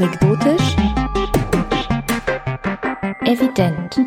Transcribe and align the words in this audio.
Anekdotisch. 0.00 0.76
Evident. 3.24 3.98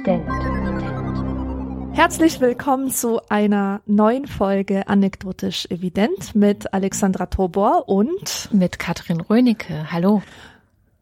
Herzlich 1.92 2.40
willkommen 2.40 2.90
zu 2.90 3.20
einer 3.28 3.82
neuen 3.86 4.26
Folge 4.26 4.88
Anekdotisch 4.88 5.66
Evident 5.70 6.34
mit 6.34 6.74
Alexandra 6.74 7.26
Tobor 7.26 7.90
und 7.90 8.48
mit 8.54 8.80
Katrin 8.80 9.20
Rönecke. 9.20 9.92
Hallo. 9.92 10.24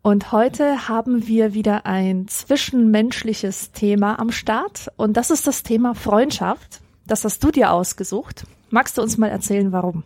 Und 0.01 0.31
heute 0.31 0.87
haben 0.87 1.27
wir 1.27 1.53
wieder 1.53 1.85
ein 1.85 2.27
zwischenmenschliches 2.27 3.71
Thema 3.73 4.17
am 4.17 4.31
Start 4.31 4.91
und 4.97 5.17
das 5.17 5.29
ist 5.29 5.45
das 5.45 5.61
Thema 5.61 5.93
Freundschaft. 5.93 6.81
Das 7.05 7.23
hast 7.23 7.43
du 7.43 7.51
dir 7.51 7.73
ausgesucht. 7.73 8.47
Magst 8.71 8.97
du 8.97 9.03
uns 9.03 9.19
mal 9.19 9.29
erzählen, 9.29 9.71
warum? 9.71 10.03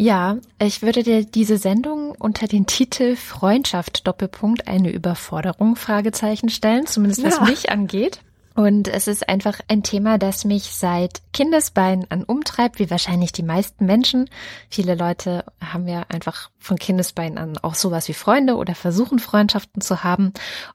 Ja, 0.00 0.38
ich 0.62 0.80
würde 0.82 1.02
dir 1.02 1.24
diese 1.24 1.58
Sendung 1.58 2.12
unter 2.12 2.46
den 2.46 2.66
Titel 2.66 3.16
Freundschaft 3.16 4.06
Doppelpunkt 4.06 4.68
eine 4.68 4.92
Überforderung 4.92 5.74
Fragezeichen 5.74 6.50
stellen, 6.50 6.86
zumindest 6.86 7.24
was 7.24 7.38
ja. 7.38 7.44
mich 7.44 7.70
angeht. 7.70 8.20
Und 8.54 8.86
es 8.86 9.08
ist 9.08 9.28
einfach 9.28 9.58
ein 9.66 9.82
Thema, 9.82 10.16
das 10.16 10.44
mich 10.44 10.70
seit 10.70 11.22
Kindesbeinen 11.32 12.06
an 12.10 12.22
umtreibt, 12.22 12.78
wie 12.78 12.90
wahrscheinlich 12.90 13.32
die 13.32 13.42
meisten 13.42 13.86
Menschen. 13.86 14.30
Viele 14.70 14.94
Leute 14.94 15.44
haben 15.60 15.88
ja 15.88 16.04
einfach 16.08 16.50
von 16.58 16.76
Kindesbeinen 16.76 17.36
an 17.36 17.58
auch 17.58 17.74
sowas 17.74 18.06
wie 18.06 18.14
Freunde 18.14 18.54
oder 18.54 18.76
versuchen 18.76 19.18
Freundschaften 19.18 19.80
zu 19.80 20.04
haben. 20.04 20.32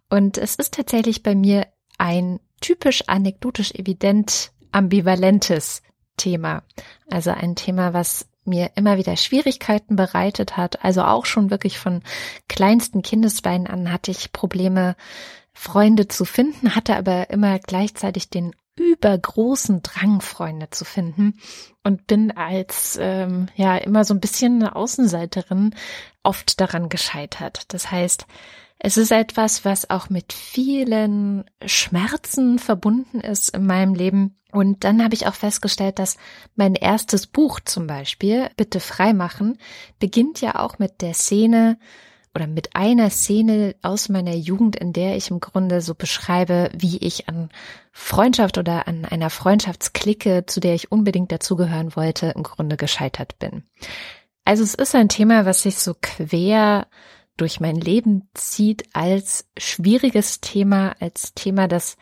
Und 0.09 0.37
es 0.37 0.55
ist 0.55 0.73
tatsächlich 0.73 1.23
bei 1.23 1.33
mir 1.33 1.67
ein 1.97 2.41
typisch 2.59 3.05
anekdotisch 3.07 3.71
evident 3.71 4.51
ambivalentes 4.73 5.81
Thema. 6.17 6.63
Also 7.09 7.31
ein 7.31 7.55
Thema, 7.55 7.93
was 7.93 8.27
mir 8.45 8.71
immer 8.75 8.97
wieder 8.97 9.15
Schwierigkeiten 9.15 9.95
bereitet 9.95 10.57
hat. 10.57 10.83
Also 10.83 11.03
auch 11.03 11.25
schon 11.25 11.49
wirklich 11.49 11.79
von 11.79 12.01
kleinsten 12.47 13.01
Kindesbeinen 13.01 13.67
an 13.67 13.91
hatte 13.91 14.11
ich 14.11 14.31
Probleme, 14.31 14.95
Freunde 15.53 16.07
zu 16.07 16.25
finden, 16.25 16.75
hatte 16.75 16.95
aber 16.95 17.29
immer 17.29 17.59
gleichzeitig 17.59 18.29
den 18.29 18.55
übergroßen 18.75 19.83
Drang, 19.83 20.21
Freunde 20.21 20.69
zu 20.71 20.83
finden 20.83 21.39
und 21.83 22.07
bin 22.07 22.35
als 22.35 22.97
ähm, 22.99 23.47
ja 23.55 23.77
immer 23.77 24.03
so 24.03 24.15
ein 24.15 24.19
bisschen 24.19 24.55
eine 24.55 24.75
Außenseiterin 24.75 25.75
oft 26.23 26.59
daran 26.59 26.89
gescheitert. 26.89 27.71
Das 27.71 27.91
heißt, 27.91 28.25
es 28.79 28.97
ist 28.97 29.11
etwas, 29.11 29.63
was 29.63 29.89
auch 29.89 30.09
mit 30.09 30.33
vielen 30.33 31.45
Schmerzen 31.65 32.59
verbunden 32.59 33.19
ist 33.21 33.49
in 33.49 33.65
meinem 33.65 33.93
Leben. 33.93 34.35
Und 34.53 34.83
dann 34.83 35.03
habe 35.03 35.15
ich 35.15 35.25
auch 35.25 35.33
festgestellt, 35.33 35.97
dass 35.97 36.17
mein 36.55 36.75
erstes 36.75 37.25
Buch 37.25 37.59
zum 37.59 37.87
Beispiel, 37.87 38.51
Bitte 38.55 38.79
freimachen, 38.79 39.57
beginnt 39.97 40.41
ja 40.41 40.59
auch 40.59 40.77
mit 40.77 41.01
der 41.01 41.15
Szene 41.15 41.79
oder 42.35 42.45
mit 42.45 42.75
einer 42.75 43.09
Szene 43.09 43.75
aus 43.81 44.09
meiner 44.09 44.35
Jugend, 44.35 44.75
in 44.75 44.93
der 44.93 45.17
ich 45.17 45.31
im 45.31 45.39
Grunde 45.39 45.81
so 45.81 45.95
beschreibe, 45.95 46.69
wie 46.77 46.97
ich 46.99 47.27
an 47.27 47.49
Freundschaft 47.91 48.59
oder 48.59 48.87
an 48.87 49.05
einer 49.05 49.31
Freundschaftsklicke, 49.31 50.45
zu 50.45 50.59
der 50.59 50.75
ich 50.75 50.91
unbedingt 50.91 51.31
dazugehören 51.31 51.95
wollte, 51.95 52.27
im 52.35 52.43
Grunde 52.43 52.77
gescheitert 52.77 53.39
bin. 53.39 53.63
Also 54.45 54.61
es 54.61 54.75
ist 54.75 54.93
ein 54.93 55.09
Thema, 55.09 55.45
was 55.45 55.63
sich 55.63 55.79
so 55.79 55.95
quer 55.99 56.85
durch 57.37 57.59
mein 57.59 57.77
Leben 57.77 58.29
zieht 58.35 58.83
als 58.93 59.47
schwieriges 59.57 60.41
Thema, 60.41 60.95
als 60.99 61.33
Thema, 61.33 61.67
das 61.67 61.97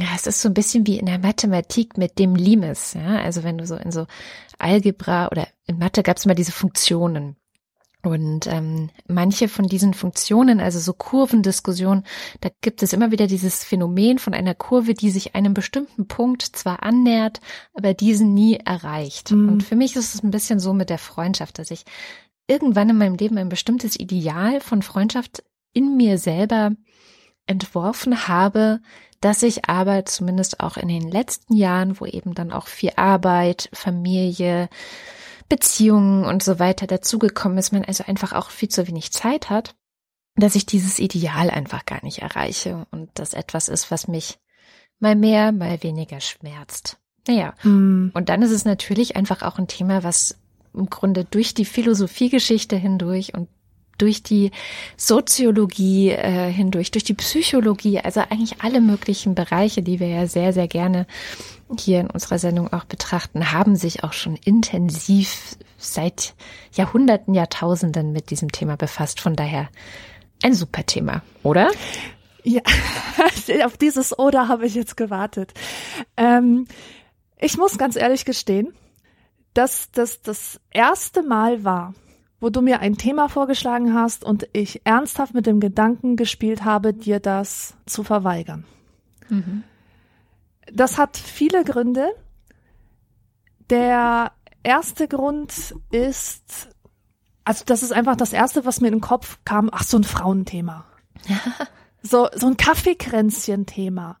ja, 0.00 0.08
es 0.14 0.26
ist 0.26 0.40
so 0.40 0.48
ein 0.48 0.54
bisschen 0.54 0.86
wie 0.86 0.98
in 0.98 1.06
der 1.06 1.18
Mathematik 1.18 1.98
mit 1.98 2.18
dem 2.18 2.34
Limes, 2.34 2.94
ja. 2.94 3.20
Also 3.22 3.44
wenn 3.44 3.58
du 3.58 3.66
so 3.66 3.76
in 3.76 3.92
so 3.92 4.06
Algebra 4.58 5.28
oder 5.28 5.46
in 5.66 5.78
Mathe 5.78 6.02
gab 6.02 6.16
es 6.16 6.26
mal 6.26 6.34
diese 6.34 6.52
Funktionen. 6.52 7.36
Und 8.04 8.48
ähm, 8.48 8.90
manche 9.06 9.46
von 9.46 9.66
diesen 9.66 9.94
Funktionen, 9.94 10.58
also 10.58 10.80
so 10.80 10.92
Kurvendiskussionen, 10.92 12.04
da 12.40 12.48
gibt 12.60 12.82
es 12.82 12.92
immer 12.92 13.12
wieder 13.12 13.28
dieses 13.28 13.62
Phänomen 13.62 14.18
von 14.18 14.34
einer 14.34 14.56
Kurve, 14.56 14.94
die 14.94 15.10
sich 15.10 15.36
einem 15.36 15.54
bestimmten 15.54 16.08
Punkt 16.08 16.42
zwar 16.42 16.82
annähert, 16.82 17.40
aber 17.74 17.94
diesen 17.94 18.34
nie 18.34 18.56
erreicht. 18.56 19.30
Mhm. 19.30 19.48
Und 19.48 19.62
für 19.62 19.76
mich 19.76 19.94
ist 19.94 20.16
es 20.16 20.22
ein 20.24 20.32
bisschen 20.32 20.58
so 20.58 20.72
mit 20.72 20.90
der 20.90 20.98
Freundschaft, 20.98 21.60
dass 21.60 21.70
ich 21.70 21.84
irgendwann 22.48 22.88
in 22.88 22.98
meinem 22.98 23.14
Leben 23.14 23.38
ein 23.38 23.48
bestimmtes 23.48 23.98
Ideal 23.98 24.60
von 24.60 24.82
Freundschaft 24.82 25.44
in 25.72 25.96
mir 25.96 26.18
selber 26.18 26.72
entworfen 27.46 28.26
habe, 28.26 28.80
dass 29.22 29.42
ich 29.42 29.68
aber 29.68 30.04
zumindest 30.04 30.60
auch 30.60 30.76
in 30.76 30.88
den 30.88 31.08
letzten 31.08 31.54
Jahren, 31.54 32.00
wo 32.00 32.06
eben 32.06 32.34
dann 32.34 32.52
auch 32.52 32.66
viel 32.66 32.92
Arbeit, 32.96 33.70
Familie, 33.72 34.68
Beziehungen 35.48 36.24
und 36.24 36.42
so 36.42 36.58
weiter 36.58 36.86
dazugekommen 36.86 37.56
ist, 37.56 37.72
man 37.72 37.84
also 37.84 38.04
einfach 38.04 38.32
auch 38.32 38.50
viel 38.50 38.68
zu 38.68 38.86
wenig 38.88 39.12
Zeit 39.12 39.48
hat, 39.48 39.74
dass 40.34 40.56
ich 40.56 40.66
dieses 40.66 40.98
Ideal 40.98 41.50
einfach 41.50 41.86
gar 41.86 42.02
nicht 42.04 42.18
erreiche 42.18 42.86
und 42.90 43.10
das 43.14 43.32
etwas 43.32 43.68
ist, 43.68 43.90
was 43.90 44.08
mich 44.08 44.38
mal 44.98 45.14
mehr, 45.14 45.52
mal 45.52 45.82
weniger 45.82 46.20
schmerzt. 46.20 46.98
Naja, 47.28 47.54
mm. 47.62 48.10
und 48.14 48.28
dann 48.28 48.42
ist 48.42 48.50
es 48.50 48.64
natürlich 48.64 49.14
einfach 49.14 49.42
auch 49.42 49.58
ein 49.58 49.68
Thema, 49.68 50.02
was 50.02 50.36
im 50.74 50.90
Grunde 50.90 51.24
durch 51.24 51.54
die 51.54 51.64
Philosophiegeschichte 51.64 52.76
hindurch 52.76 53.34
und 53.34 53.48
durch 54.02 54.24
die 54.24 54.50
Soziologie 54.96 56.10
äh, 56.10 56.50
hindurch, 56.50 56.90
durch 56.90 57.04
die 57.04 57.14
Psychologie, 57.14 58.00
also 58.00 58.20
eigentlich 58.20 58.60
alle 58.60 58.80
möglichen 58.80 59.36
Bereiche, 59.36 59.80
die 59.80 60.00
wir 60.00 60.08
ja 60.08 60.26
sehr, 60.26 60.52
sehr 60.52 60.66
gerne 60.66 61.06
hier 61.78 62.00
in 62.00 62.10
unserer 62.10 62.40
Sendung 62.40 62.72
auch 62.72 62.84
betrachten, 62.84 63.52
haben 63.52 63.76
sich 63.76 64.02
auch 64.02 64.12
schon 64.12 64.36
intensiv 64.44 65.56
seit 65.78 66.34
Jahrhunderten, 66.72 67.32
Jahrtausenden 67.32 68.10
mit 68.10 68.30
diesem 68.30 68.50
Thema 68.50 68.76
befasst. 68.76 69.20
Von 69.20 69.36
daher 69.36 69.68
ein 70.42 70.54
super 70.54 70.84
Thema, 70.84 71.22
oder? 71.44 71.70
Ja, 72.42 72.62
auf 73.64 73.76
dieses 73.76 74.18
Oder 74.18 74.48
habe 74.48 74.66
ich 74.66 74.74
jetzt 74.74 74.96
gewartet. 74.96 75.54
Ähm, 76.16 76.66
ich 77.38 77.56
muss 77.56 77.78
ganz 77.78 77.94
ehrlich 77.94 78.24
gestehen, 78.24 78.74
dass 79.54 79.92
das 79.92 80.22
das 80.22 80.60
erste 80.72 81.22
Mal 81.22 81.62
war, 81.62 81.94
wo 82.42 82.50
du 82.50 82.60
mir 82.60 82.80
ein 82.80 82.98
Thema 82.98 83.28
vorgeschlagen 83.28 83.94
hast 83.94 84.24
und 84.24 84.48
ich 84.52 84.84
ernsthaft 84.84 85.32
mit 85.32 85.46
dem 85.46 85.60
Gedanken 85.60 86.16
gespielt 86.16 86.64
habe, 86.64 86.92
dir 86.92 87.20
das 87.20 87.74
zu 87.86 88.02
verweigern. 88.02 88.64
Mhm. 89.28 89.62
Das 90.72 90.98
hat 90.98 91.16
viele 91.16 91.62
Gründe. 91.62 92.08
Der 93.70 94.32
erste 94.64 95.06
Grund 95.06 95.76
ist, 95.92 96.68
also 97.44 97.62
das 97.64 97.84
ist 97.84 97.92
einfach 97.92 98.16
das 98.16 98.32
erste, 98.32 98.64
was 98.64 98.80
mir 98.80 98.88
in 98.88 98.94
den 98.94 99.00
Kopf 99.00 99.38
kam, 99.44 99.70
ach, 99.72 99.84
so 99.84 99.96
ein 99.96 100.04
Frauenthema. 100.04 100.84
so, 102.02 102.26
so 102.34 102.48
ein 102.48 102.56
Kaffeekränzchen-Thema 102.56 104.18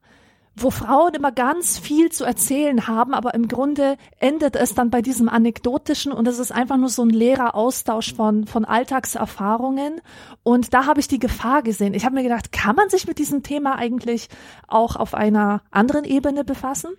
wo 0.54 0.70
Frauen 0.70 1.14
immer 1.14 1.32
ganz 1.32 1.78
viel 1.78 2.12
zu 2.12 2.24
erzählen 2.24 2.86
haben, 2.86 3.14
aber 3.14 3.34
im 3.34 3.48
Grunde 3.48 3.96
endet 4.18 4.54
es 4.54 4.74
dann 4.74 4.90
bei 4.90 5.00
diesem 5.00 5.28
anekdotischen 5.28 6.12
und 6.12 6.28
es 6.28 6.38
ist 6.38 6.52
einfach 6.52 6.76
nur 6.76 6.90
so 6.90 7.02
ein 7.02 7.10
leerer 7.10 7.54
Austausch 7.54 8.14
von, 8.14 8.46
von 8.46 8.64
Alltagserfahrungen. 8.64 10.00
Und 10.42 10.74
da 10.74 10.84
habe 10.84 11.00
ich 11.00 11.08
die 11.08 11.18
Gefahr 11.18 11.62
gesehen. 11.62 11.94
Ich 11.94 12.04
habe 12.04 12.14
mir 12.14 12.22
gedacht, 12.22 12.52
kann 12.52 12.76
man 12.76 12.90
sich 12.90 13.06
mit 13.06 13.18
diesem 13.18 13.42
Thema 13.42 13.76
eigentlich 13.76 14.28
auch 14.68 14.96
auf 14.96 15.14
einer 15.14 15.62
anderen 15.70 16.04
Ebene 16.04 16.44
befassen? 16.44 16.90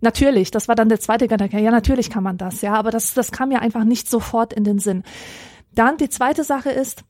Natürlich, 0.00 0.50
das 0.50 0.68
war 0.68 0.74
dann 0.74 0.88
der 0.88 1.00
zweite 1.00 1.28
Gedanke. 1.28 1.60
Ja, 1.60 1.70
natürlich 1.70 2.10
kann 2.10 2.24
man 2.24 2.38
das, 2.38 2.60
ja, 2.60 2.74
aber 2.74 2.90
das, 2.90 3.14
das 3.14 3.30
kam 3.30 3.50
ja 3.50 3.60
einfach 3.60 3.84
nicht 3.84 4.08
sofort 4.08 4.52
in 4.52 4.64
den 4.64 4.78
Sinn. 4.78 5.02
Dann 5.74 5.96
die 5.96 6.08
zweite 6.08 6.44
Sache 6.44 6.70
ist, 6.70 7.04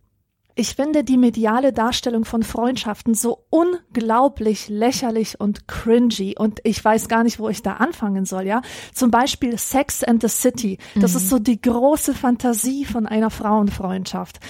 ich 0.54 0.74
finde 0.74 1.04
die 1.04 1.16
mediale 1.16 1.72
Darstellung 1.72 2.24
von 2.24 2.42
Freundschaften 2.42 3.14
so 3.14 3.44
unglaublich 3.50 4.68
lächerlich 4.68 5.40
und 5.40 5.66
cringy 5.66 6.34
und 6.38 6.60
ich 6.64 6.84
weiß 6.84 7.08
gar 7.08 7.22
nicht, 7.22 7.38
wo 7.38 7.48
ich 7.48 7.62
da 7.62 7.74
anfangen 7.74 8.24
soll, 8.24 8.46
ja. 8.46 8.62
Zum 8.92 9.10
Beispiel 9.10 9.56
Sex 9.56 10.04
and 10.04 10.20
the 10.22 10.28
City. 10.28 10.78
Das 10.94 11.12
mhm. 11.12 11.16
ist 11.16 11.28
so 11.30 11.38
die 11.38 11.60
große 11.60 12.14
Fantasie 12.14 12.84
von 12.84 13.06
einer 13.06 13.30
Frauenfreundschaft. 13.30 14.40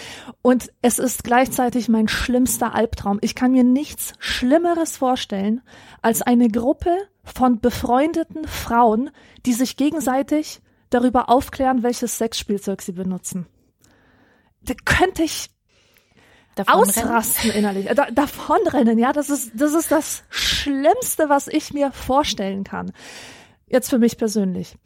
Und 0.43 0.73
es 0.83 0.99
ist 0.99 1.25
gleichzeitig 1.25 1.89
mein 1.89 2.09
schlimmster 2.09 2.75
Albtraum. 2.75 3.19
Ich 3.21 3.35
kann 3.35 3.53
mir 3.53 3.65
nichts 3.65 4.15
Schlimmeres 4.19 4.97
vorstellen 4.97 5.61
als 6.01 6.23
eine 6.23 6.49
Gruppe 6.49 6.91
von 7.23 7.61
befreundeten 7.61 8.47
Frauen, 8.49 9.11
die 9.47 9.53
sich 9.53 9.77
gegenseitig 9.77 10.61
darüber 10.91 11.29
aufklären, 11.29 11.83
welches 11.83 12.19
Sexspielzeug 12.19 12.83
sie 12.83 12.93
benutzen. 12.93 13.47
Da 14.65 14.75
könnte 14.85 15.23
ich 15.23 15.52
Davon 16.55 16.75
ausrasten 16.75 17.51
rennen? 17.51 17.59
innerlich, 17.59 17.87
da, 17.95 18.11
davonrennen, 18.11 18.99
ja, 18.99 19.13
das 19.13 19.31
ist, 19.31 19.53
das 19.55 19.75
ist 19.75 19.91
das 19.91 20.23
Schlimmste, 20.29 21.29
was 21.29 21.49
ich 21.49 21.73
mir 21.73 21.93
vorstellen 21.93 22.65
kann. 22.65 22.93
Jetzt 23.67 23.89
für 23.89 23.99
mich 23.99 24.19
persönlich. 24.19 24.77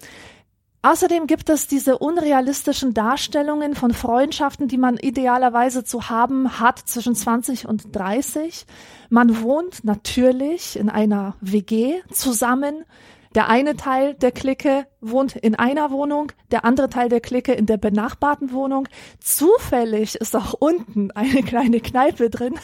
Außerdem 0.82 1.26
gibt 1.26 1.50
es 1.50 1.66
diese 1.66 1.98
unrealistischen 1.98 2.94
Darstellungen 2.94 3.74
von 3.74 3.92
Freundschaften, 3.92 4.68
die 4.68 4.78
man 4.78 4.96
idealerweise 4.96 5.82
zu 5.82 6.08
haben 6.08 6.60
hat 6.60 6.78
zwischen 6.78 7.16
20 7.16 7.66
und 7.66 7.96
30. 7.96 8.66
Man 9.10 9.42
wohnt 9.42 9.82
natürlich 9.82 10.78
in 10.78 10.88
einer 10.88 11.34
WG 11.40 12.02
zusammen. 12.12 12.84
Der 13.34 13.48
eine 13.48 13.76
Teil 13.76 14.14
der 14.14 14.30
Clique 14.30 14.86
wohnt 15.10 15.36
in 15.36 15.54
einer 15.54 15.90
Wohnung, 15.90 16.32
der 16.50 16.64
andere 16.64 16.88
Teil 16.88 17.08
der 17.08 17.20
Clique 17.20 17.52
in 17.52 17.66
der 17.66 17.76
benachbarten 17.76 18.52
Wohnung. 18.52 18.88
Zufällig 19.20 20.16
ist 20.16 20.36
auch 20.36 20.54
unten 20.54 21.10
eine 21.12 21.42
kleine 21.42 21.80
Kneipe 21.80 22.30
drin, 22.30 22.54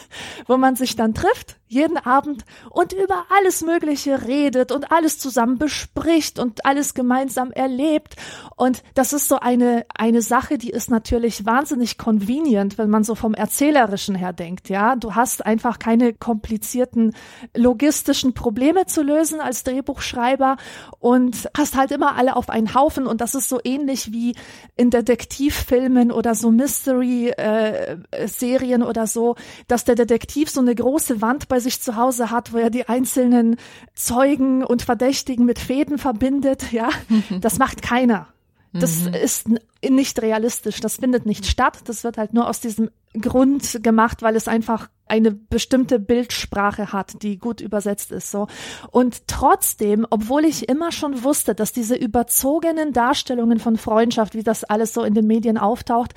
wo 0.47 0.57
man 0.57 0.75
sich 0.75 0.95
dann 0.95 1.13
trifft, 1.13 1.57
jeden 1.73 1.97
Abend 1.97 2.45
und 2.69 2.93
über 2.93 3.25
alles 3.35 3.61
Mögliche 3.61 4.27
redet 4.27 4.71
und 4.71 4.91
alles 4.91 5.17
zusammen 5.17 5.57
bespricht 5.57 6.39
und 6.39 6.65
alles 6.65 6.93
gemeinsam 6.93 7.51
erlebt. 7.51 8.15
Und 8.55 8.83
das 8.93 9.11
ist 9.11 9.27
so 9.27 9.39
eine, 9.39 9.85
eine 9.95 10.21
Sache, 10.21 10.57
die 10.57 10.69
ist 10.69 10.89
natürlich 10.89 11.45
wahnsinnig 11.45 11.97
convenient, 11.97 12.77
wenn 12.77 12.89
man 12.89 13.03
so 13.03 13.15
vom 13.15 13.33
Erzählerischen 13.33 14.15
her 14.15 14.33
denkt. 14.33 14.69
Ja, 14.69 14.95
du 14.95 15.15
hast 15.15 15.45
einfach 15.45 15.79
keine 15.79 16.13
komplizierten 16.13 17.15
logistischen 17.55 18.33
Probleme 18.33 18.85
zu 18.85 19.01
lösen 19.01 19.41
als 19.41 19.63
Drehbuchschreiber 19.63 20.57
und 20.99 21.49
hast 21.57 21.75
halt 21.75 21.91
immer 21.91 22.15
alle 22.15 22.32
auf 22.35 22.49
einen 22.49 22.73
Haufen 22.73 23.07
und 23.07 23.21
das 23.21 23.35
ist 23.35 23.47
so 23.49 23.59
ähnlich 23.63 24.11
wie 24.11 24.35
in 24.75 24.89
Detektivfilmen 24.89 26.11
oder 26.11 26.35
so 26.35 26.51
Mystery-Serien 26.51 28.81
äh, 28.81 28.85
oder 28.85 29.07
so, 29.07 29.35
dass 29.67 29.85
der 29.85 29.95
Detektiv 29.95 30.49
so 30.49 30.59
eine 30.61 30.75
große 30.75 31.21
Wand 31.21 31.47
bei 31.47 31.59
sich 31.59 31.81
zu 31.81 31.95
Hause 31.95 32.31
hat, 32.31 32.53
wo 32.53 32.57
er 32.57 32.69
die 32.69 32.89
einzelnen 32.89 33.55
Zeugen 33.93 34.63
und 34.63 34.81
Verdächtigen 34.81 35.45
mit 35.45 35.59
Fäden 35.59 35.97
verbindet. 35.97 36.71
Ja, 36.71 36.89
das 37.41 37.59
macht 37.59 37.81
keiner. 37.81 38.27
Das 38.73 39.01
mhm. 39.01 39.13
ist 39.13 39.47
nicht 39.87 40.21
realistisch. 40.21 40.79
Das 40.79 40.97
findet 40.97 41.25
nicht 41.25 41.45
statt. 41.45 41.81
Das 41.85 42.03
wird 42.03 42.17
halt 42.17 42.33
nur 42.33 42.49
aus 42.49 42.59
diesem 42.59 42.89
Grund 43.19 43.83
gemacht, 43.83 44.21
weil 44.21 44.35
es 44.35 44.47
einfach 44.47 44.89
eine 45.05 45.31
bestimmte 45.31 45.99
Bildsprache 45.99 46.91
hat, 46.93 47.21
die 47.21 47.37
gut 47.37 47.61
übersetzt 47.61 48.11
ist, 48.11 48.31
so. 48.31 48.47
Und 48.91 49.27
trotzdem, 49.27 50.07
obwohl 50.09 50.45
ich 50.45 50.69
immer 50.69 50.91
schon 50.91 51.23
wusste, 51.23 51.53
dass 51.53 51.71
diese 51.71 51.95
überzogenen 51.95 52.93
Darstellungen 52.93 53.59
von 53.59 53.77
Freundschaft, 53.77 54.33
wie 54.33 54.43
das 54.43 54.63
alles 54.63 54.93
so 54.93 55.03
in 55.03 55.13
den 55.13 55.27
Medien 55.27 55.57
auftaucht, 55.57 56.13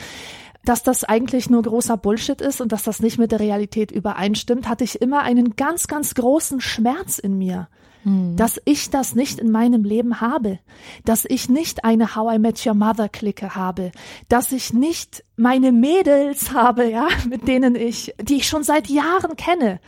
dass 0.65 0.83
das 0.83 1.05
eigentlich 1.05 1.49
nur 1.51 1.63
großer 1.63 1.97
Bullshit 1.97 2.41
ist 2.41 2.61
und 2.61 2.73
dass 2.73 2.83
das 2.83 3.01
nicht 3.01 3.19
mit 3.19 3.33
der 3.33 3.41
Realität 3.41 3.93
übereinstimmt, 3.93 4.69
hatte 4.69 4.85
ich 4.85 5.01
immer 5.01 5.23
einen 5.23 5.57
ganz, 5.57 5.87
ganz 5.87 6.15
großen 6.15 6.61
Schmerz 6.61 7.19
in 7.19 7.39
mir. 7.39 7.69
Hm. 8.06 8.37
dass 8.37 8.61
ich 8.64 8.88
das 8.91 9.17
nicht 9.17 9.41
in 9.41 9.50
meinem 9.50 9.82
Leben 9.82 10.20
habe, 10.20 10.61
dass 11.05 11.25
ich 11.25 11.49
nicht 11.49 11.85
eine 11.85 12.14
How 12.14 12.37
I 12.37 12.38
Met 12.38 12.64
Your 12.64 12.75
Mother 12.75 13.08
Clique 13.08 13.56
habe, 13.56 13.91
dass 14.29 14.53
ich 14.53 14.73
nicht 14.73 15.25
meine 15.35 15.73
Mädels 15.73 16.53
habe, 16.55 16.88
ja, 16.88 17.08
mit 17.29 17.49
denen 17.49 17.75
ich, 17.75 18.14
die 18.23 18.37
ich 18.37 18.47
schon 18.47 18.62
seit 18.62 18.87
Jahren 18.87 19.35
kenne. 19.37 19.81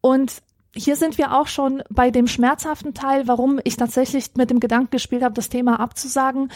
Und 0.00 0.40
hier 0.72 0.94
sind 0.94 1.18
wir 1.18 1.36
auch 1.36 1.48
schon 1.48 1.82
bei 1.90 2.12
dem 2.12 2.28
schmerzhaften 2.28 2.94
Teil, 2.94 3.26
warum 3.26 3.58
ich 3.64 3.76
tatsächlich 3.76 4.26
mit 4.36 4.50
dem 4.50 4.60
Gedanken 4.60 4.90
gespielt 4.90 5.24
habe, 5.24 5.34
das 5.34 5.48
Thema 5.48 5.80
abzusagen. 5.80 6.52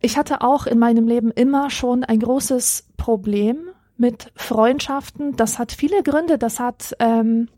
Ich 0.00 0.16
hatte 0.16 0.42
auch 0.42 0.66
in 0.66 0.78
meinem 0.78 1.08
Leben 1.08 1.32
immer 1.32 1.70
schon 1.70 2.04
ein 2.04 2.20
großes 2.20 2.86
Problem 2.96 3.68
mit 3.96 4.30
Freundschaften. 4.36 5.34
Das 5.34 5.58
hat 5.58 5.72
viele 5.72 6.04
Gründe. 6.04 6.38
Das 6.38 6.60
hat 6.60 6.94
ähm, 7.00 7.48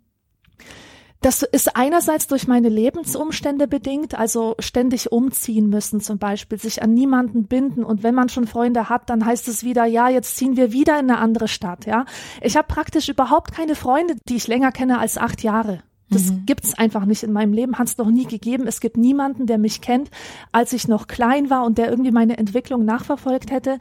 das 1.24 1.42
ist 1.42 1.74
einerseits 1.74 2.26
durch 2.26 2.46
meine 2.46 2.68
Lebensumstände 2.68 3.66
bedingt, 3.66 4.14
also 4.14 4.56
ständig 4.58 5.10
umziehen 5.10 5.70
müssen 5.70 6.02
zum 6.02 6.18
Beispiel, 6.18 6.58
sich 6.58 6.82
an 6.82 6.92
niemanden 6.92 7.46
binden 7.46 7.82
und 7.82 8.02
wenn 8.02 8.14
man 8.14 8.28
schon 8.28 8.46
Freunde 8.46 8.90
hat, 8.90 9.08
dann 9.08 9.24
heißt 9.24 9.48
es 9.48 9.64
wieder, 9.64 9.86
ja, 9.86 10.10
jetzt 10.10 10.36
ziehen 10.36 10.58
wir 10.58 10.72
wieder 10.72 11.00
in 11.00 11.10
eine 11.10 11.18
andere 11.18 11.48
Stadt, 11.48 11.86
ja. 11.86 12.04
Ich 12.42 12.58
habe 12.58 12.68
praktisch 12.68 13.08
überhaupt 13.08 13.52
keine 13.52 13.74
Freunde, 13.74 14.16
die 14.28 14.36
ich 14.36 14.48
länger 14.48 14.70
kenne 14.70 14.98
als 14.98 15.16
acht 15.16 15.42
Jahre. 15.42 15.82
Das 16.10 16.30
mhm. 16.30 16.44
gibt's 16.44 16.76
einfach 16.76 17.06
nicht 17.06 17.22
in 17.22 17.32
meinem 17.32 17.54
Leben, 17.54 17.78
hat 17.78 17.88
es 17.88 17.96
noch 17.96 18.10
nie 18.10 18.26
gegeben. 18.26 18.66
Es 18.66 18.80
gibt 18.80 18.98
niemanden, 18.98 19.46
der 19.46 19.56
mich 19.56 19.80
kennt, 19.80 20.10
als 20.52 20.74
ich 20.74 20.88
noch 20.88 21.06
klein 21.06 21.48
war 21.48 21.64
und 21.64 21.78
der 21.78 21.88
irgendwie 21.88 22.12
meine 22.12 22.36
Entwicklung 22.36 22.84
nachverfolgt 22.84 23.50
hätte. 23.50 23.78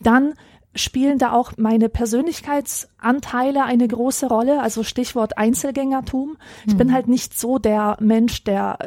Dann 0.00 0.34
spielen 0.74 1.18
da 1.18 1.32
auch 1.32 1.52
meine 1.56 1.88
Persönlichkeitsanteile 1.88 3.64
eine 3.64 3.88
große 3.88 4.26
Rolle, 4.26 4.60
also 4.60 4.82
Stichwort 4.82 5.36
Einzelgängertum. 5.36 6.36
Ich 6.66 6.76
bin 6.76 6.88
mhm. 6.88 6.92
halt 6.92 7.08
nicht 7.08 7.38
so 7.38 7.58
der 7.58 7.96
Mensch, 8.00 8.44
der 8.44 8.78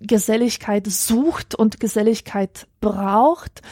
Geselligkeit 0.00 0.86
sucht 0.86 1.54
und 1.54 1.80
Geselligkeit 1.80 2.66
braucht, 2.80 3.62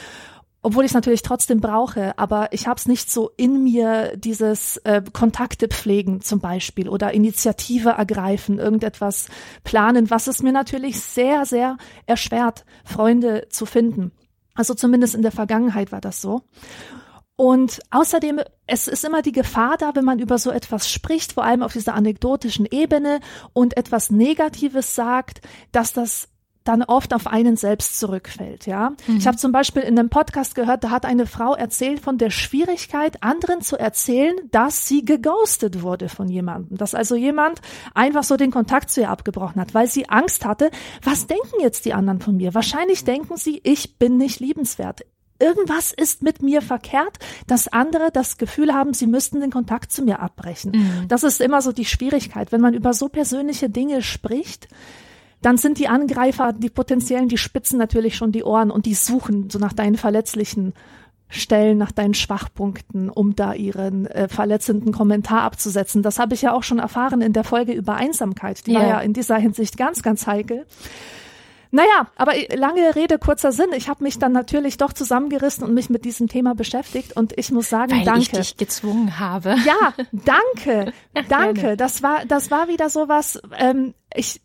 obwohl 0.61 0.85
ich 0.85 0.91
es 0.91 0.95
natürlich 0.95 1.23
trotzdem 1.23 1.61
brauche, 1.61 2.19
aber 2.19 2.53
ich 2.53 2.67
habe 2.67 2.79
es 2.79 2.87
nicht 2.87 3.11
so 3.11 3.31
in 3.37 3.63
mir, 3.63 4.17
dieses 4.17 4.77
äh, 4.79 5.03
Kontakte 5.13 5.69
pflegen 5.69 6.21
zum 6.21 6.41
Beispiel 6.41 6.89
oder 6.89 7.15
Initiative 7.15 7.91
ergreifen, 7.91 8.59
irgendetwas 8.59 9.29
planen, 9.65 10.11
was 10.11 10.27
es 10.27 10.43
mir 10.43 10.53
natürlich 10.53 11.01
sehr, 11.01 11.47
sehr 11.47 11.77
erschwert, 12.07 12.65
Freunde 12.85 13.47
zu 13.51 13.67
finden. 13.67 14.13
Also 14.55 14.75
zumindest 14.75 15.15
in 15.15 15.23
der 15.23 15.33
Vergangenheit 15.33 15.93
war 15.93 16.01
das 16.01 16.21
so. 16.21 16.43
Und 17.41 17.79
außerdem, 17.93 18.41
es 18.67 18.89
ist 18.89 19.05
immer 19.05 19.23
die 19.23 19.31
Gefahr 19.31 19.77
da, 19.77 19.95
wenn 19.95 20.05
man 20.05 20.19
über 20.19 20.39
so 20.39 20.51
etwas 20.51 20.91
spricht, 20.91 21.35
vor 21.35 21.45
allem 21.45 21.63
auf 21.63 21.73
dieser 21.73 21.95
anekdotischen 21.95 22.67
Ebene 22.69 23.21
und 23.53 23.77
etwas 23.77 24.11
Negatives 24.11 24.97
sagt, 24.97 25.41
dass 25.71 25.93
das 25.93 26.31
dann 26.65 26.83
oft 26.83 27.15
auf 27.15 27.29
einen 27.29 27.57
selbst 27.57 28.01
zurückfällt, 28.01 28.67
ja. 28.67 28.91
Mhm. 29.07 29.19
Ich 29.19 29.29
habe 29.29 29.37
zum 29.37 29.53
Beispiel 29.53 29.83
in 29.83 29.97
einem 29.97 30.11
Podcast 30.11 30.57
gehört, 30.57 30.83
da 30.83 30.91
hat 30.91 31.07
eine 31.07 31.27
Frau 31.27 31.55
erzählt 31.55 32.01
von 32.01 32.19
der 32.19 32.31
Schwierigkeit, 32.31 33.23
anderen 33.23 33.61
zu 33.61 33.79
erzählen, 33.79 34.35
dass 34.51 34.89
sie 34.89 35.05
geghostet 35.05 35.81
wurde 35.81 36.09
von 36.09 36.29
jemandem. 36.29 36.77
Dass 36.77 36.97
also 36.97 37.15
jemand 37.15 37.61
einfach 37.95 38.25
so 38.25 38.37
den 38.37 38.51
Kontakt 38.51 38.91
zu 38.91 39.01
ihr 39.01 39.11
abgebrochen 39.11 39.61
hat, 39.61 39.75
weil 39.75 39.87
sie 39.87 40.09
Angst 40.09 40.45
hatte, 40.45 40.73
was 41.05 41.29
denken 41.29 41.61
jetzt 41.61 41.85
die 41.85 41.95
anderen 41.95 42.21
von 42.21 42.37
mir? 42.37 42.53
Wahrscheinlich 42.53 43.05
denken 43.05 43.37
sie, 43.37 43.61
ich 43.63 43.97
bin 43.97 44.17
nicht 44.17 44.41
liebenswert 44.41 45.05
irgendwas 45.39 45.93
ist 45.93 46.23
mit 46.23 46.43
mir 46.43 46.63
verkehrt, 46.63 47.19
dass 47.47 47.69
andere 47.69 48.11
das 48.13 48.39
Gefühl 48.39 48.75
haben, 48.75 48.95
sie 48.95 49.07
müssten 49.07 49.41
den 49.41 49.51
Kontakt 49.51 49.93
zu 49.93 50.03
mir 50.03 50.21
abbrechen. 50.21 50.73
Mhm. 50.73 51.09
Das 51.09 51.23
ist 51.23 51.41
immer 51.41 51.63
so 51.63 51.73
die 51.73 51.85
Schwierigkeit. 51.85 52.53
Wenn 52.53 52.61
man 52.61 52.75
über 52.75 52.93
so 52.93 53.09
persönliche 53.09 53.71
Dinge 53.71 54.03
spricht, 54.03 54.69
dann 55.41 55.57
sind 55.57 55.79
die 55.79 55.89
Angreifer, 55.89 56.53
die 56.53 56.71
potenziellen, 56.71 57.29
die 57.29 57.39
spitzen 57.39 57.79
natürlich 57.79 58.17
schon 58.17 58.33
die 58.33 58.43
Ohren 58.43 58.71
und 58.71 58.87
die 58.87 58.95
suchen 58.95 59.51
so 59.51 59.59
nach 59.59 59.73
deinen 59.73 59.97
verletzlichen 59.97 60.75
Stellen, 61.31 61.77
nach 61.77 61.93
deinen 61.93 62.15
Schwachpunkten, 62.15 63.11
um 63.11 63.37
da 63.37 63.53
ihren 63.53 64.07
äh, 64.07 64.29
verletzenden 64.29 64.93
Kommentar 64.93 65.43
abzusetzen. 65.43 66.03
Das 66.03 66.19
habe 66.19 66.35
ich 66.35 66.43
ja 66.43 66.53
auch 66.53 66.63
schon 66.63 66.79
erfahren 66.79 67.21
in 67.21 67.35
der 67.35 67.45
Folge 67.45 67.73
über 67.73 67.95
Einsamkeit. 67.95 68.67
Die 68.67 68.73
ja. 68.73 68.81
war 68.81 68.89
ja 68.89 69.01
in 69.01 69.13
dieser 69.13 69.37
Hinsicht 69.37 69.77
ganz, 69.77 70.03
ganz 70.03 70.27
heikel. 70.27 70.67
Naja, 71.71 72.09
aber 72.17 72.33
lange 72.55 72.95
Rede, 72.97 73.19
kurzer 73.19 73.53
Sinn. 73.53 73.73
Ich 73.75 73.89
habe 73.89 74.03
mich 74.03 74.19
dann 74.19 74.33
natürlich 74.33 74.79
doch 74.79 74.93
zusammengerissen 74.93 75.65
und 75.65 75.75
mich 75.75 75.91
mit 75.91 76.05
diesem 76.05 76.29
Thema 76.29 76.55
beschäftigt 76.55 77.17
und 77.17 77.37
ich 77.37 77.51
muss 77.51 77.69
sagen, 77.69 77.93
Weil 77.93 78.05
danke. 78.05 78.21
ich 78.21 78.31
dich 78.31 78.57
gezwungen 78.57 79.19
habe. 79.19 79.57
Ja, 79.67 79.95
danke, 80.13 80.93
danke. 81.29 81.77
Das 81.77 82.03
war, 82.03 82.25
das 82.27 82.51
war 82.51 82.69
wieder 82.69 82.89
sowas. 82.89 83.41
Ähm, 83.59 83.95
ich, 84.15 84.41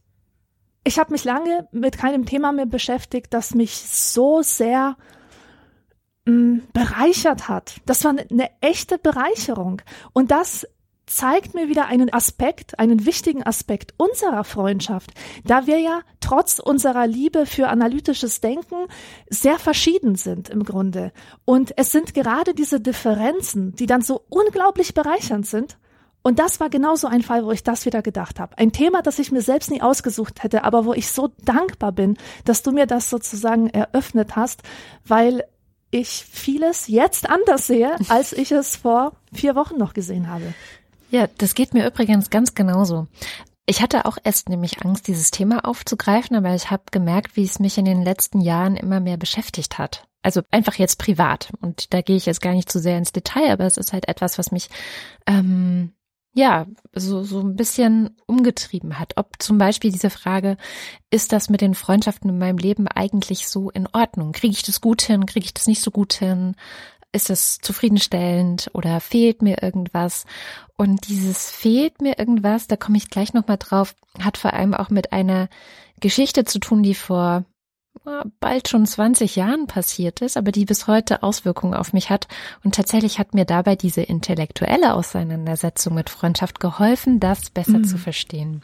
ich 0.84 1.00
habe 1.00 1.14
mich 1.14 1.24
lange 1.24 1.68
mit 1.72 1.98
keinem 1.98 2.26
Thema 2.26 2.52
mehr 2.52 2.66
beschäftigt, 2.66 3.34
das 3.34 3.56
mich 3.56 3.78
so 3.78 4.42
sehr 4.42 4.98
mh, 6.26 6.34
mm, 6.34 6.62
bereichert 6.74 7.48
hat. 7.48 7.76
Das 7.86 8.04
war 8.04 8.12
eine, 8.12 8.28
eine 8.30 8.50
echte 8.60 8.98
Bereicherung 8.98 9.82
und 10.12 10.32
das 10.32 10.68
zeigt 11.06 11.54
mir 11.54 11.70
wieder 11.70 11.88
einen 11.88 12.14
Aspekt, 12.14 12.80
einen 12.80 13.06
wichtigen 13.06 13.44
Aspekt 13.44 13.94
unserer 13.98 14.44
Freundschaft, 14.44 15.12
da 15.44 15.68
wir 15.68 15.80
ja 15.80 16.02
trotz 16.20 16.60
unserer 16.60 17.08
Liebe 17.08 17.46
für 17.46 17.68
analytisches 17.68 18.42
Denken 18.42 18.88
sehr 19.30 19.60
verschieden 19.60 20.16
sind 20.16 20.50
im 20.50 20.64
Grunde. 20.64 21.12
Und 21.46 21.74
es 21.78 21.92
sind 21.92 22.14
gerade 22.14 22.54
diese 22.54 22.80
Differenzen, 22.80 23.76
die 23.76 23.86
dann 23.86 24.02
so 24.02 24.24
unglaublich 24.30 24.94
bereichernd 24.94 25.46
sind. 25.46 25.78
Und 26.26 26.40
das 26.40 26.62
war 26.62 26.70
genauso 26.70 27.08
ein 27.08 27.22
Fall, 27.22 27.46
wo 27.46 27.52
ich 27.52 27.64
das 27.64 27.86
wieder 27.86 28.02
gedacht 28.02 28.40
habe. 28.40 28.58
Ein 28.58 28.72
Thema, 28.72 29.02
das 29.02 29.20
ich 29.20 29.34
mir 29.34 29.42
selbst 29.42 29.70
nie 29.70 29.82
ausgesucht 29.82 30.42
hätte, 30.42 30.64
aber 30.64 30.86
wo 30.86 30.94
ich 30.94 31.12
so 31.12 31.32
dankbar 31.44 31.92
bin, 31.92 32.18
dass 32.46 32.64
du 32.64 32.72
mir 32.72 32.88
das 32.88 33.10
sozusagen 33.10 33.70
eröffnet 33.70 34.38
hast, 34.38 34.64
weil 35.06 35.44
ich 35.92 36.26
vieles 36.32 36.88
jetzt 36.88 37.30
anders 37.30 37.68
sehe, 37.68 37.96
als 38.08 38.32
ich 38.32 38.52
es 38.54 38.78
vor 38.78 39.18
vier 39.34 39.56
Wochen 39.56 39.78
noch 39.78 39.94
gesehen 39.94 40.30
habe. 40.30 40.54
Ja, 41.14 41.28
das 41.38 41.54
geht 41.54 41.76
mir 41.76 41.86
übrigens 41.86 42.32
ganz 42.32 42.56
genauso. 42.56 43.06
Ich 43.68 43.84
hatte 43.84 44.06
auch 44.06 44.18
erst 44.24 44.50
nämlich 44.50 44.84
Angst, 44.84 45.08
dieses 45.08 45.30
Thema 45.30 45.64
aufzugreifen, 45.64 46.36
aber 46.36 46.56
ich 46.56 46.72
habe 46.72 46.86
gemerkt, 46.92 47.38
wie 47.38 47.44
es 47.44 47.60
mich 47.60 47.78
in 47.78 47.86
den 47.86 48.02
letzten 48.02 48.42
Jahren 48.42 48.76
immer 48.76 49.00
mehr 49.00 49.18
beschäftigt 49.18 49.78
hat. 49.78 50.08
Also 50.24 50.42
einfach 50.50 50.74
jetzt 50.74 50.98
privat. 50.98 51.54
Und 51.62 51.94
da 51.94 52.02
gehe 52.02 52.16
ich 52.16 52.26
jetzt 52.26 52.42
gar 52.42 52.54
nicht 52.54 52.72
zu 52.72 52.80
sehr 52.80 52.98
ins 52.98 53.12
Detail, 53.12 53.52
aber 53.52 53.66
es 53.66 53.78
ist 53.78 53.94
halt 53.94 54.08
etwas, 54.08 54.40
was 54.40 54.52
mich 54.52 54.70
ähm, 55.28 55.94
ja 56.34 56.66
so, 56.94 57.24
so 57.24 57.42
ein 57.42 57.56
bisschen 57.56 58.18
umgetrieben 58.26 58.98
hat. 58.98 59.14
Ob 59.16 59.36
zum 59.38 59.60
Beispiel 59.60 59.92
diese 59.92 60.10
Frage, 60.10 60.58
ist 61.12 61.32
das 61.32 61.48
mit 61.48 61.62
den 61.62 61.76
Freundschaften 61.76 62.32
in 62.32 62.40
meinem 62.40 62.58
Leben 62.58 62.88
eigentlich 62.88 63.48
so 63.48 63.70
in 63.70 63.88
Ordnung? 63.94 64.32
Kriege 64.32 64.54
ich 64.54 64.64
das 64.64 64.82
gut 64.82 65.04
hin? 65.04 65.28
Kriege 65.28 65.46
ich 65.46 65.54
das 65.54 65.68
nicht 65.68 65.82
so 65.82 65.92
gut 65.92 66.14
hin? 66.14 66.56
Ist 67.14 67.30
es 67.30 67.60
zufriedenstellend 67.60 68.70
oder 68.74 69.00
fehlt 69.00 69.42
mir 69.42 69.64
irgendwas? 69.64 70.26
Und 70.76 71.08
dieses 71.08 71.50
fehlt 71.50 72.02
mir 72.02 72.20
irgendwas, 72.20 72.68
da 72.68 72.76
komme 72.76 72.98
ich 72.98 73.10
gleich 73.10 73.34
nochmal 73.34 73.58
drauf, 73.58 73.96
hat 74.20 74.38
vor 74.38 74.54
allem 74.54 74.74
auch 74.74 74.90
mit 74.90 75.14
einer 75.14 75.48
Geschichte 76.00 76.44
zu 76.44 76.60
tun, 76.60 76.84
die 76.84 76.96
vor 76.96 77.46
bald 78.40 78.68
schon 78.68 78.86
20 78.86 79.36
Jahren 79.36 79.68
passiert 79.68 80.22
ist, 80.22 80.36
aber 80.36 80.52
die 80.52 80.66
bis 80.66 80.88
heute 80.88 81.24
Auswirkungen 81.24 81.74
auf 81.74 81.94
mich 81.94 82.10
hat. 82.10 82.28
Und 82.64 82.76
tatsächlich 82.76 83.20
hat 83.20 83.34
mir 83.34 83.46
dabei 83.46 83.76
diese 83.76 84.02
intellektuelle 84.02 84.94
Auseinandersetzung 84.94 85.94
mit 85.94 86.10
Freundschaft 86.10 86.60
geholfen, 86.60 87.20
das 87.20 87.50
besser 87.50 87.80
mhm. 87.80 87.86
zu 87.86 87.98
verstehen. 87.98 88.62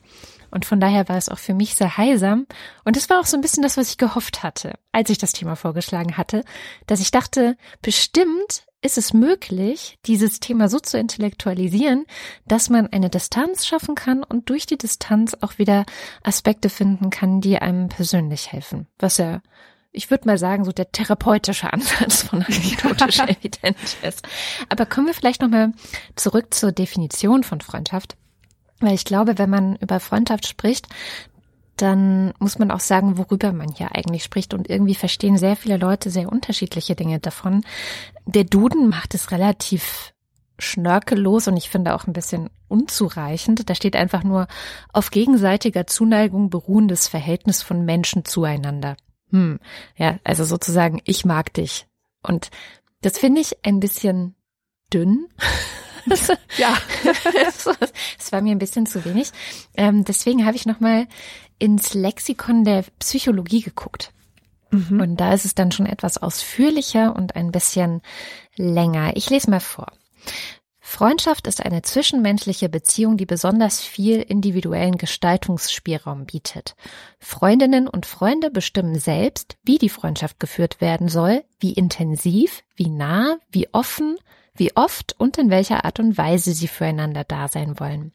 Und 0.52 0.66
von 0.66 0.80
daher 0.80 1.10
war 1.10 1.18
es 1.18 1.30
auch 1.30 1.40
für 1.40 1.54
mich 1.54 1.76
sehr 1.76 1.98
heilsam. 1.98 2.48
Und 2.84 2.98
es 2.98 3.10
war 3.10 3.20
auch 3.20 3.26
so 3.26 3.38
ein 3.38 3.42
bisschen 3.42 3.64
das, 3.64 3.78
was 3.78 3.90
ich 3.92 3.98
gehofft 3.98 4.44
hatte, 4.44 4.74
als 4.92 5.10
ich 5.10 5.18
das 5.18 5.32
Thema 5.32 5.56
vorgeschlagen 5.56 6.18
hatte, 6.18 6.44
dass 6.88 7.00
ich 7.00 7.12
dachte, 7.12 7.58
bestimmt 7.82 8.66
ist 8.82 8.98
es 8.98 9.14
möglich, 9.14 9.98
dieses 10.06 10.40
Thema 10.40 10.70
so 10.70 10.80
zu 10.80 10.98
intellektualisieren, 10.98 12.06
dass 12.48 12.70
man 12.70 12.88
eine 12.88 13.10
Distanz 13.10 13.66
schaffen 13.66 13.96
kann 13.96 14.24
und 14.24 14.50
durch 14.50 14.66
die 14.66 14.78
Distanz 14.78 15.36
auch 15.42 15.58
wieder 15.58 15.86
Aspekte 16.24 16.70
finden 16.70 17.10
kann, 17.10 17.42
die 17.42 17.58
einem 17.58 17.90
persönlich 17.90 18.52
helfen. 18.52 18.88
Was 18.98 19.18
ja, 19.18 19.42
ich 19.92 20.10
würde 20.10 20.28
mal 20.28 20.38
sagen, 20.38 20.64
so 20.64 20.72
der 20.72 20.92
therapeutische 20.92 21.74
Ansatz 21.74 22.24
von 22.24 22.42
anekdotischer 22.44 23.30
Evidenz 23.30 23.98
ist. 24.02 24.28
Aber 24.70 24.86
kommen 24.86 25.08
wir 25.08 25.14
vielleicht 25.14 25.42
nochmal 25.42 25.74
zurück 26.16 26.54
zur 26.54 26.72
Definition 26.72 27.44
von 27.44 27.60
Freundschaft. 27.60 28.16
Weil 28.80 28.94
ich 28.94 29.06
glaube, 29.06 29.38
wenn 29.38 29.50
man 29.50 29.76
über 29.78 30.00
Freundschaft 30.00 30.48
spricht, 30.48 30.88
dann 31.82 32.34
muss 32.40 32.60
man 32.60 32.72
auch 32.72 32.80
sagen, 32.80 33.18
worüber 33.18 33.54
man 33.54 33.70
hier 33.70 33.96
eigentlich 33.96 34.24
spricht. 34.24 34.54
Und 34.54 34.70
irgendwie 34.70 34.96
verstehen 34.96 35.38
sehr 35.38 35.56
viele 35.56 35.78
Leute 35.78 36.10
sehr 36.10 36.32
unterschiedliche 36.32 36.96
Dinge 36.96 37.20
davon. 37.20 37.64
Der 38.26 38.44
Duden 38.44 38.90
macht 38.90 39.16
es 39.16 39.32
relativ 39.32 40.14
schnörkellos 40.58 41.48
und 41.48 41.56
ich 41.56 41.70
finde 41.70 41.96
auch 41.96 42.06
ein 42.06 42.14
bisschen 42.14 42.50
unzureichend. 42.68 43.70
Da 43.70 43.76
steht 43.76 43.96
einfach 43.96 44.24
nur 44.24 44.48
auf 44.92 45.12
gegenseitiger 45.12 45.88
Zuneigung 45.88 46.50
beruhendes 46.50 47.08
Verhältnis 47.08 47.64
von 47.64 47.86
Menschen 47.86 48.26
zueinander. 48.26 48.98
Hm, 49.32 49.60
ja, 49.96 50.20
also 50.24 50.44
sozusagen, 50.44 51.02
ich 51.06 51.24
mag 51.24 51.54
dich. 51.54 51.88
Und 52.22 52.50
das 53.02 53.18
finde 53.18 53.42
ich 53.42 53.66
ein 53.66 53.80
bisschen 53.80 54.36
dünn. 54.94 55.28
ja, 56.58 56.78
es 58.18 58.32
war 58.32 58.42
mir 58.42 58.52
ein 58.52 58.60
bisschen 58.60 58.86
zu 58.86 59.04
wenig. 59.06 59.32
Ähm, 59.76 60.06
deswegen 60.06 60.46
habe 60.46 60.56
ich 60.56 60.66
nochmal 60.66 61.08
ins 61.58 61.94
Lexikon 61.94 62.64
der 62.64 62.86
Psychologie 63.00 63.62
geguckt. 63.62 64.12
Mhm. 64.72 65.02
Und 65.02 65.18
da 65.18 65.34
ist 65.34 65.46
es 65.46 65.56
dann 65.56 65.72
schon 65.72 65.86
etwas 65.86 66.18
ausführlicher 66.18 67.16
und 67.16 67.36
ein 67.36 67.52
bisschen 67.52 68.02
länger. 68.56 69.16
Ich 69.16 69.30
lese 69.30 69.50
mal 69.50 69.60
vor. 69.60 69.88
Freundschaft 70.82 71.46
ist 71.46 71.64
eine 71.64 71.84
zwischenmenschliche 71.84 72.68
Beziehung, 72.68 73.16
die 73.16 73.28
besonders 73.28 73.80
viel 73.80 74.22
individuellen 74.22 74.98
Gestaltungsspielraum 74.98 76.26
bietet. 76.26 76.76
Freundinnen 77.20 77.88
und 77.88 78.08
Freunde 78.08 78.50
bestimmen 78.50 78.98
selbst, 78.98 79.58
wie 79.64 79.78
die 79.78 79.90
Freundschaft 79.90 80.40
geführt 80.40 80.82
werden 80.82 81.08
soll, 81.08 81.44
wie 81.60 81.74
intensiv, 81.74 82.64
wie 82.76 82.90
nah, 82.90 83.38
wie 83.52 83.72
offen, 83.72 84.18
wie 84.60 84.76
oft 84.76 85.16
und 85.18 85.38
in 85.38 85.50
welcher 85.50 85.86
Art 85.86 86.00
und 86.00 86.18
Weise 86.18 86.54
sie 86.54 86.68
füreinander 86.68 87.24
da 87.24 87.48
sein 87.48 87.80
wollen. 87.80 88.12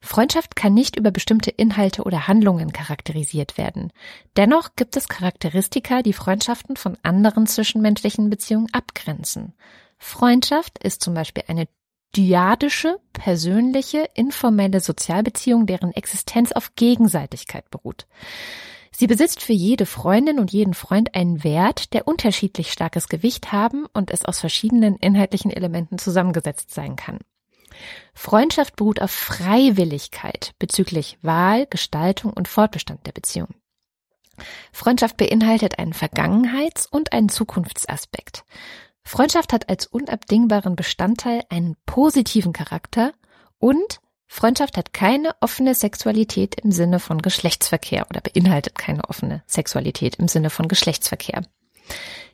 Freundschaft 0.00 0.54
kann 0.54 0.74
nicht 0.74 0.96
über 0.96 1.10
bestimmte 1.10 1.50
Inhalte 1.50 2.02
oder 2.02 2.28
Handlungen 2.28 2.72
charakterisiert 2.72 3.56
werden. 3.56 3.92
Dennoch 4.36 4.70
gibt 4.76 4.96
es 4.96 5.08
Charakteristika, 5.08 6.02
die 6.02 6.12
Freundschaften 6.12 6.76
von 6.76 6.96
anderen 7.02 7.46
zwischenmenschlichen 7.46 8.28
Beziehungen 8.28 8.68
abgrenzen. 8.72 9.54
Freundschaft 9.98 10.78
ist 10.78 11.02
zum 11.02 11.14
Beispiel 11.14 11.44
eine 11.48 11.68
dyadische, 12.14 12.98
persönliche, 13.12 14.08
informelle 14.14 14.80
Sozialbeziehung, 14.80 15.66
deren 15.66 15.92
Existenz 15.92 16.52
auf 16.52 16.74
Gegenseitigkeit 16.76 17.70
beruht. 17.70 18.06
Sie 18.98 19.06
besitzt 19.06 19.42
für 19.42 19.52
jede 19.52 19.84
Freundin 19.84 20.38
und 20.38 20.52
jeden 20.52 20.72
Freund 20.72 21.14
einen 21.14 21.44
Wert, 21.44 21.92
der 21.92 22.08
unterschiedlich 22.08 22.72
starkes 22.72 23.10
Gewicht 23.10 23.52
haben 23.52 23.84
und 23.92 24.10
es 24.10 24.24
aus 24.24 24.40
verschiedenen 24.40 24.96
inhaltlichen 24.96 25.50
Elementen 25.50 25.98
zusammengesetzt 25.98 26.72
sein 26.72 26.96
kann. 26.96 27.18
Freundschaft 28.14 28.74
beruht 28.76 29.02
auf 29.02 29.10
Freiwilligkeit 29.10 30.54
bezüglich 30.58 31.18
Wahl, 31.20 31.66
Gestaltung 31.66 32.32
und 32.32 32.48
Fortbestand 32.48 33.06
der 33.06 33.12
Beziehung. 33.12 33.48
Freundschaft 34.72 35.18
beinhaltet 35.18 35.78
einen 35.78 35.92
Vergangenheits- 35.92 36.88
und 36.90 37.12
einen 37.12 37.28
Zukunftsaspekt. 37.28 38.44
Freundschaft 39.02 39.52
hat 39.52 39.68
als 39.68 39.86
unabdingbaren 39.86 40.74
Bestandteil 40.74 41.42
einen 41.50 41.76
positiven 41.84 42.54
Charakter 42.54 43.12
und 43.58 44.00
Freundschaft 44.26 44.76
hat 44.76 44.92
keine 44.92 45.34
offene 45.40 45.74
Sexualität 45.74 46.60
im 46.60 46.72
Sinne 46.72 46.98
von 46.98 47.22
Geschlechtsverkehr 47.22 48.06
oder 48.10 48.20
beinhaltet 48.20 48.76
keine 48.76 49.08
offene 49.08 49.42
Sexualität 49.46 50.16
im 50.16 50.28
Sinne 50.28 50.50
von 50.50 50.68
Geschlechtsverkehr. 50.68 51.42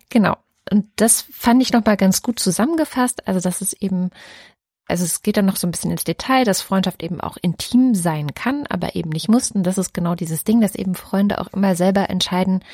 Genau. 0.08 0.36
Und 0.70 0.86
das 0.96 1.22
fand 1.32 1.62
ich 1.62 1.72
nochmal 1.72 1.96
ganz 1.96 2.22
gut 2.22 2.38
zusammengefasst. 2.38 3.26
Also, 3.28 3.40
dass 3.40 3.60
es 3.60 3.72
eben, 3.74 4.10
also 4.86 5.04
es 5.04 5.22
geht 5.22 5.36
dann 5.36 5.46
noch 5.46 5.56
so 5.56 5.66
ein 5.66 5.70
bisschen 5.70 5.90
ins 5.90 6.04
Detail, 6.04 6.44
dass 6.44 6.62
Freundschaft 6.62 7.02
eben 7.02 7.20
auch 7.20 7.36
intim 7.40 7.94
sein 7.94 8.34
kann, 8.34 8.66
aber 8.68 8.94
eben 8.94 9.10
nicht 9.10 9.28
muss. 9.28 9.50
Und 9.50 9.64
das 9.64 9.76
ist 9.76 9.92
genau 9.92 10.14
dieses 10.14 10.44
Ding, 10.44 10.60
dass 10.60 10.74
eben 10.74 10.94
Freunde 10.94 11.40
auch 11.40 11.48
immer 11.48 11.74
selber 11.76 12.08
entscheiden, 12.08 12.64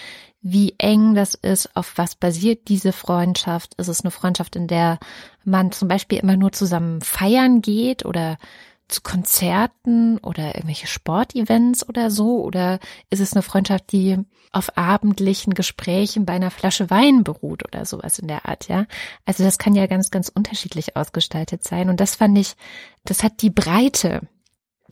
wie 0.40 0.74
eng 0.78 1.14
das 1.14 1.34
ist, 1.34 1.74
auf 1.76 1.94
was 1.96 2.14
basiert 2.14 2.68
diese 2.68 2.92
Freundschaft. 2.92 3.74
Ist 3.74 3.88
es 3.88 4.02
eine 4.02 4.12
Freundschaft, 4.12 4.54
in 4.54 4.68
der 4.68 5.00
man 5.44 5.72
zum 5.72 5.88
Beispiel 5.88 6.18
immer 6.18 6.36
nur 6.36 6.52
zusammen 6.52 7.00
feiern 7.00 7.62
geht 7.62 8.04
oder 8.04 8.38
zu 8.88 9.02
Konzerten 9.02 10.18
oder 10.18 10.54
irgendwelche 10.54 10.86
Sportevents 10.86 11.88
oder 11.88 12.10
so? 12.10 12.42
Oder 12.42 12.78
ist 13.10 13.20
es 13.20 13.32
eine 13.32 13.42
Freundschaft, 13.42 13.92
die 13.92 14.18
auf 14.50 14.76
abendlichen 14.76 15.54
Gesprächen 15.54 16.24
bei 16.24 16.32
einer 16.32 16.50
Flasche 16.50 16.90
Wein 16.90 17.22
beruht 17.22 17.64
oder 17.64 17.84
sowas 17.84 18.18
in 18.18 18.28
der 18.28 18.46
Art, 18.46 18.68
ja? 18.68 18.86
Also 19.26 19.44
das 19.44 19.58
kann 19.58 19.74
ja 19.74 19.86
ganz, 19.86 20.10
ganz 20.10 20.28
unterschiedlich 20.28 20.96
ausgestaltet 20.96 21.64
sein. 21.64 21.90
Und 21.90 22.00
das 22.00 22.16
fand 22.16 22.38
ich, 22.38 22.54
das 23.04 23.22
hat 23.22 23.42
die 23.42 23.50
Breite 23.50 24.22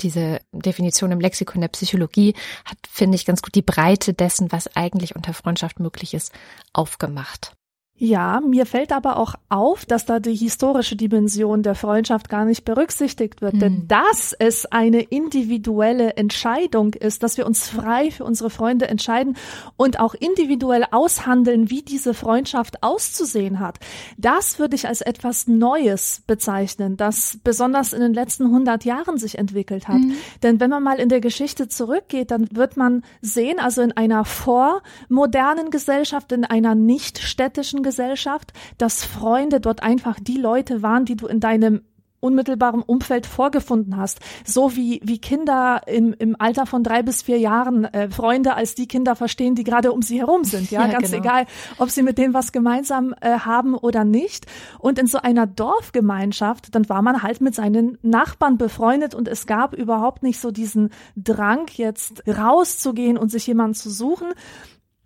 diese 0.02 0.40
Definition 0.52 1.10
im 1.10 1.20
Lexikon 1.20 1.62
der 1.62 1.68
Psychologie 1.68 2.34
hat, 2.64 2.78
finde 2.90 3.16
ich, 3.16 3.24
ganz 3.24 3.42
gut 3.42 3.54
die 3.54 3.62
Breite 3.62 4.12
dessen, 4.12 4.52
was 4.52 4.76
eigentlich 4.76 5.16
unter 5.16 5.32
Freundschaft 5.32 5.80
möglich 5.80 6.14
ist, 6.14 6.32
aufgemacht. 6.72 7.55
Ja, 7.98 8.42
mir 8.46 8.66
fällt 8.66 8.92
aber 8.92 9.16
auch 9.16 9.36
auf, 9.48 9.86
dass 9.86 10.04
da 10.04 10.20
die 10.20 10.34
historische 10.34 10.96
Dimension 10.96 11.62
der 11.62 11.74
Freundschaft 11.74 12.28
gar 12.28 12.44
nicht 12.44 12.66
berücksichtigt 12.66 13.40
wird. 13.40 13.54
Hm. 13.54 13.60
Denn 13.60 13.88
dass 13.88 14.34
es 14.38 14.66
eine 14.66 15.00
individuelle 15.00 16.14
Entscheidung 16.16 16.92
ist, 16.92 17.22
dass 17.22 17.38
wir 17.38 17.46
uns 17.46 17.70
frei 17.70 18.10
für 18.10 18.24
unsere 18.24 18.50
Freunde 18.50 18.88
entscheiden 18.88 19.36
und 19.78 19.98
auch 19.98 20.12
individuell 20.12 20.84
aushandeln, 20.90 21.70
wie 21.70 21.80
diese 21.80 22.12
Freundschaft 22.12 22.82
auszusehen 22.82 23.60
hat, 23.60 23.78
das 24.18 24.58
würde 24.58 24.76
ich 24.76 24.86
als 24.86 25.00
etwas 25.00 25.46
Neues 25.46 26.22
bezeichnen, 26.26 26.98
das 26.98 27.38
besonders 27.44 27.94
in 27.94 28.00
den 28.00 28.12
letzten 28.12 28.44
100 28.44 28.84
Jahren 28.84 29.16
sich 29.16 29.38
entwickelt 29.38 29.88
hat. 29.88 30.02
Hm. 30.02 30.12
Denn 30.42 30.60
wenn 30.60 30.68
man 30.68 30.82
mal 30.82 31.00
in 31.00 31.08
der 31.08 31.22
Geschichte 31.22 31.68
zurückgeht, 31.68 32.30
dann 32.30 32.46
wird 32.50 32.76
man 32.76 33.04
sehen, 33.22 33.58
also 33.58 33.80
in 33.80 33.92
einer 33.92 34.26
vormodernen 34.26 35.70
Gesellschaft, 35.70 36.30
in 36.32 36.44
einer 36.44 36.74
nicht 36.74 37.20
städtischen 37.20 37.85
Gesellschaft, 37.86 38.52
dass 38.78 39.04
Freunde 39.04 39.60
dort 39.60 39.80
einfach 39.84 40.18
die 40.20 40.38
Leute 40.38 40.82
waren, 40.82 41.04
die 41.04 41.14
du 41.14 41.28
in 41.28 41.38
deinem 41.38 41.82
unmittelbaren 42.26 42.82
Umfeld 42.82 43.24
vorgefunden 43.26 43.96
hast. 43.96 44.18
So 44.44 44.74
wie, 44.74 45.00
wie 45.04 45.18
Kinder 45.18 45.82
im, 45.86 46.14
im 46.18 46.34
Alter 46.38 46.66
von 46.66 46.82
drei 46.82 47.02
bis 47.02 47.22
vier 47.22 47.38
Jahren 47.38 47.84
äh, 47.84 48.10
Freunde 48.10 48.54
als 48.54 48.74
die 48.74 48.88
Kinder 48.88 49.14
verstehen, 49.14 49.54
die 49.54 49.64
gerade 49.64 49.92
um 49.92 50.02
sie 50.02 50.18
herum 50.18 50.44
sind. 50.44 50.66
Ja, 50.76 50.84
ja 50.86 50.92
ganz 50.92 51.12
genau. 51.12 51.22
egal, 51.22 51.46
ob 51.78 51.90
sie 51.90 52.02
mit 52.02 52.18
denen 52.18 52.34
was 52.34 52.50
gemeinsam 52.50 53.14
äh, 53.20 53.38
haben 53.38 53.74
oder 53.74 54.04
nicht. 54.04 54.46
Und 54.80 54.98
in 54.98 55.06
so 55.06 55.18
einer 55.18 55.46
Dorfgemeinschaft, 55.46 56.74
dann 56.74 56.88
war 56.88 57.02
man 57.02 57.22
halt 57.22 57.40
mit 57.40 57.54
seinen 57.54 57.98
Nachbarn 58.02 58.58
befreundet 58.58 59.14
und 59.14 59.28
es 59.28 59.46
gab 59.46 59.74
überhaupt 59.74 60.24
nicht 60.24 60.40
so 60.40 60.50
diesen 60.50 60.90
Drang, 61.14 61.66
jetzt 61.74 62.24
rauszugehen 62.26 63.16
und 63.16 63.30
sich 63.30 63.46
jemanden 63.46 63.74
zu 63.74 63.90
suchen 63.90 64.32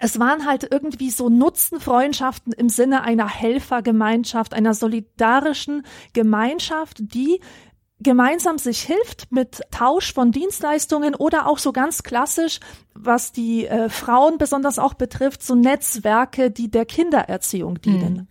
es 0.01 0.19
waren 0.19 0.47
halt 0.47 0.67
irgendwie 0.71 1.11
so 1.11 1.29
Nutzenfreundschaften 1.29 2.55
im 2.55 2.71
Sinne 2.71 3.03
einer 3.03 3.29
Helfergemeinschaft, 3.29 4.55
einer 4.55 4.75
solidarischen 4.75 5.85
Gemeinschaft, 6.15 6.97
die 7.01 7.41
gemeinsam 8.01 8.57
sich 8.57 8.81
hilft 8.81 9.31
mit 9.31 9.61
Tausch 9.71 10.15
von 10.15 10.33
Dienstleistungen 10.33 11.15
oder 11.15 11.47
auch 11.47 11.59
so 11.59 11.71
ganz 11.71 12.03
klassisch, 12.03 12.61
was 12.95 13.33
die 13.33 13.67
äh, 13.67 13.91
Frauen 13.91 14.39
besonders 14.39 14.79
auch 14.79 14.95
betrifft, 14.95 15.43
so 15.43 15.55
Netzwerke, 15.55 16.51
die 16.51 16.71
der 16.71 16.87
Kindererziehung 16.87 17.83
dienen. 17.83 18.15
Mhm. 18.15 18.27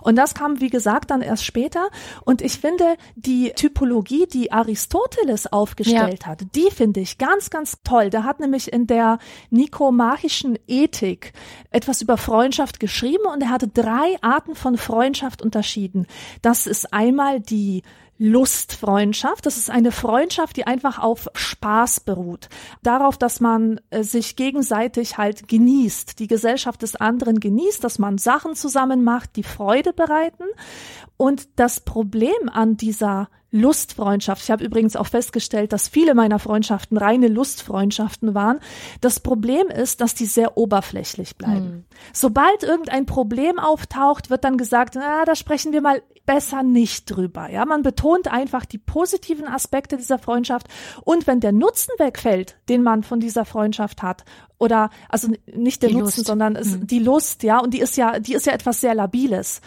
Und 0.00 0.16
das 0.16 0.34
kam, 0.34 0.60
wie 0.60 0.70
gesagt, 0.70 1.10
dann 1.10 1.22
erst 1.22 1.44
später. 1.44 1.88
Und 2.24 2.42
ich 2.42 2.58
finde, 2.58 2.96
die 3.16 3.52
Typologie, 3.54 4.26
die 4.26 4.52
Aristoteles 4.52 5.52
aufgestellt 5.52 6.22
ja. 6.24 6.28
hat, 6.28 6.42
die 6.54 6.70
finde 6.70 7.00
ich 7.00 7.18
ganz, 7.18 7.50
ganz 7.50 7.78
toll. 7.84 8.10
Der 8.10 8.24
hat 8.24 8.40
nämlich 8.40 8.72
in 8.72 8.86
der 8.86 9.18
nikomachischen 9.50 10.58
Ethik 10.66 11.32
etwas 11.70 12.02
über 12.02 12.16
Freundschaft 12.16 12.80
geschrieben 12.80 13.24
und 13.32 13.42
er 13.42 13.50
hatte 13.50 13.68
drei 13.68 14.16
Arten 14.20 14.54
von 14.54 14.76
Freundschaft 14.76 15.42
unterschieden. 15.42 16.06
Das 16.42 16.66
ist 16.66 16.92
einmal 16.92 17.40
die 17.40 17.82
Lustfreundschaft. 18.18 19.46
Das 19.46 19.56
ist 19.56 19.70
eine 19.70 19.92
Freundschaft, 19.92 20.56
die 20.56 20.66
einfach 20.66 20.98
auf 20.98 21.28
Spaß 21.34 22.00
beruht. 22.00 22.48
Darauf, 22.82 23.18
dass 23.18 23.40
man 23.40 23.80
äh, 23.90 24.02
sich 24.02 24.36
gegenseitig 24.36 25.18
halt 25.18 25.48
genießt, 25.48 26.18
die 26.18 26.26
Gesellschaft 26.26 26.82
des 26.82 26.96
anderen 26.96 27.40
genießt, 27.40 27.82
dass 27.82 27.98
man 27.98 28.18
Sachen 28.18 28.54
zusammen 28.54 29.02
macht, 29.02 29.36
die 29.36 29.42
Freude 29.42 29.92
bereiten. 29.92 30.44
Und 31.16 31.48
das 31.56 31.80
Problem 31.80 32.48
an 32.52 32.76
dieser 32.76 33.28
Lustfreundschaft. 33.52 34.42
Ich 34.42 34.50
habe 34.50 34.64
übrigens 34.64 34.96
auch 34.96 35.06
festgestellt, 35.06 35.72
dass 35.72 35.86
viele 35.86 36.14
meiner 36.14 36.38
Freundschaften 36.38 36.96
reine 36.96 37.28
Lustfreundschaften 37.28 38.34
waren. 38.34 38.58
Das 39.02 39.20
Problem 39.20 39.68
ist, 39.68 40.00
dass 40.00 40.14
die 40.14 40.24
sehr 40.24 40.56
oberflächlich 40.56 41.36
bleiben. 41.36 41.64
Hm. 41.64 41.84
Sobald 42.14 42.62
irgendein 42.62 43.04
Problem 43.04 43.58
auftaucht, 43.58 44.30
wird 44.30 44.44
dann 44.44 44.56
gesagt, 44.56 44.94
na, 44.96 45.24
da 45.26 45.36
sprechen 45.36 45.72
wir 45.72 45.82
mal 45.82 46.02
besser 46.24 46.62
nicht 46.62 47.10
drüber. 47.10 47.50
Ja, 47.50 47.66
man 47.66 47.82
betont 47.82 48.28
einfach 48.28 48.64
die 48.64 48.78
positiven 48.78 49.46
Aspekte 49.46 49.96
dieser 49.96 50.18
Freundschaft 50.18 50.68
und 51.04 51.26
wenn 51.26 51.40
der 51.40 51.52
Nutzen 51.52 51.90
wegfällt, 51.98 52.56
den 52.68 52.82
man 52.82 53.02
von 53.02 53.20
dieser 53.20 53.44
Freundschaft 53.44 54.02
hat, 54.02 54.24
oder 54.58 54.90
also 55.08 55.28
nicht 55.52 55.82
der 55.82 55.90
die 55.90 55.96
Nutzen, 55.96 56.20
Lust. 56.20 56.26
sondern 56.26 56.56
es, 56.56 56.74
hm. 56.74 56.86
die 56.86 57.00
Lust, 57.00 57.42
ja, 57.42 57.58
und 57.58 57.74
die 57.74 57.80
ist 57.80 57.96
ja, 57.96 58.20
die 58.20 58.34
ist 58.34 58.46
ja 58.46 58.52
etwas 58.52 58.80
sehr 58.80 58.94
labiles. 58.94 59.60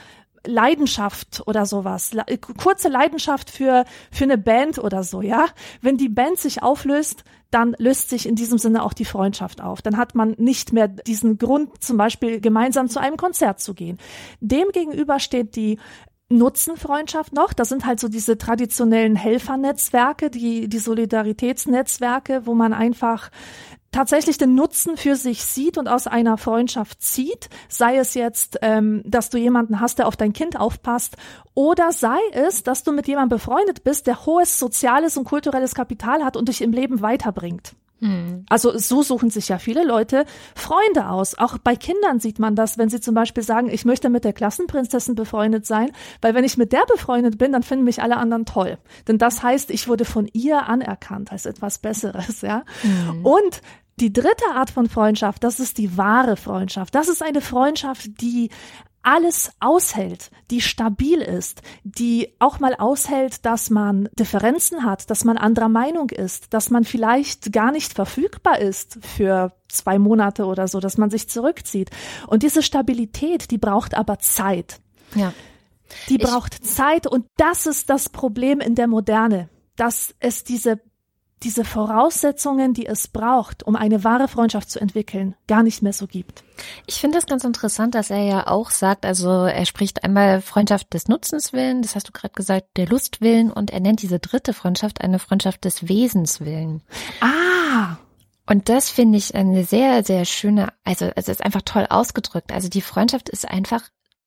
Leidenschaft 0.45 1.43
oder 1.45 1.65
sowas, 1.65 2.11
kurze 2.57 2.89
Leidenschaft 2.89 3.49
für, 3.49 3.85
für 4.11 4.23
eine 4.23 4.37
Band 4.37 4.79
oder 4.79 5.03
so, 5.03 5.21
ja. 5.21 5.45
Wenn 5.81 5.97
die 5.97 6.09
Band 6.09 6.39
sich 6.39 6.63
auflöst, 6.63 7.23
dann 7.51 7.75
löst 7.77 8.09
sich 8.09 8.27
in 8.27 8.35
diesem 8.35 8.57
Sinne 8.57 8.83
auch 8.83 8.93
die 8.93 9.05
Freundschaft 9.05 9.61
auf. 9.61 9.81
Dann 9.81 9.97
hat 9.97 10.15
man 10.15 10.31
nicht 10.37 10.73
mehr 10.73 10.87
diesen 10.87 11.37
Grund, 11.37 11.83
zum 11.83 11.97
Beispiel 11.97 12.41
gemeinsam 12.41 12.89
zu 12.89 12.99
einem 12.99 13.17
Konzert 13.17 13.59
zu 13.59 13.73
gehen. 13.73 13.97
Demgegenüber 14.41 15.19
steht 15.19 15.55
die 15.55 15.79
Nutzenfreundschaft 16.29 17.33
noch. 17.33 17.53
Das 17.53 17.69
sind 17.69 17.85
halt 17.85 17.99
so 17.99 18.07
diese 18.07 18.37
traditionellen 18.37 19.15
Helfernetzwerke, 19.15 20.29
die, 20.29 20.67
die 20.67 20.79
Solidaritätsnetzwerke, 20.79 22.45
wo 22.45 22.55
man 22.55 22.73
einfach 22.73 23.29
tatsächlich 23.95 24.37
den 24.37 24.55
Nutzen 24.55 24.97
für 24.97 25.15
sich 25.15 25.45
sieht 25.45 25.77
und 25.77 25.87
aus 25.87 26.05
einer 26.05 26.37
Freundschaft 26.37 27.01
zieht, 27.01 27.49
sei 27.69 27.97
es 27.97 28.13
jetzt, 28.13 28.59
ähm, 28.61 29.01
dass 29.05 29.29
du 29.29 29.37
jemanden 29.37 29.79
hast, 29.79 29.99
der 29.99 30.07
auf 30.07 30.17
dein 30.17 30.33
Kind 30.33 30.59
aufpasst, 30.59 31.15
oder 31.53 31.93
sei 31.93 32.17
es, 32.33 32.63
dass 32.63 32.83
du 32.83 32.91
mit 32.91 33.07
jemandem 33.07 33.37
befreundet 33.37 33.85
bist, 33.85 34.07
der 34.07 34.25
hohes 34.25 34.59
soziales 34.59 35.15
und 35.15 35.23
kulturelles 35.23 35.75
Kapital 35.75 36.25
hat 36.25 36.35
und 36.35 36.49
dich 36.49 36.61
im 36.61 36.73
Leben 36.73 37.01
weiterbringt. 37.01 37.73
Hm. 38.01 38.45
Also 38.49 38.77
so 38.77 39.01
suchen 39.01 39.29
sich 39.29 39.47
ja 39.47 39.57
viele 39.57 39.85
Leute 39.85 40.25
Freunde 40.53 41.09
aus. 41.09 41.37
Auch 41.37 41.57
bei 41.57 41.77
Kindern 41.77 42.19
sieht 42.19 42.39
man 42.39 42.53
das, 42.53 42.77
wenn 42.77 42.89
sie 42.89 42.99
zum 42.99 43.15
Beispiel 43.15 43.43
sagen, 43.43 43.69
ich 43.69 43.85
möchte 43.85 44.09
mit 44.09 44.25
der 44.25 44.33
Klassenprinzessin 44.33 45.15
befreundet 45.15 45.65
sein, 45.65 45.91
weil 46.21 46.35
wenn 46.35 46.43
ich 46.43 46.57
mit 46.57 46.73
der 46.73 46.85
befreundet 46.85 47.37
bin, 47.37 47.53
dann 47.53 47.63
finden 47.63 47.85
mich 47.85 48.01
alle 48.01 48.17
anderen 48.17 48.45
toll. 48.45 48.77
Denn 49.07 49.17
das 49.17 49.41
heißt, 49.41 49.71
ich 49.71 49.87
wurde 49.87 50.03
von 50.03 50.27
ihr 50.33 50.67
anerkannt 50.67 51.31
als 51.31 51.45
etwas 51.45 51.77
Besseres, 51.77 52.41
ja. 52.41 52.63
Mhm. 52.83 53.25
Und 53.25 53.61
die 53.99 54.11
dritte 54.11 54.45
Art 54.53 54.69
von 54.69 54.89
Freundschaft, 54.89 55.43
das 55.43 55.59
ist 55.59 55.77
die 55.77 55.97
wahre 55.97 56.35
Freundschaft. 56.35 56.95
Das 56.95 57.07
ist 57.07 57.23
eine 57.23 57.41
Freundschaft, 57.41 58.21
die 58.21 58.49
alles 59.05 59.51
aushält, 59.59 60.31
die 60.49 60.61
stabil 60.61 61.21
ist, 61.21 61.61
die 61.83 62.33
auch 62.39 62.59
mal 62.59 62.73
aushält, 62.73 63.45
dass 63.45 63.69
man 63.69 64.09
Differenzen 64.17 64.83
hat, 64.83 65.11
dass 65.11 65.23
man 65.23 65.37
anderer 65.37 65.69
Meinung 65.69 66.09
ist, 66.09 66.53
dass 66.55 66.71
man 66.71 66.83
vielleicht 66.83 67.53
gar 67.53 67.71
nicht 67.71 67.93
verfügbar 67.93 68.59
ist 68.59 68.97
für 69.01 69.53
zwei 69.69 69.99
Monate 69.99 70.45
oder 70.45 70.67
so, 70.67 70.79
dass 70.79 70.97
man 70.97 71.11
sich 71.11 71.29
zurückzieht. 71.29 71.91
Und 72.25 72.41
diese 72.41 72.63
Stabilität, 72.63 73.51
die 73.51 73.59
braucht 73.59 73.93
aber 73.93 74.17
Zeit. 74.17 74.81
Ja. 75.13 75.33
Die 76.09 76.17
braucht 76.17 76.55
ich 76.55 76.63
Zeit 76.63 77.05
und 77.05 77.27
das 77.37 77.67
ist 77.67 77.91
das 77.91 78.09
Problem 78.09 78.59
in 78.59 78.73
der 78.73 78.87
Moderne, 78.87 79.49
dass 79.75 80.15
es 80.19 80.43
diese 80.43 80.81
diese 81.45 81.63
Voraussetzungen, 81.63 82.73
die 82.73 82.87
es 82.87 83.07
braucht, 83.07 83.61
um 83.63 83.75
eine 83.75 84.03
wahre 84.03 84.27
Freundschaft 84.27 84.69
zu 84.69 84.81
entwickeln, 84.81 85.35
gar 85.47 85.61
nicht 85.61 85.83
mehr 85.83 85.93
so 85.93 86.07
gibt. 86.07 86.43
Ich 86.87 86.95
finde 86.95 87.17
das 87.17 87.27
ganz 87.27 87.43
interessant, 87.43 87.93
dass 87.93 88.09
er 88.09 88.23
ja 88.23 88.47
auch 88.47 88.71
sagt, 88.71 89.05
also 89.05 89.29
er 89.45 89.65
spricht 89.67 90.03
einmal 90.03 90.41
Freundschaft 90.41 90.91
des 90.95 91.07
Nutzens 91.07 91.53
willen, 91.53 91.83
das 91.83 91.95
hast 91.95 92.07
du 92.07 92.11
gerade 92.11 92.33
gesagt, 92.33 92.69
der 92.77 92.87
Lust 92.87 93.21
willen 93.21 93.51
und 93.51 93.69
er 93.69 93.79
nennt 93.79 94.01
diese 94.01 94.17
dritte 94.17 94.53
Freundschaft 94.53 95.01
eine 95.01 95.19
Freundschaft 95.19 95.65
des 95.65 95.87
Wesens 95.87 96.41
willen. 96.41 96.81
Ah! 97.21 97.97
Und 98.47 98.67
das 98.69 98.89
finde 98.89 99.19
ich 99.19 99.35
eine 99.35 99.65
sehr, 99.65 100.03
sehr 100.03 100.25
schöne, 100.25 100.69
also 100.83 101.11
es 101.15 101.27
ist 101.27 101.43
einfach 101.43 101.61
toll 101.63 101.85
ausgedrückt. 101.89 102.51
Also 102.51 102.69
die 102.69 102.81
Freundschaft 102.81 103.29
ist 103.29 103.47
einfach 103.47 103.83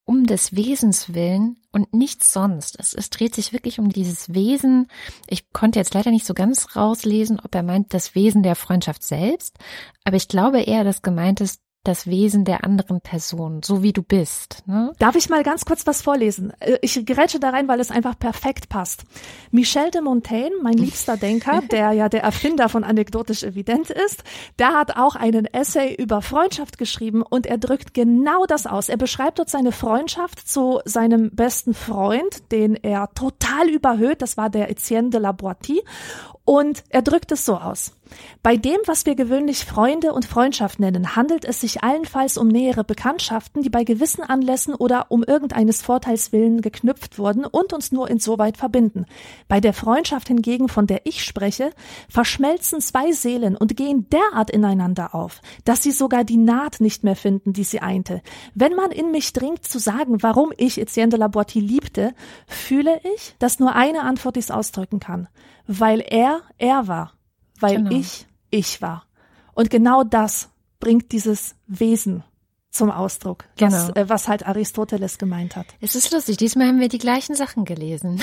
um 0.09 0.25
des 0.25 0.57
Wesens 0.57 1.12
willen 1.12 1.59
und 1.71 1.92
nichts 1.92 2.33
sonst. 2.33 2.77
Es, 2.81 2.94
es 2.94 3.11
dreht 3.11 3.35
sich 3.35 3.53
wirklich 3.53 3.79
um 3.79 3.90
dieses 3.90 4.33
Wesen. 4.33 4.88
Ich 5.29 5.53
konnte 5.53 5.79
jetzt 5.79 5.92
leider 5.92 6.11
nicht 6.11 6.25
so 6.25 6.33
ganz 6.33 6.75
rauslesen, 6.75 7.38
ob 7.38 7.55
er 7.55 7.62
meint 7.62 7.92
das 7.92 8.14
Wesen 8.14 8.42
der 8.42 8.57
Freundschaft 8.57 9.03
selbst, 9.03 9.59
aber 10.05 10.16
ich 10.16 10.27
glaube 10.27 10.62
eher, 10.62 10.83
dass 10.83 11.03
gemeint 11.03 11.42
ist 11.42 11.61
das 11.84 12.06
Wesen 12.06 12.44
der 12.44 12.64
anderen 12.64 13.00
Person, 13.00 13.62
so 13.64 13.82
wie 13.82 13.92
du 13.92 14.02
bist. 14.02 14.62
Ne? 14.66 14.92
Darf 14.98 15.16
ich 15.16 15.30
mal 15.30 15.42
ganz 15.42 15.64
kurz 15.64 15.86
was 15.86 16.02
vorlesen? 16.02 16.52
Äh, 16.60 16.78
ich 16.82 17.04
gerätsche 17.06 17.40
da 17.40 17.50
rein, 17.50 17.68
weil 17.68 17.80
es 17.80 17.90
einfach 17.90 18.18
perfekt 18.18 18.68
passt. 18.68 19.04
Michel 19.50 19.90
de 19.90 20.02
Montaigne, 20.02 20.56
mein 20.62 20.74
liebster 20.76 21.16
Denker, 21.16 21.62
der 21.70 21.92
ja 21.92 22.08
der 22.08 22.22
Erfinder 22.22 22.68
von 22.68 22.84
anekdotisch 22.84 23.42
evident 23.42 23.90
ist, 23.90 24.22
der 24.58 24.74
hat 24.74 24.96
auch 24.96 25.16
einen 25.16 25.46
Essay 25.46 25.94
über 25.94 26.20
Freundschaft 26.20 26.78
geschrieben 26.78 27.22
und 27.22 27.46
er 27.46 27.58
drückt 27.58 27.94
genau 27.94 28.44
das 28.46 28.66
aus. 28.66 28.88
Er 28.88 28.98
beschreibt 28.98 29.38
dort 29.38 29.48
seine 29.48 29.72
Freundschaft 29.72 30.46
zu 30.46 30.80
seinem 30.84 31.30
besten 31.30 31.74
Freund, 31.74 32.52
den 32.52 32.74
er 32.74 33.10
total 33.14 33.68
überhöht. 33.68 34.20
Das 34.20 34.36
war 34.36 34.50
der 34.50 34.70
Etienne 34.70 35.10
de 35.10 35.20
la 35.20 35.32
Boitie. 35.32 35.82
Und 36.48 36.82
er 36.88 37.02
drückt 37.02 37.30
es 37.30 37.44
so 37.44 37.58
aus. 37.58 37.92
Bei 38.42 38.56
dem, 38.56 38.78
was 38.87 39.04
wir 39.04 39.14
gewöhnlich 39.14 39.66
Freunde 39.66 40.14
und 40.14 40.24
Freundschaft 40.24 40.80
nennen, 40.80 41.14
handelt 41.14 41.44
es 41.44 41.61
sich 41.61 41.82
allenfalls 41.82 42.38
um 42.38 42.48
nähere 42.48 42.84
Bekanntschaften, 42.84 43.61
die 43.61 43.68
bei 43.68 43.84
gewissen 43.84 44.22
Anlässen 44.22 44.74
oder 44.74 45.11
um 45.11 45.22
irgendeines 45.22 45.82
Vorteils 45.82 46.32
willen 46.32 46.62
geknüpft 46.62 47.18
wurden 47.18 47.44
und 47.44 47.74
uns 47.74 47.92
nur 47.92 48.08
insoweit 48.08 48.56
verbinden. 48.56 49.04
Bei 49.46 49.61
der 49.61 49.74
Freundschaft 49.74 50.28
hingegen, 50.28 50.70
von 50.70 50.87
der 50.87 51.04
ich 51.04 51.22
spreche, 51.22 51.70
verschmelzen 52.08 52.80
zwei 52.80 53.12
Seelen 53.12 53.54
und 53.54 53.76
gehen 53.76 54.08
derart 54.08 54.48
ineinander 54.48 55.14
auf, 55.14 55.42
dass 55.66 55.82
sie 55.82 55.92
sogar 55.92 56.24
die 56.24 56.38
Naht 56.38 56.80
nicht 56.80 57.04
mehr 57.04 57.16
finden, 57.16 57.52
die 57.52 57.64
sie 57.64 57.80
einte. 57.80 58.22
Wenn 58.54 58.74
man 58.74 58.90
in 58.90 59.11
mich 59.11 59.34
dringt 59.34 59.68
zu 59.68 59.78
sagen, 59.78 60.22
warum 60.22 60.50
ich 60.56 60.80
Etienne 60.80 61.11
de 61.11 61.20
la 61.20 61.28
Boitie 61.28 61.61
liebte, 61.61 62.14
fühle 62.46 63.02
ich, 63.14 63.34
dass 63.38 63.61
nur 63.61 63.74
eine 63.74 64.00
Antwort 64.04 64.37
dies 64.37 64.50
ausdrücken 64.50 64.98
kann. 64.98 65.28
Weil 65.68 66.00
er 66.00 66.40
er 66.57 66.88
war 66.88 67.12
weil 67.61 67.76
genau. 67.76 67.90
ich 67.90 68.26
ich 68.50 68.81
war. 68.81 69.04
Und 69.54 69.70
genau 69.70 70.04
das 70.04 70.48
bringt 70.81 71.12
dieses 71.12 71.54
Wesen 71.66 72.22
zum 72.70 72.90
Ausdruck, 72.90 73.44
genau. 73.57 73.72
was, 73.72 73.88
äh, 73.96 74.09
was 74.09 74.28
halt 74.28 74.46
Aristoteles 74.46 75.18
gemeint 75.18 75.57
hat. 75.57 75.66
Es 75.81 75.94
ist 75.94 76.12
lustig, 76.12 76.37
diesmal 76.37 76.68
haben 76.68 76.81
wir 76.81 76.88
die 76.88 76.98
gleichen 76.98 77.35
Sachen 77.35 77.64
gelesen. 77.64 78.20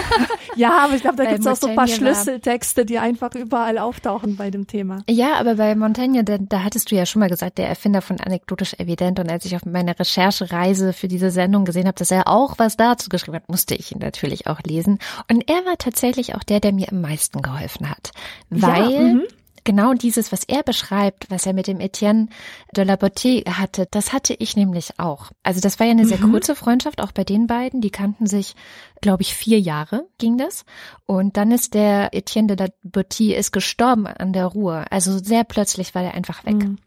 ja, 0.56 0.84
aber 0.84 0.94
ich 0.94 1.00
glaube, 1.00 1.16
da 1.16 1.24
gibt 1.24 1.40
es 1.40 1.46
auch 1.46 1.56
so 1.56 1.68
ein 1.68 1.76
paar 1.76 1.88
Schlüsseltexte, 1.88 2.84
die 2.84 2.98
einfach 2.98 3.34
überall 3.34 3.78
auftauchen 3.78 4.36
bei 4.36 4.50
dem 4.50 4.66
Thema. 4.66 5.02
Ja, 5.08 5.34
aber 5.34 5.54
bei 5.54 5.74
Montaigne, 5.74 6.22
da, 6.22 6.36
da 6.38 6.64
hattest 6.64 6.90
du 6.90 6.96
ja 6.96 7.06
schon 7.06 7.20
mal 7.20 7.30
gesagt, 7.30 7.56
der 7.56 7.68
Erfinder 7.68 8.02
von 8.02 8.20
anekdotisch 8.20 8.74
evident. 8.74 9.20
Und 9.20 9.30
als 9.30 9.46
ich 9.46 9.56
auf 9.56 9.64
meiner 9.64 9.98
Recherchereise 9.98 10.92
für 10.92 11.08
diese 11.08 11.30
Sendung 11.30 11.64
gesehen 11.64 11.86
habe, 11.86 11.98
dass 11.98 12.10
er 12.10 12.28
auch 12.28 12.58
was 12.58 12.76
dazu 12.76 13.08
geschrieben 13.08 13.36
hat, 13.36 13.48
musste 13.48 13.74
ich 13.74 13.92
ihn 13.92 14.00
natürlich 14.00 14.46
auch 14.46 14.60
lesen. 14.60 14.98
Und 15.30 15.48
er 15.48 15.64
war 15.64 15.78
tatsächlich 15.78 16.34
auch 16.34 16.42
der, 16.42 16.60
der 16.60 16.72
mir 16.72 16.90
am 16.92 17.00
meisten 17.00 17.40
geholfen 17.40 17.88
hat. 17.88 18.10
Weil 18.50 18.90
ja, 18.90 19.00
mhm 19.00 19.22
genau 19.68 19.92
dieses, 19.92 20.32
was 20.32 20.44
er 20.44 20.62
beschreibt, 20.62 21.30
was 21.30 21.44
er 21.44 21.52
mit 21.52 21.66
dem 21.66 21.78
Etienne 21.78 22.28
de 22.74 22.84
la 22.84 22.96
Botte 22.96 23.44
hatte, 23.46 23.86
das 23.90 24.14
hatte 24.14 24.32
ich 24.32 24.56
nämlich 24.56 24.98
auch. 24.98 25.30
Also 25.42 25.60
das 25.60 25.78
war 25.78 25.86
ja 25.86 25.92
eine 25.92 26.06
sehr 26.06 26.24
mhm. 26.24 26.30
kurze 26.30 26.56
Freundschaft, 26.56 27.02
auch 27.02 27.12
bei 27.12 27.22
den 27.22 27.46
beiden. 27.46 27.82
Die 27.82 27.90
kannten 27.90 28.26
sich, 28.26 28.56
glaube 29.02 29.20
ich, 29.20 29.34
vier 29.34 29.60
Jahre 29.60 30.08
ging 30.16 30.38
das. 30.38 30.64
Und 31.04 31.36
dann 31.36 31.50
ist 31.50 31.74
der 31.74 32.14
Etienne 32.14 32.56
de 32.56 32.66
la 32.66 32.72
Botte 32.82 33.34
ist 33.34 33.52
gestorben 33.52 34.06
an 34.06 34.32
der 34.32 34.46
Ruhe. 34.46 34.90
Also 34.90 35.18
sehr 35.18 35.44
plötzlich 35.44 35.94
war 35.94 36.02
er 36.02 36.14
einfach 36.14 36.46
weg. 36.46 36.54
Mhm. 36.54 36.78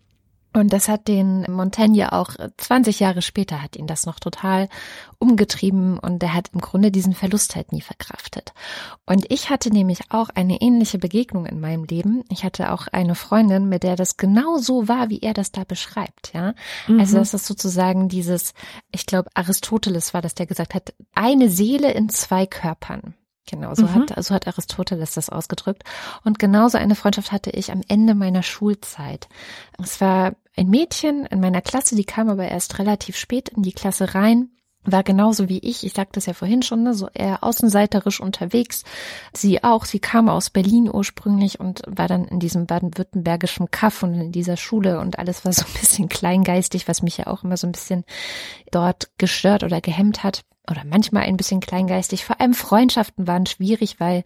Und 0.54 0.74
das 0.74 0.90
hat 0.90 1.08
den 1.08 1.50
Montaigne 1.50 2.12
auch 2.12 2.36
20 2.58 3.00
Jahre 3.00 3.22
später 3.22 3.62
hat 3.62 3.78
ihn 3.78 3.88
das 3.88 4.06
noch 4.06 4.20
total 4.20 4.68
umgetrieben 5.18 5.98
und 5.98 6.22
er 6.22 6.34
hat 6.34 6.50
im 6.54 6.60
Grunde 6.60 6.92
diesen 6.92 7.14
Verlust 7.14 7.56
halt 7.56 7.72
nie 7.72 7.82
verkraftet. 7.82 8.54
Und 9.06 9.26
ich 9.32 9.50
hatte 9.50 9.70
nämlich 9.70 10.12
auch 10.12 10.30
eine 10.30 10.60
ähnliche 10.60 10.98
Begegnung 10.98 11.46
in 11.46 11.62
meinem 11.62 11.86
Leben. 11.86 12.24
Ich 12.30 12.44
hatte 12.44 12.74
auch 12.74 12.88
eine 12.88 13.16
Freundin, 13.16 13.70
mit 13.70 13.84
der 13.84 13.96
das 13.96 14.18
genau 14.18 14.58
so 14.58 14.90
war, 14.90 15.10
wie 15.10 15.20
er 15.20 15.34
das 15.34 15.52
da 15.54 15.64
beschreibt, 15.64 16.34
ja. 16.34 16.54
Mhm. 16.88 17.00
Also 17.00 17.18
das 17.18 17.34
ist 17.34 17.46
sozusagen 17.46 18.10
dieses, 18.10 18.54
ich 18.92 19.06
glaube 19.06 19.30
Aristoteles 19.34 20.14
war 20.14 20.22
das, 20.22 20.36
der 20.36 20.48
gesagt 20.48 20.74
hat, 20.74 20.94
eine 21.14 21.50
Seele 21.50 21.92
in 21.92 22.10
zwei 22.10 22.46
Körpern. 22.46 23.14
Genau, 23.48 23.74
so, 23.74 23.84
mhm. 23.84 23.96
hat, 23.96 24.24
so 24.24 24.34
hat 24.34 24.48
Aristoteles 24.48 25.14
das 25.16 25.30
ausgedrückt. 25.30 25.84
Und 26.24 26.40
genauso 26.40 26.78
eine 26.78 26.96
Freundschaft 26.96 27.32
hatte 27.32 27.50
ich 27.50 27.72
am 27.72 27.82
Ende 27.88 28.16
meiner 28.16 28.44
Schulzeit. 28.44 29.28
Es 29.82 30.00
war 30.00 30.34
ein 30.56 30.70
Mädchen 30.70 31.26
in 31.26 31.40
meiner 31.40 31.62
Klasse, 31.62 31.96
die 31.96 32.04
kam 32.04 32.30
aber 32.30 32.48
erst 32.48 32.80
relativ 32.80 33.18
spät 33.18 33.50
in 33.50 33.64
die 33.64 33.74
Klasse 33.74 34.14
rein. 34.16 34.50
war 34.84 35.04
genauso 35.04 35.48
wie 35.48 35.60
ich, 35.60 35.84
ich 35.86 35.94
sagte 35.94 36.20
es 36.20 36.26
ja 36.26 36.34
vorhin 36.34 36.64
schon, 36.64 36.82
ne, 36.84 36.96
so 36.96 37.08
eher 37.14 37.44
außenseiterisch 37.44 38.20
unterwegs. 38.20 38.84
Sie 39.32 39.64
auch, 39.64 39.86
sie 39.86 40.00
kam 40.00 40.28
aus 40.28 40.50
Berlin 40.50 40.90
ursprünglich 40.92 41.60
und 41.60 41.84
war 41.86 42.08
dann 42.08 42.26
in 42.26 42.40
diesem 42.40 42.66
baden-württembergischen 42.66 43.70
Kaff 43.70 44.02
und 44.02 44.16
in 44.16 44.32
dieser 44.32 44.58
Schule 44.58 45.00
und 45.00 45.20
alles 45.20 45.46
war 45.46 45.54
so 45.54 45.64
ein 45.66 45.80
bisschen 45.80 46.10
kleingeistig, 46.10 46.88
was 46.88 47.04
mich 47.04 47.18
ja 47.18 47.28
auch 47.28 47.44
immer 47.44 47.58
so 47.58 47.68
ein 47.68 47.74
bisschen 47.74 48.04
dort 48.72 49.12
gestört 49.18 49.64
oder 49.64 49.82
gehemmt 49.82 50.24
hat 50.24 50.44
oder 50.70 50.84
manchmal 50.86 51.24
ein 51.24 51.38
bisschen 51.38 51.60
kleingeistig. 51.60 52.26
Vor 52.26 52.40
allem 52.40 52.54
Freundschaften 52.54 53.28
waren 53.28 53.46
schwierig, 53.46 54.00
weil 54.00 54.24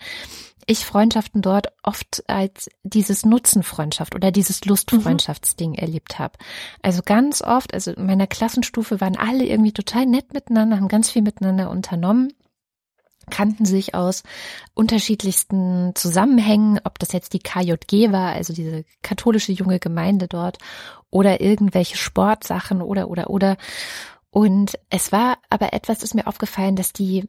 ich 0.67 0.85
Freundschaften 0.85 1.41
dort 1.41 1.67
oft 1.83 2.23
als 2.27 2.69
dieses 2.83 3.25
Nutzenfreundschaft 3.25 4.15
oder 4.15 4.31
dieses 4.31 4.65
Lustfreundschaftsding 4.65 5.71
mhm. 5.71 5.77
erlebt 5.77 6.19
habe. 6.19 6.37
Also 6.81 7.01
ganz 7.03 7.41
oft, 7.41 7.73
also 7.73 7.91
in 7.91 8.05
meiner 8.05 8.27
Klassenstufe 8.27 8.99
waren 8.99 9.17
alle 9.17 9.45
irgendwie 9.45 9.73
total 9.73 10.05
nett 10.05 10.33
miteinander, 10.33 10.77
haben 10.77 10.87
ganz 10.87 11.09
viel 11.09 11.21
miteinander 11.21 11.69
unternommen 11.69 12.33
kannten 13.29 13.65
sich 13.65 13.95
aus 13.95 14.23
unterschiedlichsten 14.73 15.93
Zusammenhängen, 15.95 16.79
ob 16.83 16.99
das 16.99 17.11
jetzt 17.11 17.33
die 17.33 17.39
KJG 17.39 18.11
war, 18.11 18.33
also 18.33 18.53
diese 18.53 18.85
katholische 19.01 19.51
junge 19.51 19.79
Gemeinde 19.79 20.27
dort, 20.27 20.57
oder 21.09 21.41
irgendwelche 21.41 21.97
Sportsachen 21.97 22.81
oder 22.81 23.09
oder 23.09 23.29
oder. 23.29 23.57
Und 24.35 24.77
es 24.89 25.13
war 25.13 25.37
aber 25.49 25.71
etwas, 25.71 26.03
ist 26.03 26.13
mir 26.13 26.27
aufgefallen, 26.27 26.75
dass 26.75 26.91
die 26.91 27.23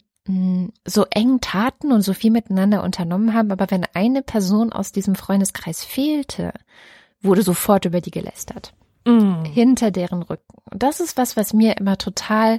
so 0.84 1.06
eng 1.10 1.40
taten 1.40 1.92
und 1.92 2.02
so 2.02 2.14
viel 2.14 2.32
miteinander 2.32 2.82
unternommen 2.82 3.32
haben, 3.32 3.52
aber 3.52 3.70
wenn 3.70 3.86
eine 3.94 4.22
Person 4.22 4.72
aus 4.72 4.90
diesem 4.90 5.14
Freundeskreis 5.14 5.84
fehlte, 5.84 6.52
wurde 7.22 7.42
sofort 7.42 7.84
über 7.84 8.00
die 8.00 8.10
gelästert. 8.10 8.74
Mm. 9.04 9.44
Hinter 9.44 9.92
deren 9.92 10.24
Rücken. 10.24 10.58
Und 10.68 10.82
das 10.82 10.98
ist 10.98 11.16
was, 11.16 11.36
was 11.36 11.52
mir 11.52 11.76
immer 11.76 11.96
total, 11.96 12.58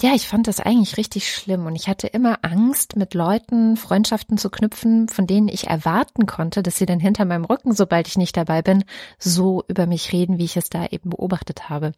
ja, 0.00 0.14
ich 0.14 0.26
fand 0.26 0.46
das 0.46 0.58
eigentlich 0.58 0.96
richtig 0.96 1.30
schlimm 1.30 1.66
und 1.66 1.76
ich 1.76 1.88
hatte 1.88 2.06
immer 2.06 2.38
Angst, 2.40 2.96
mit 2.96 3.12
Leuten 3.12 3.76
Freundschaften 3.76 4.38
zu 4.38 4.48
knüpfen, 4.48 5.10
von 5.10 5.26
denen 5.26 5.48
ich 5.48 5.66
erwarten 5.66 6.24
konnte, 6.24 6.62
dass 6.62 6.78
sie 6.78 6.86
dann 6.86 7.00
hinter 7.00 7.26
meinem 7.26 7.44
Rücken, 7.44 7.74
sobald 7.74 8.08
ich 8.08 8.16
nicht 8.16 8.34
dabei 8.34 8.62
bin, 8.62 8.84
so 9.18 9.62
über 9.68 9.84
mich 9.84 10.10
reden, 10.10 10.38
wie 10.38 10.46
ich 10.46 10.56
es 10.56 10.70
da 10.70 10.86
eben 10.86 11.10
beobachtet 11.10 11.68
habe. 11.68 11.92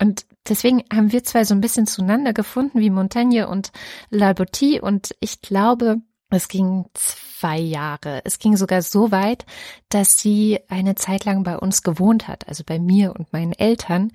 Und 0.00 0.24
deswegen 0.48 0.84
haben 0.92 1.12
wir 1.12 1.24
zwei 1.24 1.44
so 1.44 1.54
ein 1.54 1.60
bisschen 1.60 1.86
zueinander 1.86 2.32
gefunden 2.32 2.80
wie 2.80 2.90
Montaigne 2.90 3.48
und 3.48 3.72
Labotie 4.10 4.80
und 4.80 5.14
ich 5.20 5.40
glaube, 5.40 6.00
es 6.30 6.48
ging 6.48 6.84
zwei 6.94 7.58
Jahre. 7.58 8.20
Es 8.24 8.38
ging 8.38 8.56
sogar 8.56 8.82
so 8.82 9.10
weit, 9.10 9.44
dass 9.88 10.20
sie 10.20 10.60
eine 10.68 10.94
Zeit 10.94 11.24
lang 11.24 11.42
bei 11.42 11.58
uns 11.58 11.82
gewohnt 11.82 12.28
hat, 12.28 12.46
also 12.48 12.62
bei 12.64 12.78
mir 12.78 13.14
und 13.18 13.32
meinen 13.32 13.52
Eltern. 13.52 14.12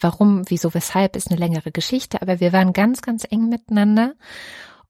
Warum, 0.00 0.48
wieso, 0.48 0.72
weshalb 0.72 1.14
ist 1.14 1.30
eine 1.30 1.38
längere 1.38 1.70
Geschichte, 1.70 2.22
aber 2.22 2.40
wir 2.40 2.52
waren 2.52 2.72
ganz, 2.72 3.02
ganz 3.02 3.26
eng 3.28 3.48
miteinander 3.48 4.14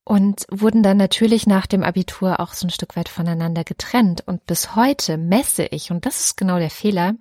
und 0.09 0.47
wurden 0.51 0.83
dann 0.83 0.97
natürlich 0.97 1.47
nach 1.47 1.67
dem 1.67 1.83
Abitur 1.83 2.41
auch 2.41 2.55
so 2.55 2.67
ein 2.67 2.71
Stück 2.71 2.97
weit 2.97 3.11
voneinander 3.11 3.63
getrennt. 3.63 4.23
Und 4.27 4.47
bis 4.47 4.75
heute 4.75 5.19
messe 5.19 5.67
ich, 5.67 5.91
und 5.91 6.07
das 6.07 6.21
ist 6.21 6.37
genau 6.39 6.59
der 6.59 6.71
Fehler, 6.71 7.15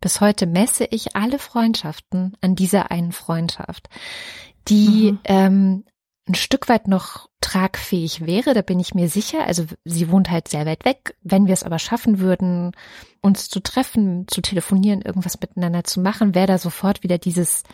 bis 0.00 0.22
heute 0.22 0.46
messe 0.46 0.86
ich 0.90 1.14
alle 1.16 1.38
Freundschaften 1.38 2.32
an 2.40 2.54
dieser 2.54 2.90
einen 2.90 3.12
Freundschaft, 3.12 3.90
die 4.68 5.12
mhm. 5.12 5.18
ähm, 5.24 5.84
ein 6.28 6.34
Stück 6.34 6.70
weit 6.70 6.88
noch 6.88 7.28
tragfähig 7.42 8.24
wäre, 8.24 8.54
da 8.54 8.62
bin 8.62 8.80
ich 8.80 8.94
mir 8.94 9.10
sicher. 9.10 9.46
Also 9.46 9.66
sie 9.84 10.10
wohnt 10.10 10.30
halt 10.30 10.48
sehr 10.48 10.64
weit 10.64 10.86
weg. 10.86 11.16
Wenn 11.22 11.46
wir 11.46 11.52
es 11.52 11.64
aber 11.64 11.78
schaffen 11.78 12.20
würden, 12.20 12.72
uns 13.20 13.50
zu 13.50 13.60
treffen, 13.60 14.26
zu 14.28 14.40
telefonieren, 14.40 15.02
irgendwas 15.02 15.38
miteinander 15.38 15.84
zu 15.84 16.00
machen, 16.00 16.34
wäre 16.34 16.46
da 16.46 16.58
sofort 16.58 17.02
wieder 17.02 17.18
dieses 17.18 17.64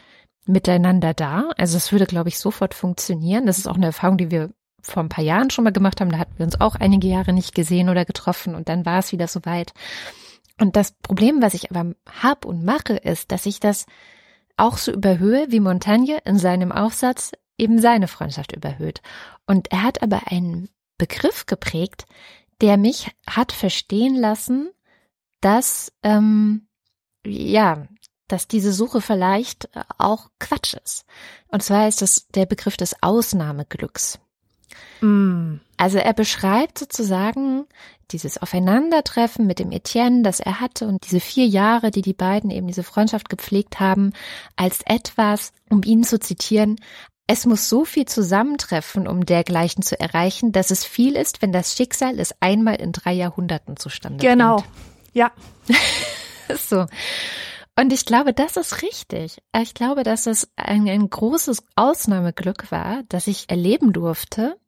miteinander 0.47 1.15
da. 1.15 1.51
Also 1.57 1.77
es 1.77 1.93
würde, 1.93 2.07
glaube 2.07 2.29
ich, 2.29 2.39
sofort 2.39 2.75
funktionieren. 2.75 3.47
Das 3.47 3.59
ist 3.59 3.67
auch 3.67 3.77
eine 3.77 3.87
Erfahrung, 3.87 4.19
die 4.19 4.31
wir 4.31 4.51
vor 4.81 5.03
ein 5.03 5.09
paar 5.09 5.25
Jahren 5.25 5.51
schon 5.51 5.65
mal 5.65 5.73
gemacht 5.73 6.01
haben. 6.01 6.11
Da 6.11 6.19
hatten 6.19 6.39
wir 6.39 6.47
uns 6.47 6.61
auch 6.61 6.77
einige 6.77 7.09
Jahre 7.09 7.33
nicht 7.33 7.55
gesehen 7.55 7.89
oder 7.89 8.05
getroffen 8.05 8.55
und 8.55 8.69
dann 8.69 8.87
war 8.87 9.01
es 9.01 9.13
wieder 9.13 9.29
soweit. 9.29 9.73
Und 10.61 10.77
das 10.77 10.93
Problem, 10.93 11.43
was 11.43 11.55
ich 11.55 11.71
aber 11.71 11.95
hab 12.23 12.45
und 12.45 12.65
mache, 12.65 12.95
ist, 12.95 13.31
dass 13.33 13.47
ich 13.47 13.61
das 13.61 13.87
auch 14.57 14.79
so 14.79 14.93
überhöhe, 14.93 15.47
wie 15.51 15.61
Montagne 15.61 16.19
in 16.25 16.39
seinem 16.39 16.73
Aufsatz 16.73 17.33
eben 17.59 17.79
seine 17.79 18.09
Freundschaft 18.09 18.53
überhöht. 18.53 19.03
Und 19.47 19.71
er 19.71 19.83
hat 19.83 20.03
aber 20.03 20.29
einen 20.31 20.69
Begriff 20.99 21.47
geprägt, 21.47 22.07
der 22.63 22.79
mich 22.79 23.11
hat 23.29 23.53
verstehen 23.53 24.15
lassen, 24.15 24.71
dass 25.41 25.93
ähm, 26.03 26.69
ja 27.27 27.87
dass 28.29 28.49
diese 28.49 28.73
Suche 28.73 29.01
vielleicht 29.01 29.67
äh, 29.75 29.83
auch 29.99 30.29
Quatsch 30.39 30.75
ist. 30.75 31.05
Und 31.49 31.63
zwar 31.63 31.89
ist 31.89 32.03
das 32.03 32.27
der 32.35 32.47
Begriff 32.47 32.77
des 32.77 33.03
Ausnahmeglücks. 33.03 34.19
Mm. 35.01 35.57
Also 35.77 35.99
er 35.99 36.15
beschreibt 36.15 36.79
sozusagen 36.79 37.67
dieses 38.11 38.39
Aufeinandertreffen 38.39 39.47
mit 39.47 39.59
dem 39.59 39.73
Etienne, 39.73 40.23
das 40.23 40.41
er 40.41 40.61
hatte 40.61 40.87
und 40.87 41.05
diese 41.05 41.21
vier 41.21 41.47
Jahre, 41.47 41.91
die 41.91 42.03
die 42.03 42.15
beiden 42.15 42.51
eben 42.51 42.67
diese 42.67 42.85
Freundschaft 42.85 43.29
gepflegt 43.29 43.81
haben, 43.81 44.13
als 44.55 44.81
etwas, 44.87 45.53
um 45.69 45.83
ihn 45.83 46.05
zu 46.05 46.19
zitieren, 46.19 46.77
es 47.27 47.45
muss 47.45 47.69
so 47.69 47.85
viel 47.85 48.07
zusammentreffen, 48.07 49.09
um 49.09 49.27
dergleichen 49.27 49.83
zu 49.83 49.99
erreichen, 49.99 50.53
dass 50.53 50.71
es 50.71 50.85
viel 50.85 51.17
ist, 51.17 51.43
wenn 51.43 51.51
das 51.51 51.75
Schicksal 51.75 52.21
es 52.21 52.35
einmal 52.41 52.77
in 52.77 52.93
drei 52.93 53.13
Jahrhunderten 53.13 53.77
zustande 53.77 54.25
genau. 54.25 54.59
bringt. 54.59 54.69
Genau. 55.13 55.29
Ja. 55.29 55.33
so. 56.57 56.87
Und 57.79 57.93
ich 57.93 58.07
glaube, 58.07 58.33
das 58.33 58.57
ist 58.57 58.83
richtig. 58.83 59.43
Ich 59.55 59.75
glaube, 59.75 60.03
dass 60.03 60.27
es 60.27 60.51
ein, 60.57 60.89
ein 60.89 61.11
großes 61.11 61.63
Ausnahmeglück 61.77 62.71
war, 62.73 63.03
dass 63.11 63.27
ich 63.27 63.51
erleben 63.51 63.93
durfte, 63.93 64.59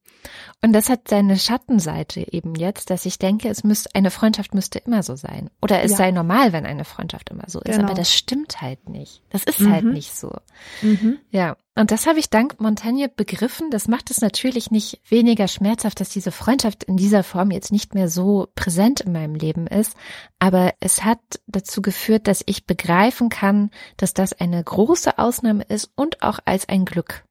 und 0.60 0.72
das 0.72 0.88
hat 0.88 1.06
seine 1.06 1.36
Schattenseite 1.36 2.32
eben 2.32 2.56
jetzt, 2.56 2.90
dass 2.90 3.06
ich 3.06 3.20
denke, 3.20 3.48
es 3.48 3.62
müsste, 3.62 3.94
eine 3.94 4.10
Freundschaft 4.10 4.54
müsste 4.54 4.80
immer 4.80 5.04
so 5.04 5.14
sein. 5.14 5.50
Oder 5.62 5.84
es 5.84 5.92
ja. 5.92 5.98
sei 5.98 6.10
normal, 6.10 6.52
wenn 6.52 6.66
eine 6.66 6.84
Freundschaft 6.84 7.30
immer 7.30 7.44
so 7.46 7.60
ist. 7.60 7.76
Genau. 7.76 7.84
Aber 7.84 7.94
das 7.94 8.12
stimmt 8.12 8.60
halt 8.60 8.88
nicht. 8.88 9.22
Das 9.30 9.44
ist 9.44 9.60
halt 9.60 9.68
mhm. 9.68 9.72
halt 9.72 9.84
nicht 9.84 10.16
so. 10.16 10.36
Mhm. 10.82 11.20
Ja. 11.30 11.56
Und 11.76 11.92
das 11.92 12.08
habe 12.08 12.18
ich 12.18 12.28
dank 12.28 12.60
Montagne 12.60 13.08
begriffen. 13.08 13.70
Das 13.70 13.86
macht 13.86 14.10
es 14.10 14.20
natürlich 14.20 14.72
nicht 14.72 15.00
weniger 15.08 15.46
schmerzhaft, 15.46 16.00
dass 16.00 16.08
diese 16.08 16.32
Freundschaft 16.32 16.82
in 16.82 16.96
dieser 16.96 17.22
Form 17.22 17.52
jetzt 17.52 17.70
nicht 17.70 17.94
mehr 17.94 18.08
so 18.08 18.48
präsent 18.56 19.00
in 19.02 19.12
meinem 19.12 19.36
Leben 19.36 19.68
ist. 19.68 19.96
Aber 20.40 20.74
es 20.80 21.04
hat 21.04 21.20
dazu 21.46 21.82
geführt, 21.82 22.26
dass 22.26 22.42
ich 22.46 22.66
begreifen 22.66 23.28
kann, 23.28 23.70
dass 23.96 24.12
das 24.12 24.32
eine 24.32 24.64
große 24.64 25.18
Ausnahme 25.18 25.62
ist 25.62 25.92
und 25.94 26.20
auch 26.24 26.40
als 26.46 26.68
ein 26.68 26.84
Glück 26.84 27.24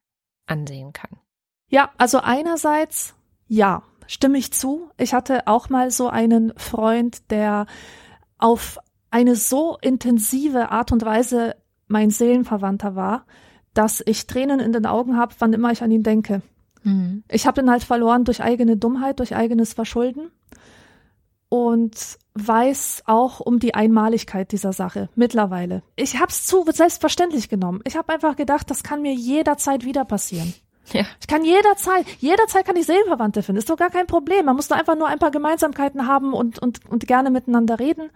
ansehen 0.46 0.94
kann. 0.94 1.10
Ja, 1.68 1.90
also 1.98 2.20
einerseits, 2.20 3.14
ja, 3.48 3.82
stimme 4.06 4.38
ich 4.38 4.52
zu. 4.52 4.90
Ich 4.96 5.14
hatte 5.14 5.46
auch 5.46 5.68
mal 5.68 5.90
so 5.90 6.08
einen 6.08 6.52
Freund, 6.56 7.30
der 7.30 7.66
auf 8.38 8.78
eine 9.10 9.36
so 9.36 9.78
intensive 9.80 10.70
Art 10.70 10.92
und 10.92 11.04
Weise 11.04 11.56
mein 11.86 12.10
Seelenverwandter 12.10 12.94
war, 12.94 13.24
dass 13.74 14.02
ich 14.04 14.26
Tränen 14.26 14.60
in 14.60 14.72
den 14.72 14.86
Augen 14.86 15.16
habe, 15.16 15.34
wann 15.38 15.52
immer 15.52 15.72
ich 15.72 15.82
an 15.82 15.90
ihn 15.90 16.02
denke. 16.02 16.42
Mhm. 16.82 17.24
Ich 17.30 17.46
habe 17.46 17.60
ihn 17.60 17.70
halt 17.70 17.84
verloren 17.84 18.24
durch 18.24 18.42
eigene 18.42 18.76
Dummheit, 18.76 19.18
durch 19.18 19.34
eigenes 19.34 19.72
Verschulden 19.72 20.30
und 21.48 22.18
weiß 22.34 23.02
auch 23.06 23.40
um 23.40 23.58
die 23.58 23.74
Einmaligkeit 23.74 24.52
dieser 24.52 24.72
Sache 24.72 25.08
mittlerweile. 25.14 25.82
Ich 25.96 26.20
habe 26.20 26.30
es 26.30 26.44
zu 26.44 26.64
selbstverständlich 26.70 27.48
genommen. 27.48 27.80
Ich 27.84 27.96
habe 27.96 28.12
einfach 28.12 28.36
gedacht, 28.36 28.70
das 28.70 28.82
kann 28.82 29.02
mir 29.02 29.14
jederzeit 29.14 29.84
wieder 29.84 30.04
passieren. 30.04 30.52
Ja. 30.92 31.04
Ich 31.20 31.26
kann 31.26 31.44
jederzeit, 31.44 32.06
jederzeit 32.18 32.64
kann 32.64 32.76
ich 32.76 32.86
Seelenverwandte 32.86 33.42
finden. 33.42 33.58
Ist 33.58 33.70
doch 33.70 33.76
gar 33.76 33.90
kein 33.90 34.06
Problem. 34.06 34.46
Man 34.46 34.56
muss 34.56 34.68
da 34.68 34.76
einfach 34.76 34.96
nur 34.96 35.08
ein 35.08 35.18
paar 35.18 35.30
Gemeinsamkeiten 35.30 36.06
haben 36.06 36.32
und, 36.32 36.58
und, 36.58 36.86
und 36.88 37.06
gerne 37.06 37.30
miteinander 37.30 37.78
reden. 37.78 38.10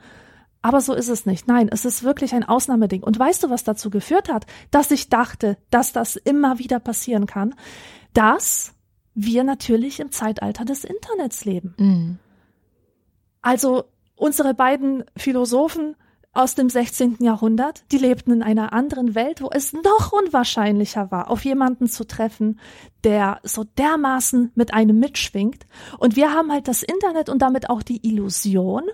Aber 0.62 0.80
so 0.80 0.94
ist 0.94 1.08
es 1.08 1.26
nicht. 1.26 1.48
Nein, 1.48 1.68
es 1.70 1.84
ist 1.84 2.04
wirklich 2.04 2.34
ein 2.34 2.44
Ausnahmeding. 2.44 3.02
Und 3.02 3.18
weißt 3.18 3.42
du, 3.42 3.50
was 3.50 3.64
dazu 3.64 3.90
geführt 3.90 4.28
hat, 4.28 4.46
dass 4.70 4.90
ich 4.92 5.08
dachte, 5.08 5.58
dass 5.70 5.92
das 5.92 6.16
immer 6.16 6.58
wieder 6.58 6.78
passieren 6.78 7.26
kann? 7.26 7.54
Dass 8.14 8.72
wir 9.14 9.44
natürlich 9.44 10.00
im 10.00 10.12
Zeitalter 10.12 10.64
des 10.64 10.84
Internets 10.84 11.44
leben. 11.44 11.74
Mhm. 11.78 12.18
Also 13.42 13.84
unsere 14.14 14.54
beiden 14.54 15.04
Philosophen 15.16 15.96
aus 16.34 16.54
dem 16.54 16.70
16. 16.70 17.18
Jahrhundert, 17.20 17.84
die 17.92 17.98
lebten 17.98 18.32
in 18.32 18.42
einer 18.42 18.72
anderen 18.72 19.14
Welt, 19.14 19.42
wo 19.42 19.50
es 19.50 19.74
noch 19.74 20.12
unwahrscheinlicher 20.12 21.10
war, 21.10 21.30
auf 21.30 21.44
jemanden 21.44 21.88
zu 21.88 22.06
treffen, 22.06 22.58
der 23.04 23.40
so 23.42 23.64
dermaßen 23.64 24.52
mit 24.54 24.72
einem 24.72 24.98
mitschwingt. 24.98 25.66
Und 25.98 26.16
wir 26.16 26.32
haben 26.32 26.50
halt 26.50 26.68
das 26.68 26.82
Internet 26.82 27.28
und 27.28 27.42
damit 27.42 27.68
auch 27.68 27.82
die 27.82 28.06
Illusion, 28.06 28.84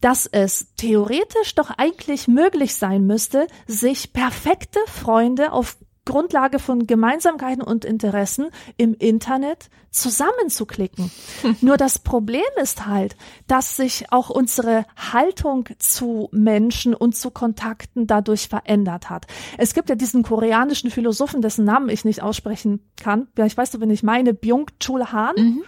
dass 0.00 0.26
es 0.26 0.74
theoretisch 0.76 1.54
doch 1.54 1.70
eigentlich 1.70 2.26
möglich 2.26 2.74
sein 2.74 3.06
müsste, 3.06 3.46
sich 3.68 4.12
perfekte 4.12 4.80
Freunde 4.86 5.52
auf 5.52 5.76
Grundlage 6.04 6.58
von 6.58 6.86
Gemeinsamkeiten 6.86 7.62
und 7.62 7.84
Interessen 7.84 8.48
im 8.76 8.94
Internet 8.94 9.70
zusammenzuklicken. 9.90 11.10
Hm. 11.42 11.56
Nur 11.60 11.76
das 11.76 11.98
Problem 11.98 12.42
ist 12.60 12.86
halt, 12.86 13.16
dass 13.46 13.76
sich 13.76 14.10
auch 14.10 14.30
unsere 14.30 14.84
Haltung 14.96 15.68
zu 15.78 16.28
Menschen 16.32 16.94
und 16.94 17.14
zu 17.14 17.30
Kontakten 17.30 18.06
dadurch 18.06 18.48
verändert 18.48 19.10
hat. 19.10 19.26
Es 19.58 19.74
gibt 19.74 19.88
ja 19.88 19.94
diesen 19.94 20.22
koreanischen 20.22 20.90
Philosophen, 20.90 21.42
dessen 21.42 21.64
Namen 21.64 21.88
ich 21.88 22.04
nicht 22.04 22.22
aussprechen 22.22 22.80
kann. 23.00 23.28
Vielleicht 23.34 23.56
weißt 23.56 23.74
du, 23.74 23.80
wenn 23.80 23.90
ich 23.90 24.02
meine, 24.02 24.34
Byung-Chul 24.34 25.12
Han. 25.12 25.34
Mhm 25.36 25.62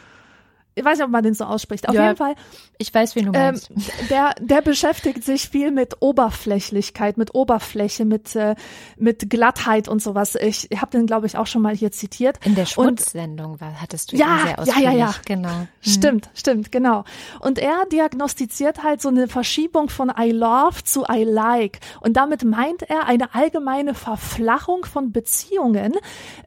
ich 0.74 0.84
weiß 0.84 0.98
nicht, 0.98 1.04
ob 1.04 1.10
man 1.12 1.22
den 1.22 1.34
so 1.34 1.44
ausspricht. 1.44 1.88
Auf 1.88 1.94
ja, 1.94 2.06
jeden 2.06 2.16
Fall. 2.16 2.34
Ich 2.78 2.92
weiß, 2.92 3.14
wie 3.14 3.22
du 3.22 3.26
ähm, 3.26 3.32
meinst. 3.32 3.70
Ähm, 3.70 3.76
der, 4.10 4.34
der 4.40 4.62
beschäftigt 4.62 5.24
sich 5.24 5.48
viel 5.48 5.70
mit 5.70 5.96
Oberflächlichkeit, 6.00 7.16
mit 7.16 7.34
Oberfläche, 7.34 8.04
mit, 8.04 8.34
äh, 8.34 8.54
mit 8.96 9.30
Glattheit 9.30 9.88
und 9.88 10.02
sowas. 10.02 10.34
Ich, 10.34 10.68
habe 10.76 10.90
den, 10.90 11.06
glaube 11.06 11.26
ich, 11.26 11.36
auch 11.36 11.46
schon 11.46 11.62
mal 11.62 11.74
hier 11.74 11.92
zitiert. 11.92 12.38
In 12.44 12.54
der 12.54 12.66
Schmutzsendung 12.66 13.60
war, 13.60 13.80
hattest 13.80 14.12
du 14.12 14.16
ja, 14.16 14.26
ihn 14.26 14.46
sehr 14.46 14.58
ausführlich. 14.58 14.84
Ja, 14.84 14.90
ja, 14.92 14.98
ja. 14.98 15.14
Genau. 15.24 15.48
Hm. 15.48 15.68
Stimmt, 15.80 16.30
stimmt, 16.34 16.72
genau. 16.72 17.04
Und 17.40 17.58
er 17.58 17.86
diagnostiziert 17.90 18.82
halt 18.82 19.00
so 19.00 19.08
eine 19.08 19.28
Verschiebung 19.28 19.88
von 19.88 20.12
I 20.18 20.30
love 20.30 20.82
zu 20.84 21.04
I 21.10 21.24
like. 21.24 21.80
Und 22.00 22.16
damit 22.16 22.44
meint 22.44 22.82
er 22.82 23.06
eine 23.06 23.34
allgemeine 23.34 23.94
Verflachung 23.94 24.84
von 24.84 25.12
Beziehungen, 25.12 25.94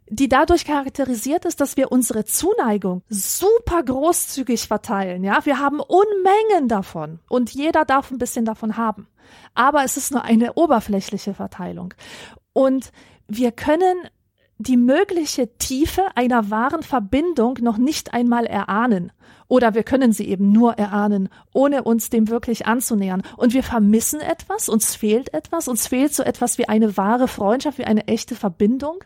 die 0.10 0.30
dadurch 0.30 0.66
charakterisiert 0.66 1.46
ist, 1.46 1.60
dass 1.60 1.78
wir 1.78 1.92
unsere 1.92 2.26
Zuneigung 2.26 3.02
super 3.10 3.84
großzügig 3.84 4.68
verteilen. 4.68 5.24
Ja, 5.24 5.46
wir 5.46 5.60
haben 5.60 5.80
Unmengen 6.28 6.68
davon 6.68 7.20
und 7.30 7.54
jeder 7.54 7.86
darf 7.86 8.12
ein 8.12 8.18
bisschen 8.18 8.46
davon 8.46 8.78
haben. 8.78 9.08
Aber 9.54 9.84
es 9.84 9.98
ist 9.98 10.12
nur 10.12 10.24
eine 10.24 10.54
oberflächliche 10.54 11.34
Verteilung. 11.34 11.94
Und 12.54 12.92
wir 13.28 13.52
können 13.52 13.96
die 14.58 14.78
mögliche 14.78 15.56
Tiefe 15.58 16.02
einer 16.16 16.50
wahren 16.50 16.82
Verbindung 16.82 17.60
noch 17.62 17.78
nicht 17.78 18.14
einmal 18.14 18.46
erahnen. 18.46 19.12
Oder 19.48 19.76
wir 19.76 19.84
können 19.84 20.12
sie 20.12 20.28
eben 20.28 20.52
nur 20.52 20.74
erahnen, 20.74 21.30
ohne 21.54 21.84
uns 21.84 22.10
dem 22.10 22.28
wirklich 22.28 22.66
anzunähern. 22.66 23.22
Und 23.38 23.54
wir 23.54 23.64
vermissen 23.64 24.20
etwas, 24.20 24.68
uns 24.68 24.96
fehlt 24.96 25.34
etwas, 25.34 25.68
uns 25.68 25.88
fehlt 25.88 26.14
so 26.14 26.24
etwas 26.24 26.58
wie 26.58 26.68
eine 26.68 26.98
wahre 26.98 27.28
Freundschaft, 27.28 27.78
wie 27.78 27.86
eine 27.86 28.08
echte 28.08 28.36
Verbindung. 28.36 29.04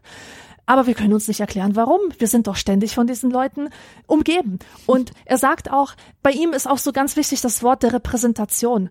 Aber 0.72 0.88
wir 0.88 0.94
können 0.94 1.12
uns 1.12 1.28
nicht 1.28 1.42
erklären, 1.42 1.76
warum. 1.76 2.00
Wir 2.18 2.28
sind 2.28 2.48
doch 2.48 2.56
ständig 2.56 2.96
von 2.96 3.06
diesen 3.06 3.30
Leuten 3.30 3.68
umgeben. 4.08 4.58
Und 4.86 5.12
er 5.26 5.38
sagt 5.38 5.70
auch, 5.70 5.96
bei 6.24 6.32
ihm 6.32 6.54
ist 6.54 6.66
auch 6.66 6.78
so 6.78 6.94
ganz 6.94 7.18
wichtig 7.18 7.42
das 7.42 7.62
Wort 7.62 7.84
der 7.84 7.92
Repräsentation. 7.92 8.90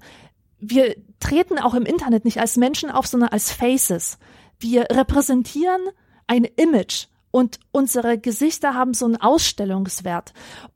Wir 0.59 0.95
treten 1.21 1.59
auch 1.59 1.73
im 1.73 1.87
Internet 1.87 2.27
nicht 2.27 2.39
als 2.39 2.59
Menschen 2.59 2.91
auf, 2.91 3.07
sondern 3.07 3.31
als 3.31 3.51
Faces. 3.51 4.19
Wir 4.59 4.89
repräsentieren 4.91 5.81
ein 6.27 6.45
Image 6.45 7.07
und 7.31 7.61
unsere 7.71 8.19
Gesichter 8.19 8.75
haben 8.75 8.95
so 8.95 9.07
einen 9.07 9.17
Ausstellungswert. 9.17 10.33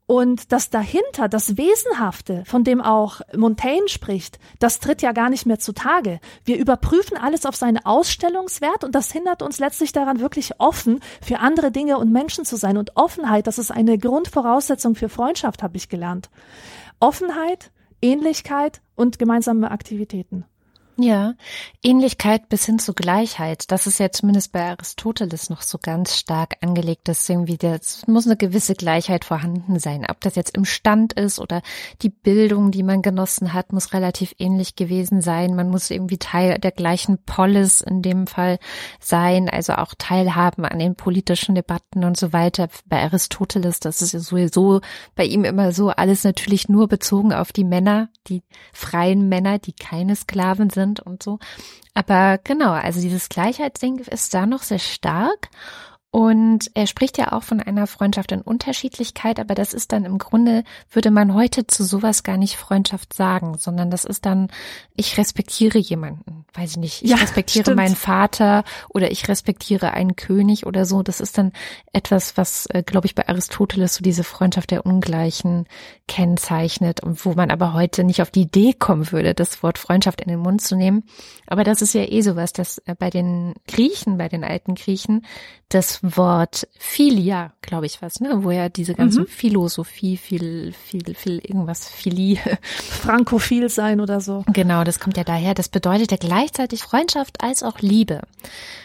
Und 0.07 0.51
das 0.51 0.69
dahinter, 0.69 1.27
das 1.27 1.57
Wesenhafte, 1.57 2.43
von 2.45 2.63
dem 2.63 2.79
auch 2.79 3.21
Montaigne 3.35 3.87
spricht, 3.87 4.39
das 4.59 4.79
tritt 4.79 5.01
ja 5.01 5.11
gar 5.11 5.29
nicht 5.29 5.45
mehr 5.45 5.59
zutage. 5.59 6.19
Wir 6.43 6.57
überprüfen 6.57 7.17
alles 7.17 7.45
auf 7.45 7.55
seinen 7.55 7.83
Ausstellungswert 7.83 8.83
und 8.83 8.93
das 8.93 9.11
hindert 9.11 9.41
uns 9.41 9.59
letztlich 9.59 9.91
daran, 9.91 10.19
wirklich 10.19 10.59
offen 10.59 10.99
für 11.21 11.39
andere 11.39 11.71
Dinge 11.71 11.97
und 11.97 12.11
Menschen 12.11 12.45
zu 12.45 12.55
sein. 12.55 12.77
Und 12.77 12.95
Offenheit, 12.95 13.47
das 13.47 13.57
ist 13.57 13.71
eine 13.71 13.97
Grundvoraussetzung 13.97 14.95
für 14.95 15.09
Freundschaft, 15.09 15.63
habe 15.63 15.77
ich 15.77 15.89
gelernt. 15.89 16.29
Offenheit, 16.99 17.71
Ähnlichkeit 18.01 18.81
und 18.95 19.19
gemeinsame 19.19 19.71
Aktivitäten. 19.71 20.45
Ja, 20.97 21.33
Ähnlichkeit 21.83 22.47
bis 22.47 22.65
hin 22.65 22.79
zu 22.79 22.93
Gleichheit. 22.93 23.69
Das 23.69 23.85
ist 23.85 23.99
ja 23.99 24.11
zumindest 24.11 24.53
bei 24.53 24.61
Aristoteles 24.63 25.49
noch 25.49 25.61
so 25.61 25.77
ganz 25.77 26.15
stark 26.15 26.55
angelegt, 26.61 27.09
dass 27.09 27.27
irgendwie 27.27 27.57
es 27.61 28.07
muss 28.07 28.25
eine 28.25 28.37
gewisse 28.37 28.75
Gleichheit 28.75 29.25
vorhanden 29.25 29.77
sein. 29.77 30.05
Ob 30.09 30.21
das 30.21 30.35
jetzt 30.35 30.55
im 30.55 30.63
Stand 30.63 31.11
ist 31.11 31.39
oder 31.39 31.61
die 32.01 32.09
Bildung, 32.09 32.71
die 32.71 32.83
man 32.83 33.01
genossen 33.01 33.51
hat, 33.51 33.73
muss 33.73 33.91
relativ 33.91 34.35
ähnlich 34.39 34.77
gewesen 34.77 35.19
sein. 35.19 35.53
Man 35.53 35.69
muss 35.69 35.91
irgendwie 35.91 36.17
Teil 36.17 36.59
der 36.59 36.71
gleichen 36.71 37.17
Polis 37.25 37.81
in 37.81 38.01
dem 38.01 38.25
Fall 38.25 38.57
sein, 39.01 39.49
also 39.49 39.73
auch 39.73 39.95
teilhaben 39.97 40.63
an 40.63 40.79
den 40.79 40.95
politischen 40.95 41.55
Debatten 41.55 42.05
und 42.05 42.15
so 42.15 42.31
weiter. 42.31 42.69
Bei 42.85 43.03
Aristoteles, 43.03 43.81
das 43.81 44.01
ist 44.01 44.13
ja 44.13 44.19
sowieso 44.21 44.79
bei 45.13 45.25
ihm 45.25 45.43
immer 45.43 45.73
so 45.73 45.89
alles 45.89 46.23
natürlich 46.23 46.69
nur 46.69 46.87
bezogen 46.87 47.33
auf 47.33 47.51
die 47.51 47.65
Männer, 47.65 48.07
die 48.27 48.43
freien 48.71 49.27
Männer, 49.27 49.59
die 49.59 49.73
keine 49.73 50.15
Sklaven 50.15 50.69
sind 50.69 50.84
sind 50.85 50.99
und 50.99 51.23
so. 51.23 51.39
Aber 51.93 52.39
genau, 52.43 52.71
also 52.71 53.01
dieses 53.01 53.29
Gleichheitsding 53.29 53.99
ist 53.99 54.33
da 54.33 54.45
noch 54.45 54.63
sehr 54.63 54.79
stark. 54.79 55.49
Und 56.15 56.71
er 56.75 56.87
spricht 56.87 57.17
ja 57.17 57.33
auch 57.33 57.43
von 57.43 57.59
einer 57.59 57.87
Freundschaft 57.87 58.31
in 58.31 58.39
Unterschiedlichkeit, 58.39 59.37
aber 59.37 59.53
das 59.53 59.73
ist 59.73 59.91
dann 59.91 60.05
im 60.05 60.17
Grunde, 60.17 60.63
würde 60.89 61.11
man 61.11 61.33
heute 61.33 61.67
zu 61.67 61.83
sowas 61.83 62.23
gar 62.23 62.37
nicht 62.37 62.55
Freundschaft 62.55 63.13
sagen, 63.13 63.57
sondern 63.57 63.91
das 63.91 64.05
ist 64.05 64.25
dann, 64.25 64.47
ich 64.95 65.17
respektiere 65.17 65.77
jemanden, 65.77 66.45
weiß 66.53 66.71
ich 66.71 66.77
nicht, 66.77 67.03
ich 67.03 67.09
ja, 67.09 67.17
respektiere 67.17 67.65
stimmt. 67.65 67.75
meinen 67.75 67.97
Vater 67.97 68.63
oder 68.87 69.11
ich 69.11 69.27
respektiere 69.27 69.91
einen 69.91 70.15
König 70.15 70.65
oder 70.65 70.85
so. 70.85 71.03
Das 71.03 71.19
ist 71.19 71.37
dann 71.37 71.51
etwas, 71.91 72.37
was, 72.37 72.65
äh, 72.67 72.81
glaube 72.81 73.07
ich, 73.07 73.15
bei 73.15 73.27
Aristoteles 73.27 73.95
so 73.95 74.01
diese 74.01 74.23
Freundschaft 74.23 74.71
der 74.71 74.85
Ungleichen 74.85 75.67
kennzeichnet 76.07 77.03
und 77.03 77.25
wo 77.25 77.33
man 77.33 77.51
aber 77.51 77.73
heute 77.73 78.05
nicht 78.05 78.21
auf 78.21 78.31
die 78.31 78.43
Idee 78.43 78.71
kommen 78.71 79.11
würde, 79.11 79.33
das 79.33 79.61
Wort 79.63 79.77
Freundschaft 79.77 80.21
in 80.21 80.29
den 80.29 80.39
Mund 80.39 80.61
zu 80.61 80.77
nehmen. 80.77 81.03
Aber 81.45 81.65
das 81.65 81.81
ist 81.81 81.93
ja 81.93 82.03
eh 82.03 82.21
sowas, 82.21 82.53
dass 82.53 82.77
äh, 82.85 82.95
bei 82.97 83.09
den 83.09 83.53
Griechen, 83.67 84.17
bei 84.17 84.29
den 84.29 84.45
alten 84.45 84.75
Griechen, 84.75 85.25
das 85.67 86.04
Wort 86.05 86.67
Philia, 86.77 87.53
glaube 87.61 87.85
ich 87.85 88.01
was, 88.01 88.19
ne? 88.19 88.43
Wo 88.43 88.51
ja 88.51 88.69
diese 88.69 88.95
ganze 88.95 89.21
mhm. 89.21 89.27
Philosophie, 89.27 90.17
viel, 90.17 90.73
viel, 90.73 91.15
viel 91.15 91.39
irgendwas, 91.39 91.87
Philie. 91.87 92.39
Frankophil 92.63 93.69
sein 93.69 93.99
oder 94.01 94.21
so. 94.21 94.43
Genau, 94.47 94.83
das 94.83 94.99
kommt 94.99 95.17
ja 95.17 95.23
daher. 95.23 95.53
Das 95.53 95.69
bedeutet 95.69 96.11
ja 96.11 96.17
gleichzeitig 96.17 96.83
Freundschaft 96.83 97.41
als 97.41 97.63
auch 97.63 97.79
Liebe. 97.79 98.21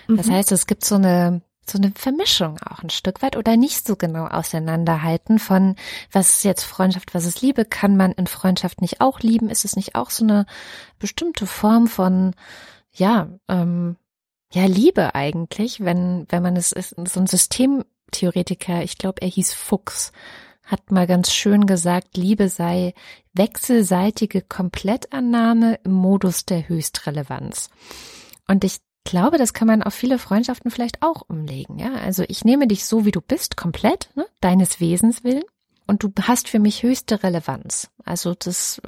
Das 0.09 0.27
mhm. 0.27 0.33
heißt, 0.33 0.53
es 0.53 0.67
gibt 0.67 0.85
so 0.85 0.97
eine 0.97 1.43
so 1.69 1.79
eine 1.79 1.93
Vermischung 1.95 2.59
auch 2.69 2.83
ein 2.83 2.91
Stück 2.91 3.23
weit 3.23 3.37
oder 3.37 3.57
nicht 3.57 3.87
so 3.87 3.95
genau 3.95 4.27
auseinanderhalten 4.27 5.39
von 5.39 5.77
was 6.11 6.31
ist 6.31 6.45
jetzt 6.45 6.65
Freundschaft, 6.65 7.15
was 7.15 7.25
ist 7.27 7.43
Liebe, 7.43 7.65
kann 7.65 7.97
man 7.97 8.11
in 8.13 8.27
Freundschaft 8.27 8.81
nicht 8.81 9.01
auch 9.01 9.21
lieben, 9.21 9.49
ist 9.49 9.65
es 9.65 9.77
nicht 9.77 9.95
auch 9.95 10.11
so 10.11 10.25
eine 10.25 10.47
bestimmte 10.99 11.47
Form 11.47 11.87
von 11.87 12.35
ja, 12.93 13.29
ähm, 13.49 13.97
ja, 14.53 14.67
Liebe 14.67 15.15
eigentlich, 15.15 15.81
wenn, 15.81 16.27
wenn 16.29 16.43
man 16.43 16.57
es 16.57 16.73
ist, 16.73 16.95
so 17.09 17.21
ein 17.21 17.27
Systemtheoretiker, 17.27 18.83
ich 18.83 18.99
glaube, 18.99 19.23
er 19.23 19.29
hieß 19.29 19.53
Fuchs, 19.53 20.13
hat 20.65 20.91
mal 20.91 21.07
ganz 21.07 21.33
schön 21.33 21.67
gesagt, 21.67 22.17
Liebe 22.17 22.49
sei 22.49 22.95
wechselseitige 23.33 24.43
Komplettannahme 24.43 25.79
im 25.85 25.93
Modus 25.93 26.47
der 26.47 26.69
Höchstrelevanz. 26.69 27.71
Und 28.49 28.65
ich 28.65 28.79
glaube, 29.05 29.39
das 29.39 29.53
kann 29.53 29.69
man 29.69 29.83
auf 29.83 29.95
viele 29.95 30.19
Freundschaften 30.19 30.71
vielleicht 30.71 31.03
auch 31.03 31.23
umlegen, 31.29 31.79
ja. 31.79 31.95
Also 31.95 32.25
ich 32.29 32.45
nehme 32.45 32.67
dich 32.67 32.85
so, 32.85 33.05
wie 33.05 33.11
du 33.13 33.21
bist, 33.21 33.57
komplett, 33.57 34.11
ne, 34.15 34.27
deines 34.41 34.81
Wesens 34.81 35.25
willen. 35.25 35.45
Und 35.87 36.03
du 36.05 36.13
hast 36.23 36.49
für 36.49 36.61
mich 36.61 36.83
höchste 36.83 37.23
Relevanz. 37.23 37.91
Also 38.05 38.35
das 38.35 38.81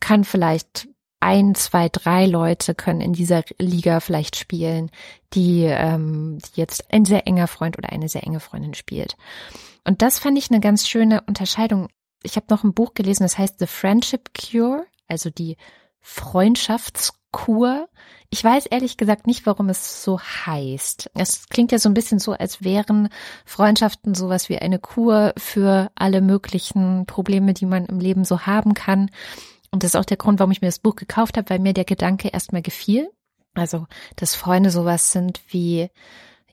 kann 0.00 0.24
vielleicht 0.24 0.88
ein, 1.20 1.54
zwei, 1.54 1.88
drei 1.88 2.26
Leute 2.26 2.74
können 2.74 3.00
in 3.00 3.12
dieser 3.12 3.44
Liga 3.58 4.00
vielleicht 4.00 4.36
spielen, 4.36 4.90
die, 5.32 5.62
ähm, 5.64 6.38
die 6.38 6.60
jetzt 6.60 6.92
ein 6.92 7.04
sehr 7.04 7.26
enger 7.26 7.48
Freund 7.48 7.78
oder 7.78 7.90
eine 7.90 8.08
sehr 8.08 8.24
enge 8.24 8.40
Freundin 8.40 8.74
spielt. 8.74 9.16
Und 9.84 10.02
das 10.02 10.18
fand 10.18 10.36
ich 10.38 10.50
eine 10.50 10.60
ganz 10.60 10.86
schöne 10.88 11.22
Unterscheidung. 11.26 11.88
Ich 12.22 12.36
habe 12.36 12.46
noch 12.50 12.64
ein 12.64 12.74
Buch 12.74 12.94
gelesen, 12.94 13.22
das 13.22 13.38
heißt 13.38 13.58
The 13.58 13.66
Friendship 13.66 14.30
Cure, 14.34 14.86
also 15.08 15.30
die 15.30 15.56
Freundschaftskur. 16.00 17.88
Ich 18.28 18.44
weiß 18.44 18.66
ehrlich 18.66 18.96
gesagt 18.96 19.26
nicht, 19.26 19.46
warum 19.46 19.70
es 19.70 20.02
so 20.02 20.20
heißt. 20.20 21.10
Es 21.14 21.48
klingt 21.48 21.72
ja 21.72 21.78
so 21.78 21.88
ein 21.88 21.94
bisschen 21.94 22.18
so, 22.18 22.32
als 22.32 22.62
wären 22.62 23.08
Freundschaften 23.46 24.14
sowas 24.14 24.48
wie 24.48 24.58
eine 24.58 24.78
Kur 24.78 25.32
für 25.38 25.90
alle 25.94 26.20
möglichen 26.20 27.06
Probleme, 27.06 27.54
die 27.54 27.66
man 27.66 27.86
im 27.86 28.00
Leben 28.00 28.24
so 28.24 28.40
haben 28.40 28.74
kann. 28.74 29.10
Und 29.74 29.82
das 29.82 29.90
ist 29.90 29.96
auch 29.96 30.04
der 30.04 30.16
Grund, 30.16 30.38
warum 30.38 30.52
ich 30.52 30.60
mir 30.60 30.68
das 30.68 30.78
Buch 30.78 30.94
gekauft 30.94 31.36
habe, 31.36 31.50
weil 31.50 31.58
mir 31.58 31.72
der 31.72 31.84
Gedanke 31.84 32.28
erstmal 32.28 32.62
gefiel. 32.62 33.10
Also, 33.54 33.88
dass 34.14 34.36
Freunde 34.36 34.70
sowas 34.70 35.10
sind 35.10 35.40
wie 35.48 35.90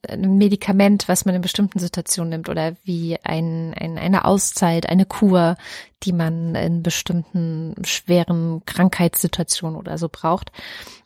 ein 0.08 0.38
Medikament, 0.38 1.08
was 1.08 1.26
man 1.26 1.36
in 1.36 1.42
bestimmten 1.42 1.80
Situationen 1.80 2.30
nimmt 2.30 2.50
oder 2.50 2.74
wie 2.84 3.18
ein, 3.24 3.74
ein, 3.74 3.98
eine 3.98 4.26
Auszeit, 4.26 4.90
eine 4.90 5.06
Kur, 5.06 5.56
die 6.04 6.14
man 6.14 6.56
in 6.56 6.82
bestimmten 6.82 7.76
schweren 7.86 8.64
Krankheitssituationen 8.66 9.78
oder 9.78 9.98
so 9.98 10.10
braucht. 10.10 10.52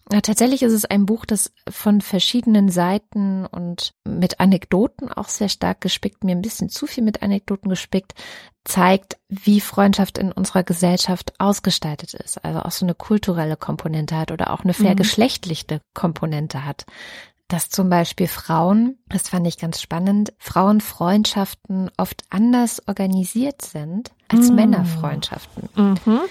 Tatsächlich 0.09 0.61
ist 0.61 0.73
es 0.73 0.85
ein 0.85 1.07
Buch, 1.07 1.25
das 1.25 1.51
von 1.67 1.99
verschiedenen 1.99 2.69
Seiten 2.69 3.47
und 3.47 3.93
mit 4.07 4.39
Anekdoten 4.39 5.11
auch 5.11 5.29
sehr 5.29 5.49
stark 5.49 5.81
gespickt, 5.81 6.23
mir 6.23 6.35
ein 6.35 6.43
bisschen 6.43 6.69
zu 6.69 6.85
viel 6.85 7.03
mit 7.03 7.23
Anekdoten 7.23 7.69
gespickt, 7.69 8.13
zeigt, 8.65 9.17
wie 9.29 9.59
Freundschaft 9.61 10.19
in 10.19 10.31
unserer 10.31 10.63
Gesellschaft 10.63 11.33
ausgestaltet 11.39 12.13
ist. 12.13 12.43
Also 12.45 12.59
auch 12.59 12.71
so 12.71 12.85
eine 12.85 12.93
kulturelle 12.93 13.57
Komponente 13.57 14.15
hat 14.15 14.31
oder 14.31 14.51
auch 14.51 14.63
eine 14.63 14.73
mhm. 14.77 14.85
vergeschlechtlichte 14.85 15.81
Komponente 15.95 16.65
hat. 16.65 16.85
Dass 17.47 17.69
zum 17.69 17.89
Beispiel 17.89 18.27
Frauen, 18.27 18.97
das 19.07 19.29
fand 19.29 19.45
ich 19.47 19.57
ganz 19.57 19.81
spannend, 19.81 20.33
Frauenfreundschaften 20.39 21.91
oft 21.97 22.23
anders 22.29 22.81
organisiert 22.87 23.61
sind 23.61 24.11
als 24.29 24.49
mm. 24.49 24.55
Männerfreundschaften. 24.55 25.69
Mhm. 25.75 26.21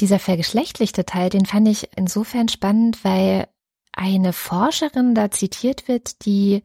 Dieser 0.00 0.18
vergeschlechtlichte 0.18 1.04
Teil, 1.04 1.28
den 1.28 1.44
fand 1.44 1.68
ich 1.68 1.90
insofern 1.96 2.48
spannend, 2.48 3.04
weil 3.04 3.46
eine 3.92 4.32
Forscherin 4.32 5.14
da 5.14 5.30
zitiert 5.30 5.86
wird, 5.86 6.24
die 6.24 6.62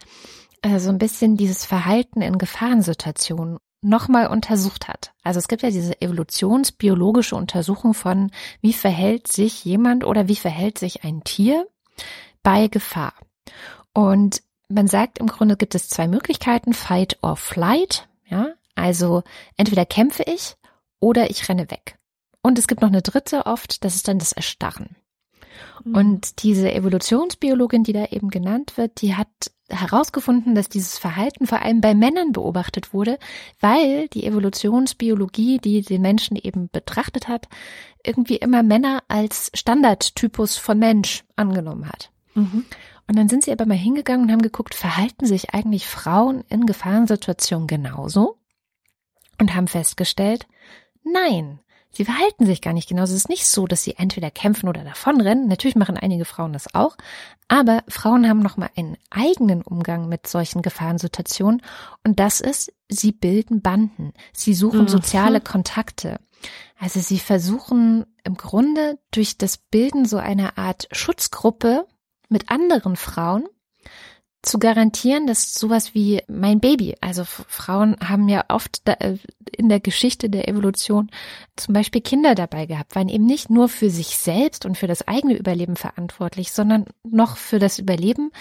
äh, 0.62 0.80
so 0.80 0.90
ein 0.90 0.98
bisschen 0.98 1.36
dieses 1.36 1.66
Verhalten 1.66 2.22
in 2.22 2.38
Gefahrensituationen 2.38 3.58
nochmal 3.82 4.28
untersucht 4.28 4.88
hat. 4.88 5.12
Also 5.24 5.40
es 5.40 5.48
gibt 5.48 5.62
ja 5.62 5.70
diese 5.70 6.02
evolutionsbiologische 6.02 7.36
Untersuchung 7.36 7.94
von, 7.94 8.32
wie 8.62 8.74
verhält 8.74 9.28
sich 9.28 9.64
jemand 9.66 10.06
oder 10.06 10.28
wie 10.28 10.36
verhält 10.36 10.78
sich 10.80 11.04
ein 11.04 11.24
Tier 11.24 11.68
bei 12.44 12.68
Gefahr. 12.68 13.14
Und 13.94 14.42
man 14.70 14.88
sagt 14.88 15.20
im 15.20 15.28
Grunde 15.28 15.58
gibt 15.58 15.76
es 15.76 15.90
zwei 15.90 16.08
Möglichkeiten, 16.08 16.74
Fight 16.74 17.18
or 17.22 17.36
Flight, 17.36 18.08
ja, 18.28 18.50
also 18.76 19.24
entweder 19.56 19.86
kämpfe 19.86 20.24
ich 20.24 20.56
oder 21.00 21.30
ich 21.30 21.48
renne 21.50 21.72
weg. 21.72 21.98
Und 22.42 22.60
es 22.60 22.68
gibt 22.68 22.82
noch 22.82 22.90
eine 22.90 23.02
dritte 23.02 23.46
oft, 23.46 23.84
das 23.84 23.96
ist 23.96 24.08
dann 24.08 24.20
das 24.20 24.32
Erstarren. 24.34 24.96
Mhm. 25.84 25.96
Und 25.96 26.44
diese 26.44 26.72
Evolutionsbiologin, 26.72 27.84
die 27.84 27.94
da 27.94 28.06
eben 28.06 28.30
genannt 28.30 28.78
wird, 28.78 29.02
die 29.02 29.16
hat 29.16 29.28
herausgefunden, 29.70 30.56
dass 30.56 30.70
dieses 30.70 30.98
Verhalten 30.98 31.46
vor 31.46 31.62
allem 31.62 31.82
bei 31.82 31.94
Männern 31.94 32.32
beobachtet 32.32 32.94
wurde, 32.94 33.20
weil 33.60 34.08
die 34.10 34.26
Evolutionsbiologie, 34.26 35.60
die 35.60 35.82
den 35.82 36.02
Menschen 36.02 36.38
eben 36.38 36.70
betrachtet 36.70 37.28
hat, 37.28 37.48
irgendwie 38.04 38.38
immer 38.38 38.64
Männer 38.64 39.04
als 39.08 39.52
Standardtypus 39.54 40.58
von 40.58 40.80
Mensch 40.80 41.26
angenommen 41.36 41.90
hat. 41.90 42.12
Mhm. 42.34 42.66
Und 43.08 43.18
dann 43.18 43.30
sind 43.30 43.44
sie 43.44 43.52
aber 43.52 43.66
mal 43.66 43.78
hingegangen 43.78 44.26
und 44.26 44.32
haben 44.32 44.42
geguckt, 44.42 44.76
verhalten 44.76 45.26
sich 45.26 45.54
eigentlich 45.54 45.88
Frauen 45.88 46.44
in 46.50 46.66
Gefahrensituationen 46.66 47.68
genauso? 47.68 48.38
Und 49.40 49.56
haben 49.56 49.68
festgestellt, 49.68 50.48
nein, 51.04 51.60
Sie 51.98 52.06
verhalten 52.06 52.46
sich 52.46 52.62
gar 52.62 52.74
nicht 52.74 52.88
genauso. 52.88 53.14
Es 53.14 53.22
ist 53.22 53.30
nicht 53.30 53.48
so, 53.48 53.66
dass 53.66 53.84
sie 53.84 53.96
entweder 53.96 54.30
kämpfen 54.30 54.70
oder 54.70 54.84
davonrennen. 54.84 55.48
Natürlich 55.48 55.76
machen 55.76 55.98
einige 55.98 56.26
Frauen 56.26 56.54
das 56.54 56.76
auch. 56.76 56.96
Aber 57.48 57.84
Frauen 57.88 58.30
haben 58.30 58.42
nochmal 58.42 58.70
einen 58.76 58.98
eigenen 59.10 59.64
Umgang 59.64 60.08
mit 60.08 60.28
solchen 60.28 60.62
Gefahrensituationen. 60.62 61.64
Und 62.04 62.20
das 62.20 62.40
ist, 62.40 62.72
sie 62.88 63.14
bilden 63.14 63.64
Banden. 63.64 64.14
Sie 64.32 64.54
suchen 64.54 64.82
mhm. 64.82 64.90
soziale 64.90 65.42
Kontakte. 65.42 66.20
Also 66.78 67.00
sie 67.00 67.18
versuchen 67.18 68.06
im 68.24 68.36
Grunde 68.36 69.00
durch 69.10 69.40
das 69.40 69.58
Bilden 69.58 70.06
so 70.06 70.18
einer 70.18 70.60
Art 70.60 70.88
Schutzgruppe 70.92 71.88
mit 72.30 72.50
anderen 72.50 72.96
Frauen 72.96 73.48
zu 74.44 74.60
garantieren, 74.60 75.28
dass 75.28 75.54
sowas 75.54 75.94
wie 75.94 76.22
mein 76.28 76.60
Baby, 76.60 76.96
also 77.02 77.24
Frauen 77.26 77.98
haben 78.00 78.30
ja 78.30 78.46
oft 78.50 78.82
äh, 78.86 79.18
in 79.52 79.68
der 79.68 79.80
Geschichte 79.80 80.30
der 80.30 80.48
Evolution 80.48 81.10
zum 81.56 81.74
Beispiel 81.74 82.02
Kinder 82.02 82.36
dabei 82.36 82.66
gehabt, 82.66 82.96
waren 82.96 83.10
eben 83.10 83.26
nicht 83.26 83.50
nur 83.50 83.68
für 83.68 83.90
sich 83.90 84.18
selbst 84.18 84.66
und 84.66 84.78
für 84.78 84.88
das 84.88 85.08
eigene 85.08 85.36
Überleben 85.36 85.76
verantwortlich, 85.76 86.52
sondern 86.52 86.86
noch 87.04 87.38
für 87.38 87.60
das 87.60 87.80
Überleben 87.80 88.32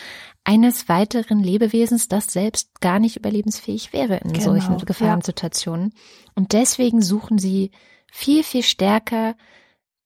eines 0.44 0.88
weiteren 0.88 1.42
Lebewesens, 1.42 2.08
das 2.08 2.32
selbst 2.32 2.80
gar 2.80 3.00
nicht 3.00 3.16
überlebensfähig 3.16 3.92
wäre 3.92 4.18
in 4.18 4.32
genau, 4.32 4.44
solchen 4.44 4.78
Gefahrensituationen. 4.78 5.92
Ja. 5.92 6.32
Und 6.36 6.52
deswegen 6.52 7.02
suchen 7.02 7.38
sie 7.38 7.72
viel, 8.12 8.44
viel 8.44 8.62
stärker 8.62 9.34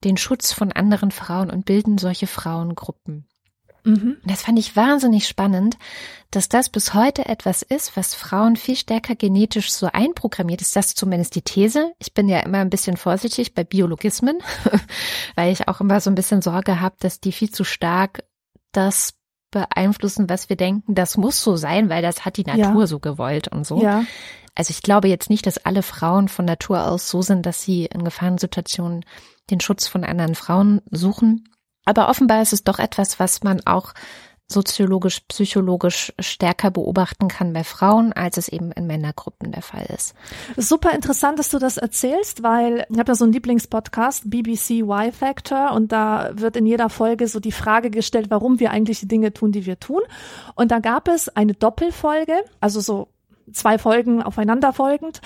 den 0.03 0.17
Schutz 0.17 0.53
von 0.53 0.73
anderen 0.73 1.11
Frauen 1.11 1.51
und 1.51 1.67
bilden 1.67 1.99
solche 1.99 2.27
Frauengruppen. 2.27 3.27
Mhm. 3.85 4.17
Das 4.25 4.43
fand 4.43 4.59
ich 4.59 4.77
wahnsinnig 4.77 5.27
spannend, 5.27 5.77
dass 6.31 6.49
das 6.49 6.69
bis 6.69 6.95
heute 6.95 7.27
etwas 7.27 7.63
ist, 7.63 7.97
was 7.97 8.15
Frauen 8.15 8.57
viel 8.57 8.77
stärker 8.77 9.15
genetisch 9.15 9.73
so 9.73 9.87
einprogrammiert 9.87 10.61
ist. 10.61 10.77
Das 10.77 10.87
ist 10.87 10.99
zumindest 10.99 11.35
die 11.35 11.43
These. 11.43 11.93
Ich 11.99 12.15
bin 12.15 12.29
ja 12.29 12.41
immer 12.41 12.59
ein 12.59 12.71
bisschen 12.71 12.97
vorsichtig 12.97 13.55
bei 13.55 13.65
Biologismen, 13.65 14.39
weil 15.35 15.53
ich 15.53 15.69
auch 15.69 15.81
immer 15.81 16.01
so 16.01 16.11
ein 16.11 16.15
bisschen 16.15 16.43
Sorge 16.43 16.81
habe, 16.81 16.97
dass 17.01 17.21
die 17.21 17.33
viel 17.33 17.51
zu 17.51 17.65
stark 17.65 18.25
das 18.73 19.15
beeinflussen, 19.51 20.29
was 20.29 20.49
wir 20.49 20.57
denken, 20.57 20.95
das 20.95 21.17
muss 21.17 21.43
so 21.43 21.57
sein, 21.57 21.89
weil 21.89 22.03
das 22.03 22.25
hat 22.25 22.37
die 22.37 22.45
Natur 22.45 22.83
ja. 22.83 22.87
so 22.87 23.01
gewollt 23.01 23.49
und 23.49 23.67
so. 23.67 23.83
Ja. 23.83 24.05
Also 24.55 24.71
ich 24.71 24.83
glaube 24.83 25.09
jetzt 25.09 25.31
nicht, 25.31 25.47
dass 25.47 25.59
alle 25.59 25.83
Frauen 25.83 26.29
von 26.29 26.45
Natur 26.45 26.87
aus 26.87 27.09
so 27.09 27.23
sind, 27.23 27.47
dass 27.47 27.63
sie 27.63 27.87
in 27.87 28.05
Gefahrensituationen 28.05 29.05
den 29.51 29.61
Schutz 29.61 29.87
von 29.87 30.05
anderen 30.05 30.35
Frauen 30.35 30.81
suchen. 30.91 31.49
Aber 31.85 32.09
offenbar 32.09 32.43
ist 32.43 32.53
es 32.53 32.65
doch 32.65 32.79
etwas, 32.79 33.19
was 33.19 33.43
man 33.43 33.61
auch 33.67 33.95
soziologisch, 34.51 35.21
psychologisch 35.29 36.13
stärker 36.19 36.71
beobachten 36.71 37.29
kann 37.29 37.53
bei 37.53 37.63
Frauen, 37.63 38.13
als 38.13 38.37
es 38.37 38.49
eben 38.49 38.73
in 38.73 38.87
Männergruppen 38.87 39.53
der 39.53 39.63
Fall 39.63 39.87
ist. 39.95 40.15
Super 40.57 40.93
interessant, 40.93 41.39
dass 41.39 41.51
du 41.51 41.59
das 41.59 41.77
erzählst, 41.77 42.43
weil 42.43 42.85
ich 42.91 42.99
habe 42.99 43.13
ja 43.13 43.15
so 43.15 43.25
einen 43.25 43.33
Lieblingspodcast, 43.33 44.29
BBC 44.29 44.81
Y 44.81 45.13
Factor, 45.13 45.73
und 45.73 45.93
da 45.93 46.31
wird 46.35 46.57
in 46.57 46.67
jeder 46.67 46.91
Folge 46.91 47.29
so 47.29 47.39
die 47.39 47.53
Frage 47.53 47.91
gestellt, 47.91 48.27
warum 48.31 48.59
wir 48.59 48.73
eigentlich 48.73 49.01
die 49.01 49.09
Dinge 49.09 49.33
tun, 49.33 49.53
die 49.53 49.67
wir 49.67 49.79
tun. 49.79 50.03
Und 50.57 50.73
da 50.73 50.81
gab 50.81 51.07
es 51.09 51.29
eine 51.29 51.55
Doppelfolge, 51.55 52.43
also 52.61 52.81
so 52.81 53.09
zwei 53.53 53.79
Folgen 53.79 54.23
aufeinanderfolgend, 54.23 55.21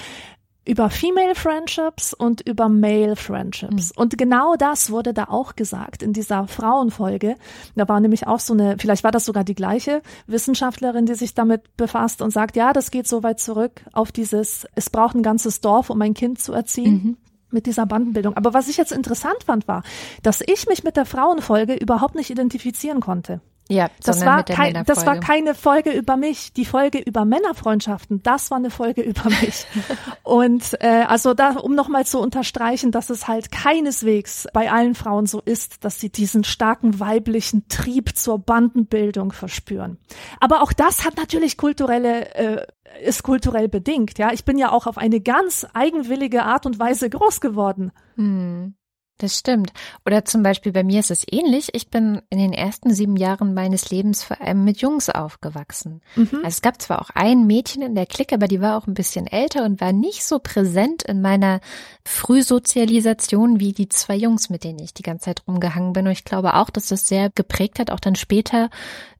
über 0.67 0.91
Female 0.91 1.35
Friendships 1.35 2.15
und 2.15 2.41
über 2.41 2.69
Male 2.69 3.17
Friendships. 3.17 3.95
Mhm. 3.95 4.01
Und 4.01 4.19
genau 4.19 4.57
das 4.57 4.91
wurde 4.91 5.13
da 5.13 5.25
auch 5.25 5.57
gesagt 5.57 6.03
in 6.03 6.13
dieser 6.13 6.49
Frauenfolge. 6.49 7.37
Da 7.77 7.89
war 7.89 8.01
nämlich 8.01 8.27
auch 8.27 8.41
so 8.41 8.55
eine, 8.55 8.77
vielleicht 8.79 9.05
war 9.05 9.11
das 9.11 9.25
sogar 9.25 9.45
die 9.45 9.55
gleiche 9.55 10.03
Wissenschaftlerin, 10.27 11.07
die 11.07 11.15
sich 11.15 11.35
damit 11.35 11.77
befasst 11.77 12.23
und 12.23 12.31
sagt, 12.31 12.57
ja, 12.57 12.73
das 12.73 12.91
geht 12.91 13.07
so 13.07 13.23
weit 13.23 13.41
zurück 13.41 13.83
auf 13.93 14.13
dieses, 14.13 14.67
es 14.75 14.91
braucht 14.91 15.15
ein 15.15 15.23
ganzes 15.23 15.61
Dorf, 15.61 15.91
um 15.91 16.01
ein 16.01 16.15
Kind 16.15 16.39
zu 16.41 16.53
erziehen. 16.53 16.93
Mhm 16.93 17.17
mit 17.55 17.67
dieser 17.67 17.87
Bandenbildung. 17.87 18.37
Aber 18.37 18.53
was 18.53 18.67
ich 18.69 18.77
jetzt 18.77 18.91
interessant 18.91 19.45
fand, 19.47 19.69
war, 19.69 19.85
dass 20.25 20.43
ich 20.45 20.67
mich 20.67 20.83
mit 20.83 20.97
der 20.97 21.07
Frauenfolge 21.07 21.75
überhaupt 21.75 22.17
nicht 22.17 22.29
identifizieren 22.29 22.99
konnte. 22.99 23.41
Ja, 23.69 23.89
das 24.03 24.25
war, 24.27 24.43
kein, 24.43 24.85
das 24.85 25.07
war 25.07 25.21
keine 25.21 25.55
Folge 25.55 25.91
über 25.91 26.19
mich. 26.19 26.53
Die 26.53 26.67
Folge 26.67 26.99
über 26.99 27.25
Männerfreundschaften, 27.25 28.23
das 28.23 28.51
war 28.51 28.59
eine 28.59 28.71
Folge 28.71 29.01
über 29.01 29.25
mich. 29.31 29.65
und 30.23 30.77
äh, 30.81 31.05
also 31.09 31.33
da, 31.33 31.53
um 31.53 31.75
nochmal 31.75 32.05
zu 32.05 32.19
unterstreichen, 32.21 32.93
dass 32.93 33.09
es 33.09 33.27
halt 33.27 33.51
keineswegs 33.51 34.47
bei 34.53 34.71
allen 34.71 34.95
Frauen 34.95 35.25
so 35.25 35.41
ist, 35.41 35.83
dass 35.85 35.99
sie 35.99 36.11
diesen 36.11 36.45
starken 36.45 37.01
weiblichen 37.01 37.67
Trieb 37.69 38.17
zur 38.17 38.39
Bandenbildung 38.39 39.33
verspüren. 39.33 39.97
Aber 40.41 40.63
auch 40.63 40.75
das 40.75 41.07
hat 41.07 41.17
natürlich 41.17 41.57
kulturelle 41.57 42.35
äh, 42.35 42.67
ist 43.03 43.23
kulturell 43.23 43.69
bedingt. 43.69 44.19
Ja, 44.19 44.33
ich 44.33 44.45
bin 44.45 44.59
ja 44.59 44.71
auch 44.71 44.87
auf 44.87 44.99
eine 44.99 45.21
ganz 45.21 45.67
eigenwillige 45.73 46.45
Art 46.45 46.67
und 46.67 46.79
Weise 46.79 47.09
groß 47.09 47.41
geworden. 47.41 47.93
Hm. 48.17 48.75
Das 49.19 49.39
stimmt. 49.39 49.73
Oder 50.05 50.25
zum 50.25 50.43
Beispiel 50.43 50.73
bei 50.73 50.83
mir 50.83 50.99
ist 50.99 51.13
es 51.13 51.25
ähnlich. 51.31 51.69
Ich 51.73 51.89
bin 51.89 52.21
in 52.31 52.39
den 52.39 52.53
ersten 52.53 52.93
sieben 52.93 53.17
Jahren 53.17 53.55
meines 53.55 53.91
Lebens 53.91 54.25
vor 54.25 54.41
allem 54.41 54.65
mit 54.65 54.81
Jungs 54.81 55.09
aufgewachsen. 55.09 56.01
Mhm. 56.17 56.31
Also 56.33 56.49
es 56.49 56.63
gab 56.63 56.83
zwar 56.83 57.01
auch 57.01 57.11
ein 57.15 57.47
Mädchen 57.47 57.83
in 57.83 57.95
der 57.95 58.07
Clique, 58.07 58.35
aber 58.35 58.49
die 58.49 58.61
war 58.61 58.77
auch 58.77 58.89
ein 58.89 58.95
bisschen 58.95 59.29
älter 59.29 59.65
und 59.65 59.81
war 59.81 59.93
nicht 59.93 60.25
so 60.25 60.41
präsent 60.41 61.05
in 61.05 61.23
meiner 61.23 61.61
Frühsozialisation 62.05 63.61
wie 63.61 63.73
die 63.73 63.89
zwei 63.89 64.17
Jungs, 64.17 64.51
mit 64.51 64.65
denen 64.65 64.81
ich 64.81 64.95
die 64.95 65.03
ganze 65.03 65.27
Zeit 65.27 65.45
rumgehangen 65.47 65.93
bin. 65.93 66.07
Und 66.07 66.13
ich 66.13 66.25
glaube 66.25 66.55
auch, 66.55 66.71
dass 66.71 66.89
das 66.89 67.07
sehr 67.07 67.31
geprägt 67.31 67.79
hat, 67.79 67.93
auch 67.93 68.01
dann 68.01 68.17
später 68.17 68.69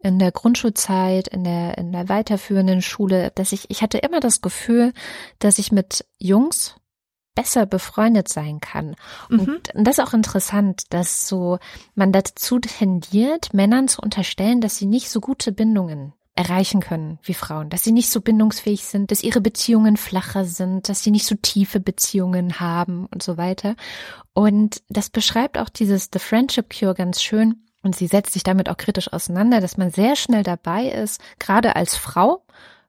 in 0.01 0.19
der 0.19 0.33
Grundschulzeit, 0.33 1.29
in 1.29 1.45
der, 1.45 1.79
in 1.79 1.93
der 1.93 2.09
weiterführenden 2.09 2.83
Schule, 2.83 3.31
dass 3.37 3.53
ich, 3.53 3.71
ich 3.71 3.81
hatte 3.81 3.99
immer 3.99 4.19
das 4.19 4.43
Gefühl, 4.43 4.93
dass 5.39 5.61
ich 5.61 5.71
mit 5.71 6.05
Jungs 6.19 6.75
besser 7.35 7.67
befreundet 7.67 8.29
sein 8.29 8.61
kann. 8.61 8.97
Mhm. 9.29 9.61
Und 9.75 9.87
das 9.87 9.99
ist 9.99 10.05
auch 10.05 10.15
interessant, 10.15 10.85
dass 10.91 11.29
so 11.29 11.59
man 11.95 12.13
dazu 12.13 12.59
tendiert, 12.59 13.53
Männern 13.53 13.89
zu 13.89 14.01
unterstellen, 14.01 14.61
dass 14.61 14.77
sie 14.77 14.87
nicht 14.87 15.11
so 15.11 15.21
gute 15.21 15.53
Bindungen 15.53 16.13
erreichen 16.37 16.81
können 16.81 17.19
wie 17.23 17.35
Frauen, 17.35 17.71
dass 17.71 17.85
sie 17.85 17.93
nicht 17.93 18.11
so 18.11 18.21
bindungsfähig 18.21 18.85
sind, 18.85 19.11
dass 19.11 19.23
ihre 19.23 19.41
Beziehungen 19.41 19.97
flacher 19.97 20.45
sind, 20.45 20.89
dass 20.89 21.03
sie 21.03 21.13
nicht 21.13 21.27
so 21.27 21.37
tiefe 21.37 21.79
Beziehungen 21.79 22.59
haben 22.59 23.07
und 23.07 23.23
so 23.23 23.37
weiter. 23.37 23.77
Und 24.33 24.83
das 24.89 25.11
beschreibt 25.11 25.59
auch 25.59 25.69
dieses 25.69 26.11
The 26.13 26.19
Friendship 26.19 26.75
Cure 26.77 26.95
ganz 26.95 27.23
schön. 27.23 27.61
Und 27.83 27.95
sie 27.95 28.07
setzt 28.07 28.33
sich 28.33 28.43
damit 28.43 28.69
auch 28.69 28.79
kritisch 28.79 29.13
auseinander, 29.13 29.61
dass 29.61 29.77
man 29.77 29.91
sehr 29.91 30.17
schnell 30.17 30.43
dabei 30.43 30.87
ist, 30.89 31.21
gerade 31.39 31.77
als 31.77 31.95
Frau, 31.95 32.43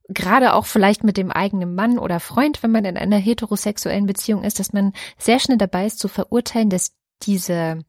gerade 0.10 0.54
auch 0.54 0.65
vielleicht 0.65 1.04
mit 1.04 1.18
dem 1.18 1.32
eigenen 1.32 1.76
Mann 1.76 1.98
oder 1.98 2.20
Freund, 2.20 2.62
wenn 2.63 2.72
man 2.72 2.86
in 2.86 2.98
einer 2.98 3.18
heterosexuellen 3.18 4.06
Beziehung 4.06 4.44
ist, 4.44 4.60
dass 4.60 4.74
man 4.74 4.94
sehr 5.18 5.39
schnell 5.39 5.58
dabei 5.58 5.86
ist 5.86 6.00
zu 6.00 6.08
verurteilen, 6.08 6.70
dass 6.70 6.91
diese 7.24 7.80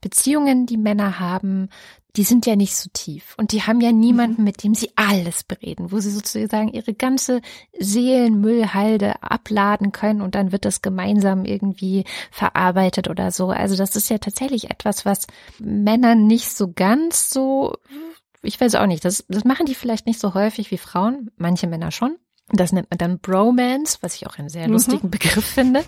Beziehungen, 0.00 0.66
die 0.66 0.76
Männer 0.76 1.18
haben, 1.18 1.68
die 2.16 2.22
sind 2.22 2.46
ja 2.46 2.54
nicht 2.54 2.76
so 2.76 2.88
tief 2.92 3.34
und 3.38 3.50
die 3.50 3.62
haben 3.62 3.80
ja 3.80 3.90
niemanden, 3.90 4.42
mhm. 4.42 4.44
mit 4.44 4.62
dem 4.62 4.74
sie 4.74 4.90
alles 4.94 5.42
bereden, 5.42 5.90
wo 5.90 5.98
sie 5.98 6.10
sozusagen 6.10 6.68
ihre 6.68 6.94
ganze 6.94 7.40
Seelenmüllhalde 7.76 9.20
abladen 9.20 9.90
können 9.90 10.20
und 10.20 10.36
dann 10.36 10.52
wird 10.52 10.64
das 10.64 10.80
gemeinsam 10.80 11.44
irgendwie 11.44 12.04
verarbeitet 12.30 13.08
oder 13.08 13.32
so. 13.32 13.48
Also 13.48 13.74
das 13.74 13.96
ist 13.96 14.10
ja 14.10 14.18
tatsächlich 14.18 14.70
etwas, 14.70 15.04
was 15.04 15.26
Männern 15.58 16.28
nicht 16.28 16.50
so 16.50 16.72
ganz 16.72 17.30
so 17.30 17.78
ich 18.44 18.60
weiß 18.60 18.76
auch 18.76 18.86
nicht, 18.86 19.04
das, 19.04 19.24
das 19.28 19.44
machen 19.44 19.66
die 19.66 19.74
vielleicht 19.74 20.06
nicht 20.06 20.20
so 20.20 20.34
häufig 20.34 20.70
wie 20.70 20.78
Frauen, 20.78 21.30
manche 21.36 21.66
Männer 21.66 21.90
schon. 21.90 22.16
Das 22.48 22.72
nennt 22.72 22.90
man 22.90 22.98
dann 22.98 23.20
Bromance, 23.20 23.98
was 24.02 24.16
ich 24.16 24.26
auch 24.26 24.38
einen 24.38 24.50
sehr 24.50 24.66
mhm. 24.66 24.74
lustigen 24.74 25.10
Begriff 25.10 25.46
finde. 25.46 25.82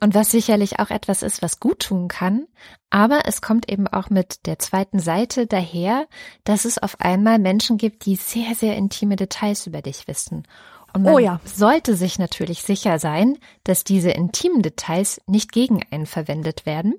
Und 0.00 0.14
was 0.14 0.30
sicherlich 0.30 0.78
auch 0.78 0.90
etwas 0.90 1.22
ist, 1.22 1.42
was 1.42 1.58
gut 1.58 1.80
tun 1.80 2.08
kann. 2.08 2.46
Aber 2.90 3.22
es 3.24 3.40
kommt 3.40 3.70
eben 3.70 3.88
auch 3.88 4.10
mit 4.10 4.46
der 4.46 4.58
zweiten 4.58 4.98
Seite 4.98 5.46
daher, 5.46 6.06
dass 6.44 6.66
es 6.66 6.78
auf 6.78 7.00
einmal 7.00 7.38
Menschen 7.38 7.78
gibt, 7.78 8.04
die 8.04 8.16
sehr, 8.16 8.54
sehr 8.54 8.76
intime 8.76 9.16
Details 9.16 9.66
über 9.66 9.82
dich 9.82 10.06
wissen. 10.06 10.46
Und 10.92 11.02
man 11.02 11.14
oh 11.14 11.18
ja. 11.18 11.40
sollte 11.44 11.96
sich 11.96 12.18
natürlich 12.18 12.62
sicher 12.62 12.98
sein, 12.98 13.38
dass 13.64 13.84
diese 13.84 14.10
intimen 14.10 14.62
Details 14.62 15.20
nicht 15.26 15.50
gegen 15.50 15.82
einen 15.90 16.06
verwendet 16.06 16.66
werden. 16.66 16.94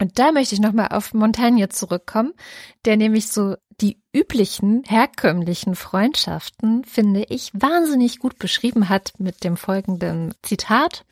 Und 0.00 0.18
da 0.18 0.32
möchte 0.32 0.54
ich 0.54 0.60
nochmal 0.60 0.88
auf 0.88 1.14
Montagne 1.14 1.68
zurückkommen, 1.68 2.32
der 2.84 2.96
nämlich 2.96 3.28
so 3.28 3.56
die 3.82 4.00
üblichen, 4.12 4.84
herkömmlichen 4.86 5.74
Freundschaften, 5.74 6.84
finde 6.84 7.24
ich, 7.24 7.50
wahnsinnig 7.52 8.20
gut 8.20 8.38
beschrieben 8.38 8.88
hat 8.88 9.12
mit 9.18 9.44
dem 9.44 9.56
folgenden 9.56 10.32
Zitat. 10.42 11.04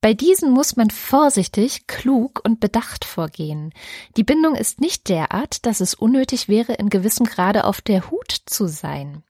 Bei 0.00 0.14
diesen 0.14 0.52
muss 0.52 0.76
man 0.76 0.90
vorsichtig, 0.90 1.88
klug 1.88 2.40
und 2.44 2.60
bedacht 2.60 3.04
vorgehen. 3.04 3.72
Die 4.16 4.22
Bindung 4.22 4.54
ist 4.54 4.80
nicht 4.80 5.08
derart, 5.08 5.66
dass 5.66 5.80
es 5.80 5.94
unnötig 5.94 6.48
wäre, 6.48 6.74
in 6.74 6.90
gewissem 6.90 7.26
Grade 7.26 7.64
auf 7.64 7.80
der 7.80 8.10
Hut 8.10 8.30
zu 8.46 8.68
sein. 8.68 9.24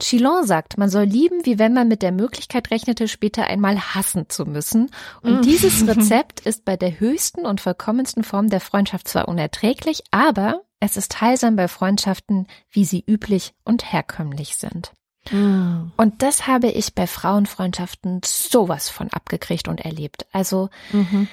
Chilon 0.00 0.46
sagt, 0.46 0.78
man 0.78 0.88
soll 0.88 1.04
lieben, 1.04 1.44
wie 1.44 1.58
wenn 1.58 1.72
man 1.72 1.88
mit 1.88 2.02
der 2.02 2.12
Möglichkeit 2.12 2.70
rechnete, 2.70 3.08
später 3.08 3.46
einmal 3.46 3.78
hassen 3.78 4.28
zu 4.28 4.44
müssen. 4.44 4.90
Und 5.22 5.40
mm. 5.40 5.42
dieses 5.42 5.86
Rezept 5.86 6.40
ist 6.40 6.64
bei 6.64 6.76
der 6.76 7.00
höchsten 7.00 7.46
und 7.46 7.60
vollkommensten 7.60 8.24
Form 8.24 8.48
der 8.48 8.60
Freundschaft 8.60 9.08
zwar 9.08 9.28
unerträglich, 9.28 10.02
aber 10.10 10.62
es 10.80 10.96
ist 10.96 11.20
heilsam 11.20 11.56
bei 11.56 11.68
Freundschaften, 11.68 12.46
wie 12.70 12.84
sie 12.84 13.04
üblich 13.06 13.52
und 13.64 13.92
herkömmlich 13.92 14.56
sind. 14.56 14.92
Mm. 15.30 15.92
Und 15.96 16.22
das 16.22 16.46
habe 16.46 16.68
ich 16.68 16.94
bei 16.94 17.06
Frauenfreundschaften 17.06 18.22
sowas 18.24 18.88
von 18.88 19.08
abgekriegt 19.10 19.68
und 19.68 19.80
erlebt. 19.80 20.26
Also 20.32 20.70
mhm 20.92 21.28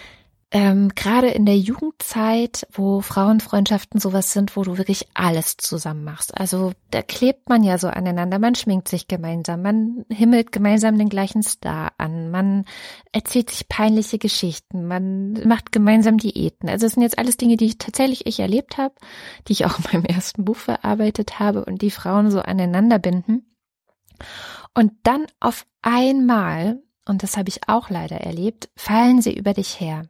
ähm, 0.51 0.95
gerade 0.95 1.27
in 1.27 1.45
der 1.45 1.57
Jugendzeit, 1.57 2.65
wo 2.71 3.01
Frauenfreundschaften 3.01 3.99
sowas 3.99 4.31
sind, 4.31 4.55
wo 4.55 4.63
du 4.63 4.77
wirklich 4.77 5.09
alles 5.13 5.57
zusammen 5.57 6.05
machst. 6.05 6.37
Also 6.37 6.71
da 6.89 7.01
klebt 7.01 7.49
man 7.49 7.63
ja 7.63 7.77
so 7.77 7.89
aneinander, 7.89 8.39
man 8.39 8.55
schminkt 8.55 8.87
sich 8.87 9.09
gemeinsam, 9.09 9.61
man 9.61 10.05
himmelt 10.09 10.53
gemeinsam 10.53 10.97
den 10.97 11.09
gleichen 11.09 11.43
Star 11.43 11.91
an, 11.97 12.31
man 12.31 12.63
erzählt 13.11 13.49
sich 13.49 13.67
peinliche 13.67 14.19
Geschichten, 14.19 14.87
man 14.87 15.33
macht 15.45 15.73
gemeinsam 15.73 16.17
Diäten. 16.17 16.69
Also 16.69 16.85
es 16.85 16.93
sind 16.93 17.03
jetzt 17.03 17.19
alles 17.19 17.35
Dinge, 17.35 17.57
die 17.57 17.65
ich 17.65 17.77
tatsächlich 17.77 18.25
ich 18.25 18.39
erlebt 18.39 18.77
habe, 18.77 18.95
die 19.49 19.51
ich 19.51 19.65
auch 19.65 19.77
in 19.79 19.85
meinem 19.91 20.05
ersten 20.05 20.45
Buch 20.45 20.57
verarbeitet 20.57 21.39
habe 21.39 21.65
und 21.65 21.81
die 21.81 21.91
Frauen 21.91 22.31
so 22.31 22.39
aneinander 22.39 22.99
binden. 22.99 23.53
Und 24.73 24.93
dann 25.03 25.25
auf 25.41 25.65
einmal, 25.81 26.81
und 27.05 27.21
das 27.21 27.35
habe 27.35 27.49
ich 27.49 27.67
auch 27.67 27.89
leider 27.89 28.21
erlebt, 28.21 28.69
fallen 28.77 29.21
sie 29.21 29.35
über 29.35 29.53
dich 29.53 29.81
her 29.81 30.03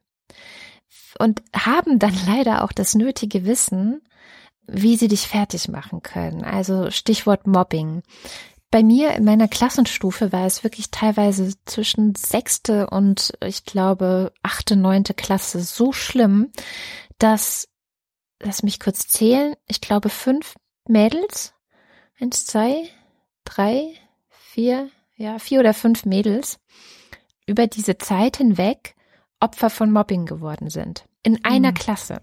und 1.20 1.42
haben 1.56 2.00
dann 2.00 2.16
leider 2.28 2.64
auch 2.64 2.72
das 2.72 2.96
nötige 2.96 3.46
Wissen, 3.46 4.02
wie 4.68 4.98
sie 4.98 5.08
dich 5.08 5.28
fertig 5.28 5.70
machen 5.70 6.02
können. 6.02 6.44
Also 6.44 6.92
Stichwort 6.92 7.48
Mobbing. 7.48 8.04
Bei 8.70 8.84
mir 8.84 9.14
in 9.14 9.24
meiner 9.24 9.48
Klassenstufe 9.48 10.34
war 10.34 10.46
es 10.46 10.64
wirklich 10.66 10.92
teilweise 10.92 11.54
zwischen 11.66 12.16
sechste 12.16 12.90
und 12.90 13.32
ich 13.46 13.64
glaube 13.64 14.34
achte, 14.44 14.76
neunte 14.76 15.14
Klasse 15.14 15.62
so 15.62 15.94
schlimm, 15.94 16.52
dass, 17.18 17.70
lass 18.42 18.64
mich 18.64 18.82
kurz 18.82 19.08
zählen, 19.08 19.56
ich 19.68 19.80
glaube 19.80 20.10
fünf 20.10 20.56
Mädels, 20.86 21.54
eins, 22.20 22.46
zwei, 22.46 22.90
drei, 23.46 23.94
vier, 24.30 24.90
ja, 25.16 25.40
vier 25.40 25.62
oder 25.62 25.74
fünf 25.74 26.04
Mädels 26.04 26.60
über 27.46 27.68
diese 27.68 27.98
Zeit 27.98 28.36
hinweg 28.36 28.97
Opfer 29.40 29.70
von 29.70 29.92
Mobbing 29.92 30.26
geworden 30.26 30.70
sind. 30.70 31.06
In 31.24 31.44
einer 31.44 31.72
mhm. 31.72 31.76
Klasse. 31.76 32.22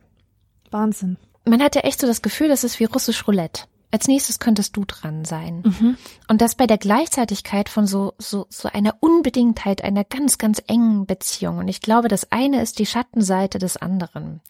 Wahnsinn. 0.71 1.17
Man 1.45 1.63
hatte 1.63 1.85
echt 1.85 2.01
so 2.01 2.07
das 2.07 2.23
Gefühl, 2.23 2.49
das 2.49 2.65
ist 2.65 2.81
wie 2.81 2.85
russisch 2.85 3.27
Roulette. 3.27 3.65
Als 3.95 4.09
nächstes 4.09 4.41
könntest 4.41 4.77
du 4.77 4.85
dran 4.85 5.25
sein. 5.25 5.63
Mhm. 5.65 5.97
Und 6.27 6.41
das 6.41 6.57
bei 6.57 6.67
der 6.67 6.79
Gleichzeitigkeit 6.79 7.69
von 7.69 7.87
so, 7.87 8.15
so, 8.19 8.47
so 8.49 8.69
einer 8.69 8.97
Unbedingtheit, 8.99 9.85
einer 9.85 10.03
ganz, 10.03 10.37
ganz 10.37 10.61
engen 10.67 11.07
Beziehung. 11.07 11.59
Und 11.59 11.69
ich 11.69 11.81
glaube, 11.81 12.09
das 12.09 12.33
eine 12.33 12.61
ist 12.61 12.81
die 12.81 12.87
Schattenseite 12.87 13.61
des 13.61 13.77
anderen. 13.77 14.41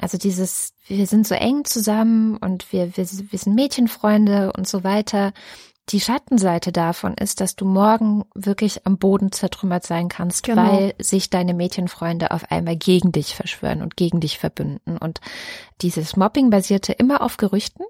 Also 0.00 0.16
dieses, 0.16 0.72
wir 0.86 1.06
sind 1.06 1.26
so 1.26 1.34
eng 1.34 1.66
zusammen 1.66 2.38
und 2.38 2.72
wir, 2.72 2.96
wir, 2.96 3.06
wir 3.06 3.38
sind 3.38 3.54
Mädchenfreunde 3.54 4.54
und 4.54 4.66
so 4.66 4.84
weiter. 4.84 5.34
Die 5.90 6.00
Schattenseite 6.00 6.70
davon 6.70 7.14
ist, 7.14 7.40
dass 7.40 7.56
du 7.56 7.64
morgen 7.64 8.24
wirklich 8.34 8.86
am 8.86 8.98
Boden 8.98 9.32
zertrümmert 9.32 9.86
sein 9.86 10.08
kannst, 10.08 10.44
genau. 10.44 10.62
weil 10.62 10.94
sich 10.98 11.30
deine 11.30 11.54
Mädchenfreunde 11.54 12.30
auf 12.30 12.50
einmal 12.50 12.76
gegen 12.76 13.10
dich 13.10 13.34
verschwören 13.34 13.80
und 13.80 13.96
gegen 13.96 14.20
dich 14.20 14.38
verbünden. 14.38 14.98
Und 14.98 15.20
dieses 15.80 16.16
Mobbing 16.16 16.50
basierte 16.50 16.92
immer 16.92 17.22
auf 17.22 17.38
Gerüchten. 17.38 17.86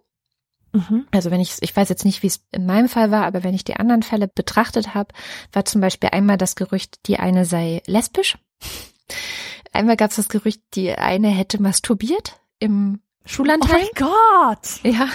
Mhm. 0.73 1.07
Also 1.11 1.31
wenn 1.31 1.41
ich, 1.41 1.57
ich 1.61 1.75
weiß 1.75 1.89
jetzt 1.89 2.05
nicht, 2.05 2.23
wie 2.23 2.29
es 2.29 2.45
in 2.53 2.67
meinem 2.67 2.89
Fall 2.89 3.11
war, 3.11 3.25
aber 3.25 3.43
wenn 3.43 3.55
ich 3.55 3.65
die 3.65 3.77
anderen 3.77 4.03
Fälle 4.03 4.29
betrachtet 4.29 4.95
habe, 4.95 5.13
war 5.53 5.65
zum 5.65 5.81
Beispiel 5.81 6.11
einmal 6.13 6.37
das 6.37 6.55
Gerücht, 6.57 7.07
die 7.07 7.19
eine 7.19 7.45
sei 7.45 7.83
lesbisch. 7.87 8.39
Einmal 9.73 9.97
gab 9.97 10.11
es 10.11 10.17
das 10.17 10.29
Gerücht, 10.29 10.63
die 10.75 10.93
eine 10.93 11.29
hätte 11.29 11.61
masturbiert 11.61 12.41
im 12.59 13.01
Schullandheim. 13.25 13.77
Oh 13.77 13.79
mein 13.79 14.09
Gott! 14.11 14.83
Ja. 14.83 15.09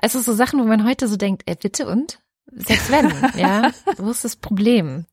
Also 0.00 0.20
so 0.20 0.32
Sachen, 0.32 0.60
wo 0.60 0.64
man 0.64 0.86
heute 0.86 1.08
so 1.08 1.16
denkt, 1.16 1.42
ey, 1.46 1.56
bitte 1.56 1.86
und? 1.86 2.20
Selbst 2.52 2.90
wenn, 2.90 3.12
ja, 3.38 3.70
wo 3.96 4.10
ist 4.10 4.24
das 4.24 4.36
Problem? 4.36 5.06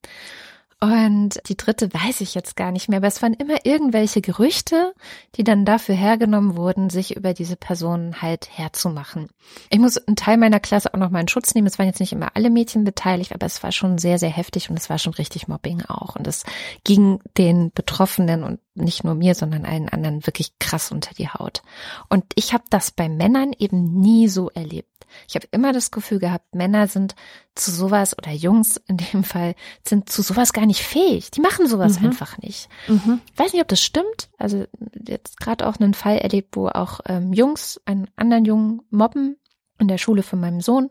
Und 0.79 1.41
die 1.49 1.57
dritte 1.57 1.91
weiß 1.91 2.21
ich 2.21 2.35
jetzt 2.35 2.55
gar 2.55 2.71
nicht 2.71 2.87
mehr, 2.87 2.97
aber 2.97 3.07
es 3.07 3.23
waren 3.23 3.33
immer 3.33 3.65
irgendwelche 3.65 4.21
Gerüchte, 4.21 4.93
die 5.35 5.43
dann 5.43 5.65
dafür 5.65 5.95
hergenommen 5.95 6.55
wurden, 6.55 6.91
sich 6.91 7.15
über 7.15 7.33
diese 7.33 7.55
Personen 7.55 8.21
halt 8.21 8.47
herzumachen. 8.55 9.27
Ich 9.71 9.79
muss 9.79 9.97
einen 9.97 10.15
Teil 10.15 10.37
meiner 10.37 10.59
Klasse 10.59 10.93
auch 10.93 10.99
noch 10.99 11.09
mal 11.09 11.21
in 11.21 11.27
Schutz 11.27 11.55
nehmen. 11.55 11.65
Es 11.65 11.79
waren 11.79 11.87
jetzt 11.87 11.99
nicht 11.99 12.13
immer 12.13 12.35
alle 12.35 12.51
Mädchen 12.51 12.83
beteiligt, 12.83 13.33
aber 13.33 13.47
es 13.47 13.63
war 13.63 13.71
schon 13.71 13.97
sehr, 13.97 14.19
sehr 14.19 14.29
heftig 14.29 14.69
und 14.69 14.77
es 14.77 14.87
war 14.87 14.99
schon 14.99 15.15
richtig 15.15 15.47
Mobbing 15.47 15.81
auch. 15.87 16.15
Und 16.15 16.27
es 16.27 16.43
ging 16.83 17.21
den 17.37 17.71
Betroffenen 17.71 18.43
und 18.43 18.59
nicht 18.77 19.03
nur 19.03 19.15
mir, 19.15 19.35
sondern 19.35 19.65
allen 19.65 19.89
anderen 19.89 20.25
wirklich 20.25 20.57
krass 20.59 20.91
unter 20.91 21.13
die 21.13 21.29
Haut. 21.29 21.61
Und 22.09 22.25
ich 22.35 22.53
habe 22.53 22.63
das 22.69 22.91
bei 22.91 23.09
Männern 23.09 23.53
eben 23.57 23.99
nie 23.99 24.27
so 24.27 24.49
erlebt. 24.49 25.05
Ich 25.27 25.35
habe 25.35 25.47
immer 25.51 25.73
das 25.73 25.91
Gefühl 25.91 26.19
gehabt, 26.19 26.53
Männer 26.53 26.87
sind 26.87 27.15
zu 27.55 27.71
sowas 27.71 28.17
oder 28.17 28.31
Jungs 28.31 28.77
in 28.87 28.97
dem 28.97 29.23
Fall 29.23 29.55
sind 29.83 30.09
zu 30.09 30.21
sowas 30.21 30.53
gar 30.53 30.65
nicht 30.65 30.83
fähig. 30.83 31.31
Die 31.31 31.41
machen 31.41 31.67
sowas 31.67 31.99
mhm. 31.99 32.07
einfach 32.07 32.37
nicht. 32.39 32.69
Mhm. 32.87 33.21
Ich 33.33 33.39
weiß 33.39 33.53
nicht, 33.53 33.61
ob 33.61 33.67
das 33.67 33.81
stimmt. 33.81 34.29
Also 34.37 34.65
jetzt 35.07 35.39
gerade 35.39 35.67
auch 35.67 35.77
einen 35.77 35.93
Fall 35.93 36.17
erlebt, 36.17 36.55
wo 36.55 36.67
auch 36.67 36.99
ähm, 37.05 37.33
Jungs 37.33 37.81
einen 37.85 38.07
anderen 38.15 38.45
Jungen 38.45 38.81
mobben 38.89 39.37
in 39.79 39.87
der 39.87 39.97
Schule 39.97 40.23
von 40.23 40.39
meinem 40.39 40.61
Sohn. 40.61 40.89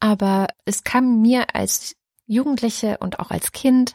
Aber 0.00 0.48
es 0.64 0.84
kam 0.84 1.20
mir 1.22 1.54
als 1.54 1.96
Jugendliche 2.26 2.98
und 2.98 3.20
auch 3.20 3.30
als 3.30 3.52
Kind 3.52 3.94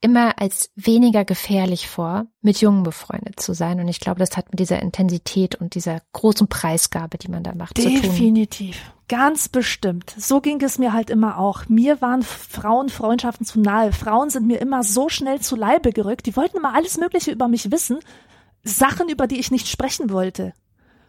immer 0.00 0.40
als 0.40 0.70
weniger 0.76 1.24
gefährlich 1.24 1.88
vor, 1.88 2.26
mit 2.40 2.60
Jungen 2.60 2.82
befreundet 2.82 3.40
zu 3.40 3.54
sein. 3.54 3.80
Und 3.80 3.88
ich 3.88 4.00
glaube, 4.00 4.20
das 4.20 4.36
hat 4.36 4.50
mit 4.50 4.60
dieser 4.60 4.80
Intensität 4.80 5.54
und 5.54 5.74
dieser 5.74 6.00
großen 6.12 6.48
Preisgabe, 6.48 7.18
die 7.18 7.28
man 7.28 7.42
da 7.42 7.54
macht, 7.54 7.78
Definitiv. 7.78 8.00
zu 8.00 8.06
tun. 8.06 8.16
Definitiv. 8.16 8.92
Ganz 9.08 9.48
bestimmt. 9.48 10.14
So 10.18 10.40
ging 10.40 10.60
es 10.62 10.78
mir 10.78 10.92
halt 10.92 11.10
immer 11.10 11.38
auch. 11.38 11.68
Mir 11.68 12.00
waren 12.00 12.22
Frauenfreundschaften 12.22 13.46
zu 13.46 13.60
nahe. 13.60 13.92
Frauen 13.92 14.30
sind 14.30 14.46
mir 14.46 14.60
immer 14.60 14.82
so 14.82 15.08
schnell 15.08 15.40
zu 15.40 15.54
Leibe 15.54 15.92
gerückt. 15.92 16.26
Die 16.26 16.36
wollten 16.36 16.56
immer 16.56 16.74
alles 16.74 16.98
Mögliche 16.98 17.30
über 17.30 17.46
mich 17.46 17.70
wissen. 17.70 18.00
Sachen, 18.64 19.08
über 19.08 19.28
die 19.28 19.38
ich 19.38 19.52
nicht 19.52 19.68
sprechen 19.68 20.10
wollte. 20.10 20.54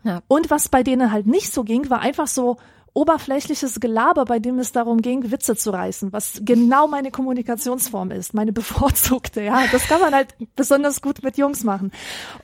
Ja. 0.04 0.22
Und 0.28 0.52
was 0.52 0.70
bei 0.70 0.84
denen 0.84 1.12
halt 1.12 1.26
nicht 1.26 1.52
so 1.52 1.64
ging, 1.64 1.90
war 1.90 2.00
einfach 2.00 2.28
so, 2.28 2.58
oberflächliches 2.98 3.80
Gelaber, 3.80 4.26
bei 4.26 4.40
dem 4.40 4.58
es 4.58 4.72
darum 4.72 5.02
ging, 5.02 5.32
Witze 5.32 5.56
zu 5.56 5.70
reißen, 5.70 6.12
was 6.14 6.42
genau 6.42 6.88
meine 6.88 7.12
Kommunikationsform 7.12 8.10
ist, 8.10 8.34
meine 8.34 8.52
bevorzugte. 8.62 9.44
Ja, 9.44 9.66
das 9.72 9.88
kann 9.88 10.02
man 10.02 10.16
halt 10.16 10.34
besonders 10.56 11.02
gut 11.02 11.22
mit 11.22 11.38
Jungs 11.38 11.64
machen. 11.64 11.92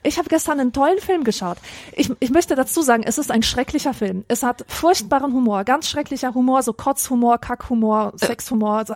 Ich 0.04 0.20
habe 0.20 0.30
gestern 0.30 0.60
einen 0.60 0.72
tollen 0.72 1.00
Film 1.00 1.24
geschaut. 1.24 1.58
Ich, 1.94 2.12
ich 2.20 2.30
möchte 2.30 2.54
dazu 2.56 2.84
sagen, 2.84 3.02
es 3.04 3.18
ist 3.18 3.32
ein 3.32 3.42
schrecklicher 3.42 3.96
Film. 3.96 4.26
Es 4.28 4.44
hat 4.44 4.64
furchtbaren 4.68 5.34
Humor, 5.34 5.64
ganz 5.64 5.90
schrecklicher 5.90 6.36
Humor, 6.36 6.62
so 6.62 6.72
Kotzhumor, 6.72 7.40
Kackhumor, 7.40 8.14
Sexhumor. 8.16 8.86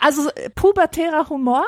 Also 0.00 0.30
pubertärer 0.54 1.28
Humor. 1.28 1.64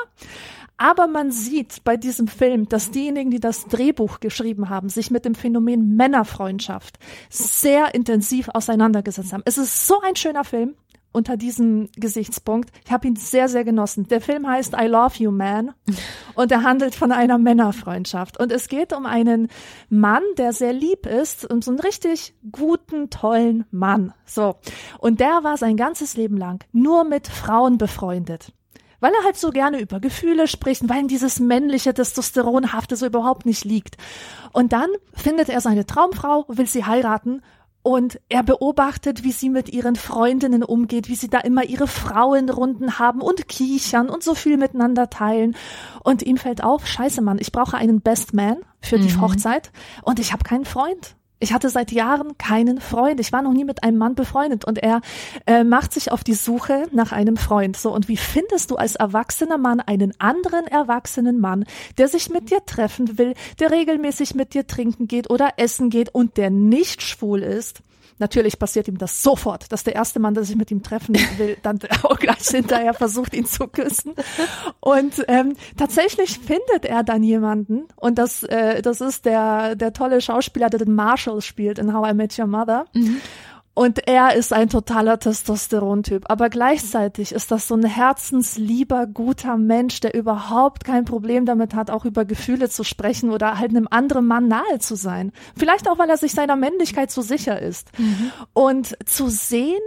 Aber 0.79 1.07
man 1.07 1.29
sieht 1.31 1.83
bei 1.83 1.97
diesem 1.97 2.29
Film, 2.29 2.69
dass 2.69 2.89
diejenigen, 2.89 3.31
die 3.31 3.41
das 3.41 3.65
Drehbuch 3.65 4.21
geschrieben 4.21 4.69
haben, 4.69 4.87
sich 4.87 5.11
mit 5.11 5.25
dem 5.25 5.35
Phänomen 5.35 5.97
Männerfreundschaft 5.97 6.97
sehr 7.29 7.93
intensiv 7.93 8.47
auseinandergesetzt 8.53 9.33
haben. 9.33 9.43
Es 9.45 9.57
ist 9.57 9.85
so 9.87 9.99
ein 10.01 10.15
schöner 10.15 10.45
Film. 10.45 10.75
unter 11.11 11.37
diesem 11.37 11.89
Gesichtspunkt. 11.95 12.69
Ich 12.85 12.91
habe 12.91 13.07
ihn 13.07 13.15
sehr, 13.15 13.49
sehr 13.49 13.63
genossen. 13.63 14.07
Der 14.07 14.21
Film 14.21 14.47
heißt 14.47 14.75
I 14.79 14.85
Love 14.85 15.15
You 15.17 15.31
Man 15.31 15.73
und 16.35 16.51
er 16.51 16.63
handelt 16.63 16.93
von 16.93 17.11
einer 17.11 17.37
Männerfreundschaft. 17.37 18.39
Und 18.39 18.51
es 18.51 18.67
geht 18.67 18.93
um 18.93 19.05
einen 19.05 19.47
Mann, 19.89 20.21
der 20.37 20.53
sehr 20.53 20.71
lieb 20.73 21.07
ist 21.07 21.49
und 21.49 21.63
so 21.63 21.71
einen 21.71 21.79
richtig 21.79 22.35
guten, 22.51 23.09
tollen 23.09 23.65
Mann. 23.71 24.13
So. 24.25 24.57
Und 24.99 25.19
der 25.19 25.43
war 25.43 25.57
sein 25.57 25.77
ganzes 25.77 26.15
Leben 26.15 26.37
lang 26.37 26.63
nur 26.71 27.03
mit 27.05 27.27
Frauen 27.27 27.77
befreundet 27.77 28.53
weil 28.99 29.13
er 29.13 29.23
halt 29.23 29.37
so 29.37 29.51
gerne 29.51 29.79
über 29.79 29.99
Gefühle 29.99 30.47
spricht, 30.47 30.87
weil 30.89 31.01
ihm 31.01 31.07
dieses 31.07 31.39
männliche 31.39 31.93
Testosteronhafte 31.93 32.95
so 32.95 33.05
überhaupt 33.05 33.45
nicht 33.45 33.65
liegt. 33.65 33.97
Und 34.51 34.73
dann 34.73 34.89
findet 35.13 35.49
er 35.49 35.61
seine 35.61 35.85
Traumfrau, 35.85 36.45
will 36.47 36.67
sie 36.67 36.85
heiraten 36.85 37.41
und 37.81 38.19
er 38.27 38.43
beobachtet, 38.43 39.23
wie 39.23 39.31
sie 39.31 39.49
mit 39.49 39.69
ihren 39.69 39.95
Freundinnen 39.95 40.63
umgeht, 40.63 41.07
wie 41.07 41.15
sie 41.15 41.29
da 41.29 41.39
immer 41.39 41.63
ihre 41.63 41.87
Frauenrunden 41.87 42.99
haben 42.99 43.21
und 43.21 43.47
kichern 43.47 44.09
und 44.09 44.21
so 44.21 44.35
viel 44.35 44.57
miteinander 44.57 45.09
teilen. 45.09 45.55
Und 46.03 46.21
ihm 46.23 46.37
fällt 46.37 46.63
auf, 46.63 46.85
scheiße 46.85 47.21
Mann, 47.21 47.39
ich 47.39 47.51
brauche 47.51 47.77
einen 47.77 48.01
Best 48.01 48.33
Man 48.33 48.57
für 48.81 48.99
die 48.99 49.13
mhm. 49.13 49.21
Hochzeit 49.21 49.71
und 50.03 50.19
ich 50.19 50.33
habe 50.33 50.43
keinen 50.43 50.65
Freund. 50.65 51.15
Ich 51.41 51.53
hatte 51.53 51.69
seit 51.69 51.91
Jahren 51.91 52.37
keinen 52.37 52.81
Freund. 52.81 53.19
Ich 53.21 53.31
war 53.31 53.41
noch 53.41 53.53
nie 53.53 53.63
mit 53.63 53.83
einem 53.83 53.97
Mann 53.97 54.13
befreundet 54.13 54.65
und 54.65 54.77
er 54.77 54.99
äh, 55.45 55.63
macht 55.63 55.93
sich 55.93 56.11
auf 56.11 56.23
die 56.23 56.33
Suche 56.33 56.87
nach 56.91 57.13
einem 57.13 57.37
Freund. 57.37 57.77
So, 57.77 57.93
und 57.93 58.09
wie 58.09 58.17
findest 58.17 58.71
du 58.71 58.75
als 58.75 58.95
erwachsener 58.95 59.57
Mann 59.57 59.79
einen 59.79 60.13
anderen 60.19 60.67
erwachsenen 60.67 61.39
Mann, 61.39 61.63
der 61.97 62.09
sich 62.09 62.29
mit 62.29 62.51
dir 62.51 62.65
treffen 62.65 63.17
will, 63.17 63.35
der 63.59 63.71
regelmäßig 63.71 64.35
mit 64.35 64.53
dir 64.53 64.67
trinken 64.67 65.07
geht 65.07 65.29
oder 65.29 65.53
essen 65.55 65.89
geht 65.89 66.13
und 66.13 66.35
der 66.35 66.49
nicht 66.49 67.01
schwul 67.01 67.41
ist? 67.41 67.83
Natürlich 68.19 68.59
passiert 68.59 68.87
ihm 68.87 68.97
das 68.97 69.23
sofort, 69.23 69.71
dass 69.71 69.83
der 69.83 69.95
erste 69.95 70.19
Mann, 70.19 70.33
der 70.33 70.43
sich 70.43 70.55
mit 70.55 70.71
ihm 70.71 70.83
treffen 70.83 71.15
will, 71.37 71.57
dann 71.63 71.79
auch 72.03 72.19
gleich 72.19 72.47
hinterher 72.47 72.93
versucht, 72.93 73.33
ihn 73.33 73.45
zu 73.45 73.67
küssen. 73.67 74.13
Und 74.79 75.23
ähm, 75.27 75.55
tatsächlich 75.77 76.39
findet 76.39 76.85
er 76.85 77.03
dann 77.03 77.23
jemanden 77.23 77.87
und 77.95 78.17
das, 78.17 78.43
äh, 78.43 78.81
das 78.81 79.01
ist 79.01 79.25
der, 79.25 79.75
der 79.75 79.93
tolle 79.93 80.21
Schauspieler, 80.21 80.69
der 80.69 80.79
den 80.79 80.93
Marshall 80.95 81.41
spielt 81.41 81.79
in 81.79 81.93
How 81.93 82.11
I 82.11 82.13
Met 82.13 82.37
Your 82.37 82.47
Mother. 82.47 82.85
Mhm. 82.93 83.21
Und 83.73 84.07
er 84.07 84.35
ist 84.35 84.51
ein 84.51 84.69
totaler 84.69 85.19
Testosterontyp. 85.19 86.25
Aber 86.29 86.49
gleichzeitig 86.49 87.31
ist 87.31 87.51
das 87.51 87.67
so 87.67 87.75
ein 87.75 87.85
herzenslieber, 87.85 89.07
guter 89.07 89.57
Mensch, 89.57 90.01
der 90.01 90.13
überhaupt 90.13 90.83
kein 90.83 91.05
Problem 91.05 91.45
damit 91.45 91.73
hat, 91.73 91.89
auch 91.89 92.03
über 92.03 92.25
Gefühle 92.25 92.69
zu 92.69 92.83
sprechen 92.83 93.29
oder 93.29 93.57
halt 93.57 93.69
einem 93.69 93.87
anderen 93.89 94.27
Mann 94.27 94.47
nahe 94.47 94.79
zu 94.79 94.95
sein. 94.95 95.31
Vielleicht 95.55 95.87
auch, 95.87 95.97
weil 95.97 96.09
er 96.09 96.17
sich 96.17 96.33
seiner 96.33 96.57
Männlichkeit 96.57 97.09
so 97.11 97.21
sicher 97.21 97.61
ist. 97.61 97.97
Mhm. 97.97 98.31
Und 98.53 98.97
zu 99.07 99.29
sehen, 99.29 99.79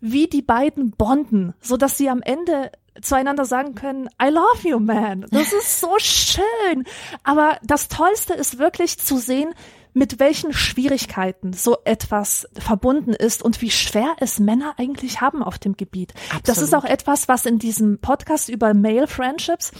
wie 0.00 0.26
die 0.26 0.42
beiden 0.42 0.90
bonden, 0.92 1.54
so 1.60 1.76
dass 1.76 1.96
sie 1.96 2.08
am 2.08 2.22
Ende 2.22 2.70
zueinander 3.02 3.44
sagen 3.44 3.74
können, 3.74 4.08
I 4.20 4.30
love 4.30 4.68
you, 4.68 4.80
man. 4.80 5.26
Das 5.30 5.52
ist 5.52 5.80
so 5.80 5.94
schön. 5.98 6.84
Aber 7.22 7.58
das 7.62 7.88
Tollste 7.88 8.34
ist 8.34 8.58
wirklich 8.58 8.98
zu 8.98 9.18
sehen, 9.18 9.54
mit 9.98 10.20
welchen 10.20 10.52
Schwierigkeiten 10.52 11.52
so 11.52 11.78
etwas 11.84 12.48
verbunden 12.56 13.12
ist 13.12 13.42
und 13.42 13.60
wie 13.60 13.70
schwer 13.70 14.14
es 14.20 14.38
Männer 14.38 14.74
eigentlich 14.78 15.20
haben 15.20 15.42
auf 15.42 15.58
dem 15.58 15.76
Gebiet. 15.76 16.14
Absolut. 16.28 16.48
Das 16.48 16.58
ist 16.58 16.74
auch 16.74 16.84
etwas, 16.84 17.28
was 17.28 17.44
in 17.44 17.58
diesem 17.58 17.98
Podcast 17.98 18.48
über 18.48 18.72
Male 18.74 19.08
Friendships 19.08 19.72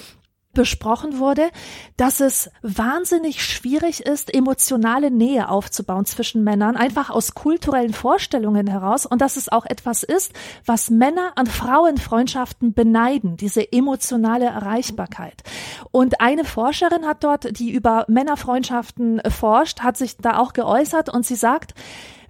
besprochen 0.59 1.21
wurde, 1.21 1.51
dass 1.97 2.19
es 2.19 2.51
wahnsinnig 2.63 3.45
schwierig 3.45 4.01
ist, 4.05 4.35
emotionale 4.35 5.09
Nähe 5.09 5.49
aufzubauen 5.49 6.05
zwischen 6.05 6.43
Männern, 6.43 6.77
einfach 6.77 7.11
aus 7.11 7.35
kulturellen 7.35 7.95
Vorstellungen 7.95 8.67
heraus 8.67 9.07
und 9.07 9.21
dass 9.21 9.37
es 9.37 9.49
auch 9.49 9.65
etwas 9.67 10.03
ist, 10.03 10.33
was 10.67 10.91
Männer 10.91 11.31
an 11.37 11.47
Frauenfreundschaften 11.47 12.75
beneiden, 12.75 13.37
diese 13.37 13.71
emotionale 13.71 14.47
Erreichbarkeit. 14.47 15.45
Und 15.93 16.21
eine 16.21 16.45
Forscherin 16.45 17.07
hat 17.07 17.23
dort, 17.23 17.57
die 17.61 17.71
über 17.71 18.05
Männerfreundschaften 18.09 19.23
forscht, 19.31 19.83
hat 19.83 19.97
sich 19.97 20.17
da 20.17 20.39
auch 20.39 20.55
geäußert 20.55 21.09
und 21.09 21.25
sie 21.25 21.37
sagt, 21.37 21.73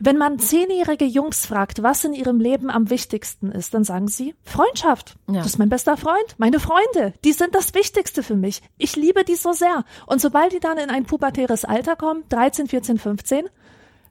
wenn 0.01 0.17
man 0.17 0.39
zehnjährige 0.39 1.05
Jungs 1.05 1.47
fragt, 1.47 1.83
was 1.83 2.05
in 2.05 2.13
ihrem 2.13 2.41
Leben 2.41 2.71
am 2.71 2.91
wichtigsten 2.91 3.51
ist, 3.51 3.75
dann 3.75 3.85
sagen 3.85 4.09
sie 4.09 4.35
Freundschaft. 4.45 5.17
Ja. 5.27 5.39
Das 5.39 5.47
ist 5.47 5.59
mein 5.59 5.69
bester 5.69 5.97
Freund, 5.97 6.35
meine 6.39 6.61
Freunde, 6.61 7.15
die 7.25 7.33
sind 7.33 7.55
das 7.55 7.75
Wichtigste 7.75 8.23
für 8.23 8.37
mich. 8.37 8.63
Ich 8.79 8.97
liebe 8.97 9.25
die 9.25 9.35
so 9.35 9.53
sehr. 9.53 9.85
Und 10.07 10.21
sobald 10.21 10.53
die 10.53 10.61
dann 10.61 10.79
in 10.79 10.91
ein 10.91 11.05
pubertäres 11.05 11.65
Alter 11.65 11.97
kommen, 11.97 12.25
13, 12.29 12.69
14, 12.69 12.99
15, 12.99 13.49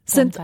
sind, 0.06 0.38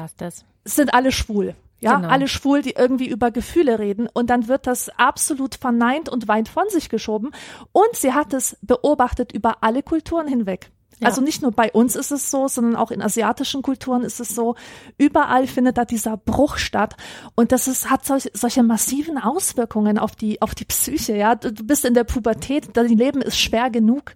sind 0.66 0.94
alle 0.94 1.12
schwul. 1.12 1.56
Ja, 1.80 1.98
genau. 1.98 2.08
alle 2.08 2.30
schwul, 2.30 2.62
die 2.62 2.76
irgendwie 2.78 3.10
über 3.10 3.30
Gefühle 3.30 3.78
reden 3.78 4.08
und 4.08 4.30
dann 4.30 4.48
wird 4.48 4.68
das 4.68 4.88
absolut 4.98 5.56
verneint 5.56 6.08
und 6.08 6.30
weit 6.30 6.48
von 6.48 6.70
sich 6.70 6.88
geschoben 6.88 7.32
und 7.74 7.96
sie 7.96 8.14
hat 8.14 8.34
es 8.34 8.58
beobachtet 8.62 9.34
über 9.34 9.58
alle 9.62 9.84
Kulturen 9.84 10.30
hinweg. 10.30 10.72
Also 11.06 11.22
nicht 11.22 11.42
nur 11.42 11.52
bei 11.52 11.72
uns 11.72 11.96
ist 11.96 12.12
es 12.12 12.32
so, 12.32 12.48
sondern 12.48 12.76
auch 12.76 12.92
in 12.92 13.02
asiatischen 13.02 13.62
Kulturen 13.62 14.04
ist 14.04 14.20
es 14.20 14.30
so. 14.30 14.56
Überall 14.98 15.48
findet 15.48 15.78
da 15.78 15.86
dieser 15.86 16.18
Bruch 16.18 16.58
statt. 16.58 16.96
Und 17.36 17.52
das 17.52 17.68
ist, 17.68 17.90
hat 17.90 18.06
solch, 18.06 18.30
solche 18.34 18.64
massiven 18.64 19.18
Auswirkungen 19.18 19.98
auf 19.98 20.16
die, 20.16 20.42
auf 20.42 20.56
die 20.56 20.66
Psyche. 20.66 21.16
Ja, 21.16 21.36
du 21.36 21.52
bist 21.52 21.86
in 21.86 21.94
der 21.94 22.04
Pubertät, 22.04 22.70
dein 22.74 22.98
Leben 22.98 23.22
ist 23.22 23.40
schwer 23.40 23.70
genug. 23.70 24.16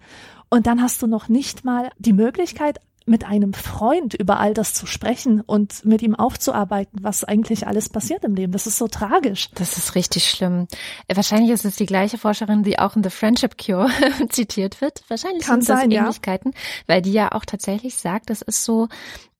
Und 0.49 0.65
dann 0.65 0.81
hast 0.81 1.01
du 1.01 1.07
noch 1.07 1.27
nicht 1.27 1.65
mal 1.65 1.89
die 1.97 2.13
Möglichkeit, 2.13 2.79
mit 3.07 3.25
einem 3.25 3.53
Freund 3.53 4.13
über 4.13 4.39
all 4.39 4.53
das 4.53 4.73
zu 4.73 4.85
sprechen 4.85 5.41
und 5.41 5.85
mit 5.85 6.01
ihm 6.01 6.15
aufzuarbeiten, 6.15 6.99
was 7.01 7.23
eigentlich 7.23 7.67
alles 7.67 7.89
passiert 7.89 8.23
im 8.23 8.35
Leben. 8.35 8.51
Das 8.51 8.67
ist 8.67 8.77
so 8.77 8.87
tragisch. 8.87 9.49
Das 9.55 9.77
ist 9.77 9.95
richtig 9.95 10.29
schlimm. 10.29 10.67
Wahrscheinlich 11.13 11.51
ist 11.51 11.65
es 11.65 11.75
die 11.75 11.85
gleiche 11.85 12.17
Forscherin, 12.17 12.63
die 12.63 12.79
auch 12.79 12.95
in 12.95 13.03
The 13.03 13.09
Friendship 13.09 13.57
Cure 13.57 13.89
zitiert 14.29 14.81
wird. 14.81 15.03
Wahrscheinlich 15.07 15.45
Kann 15.45 15.61
sind 15.61 15.77
sein, 15.77 15.89
das 15.89 15.99
Ähnlichkeiten, 15.99 16.51
ja. 16.53 16.59
weil 16.87 17.01
die 17.01 17.13
ja 17.13 17.31
auch 17.31 17.45
tatsächlich 17.45 17.95
sagt, 17.95 18.29
das 18.29 18.41
ist 18.41 18.63
so 18.63 18.87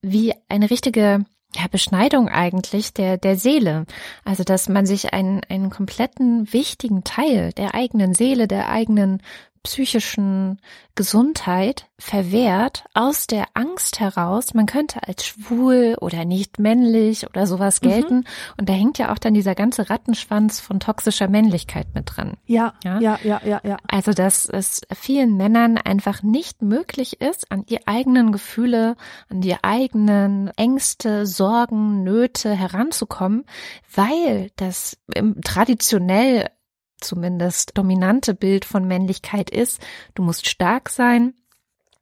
wie 0.02 0.34
eine 0.48 0.70
richtige 0.70 1.26
ja, 1.56 1.68
Beschneidung 1.72 2.30
eigentlich 2.30 2.94
der, 2.94 3.18
der 3.18 3.38
Seele. 3.38 3.86
Also, 4.24 4.44
dass 4.44 4.70
man 4.70 4.86
sich 4.86 5.14
einen, 5.14 5.42
einen 5.50 5.70
kompletten 5.70 6.52
wichtigen 6.52 7.04
Teil 7.04 7.52
der 7.54 7.74
eigenen 7.74 8.14
Seele, 8.14 8.48
der 8.48 8.70
eigenen 8.70 9.22
psychischen 9.64 10.60
Gesundheit 10.96 11.86
verwehrt 12.00 12.86
aus 12.94 13.28
der 13.28 13.46
Angst 13.54 14.00
heraus, 14.00 14.54
man 14.54 14.66
könnte 14.66 15.08
als 15.08 15.26
schwul 15.26 15.96
oder 16.02 16.26
nicht 16.26 16.60
männlich 16.60 17.28
oder 17.28 17.48
sowas 17.48 17.82
mhm. 17.82 17.88
gelten. 17.88 18.16
Mhm. 18.16 18.24
Und 18.58 18.70
da 18.70 18.74
hängt 18.74 18.98
ja 18.98 19.12
auch 19.12 19.18
dann 19.18 19.34
dieser 19.34 19.56
ganze 19.56 19.90
Rattenschwanz 19.90 20.60
von 20.60 20.80
toxischer 20.80 21.28
Männlichkeit 21.28 21.88
mit 21.94 22.16
drin. 22.16 22.34
Ja, 22.46 22.74
ja, 22.84 23.00
ja, 23.00 23.20
ja, 23.24 23.42
ja. 23.46 23.62
ja. 23.64 23.78
Also, 23.88 24.12
dass 24.12 24.48
es 24.48 24.82
vielen 24.94 25.38
Männern 25.38 25.78
einfach 25.78 26.24
nicht 26.24 26.62
möglich 26.62 27.22
ist, 27.22 27.52
an 27.52 27.66
die 27.66 27.88
eigenen 27.88 28.32
Gefühle, 28.32 28.96
an 29.30 29.42
die 29.42 29.56
eigenen 29.64 30.50
Ängste, 30.58 31.26
Sorgen, 31.26 32.04
Nöte 32.04 32.54
heranzukommen, 32.56 33.46
weil 33.94 34.52
das 34.56 34.98
traditionell 35.44 36.50
zumindest 37.00 37.78
dominante 37.78 38.34
Bild 38.34 38.66
von 38.66 38.88
Männlichkeit 38.88 39.50
ist. 39.50 39.82
Du 40.16 40.24
musst 40.24 40.48
stark 40.48 40.90
sein, 40.90 41.34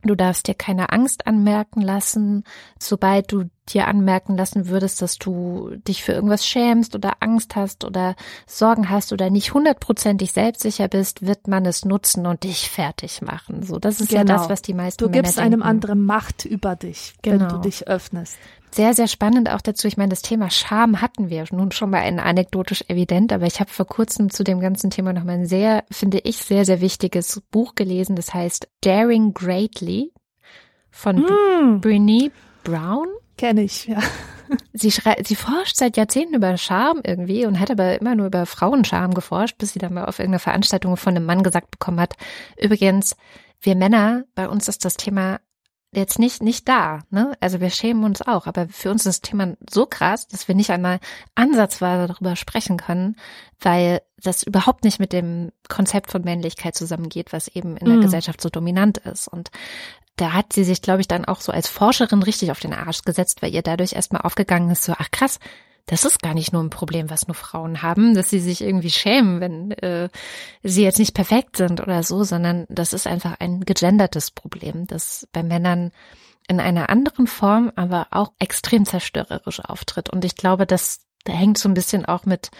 Du 0.06 0.14
darfst 0.14 0.48
dir 0.48 0.54
keine 0.54 0.92
Angst 0.92 1.26
anmerken 1.26 1.82
lassen. 1.82 2.44
Sobald 2.80 3.32
du 3.32 3.46
dir 3.70 3.88
anmerken 3.88 4.38
lassen 4.38 4.68
würdest, 4.68 5.02
dass 5.02 5.18
du 5.18 5.72
dich 5.88 6.04
für 6.04 6.14
irgendwas 6.14 6.46
schämst 6.46 6.96
oder 6.96 7.14
Angst 7.20 7.56
hast 7.56 7.84
oder 7.84 8.16
Sorgen 8.46 8.90
hast 8.90 9.12
oder 9.12 9.30
nicht 9.30 9.54
hundertprozentig 9.54 10.32
selbstsicher 10.32 10.88
bist, 10.88 11.26
wird 11.26 11.48
man 11.48 11.66
es 11.66 11.86
nutzen 11.86 12.28
und 12.28 12.44
dich 12.44 12.70
fertig 12.70 13.22
machen. 13.22 13.64
So, 13.64 13.80
das 13.80 14.02
ist 14.02 14.10
genau. 14.10 14.20
ja 14.20 14.26
das, 14.26 14.42
genau. 14.42 14.50
was 14.52 14.62
die 14.62 14.74
meisten 14.74 15.04
Du 15.04 15.10
gibst 15.10 15.38
Männer 15.38 15.48
einem 15.48 15.64
anderen 15.64 16.04
Macht 16.04 16.46
über 16.46 16.76
dich, 16.76 17.16
genau. 17.22 17.42
wenn 17.42 17.50
du 17.50 17.58
dich 17.60 17.88
öffnest 17.88 18.38
sehr, 18.76 18.94
sehr 18.94 19.08
spannend 19.08 19.50
auch 19.50 19.62
dazu. 19.62 19.88
Ich 19.88 19.96
meine, 19.96 20.10
das 20.10 20.22
Thema 20.22 20.50
Scham 20.50 21.02
hatten 21.02 21.30
wir 21.30 21.46
nun 21.52 21.72
schon 21.72 21.90
mal 21.90 22.02
ein 22.02 22.20
anekdotisch 22.20 22.84
evident, 22.90 23.32
aber 23.32 23.46
ich 23.46 23.62
habe 23.62 23.70
vor 23.70 23.88
kurzem 23.88 24.30
zu 24.30 24.44
dem 24.44 24.60
ganzen 24.60 24.90
Thema 24.90 25.14
nochmal 25.14 25.36
ein 25.36 25.46
sehr, 25.46 25.86
finde 25.90 26.20
ich, 26.20 26.38
sehr, 26.38 26.66
sehr 26.66 26.82
wichtiges 26.82 27.42
Buch 27.52 27.76
gelesen. 27.76 28.18
Das 28.18 28.34
heißt 28.34 28.68
Daring 28.82 29.34
Greatly 29.34 30.12
von 30.92 31.22
mm. 31.22 31.80
Brene 31.80 32.32
Brown. 32.66 33.08
Kenne 33.38 33.64
ich, 33.64 33.88
ja. 33.88 34.00
Sie, 34.74 34.92
schreibt, 34.92 35.28
sie 35.28 35.36
forscht 35.36 35.76
seit 35.76 35.98
Jahrzehnten 35.98 36.36
über 36.36 36.56
Scham 36.58 37.02
irgendwie 37.04 37.46
und 37.46 37.60
hat 37.60 37.72
aber 37.72 38.00
immer 38.00 38.16
nur 38.16 38.28
über 38.28 38.46
Frauenscham 38.46 39.14
geforscht, 39.14 39.58
bis 39.58 39.74
sie 39.74 39.80
dann 39.80 39.94
mal 39.94 40.06
auf 40.06 40.20
irgendeiner 40.20 40.40
Veranstaltung 40.40 40.98
von 40.98 41.16
einem 41.16 41.26
Mann 41.26 41.42
gesagt 41.44 41.72
bekommen 41.72 42.00
hat, 42.00 42.16
übrigens, 42.62 43.16
wir 43.62 43.76
Männer, 43.76 44.26
bei 44.36 44.48
uns 44.48 44.68
ist 44.68 44.86
das 44.86 44.96
Thema 44.96 45.40
jetzt 45.96 46.20
nicht, 46.20 46.44
nicht 46.44 46.68
da, 46.68 47.00
ne? 47.10 47.34
Also 47.40 47.62
wir 47.62 47.70
schämen 47.70 48.04
uns 48.04 48.22
auch, 48.22 48.48
aber 48.48 48.68
für 48.68 48.92
uns 48.92 49.06
ist 49.06 49.24
das 49.24 49.30
Thema 49.30 49.56
so 49.70 49.86
krass, 49.86 50.28
dass 50.28 50.48
wir 50.48 50.56
nicht 50.56 50.70
einmal 50.70 51.00
ansatzweise 51.36 52.08
darüber 52.08 52.36
sprechen 52.36 52.78
können, 52.78 53.16
weil 53.60 54.02
das 54.22 54.44
überhaupt 54.44 54.84
nicht 54.84 55.00
mit 55.00 55.14
dem 55.14 55.52
Konzept 55.70 56.12
von 56.12 56.24
Männlichkeit 56.24 56.76
zusammengeht, 56.76 57.34
was 57.34 57.48
eben 57.48 57.78
in 57.78 57.88
der 57.88 57.98
mm. 57.98 58.02
Gesellschaft 58.02 58.42
so 58.42 58.50
dominant 58.50 58.98
ist. 59.00 59.28
Und 59.28 59.52
da 60.16 60.34
hat 60.34 60.54
sie 60.54 60.64
sich, 60.64 60.82
glaube 60.82 61.02
ich, 61.02 61.08
dann 61.08 61.26
auch 61.26 61.42
so 61.42 61.52
als 61.52 61.68
Forscherin 61.68 62.24
richtig 62.24 62.52
auf 62.52 62.60
den 62.60 62.74
Arsch 62.74 63.02
gesetzt, 63.02 63.42
weil 63.42 63.54
ihr 63.54 63.62
dadurch 63.62 63.94
erstmal 63.94 64.22
aufgegangen 64.22 64.72
ist, 64.72 64.84
so, 64.84 64.94
ach 64.98 65.12
krass, 65.12 65.40
das 65.88 66.04
ist 66.04 66.22
gar 66.22 66.34
nicht 66.34 66.52
nur 66.52 66.64
ein 66.64 66.72
Problem, 66.72 67.10
was 67.10 67.28
nur 67.28 67.36
Frauen 67.36 67.82
haben, 67.82 68.16
dass 68.16 68.30
sie 68.30 68.40
sich 68.40 68.62
irgendwie 68.62 68.90
schämen, 68.90 69.40
wenn 69.40 69.72
äh, 69.72 70.10
sie 70.64 70.84
jetzt 70.84 70.98
nicht 71.00 71.14
perfekt 71.14 71.58
sind 71.58 71.80
oder 71.80 72.02
so, 72.02 72.24
sondern 72.24 72.66
das 72.70 72.94
ist 72.94 73.06
einfach 73.06 73.40
ein 73.40 73.62
gegendertes 73.62 74.32
Problem, 74.32 74.88
das 74.88 75.28
bei 75.32 75.44
Männern 75.44 75.92
in 76.48 76.60
einer 76.60 76.90
anderen 76.90 77.28
Form, 77.28 77.72
aber 77.76 78.08
auch 78.12 78.34
extrem 78.40 78.86
zerstörerisch 78.86 79.60
auftritt. 79.60 80.10
Und 80.10 80.26
ich 80.26 80.36
glaube, 80.36 80.66
das 80.66 81.02
hängt 81.28 81.58
so 81.58 81.70
ein 81.70 81.74
bisschen 81.74 82.06
auch 82.06 82.26
mit, 82.26 82.52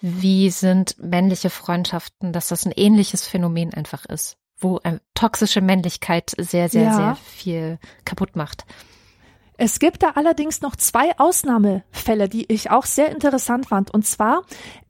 wie 0.00 0.50
sind 0.50 0.96
männliche 0.98 1.50
Freundschaften, 1.50 2.32
dass 2.32 2.48
das 2.48 2.66
ein 2.66 2.72
ähnliches 2.72 3.26
Phänomen 3.26 3.72
einfach 3.72 4.04
ist, 4.06 4.36
wo 4.58 4.78
äh, 4.84 4.98
toxische 5.14 5.60
Männlichkeit 5.60 6.32
sehr, 6.38 6.68
sehr, 6.68 6.84
ja. 6.84 6.94
sehr 6.94 7.16
viel 7.16 7.78
kaputt 8.04 8.36
macht. 8.36 8.64
Es 9.56 9.78
gibt 9.78 10.02
da 10.02 10.10
allerdings 10.16 10.62
noch 10.62 10.74
zwei 10.76 11.16
Ausnahmefälle, 11.18 12.28
die 12.28 12.52
ich 12.52 12.70
auch 12.70 12.86
sehr 12.86 13.10
interessant 13.10 13.66
fand. 13.66 13.92
Und 13.92 14.04
zwar 14.04 14.42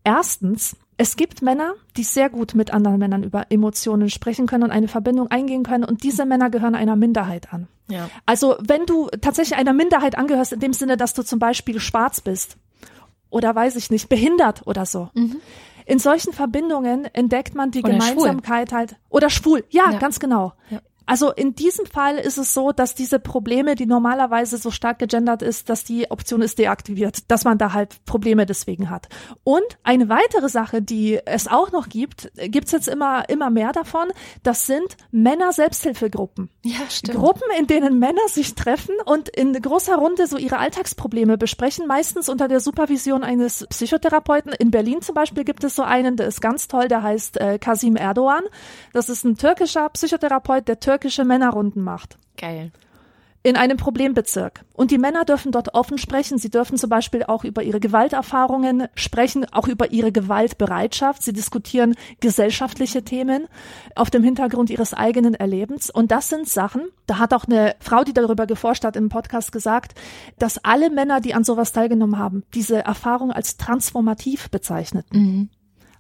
erstens, 0.04 0.76
es 0.96 1.16
gibt 1.16 1.42
Männer, 1.42 1.74
die 1.96 2.04
sehr 2.04 2.30
gut 2.30 2.54
mit 2.54 2.72
anderen 2.72 2.98
Männern 2.98 3.22
über 3.24 3.46
Emotionen 3.50 4.08
sprechen 4.08 4.46
können 4.46 4.64
und 4.64 4.70
eine 4.70 4.88
Verbindung 4.88 5.28
eingehen 5.28 5.64
können. 5.64 5.84
Und 5.84 6.02
diese 6.02 6.24
Männer 6.24 6.48
gehören 6.48 6.74
einer 6.74 6.96
Minderheit 6.96 7.52
an. 7.52 7.68
Ja. 7.88 8.08
Also 8.24 8.56
wenn 8.60 8.86
du 8.86 9.08
tatsächlich 9.20 9.58
einer 9.58 9.74
Minderheit 9.74 10.16
angehörst, 10.16 10.54
in 10.54 10.60
dem 10.60 10.72
Sinne, 10.72 10.96
dass 10.96 11.12
du 11.12 11.22
zum 11.22 11.38
Beispiel 11.38 11.78
schwarz 11.80 12.22
bist 12.22 12.56
oder 13.28 13.54
weiß 13.54 13.76
ich 13.76 13.90
nicht, 13.90 14.08
behindert 14.08 14.66
oder 14.66 14.86
so. 14.86 15.10
Mhm. 15.14 15.36
In 15.86 15.98
solchen 15.98 16.32
Verbindungen 16.32 17.06
entdeckt 17.14 17.54
man 17.54 17.70
die 17.70 17.82
oder 17.82 17.92
Gemeinsamkeit 17.92 18.70
schwul. 18.70 18.78
halt. 18.78 18.96
Oder 19.10 19.30
schwul, 19.30 19.64
ja, 19.70 19.90
ja. 19.92 19.98
ganz 19.98 20.18
genau. 20.18 20.52
Ja. 20.70 20.80
Also 21.06 21.30
in 21.32 21.54
diesem 21.54 21.86
Fall 21.86 22.16
ist 22.16 22.38
es 22.38 22.54
so, 22.54 22.72
dass 22.72 22.94
diese 22.94 23.18
Probleme, 23.18 23.74
die 23.74 23.86
normalerweise 23.86 24.56
so 24.56 24.70
stark 24.70 24.98
gegendert 24.98 25.42
ist, 25.42 25.68
dass 25.68 25.84
die 25.84 26.10
Option 26.10 26.42
ist 26.42 26.58
deaktiviert, 26.58 27.30
dass 27.30 27.44
man 27.44 27.58
da 27.58 27.72
halt 27.72 28.04
Probleme 28.06 28.46
deswegen 28.46 28.90
hat. 28.90 29.08
Und 29.44 29.64
eine 29.82 30.08
weitere 30.08 30.48
Sache, 30.48 30.82
die 30.82 31.20
es 31.24 31.48
auch 31.48 31.72
noch 31.72 31.88
gibt, 31.88 32.32
gibt's 32.36 32.72
jetzt 32.72 32.88
immer, 32.88 33.28
immer 33.28 33.50
mehr 33.50 33.72
davon, 33.72 34.08
das 34.42 34.66
sind 34.66 34.96
Männer-Selbsthilfegruppen. 35.10 36.50
Ja, 36.62 36.78
stimmt. 36.88 37.18
Gruppen, 37.18 37.48
in 37.58 37.66
denen 37.66 37.98
Männer 37.98 38.26
sich 38.28 38.54
treffen 38.54 38.94
und 39.04 39.28
in 39.28 39.52
großer 39.52 39.96
Runde 39.96 40.26
so 40.26 40.36
ihre 40.38 40.58
Alltagsprobleme 40.58 41.36
besprechen, 41.36 41.86
meistens 41.86 42.28
unter 42.28 42.48
der 42.48 42.60
Supervision 42.60 43.24
eines 43.24 43.66
Psychotherapeuten. 43.68 44.52
In 44.52 44.70
Berlin 44.70 45.02
zum 45.02 45.14
Beispiel 45.14 45.44
gibt 45.44 45.64
es 45.64 45.76
so 45.76 45.82
einen, 45.82 46.16
der 46.16 46.28
ist 46.28 46.40
ganz 46.40 46.68
toll, 46.68 46.88
der 46.88 47.02
heißt 47.02 47.40
äh, 47.40 47.58
Kasim 47.58 47.96
Erdogan. 47.96 48.44
Das 48.92 49.08
ist 49.08 49.24
ein 49.24 49.36
türkischer 49.36 49.88
Psychotherapeut, 49.90 50.66
der 50.68 50.80
türkische 50.94 51.24
Männerrunden 51.24 51.82
macht. 51.82 52.18
Geil. 52.36 52.70
In 53.42 53.56
einem 53.56 53.76
Problembezirk. 53.76 54.64
Und 54.72 54.90
die 54.90 54.96
Männer 54.96 55.24
dürfen 55.26 55.52
dort 55.52 55.74
offen 55.74 55.98
sprechen. 55.98 56.38
Sie 56.38 56.48
dürfen 56.48 56.78
zum 56.78 56.88
Beispiel 56.88 57.24
auch 57.24 57.44
über 57.44 57.62
ihre 57.62 57.78
Gewalterfahrungen 57.78 58.86
sprechen, 58.94 59.44
auch 59.52 59.68
über 59.68 59.90
ihre 59.90 60.12
Gewaltbereitschaft. 60.12 61.22
Sie 61.22 61.34
diskutieren 61.34 61.94
gesellschaftliche 62.20 63.02
Themen 63.02 63.48
auf 63.96 64.08
dem 64.08 64.22
Hintergrund 64.22 64.70
ihres 64.70 64.94
eigenen 64.94 65.34
Erlebens. 65.34 65.90
Und 65.90 66.10
das 66.10 66.30
sind 66.30 66.48
Sachen, 66.48 66.88
da 67.06 67.18
hat 67.18 67.34
auch 67.34 67.44
eine 67.44 67.74
Frau, 67.80 68.02
die 68.04 68.14
darüber 68.14 68.46
geforscht 68.46 68.84
hat, 68.84 68.96
im 68.96 69.10
Podcast 69.10 69.52
gesagt, 69.52 70.00
dass 70.38 70.64
alle 70.64 70.88
Männer, 70.88 71.20
die 71.20 71.34
an 71.34 71.44
sowas 71.44 71.72
teilgenommen 71.72 72.18
haben, 72.18 72.44
diese 72.54 72.78
Erfahrung 72.78 73.30
als 73.30 73.58
transformativ 73.58 74.48
bezeichneten. 74.48 75.18
Mhm. 75.20 75.48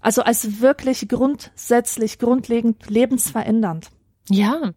Also 0.00 0.22
als 0.22 0.60
wirklich 0.62 1.08
grundsätzlich, 1.08 2.18
grundlegend 2.18 2.88
lebensverändernd. 2.88 3.90
Ja. 4.30 4.72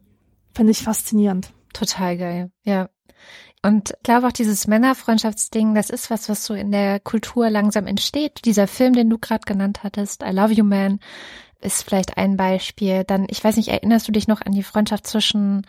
Finde 0.58 0.72
ich 0.72 0.82
faszinierend. 0.82 1.54
Total 1.72 2.18
geil, 2.18 2.52
ja. 2.64 2.90
Und 3.62 3.92
ich 3.92 4.04
glaube 4.04 4.26
auch 4.26 4.32
dieses 4.32 4.66
Männerfreundschaftsding, 4.66 5.76
das 5.76 5.92
ist 5.92 6.10
was, 6.10 6.30
was 6.30 6.46
so 6.46 6.56
in 6.56 6.72
der 6.72 7.00
Kultur 7.00 7.52
langsam 7.52 7.86
entsteht. 7.86 8.44
Dieser 8.44 8.66
Film, 8.68 8.94
den 8.94 9.08
du 9.08 9.20
gerade 9.20 9.46
genannt 9.46 9.84
hattest, 9.84 10.24
I 10.24 10.32
Love 10.32 10.54
You 10.54 10.64
Man, 10.64 11.00
ist 11.62 11.84
vielleicht 11.84 12.18
ein 12.18 12.38
Beispiel. 12.38 13.04
Dann, 13.04 13.28
ich 13.30 13.44
weiß 13.44 13.56
nicht, 13.56 13.68
erinnerst 13.68 14.08
du 14.08 14.12
dich 14.12 14.28
noch 14.28 14.42
an 14.42 14.52
die 14.52 14.64
Freundschaft 14.64 15.06
zwischen 15.06 15.68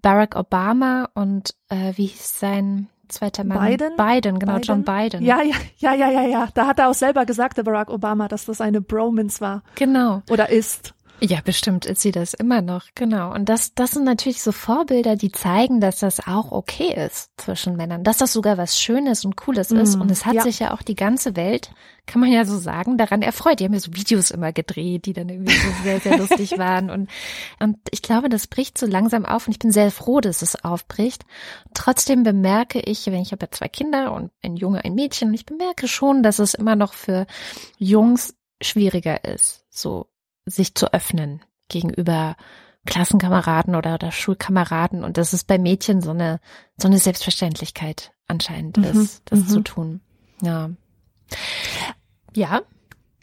Barack 0.00 0.36
Obama 0.36 1.10
und 1.12 1.54
äh, 1.68 1.92
wie 1.96 2.06
hieß 2.06 2.40
sein 2.40 2.88
zweiter 3.08 3.44
Mann? 3.44 3.66
Biden? 3.66 3.92
Biden, 3.98 4.38
genau, 4.38 4.54
Biden? 4.54 4.62
John 4.62 4.84
Biden. 4.84 5.22
Ja, 5.22 5.42
ja, 5.42 5.56
ja, 5.76 5.92
ja, 5.92 6.10
ja, 6.10 6.22
ja. 6.22 6.48
Da 6.54 6.66
hat 6.66 6.78
er 6.78 6.88
auch 6.88 6.94
selber 6.94 7.26
gesagt, 7.26 7.58
der 7.58 7.64
Barack 7.64 7.90
Obama, 7.90 8.26
dass 8.26 8.46
das 8.46 8.62
eine 8.62 8.80
Bromance 8.80 9.42
war. 9.42 9.62
Genau. 9.74 10.22
Oder 10.30 10.48
ist. 10.48 10.94
Ja, 11.22 11.40
bestimmt 11.44 11.84
ist 11.84 12.00
sie 12.00 12.12
das 12.12 12.32
immer 12.32 12.62
noch, 12.62 12.86
genau. 12.94 13.34
Und 13.34 13.48
das, 13.50 13.74
das 13.74 13.90
sind 13.90 14.04
natürlich 14.04 14.42
so 14.42 14.52
Vorbilder, 14.52 15.16
die 15.16 15.30
zeigen, 15.30 15.80
dass 15.80 15.98
das 15.98 16.26
auch 16.26 16.50
okay 16.50 16.94
ist 16.94 17.30
zwischen 17.36 17.76
Männern, 17.76 18.04
dass 18.04 18.18
das 18.18 18.32
sogar 18.32 18.56
was 18.56 18.80
Schönes 18.80 19.26
und 19.26 19.36
Cooles 19.36 19.70
ist. 19.70 19.96
Mm, 19.96 20.00
und 20.00 20.10
es 20.10 20.24
hat 20.24 20.34
ja. 20.34 20.42
sich 20.42 20.60
ja 20.60 20.72
auch 20.72 20.80
die 20.80 20.94
ganze 20.94 21.36
Welt, 21.36 21.72
kann 22.06 22.20
man 22.20 22.32
ja 22.32 22.46
so 22.46 22.56
sagen, 22.56 22.96
daran 22.96 23.20
erfreut. 23.20 23.60
Die 23.60 23.64
haben 23.64 23.74
ja 23.74 23.80
so 23.80 23.94
Videos 23.94 24.30
immer 24.30 24.52
gedreht, 24.52 25.04
die 25.04 25.12
dann 25.12 25.28
irgendwie 25.28 25.54
so 25.54 25.68
sehr, 25.82 26.00
sehr 26.00 26.16
lustig 26.16 26.52
waren. 26.58 26.88
Und, 26.88 27.10
und 27.58 27.76
ich 27.90 28.00
glaube, 28.00 28.30
das 28.30 28.46
bricht 28.46 28.78
so 28.78 28.86
langsam 28.86 29.26
auf 29.26 29.46
und 29.46 29.52
ich 29.52 29.58
bin 29.58 29.72
sehr 29.72 29.90
froh, 29.90 30.20
dass 30.20 30.40
es 30.40 30.64
aufbricht. 30.64 31.26
Trotzdem 31.74 32.22
bemerke 32.22 32.80
ich, 32.80 33.06
wenn 33.06 33.20
ich 33.20 33.32
habe 33.32 33.44
ja 33.44 33.50
zwei 33.50 33.68
Kinder 33.68 34.12
und 34.12 34.30
ein 34.42 34.56
Junge, 34.56 34.84
ein 34.84 34.94
Mädchen, 34.94 35.28
und 35.28 35.34
ich 35.34 35.44
bemerke 35.44 35.86
schon, 35.86 36.22
dass 36.22 36.38
es 36.38 36.54
immer 36.54 36.76
noch 36.76 36.94
für 36.94 37.26
Jungs 37.76 38.34
schwieriger 38.62 39.24
ist, 39.24 39.64
so 39.70 40.09
sich 40.50 40.74
zu 40.74 40.92
öffnen 40.92 41.42
gegenüber 41.68 42.36
Klassenkameraden 42.86 43.74
oder, 43.74 43.94
oder 43.94 44.10
Schulkameraden 44.10 45.04
und 45.04 45.16
das 45.16 45.32
ist 45.34 45.46
bei 45.46 45.58
Mädchen 45.58 46.00
so 46.00 46.10
eine, 46.10 46.40
so 46.76 46.88
eine 46.88 46.98
Selbstverständlichkeit 46.98 48.12
anscheinend 48.26 48.78
mhm. 48.78 48.84
ist, 48.84 49.22
das 49.26 49.40
mhm. 49.40 49.48
zu 49.48 49.60
tun. 49.60 50.00
Ja. 50.42 50.70
Ja. 52.34 52.62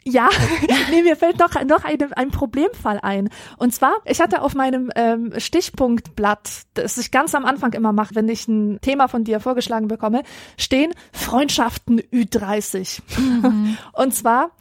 Ja, 0.04 0.28
nee, 0.90 1.02
mir 1.02 1.16
fällt 1.16 1.38
noch, 1.38 1.52
noch 1.64 1.84
eine, 1.84 2.16
ein 2.16 2.30
Problemfall 2.30 2.98
ein. 3.02 3.28
Und 3.58 3.74
zwar, 3.74 3.96
ich 4.04 4.20
hatte 4.20 4.42
auf 4.42 4.54
meinem 4.54 4.90
ähm, 4.94 5.34
Stichpunktblatt, 5.36 6.62
das 6.74 6.96
ich 6.96 7.10
ganz 7.10 7.34
am 7.34 7.44
Anfang 7.44 7.72
immer 7.72 7.92
mache, 7.92 8.14
wenn 8.14 8.28
ich 8.28 8.48
ein 8.48 8.80
Thema 8.80 9.08
von 9.08 9.24
dir 9.24 9.40
vorgeschlagen 9.40 9.88
bekomme, 9.88 10.22
stehen 10.56 10.94
Freundschaften 11.12 12.00
Ü30. 12.00 13.00
Mhm. 13.18 13.76
Und 13.92 14.14
zwar 14.14 14.52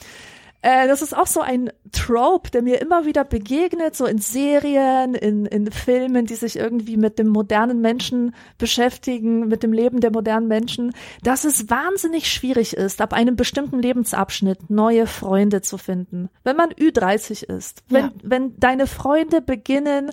äh, 0.68 0.86
das 0.86 1.02
ist 1.02 1.16
auch 1.16 1.28
so 1.28 1.40
ein 1.40 1.72
Trope, 1.94 2.52
der 2.52 2.62
mir 2.62 2.82
immer 2.82 3.06
wieder 3.06 3.24
begegnet, 3.24 3.96
so 3.96 4.06
in 4.06 4.18
Serien, 4.18 5.16
in, 5.16 5.46
in 5.46 5.72
Filmen, 5.72 6.26
die 6.26 6.36
sich 6.36 6.58
irgendwie 6.58 6.98
mit 6.98 7.20
dem 7.20 7.28
modernen 7.28 7.80
Menschen 7.80 8.36
beschäftigen, 8.58 9.48
mit 9.48 9.64
dem 9.64 9.72
Leben 9.72 10.02
der 10.02 10.12
modernen 10.12 10.50
Menschen, 10.50 10.94
dass 11.24 11.46
es 11.46 11.70
wahnsinnig 11.70 12.30
schwierig 12.30 12.76
ist, 12.76 13.00
ab 13.00 13.14
einem 13.14 13.38
bestimmten 13.38 13.82
Lebensabschnitt 13.82 14.70
neue 14.70 15.08
Freunde 15.08 15.62
zu 15.62 15.78
finden. 15.78 16.28
Wenn 16.44 16.58
man 16.58 16.72
Ü30 16.72 17.46
ist, 17.46 17.84
wenn, 17.88 18.06
ja. 18.06 18.12
wenn 18.22 18.60
deine 18.60 18.88
Freunde 18.88 19.42
beginnen, 19.42 20.12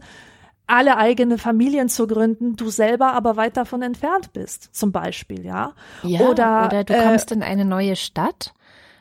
alle 0.68 0.98
eigene 0.98 1.36
Familien 1.36 1.88
zu 1.88 2.06
gründen, 2.06 2.54
du 2.54 2.70
selber 2.70 3.12
aber 3.14 3.36
weit 3.36 3.56
davon 3.56 3.82
entfernt 3.82 4.32
bist, 4.32 4.68
zum 4.72 4.92
Beispiel, 4.92 5.44
ja. 5.44 5.72
ja 6.04 6.20
oder, 6.20 6.66
oder 6.66 6.84
du 6.84 6.94
kommst 6.94 7.32
äh, 7.32 7.34
in 7.34 7.42
eine 7.42 7.64
neue 7.64 7.96
Stadt 7.96 8.54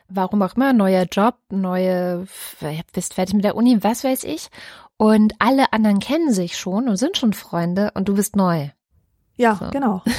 warum 0.08 0.42
auch 0.42 0.56
immer, 0.56 0.72
neuer 0.72 1.06
Job, 1.10 1.36
neue, 1.50 2.26
bist 2.92 3.14
fertig 3.14 3.34
mit 3.34 3.44
der 3.44 3.56
Uni, 3.56 3.82
was 3.82 4.04
weiß 4.04 4.24
ich. 4.24 4.48
Und 4.96 5.34
alle 5.38 5.72
anderen 5.72 5.98
kennen 5.98 6.32
sich 6.32 6.56
schon 6.56 6.88
und 6.88 6.96
sind 6.96 7.16
schon 7.16 7.32
Freunde 7.32 7.90
und 7.94 8.08
du 8.08 8.14
bist 8.14 8.36
neu. 8.36 8.68
Ja, 9.36 9.56
so. 9.56 9.70
genau. 9.70 10.02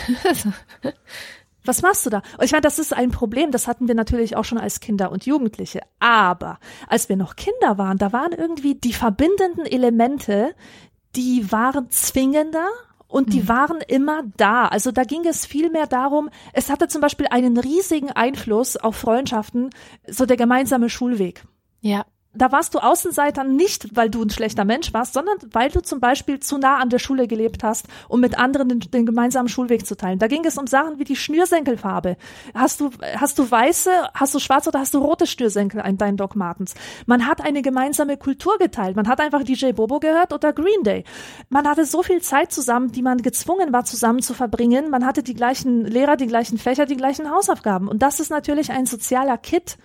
Was 1.65 1.81
machst 1.81 2.05
du 2.05 2.11
da? 2.11 2.21
Und 2.38 2.43
ich 2.43 2.51
meine, 2.51 2.61
das 2.61 2.77
ist 2.77 2.93
ein 2.93 3.09
Problem, 3.09 3.51
das 3.51 3.67
hatten 3.67 3.88
wir 3.88 3.95
natürlich 3.95 4.36
auch 4.36 4.45
schon 4.45 4.59
als 4.59 4.79
Kinder 4.79 5.11
und 5.11 5.25
Jugendliche. 5.25 5.81
Aber 5.99 6.59
als 6.88 7.09
wir 7.09 7.15
noch 7.15 7.36
Kinder 7.36 7.79
waren, 7.79 7.97
da 7.97 8.13
waren 8.13 8.33
irgendwie 8.33 8.75
die 8.75 8.93
verbindenden 8.93 9.65
Elemente, 9.65 10.53
die 11.15 11.51
waren 11.51 11.89
zwingender 11.89 12.67
und 13.16 13.32
die 13.32 13.43
mhm. 13.43 13.47
waren 13.47 13.82
immer 13.88 14.24
da. 14.36 14.68
Also 14.68 14.91
da 14.91 15.05
ging 15.05 15.26
es 15.26 15.45
viel 15.45 15.70
mehr 15.70 15.88
darum, 15.88 16.30
es 16.51 16.70
hatte 16.70 16.89
zum 16.89 16.99
Beispiel 16.99 17.28
einen 17.30 17.57
riesigen 17.57 18.11
Einfluss 18.11 18.76
auf 18.76 18.97
Freundschaften, 18.97 19.70
so 20.05 20.26
der 20.26 20.36
gemeinsame 20.36 20.89
Schulweg. 20.89 21.45
Ja 21.80 22.05
da 22.36 22.51
warst 22.51 22.73
du 22.73 22.79
Außenseiter 22.79 23.43
nicht, 23.43 23.95
weil 23.95 24.09
du 24.09 24.21
ein 24.21 24.29
schlechter 24.29 24.65
Mensch 24.65 24.93
warst, 24.93 25.13
sondern 25.13 25.38
weil 25.51 25.69
du 25.69 25.81
zum 25.81 25.99
Beispiel 25.99 26.39
zu 26.39 26.57
nah 26.57 26.77
an 26.77 26.89
der 26.89 26.99
Schule 26.99 27.27
gelebt 27.27 27.63
hast, 27.63 27.88
um 28.07 28.19
mit 28.19 28.38
anderen 28.38 28.69
den, 28.69 28.79
den, 28.79 29.05
gemeinsamen 29.05 29.49
Schulweg 29.49 29.86
zu 29.86 29.95
teilen. 29.95 30.19
Da 30.19 30.27
ging 30.27 30.45
es 30.45 30.57
um 30.57 30.67
Sachen 30.67 30.99
wie 30.99 31.03
die 31.03 31.15
Schnürsenkelfarbe. 31.15 32.17
Hast 32.53 32.79
du, 32.79 32.91
hast 33.17 33.39
du 33.39 33.49
weiße, 33.49 33.91
hast 34.13 34.33
du 34.33 34.39
schwarze 34.39 34.69
oder 34.69 34.79
hast 34.79 34.93
du 34.93 34.99
rote 34.99 35.27
Schnürsenkel 35.27 35.81
an 35.81 35.97
deinen 35.97 36.17
Doc 36.17 36.36
Martens? 36.36 36.75
Man 37.05 37.25
hat 37.27 37.41
eine 37.41 37.61
gemeinsame 37.61 38.17
Kultur 38.17 38.57
geteilt. 38.57 38.95
Man 38.95 39.07
hat 39.07 39.19
einfach 39.19 39.43
DJ 39.43 39.71
Bobo 39.71 39.99
gehört 39.99 40.33
oder 40.33 40.53
Green 40.53 40.83
Day. 40.83 41.03
Man 41.49 41.67
hatte 41.67 41.86
so 41.86 42.03
viel 42.03 42.21
Zeit 42.21 42.51
zusammen, 42.51 42.91
die 42.91 43.01
man 43.01 43.21
gezwungen 43.21 43.71
war, 43.71 43.86
zusammen 43.86 44.21
zu 44.21 44.33
verbringen. 44.33 44.89
Man 44.89 45.05
hatte 45.05 45.23
die 45.23 45.33
gleichen 45.33 45.86
Lehrer, 45.86 46.17
die 46.17 46.27
gleichen 46.27 46.57
Fächer, 46.57 46.86
die 46.86 46.97
gleichen 46.97 47.31
Hausaufgaben. 47.31 47.88
Und 47.88 48.01
das 48.01 48.19
ist 48.19 48.29
natürlich 48.29 48.71
ein 48.71 48.86
sozialer 48.86 49.38
Kit, 49.38 49.77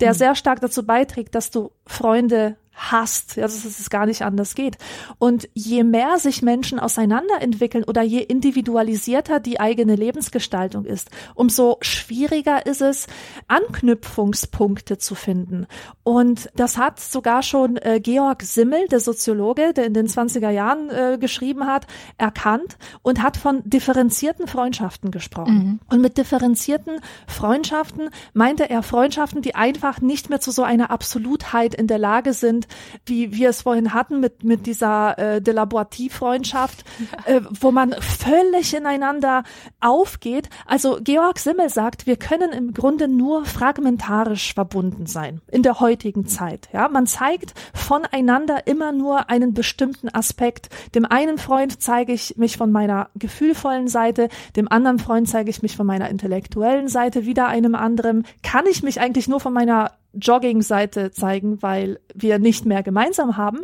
der 0.00 0.10
mhm. 0.10 0.16
sehr 0.16 0.34
stark 0.34 0.60
dazu 0.60 0.84
beiträgt, 0.84 1.34
dass 1.34 1.50
du 1.50 1.72
Freunde 1.86 2.56
hasst, 2.76 3.36
ja, 3.36 3.42
dass 3.42 3.64
es 3.64 3.90
gar 3.90 4.06
nicht 4.06 4.22
anders 4.22 4.54
geht. 4.54 4.76
Und 5.18 5.48
je 5.54 5.82
mehr 5.82 6.18
sich 6.18 6.42
Menschen 6.42 6.78
auseinanderentwickeln 6.78 7.84
oder 7.84 8.02
je 8.02 8.20
individualisierter 8.20 9.40
die 9.40 9.58
eigene 9.58 9.96
Lebensgestaltung 9.96 10.84
ist, 10.84 11.10
umso 11.34 11.78
schwieriger 11.80 12.66
ist 12.66 12.82
es, 12.82 13.06
Anknüpfungspunkte 13.48 14.98
zu 14.98 15.14
finden. 15.14 15.66
Und 16.02 16.50
das 16.54 16.76
hat 16.76 17.00
sogar 17.00 17.42
schon 17.42 17.78
äh, 17.78 17.98
Georg 18.00 18.42
Simmel, 18.42 18.86
der 18.88 19.00
Soziologe, 19.00 19.72
der 19.72 19.86
in 19.86 19.94
den 19.94 20.06
20er 20.06 20.50
Jahren 20.50 20.90
äh, 20.90 21.18
geschrieben 21.18 21.66
hat, 21.66 21.86
erkannt 22.18 22.76
und 23.02 23.22
hat 23.22 23.36
von 23.36 23.62
differenzierten 23.64 24.46
Freundschaften 24.46 25.10
gesprochen. 25.10 25.54
Mhm. 25.54 25.80
Und 25.90 26.02
mit 26.02 26.18
differenzierten 26.18 27.00
Freundschaften 27.26 28.10
meinte 28.34 28.68
er 28.68 28.82
Freundschaften, 28.82 29.42
die 29.42 29.54
einfach 29.54 30.00
nicht 30.00 30.28
mehr 30.28 30.40
zu 30.40 30.50
so 30.50 30.62
einer 30.62 30.90
Absolutheit 30.90 31.74
in 31.74 31.86
der 31.86 31.98
Lage 31.98 32.34
sind, 32.34 32.65
wie 33.04 33.32
wir 33.32 33.50
es 33.50 33.62
vorhin 33.62 33.94
hatten 33.94 34.20
mit, 34.20 34.44
mit 34.44 34.66
dieser 34.66 35.18
äh, 35.18 35.42
Delaboratie-Freundschaft, 35.42 36.84
ja. 37.26 37.36
äh, 37.36 37.40
wo 37.60 37.70
man 37.70 37.94
völlig 38.00 38.74
ineinander 38.74 39.44
aufgeht. 39.80 40.48
Also 40.66 40.98
Georg 41.02 41.38
Simmel 41.38 41.68
sagt, 41.70 42.06
wir 42.06 42.16
können 42.16 42.52
im 42.52 42.72
Grunde 42.72 43.08
nur 43.08 43.44
fragmentarisch 43.44 44.54
verbunden 44.54 45.06
sein 45.06 45.40
in 45.50 45.62
der 45.62 45.80
heutigen 45.80 46.26
Zeit. 46.26 46.68
Ja, 46.72 46.88
man 46.88 47.06
zeigt 47.06 47.54
voneinander 47.74 48.66
immer 48.66 48.92
nur 48.92 49.30
einen 49.30 49.54
bestimmten 49.54 50.08
Aspekt. 50.08 50.68
Dem 50.94 51.04
einen 51.04 51.38
Freund 51.38 51.82
zeige 51.82 52.12
ich 52.12 52.36
mich 52.36 52.56
von 52.56 52.72
meiner 52.72 53.10
gefühlvollen 53.14 53.88
Seite, 53.88 54.28
dem 54.56 54.70
anderen 54.70 54.98
Freund 54.98 55.28
zeige 55.28 55.50
ich 55.50 55.62
mich 55.62 55.76
von 55.76 55.86
meiner 55.86 56.08
intellektuellen 56.08 56.88
Seite, 56.88 57.26
wieder 57.26 57.46
einem 57.46 57.74
anderen. 57.74 58.26
Kann 58.42 58.66
ich 58.66 58.82
mich 58.82 59.00
eigentlich 59.00 59.28
nur 59.28 59.40
von 59.40 59.52
meiner 59.52 59.92
Jogging-Seite 60.16 61.10
zeigen, 61.10 61.62
weil 61.62 62.00
wir 62.14 62.38
nicht 62.38 62.66
mehr 62.66 62.82
gemeinsam 62.82 63.36
haben. 63.36 63.60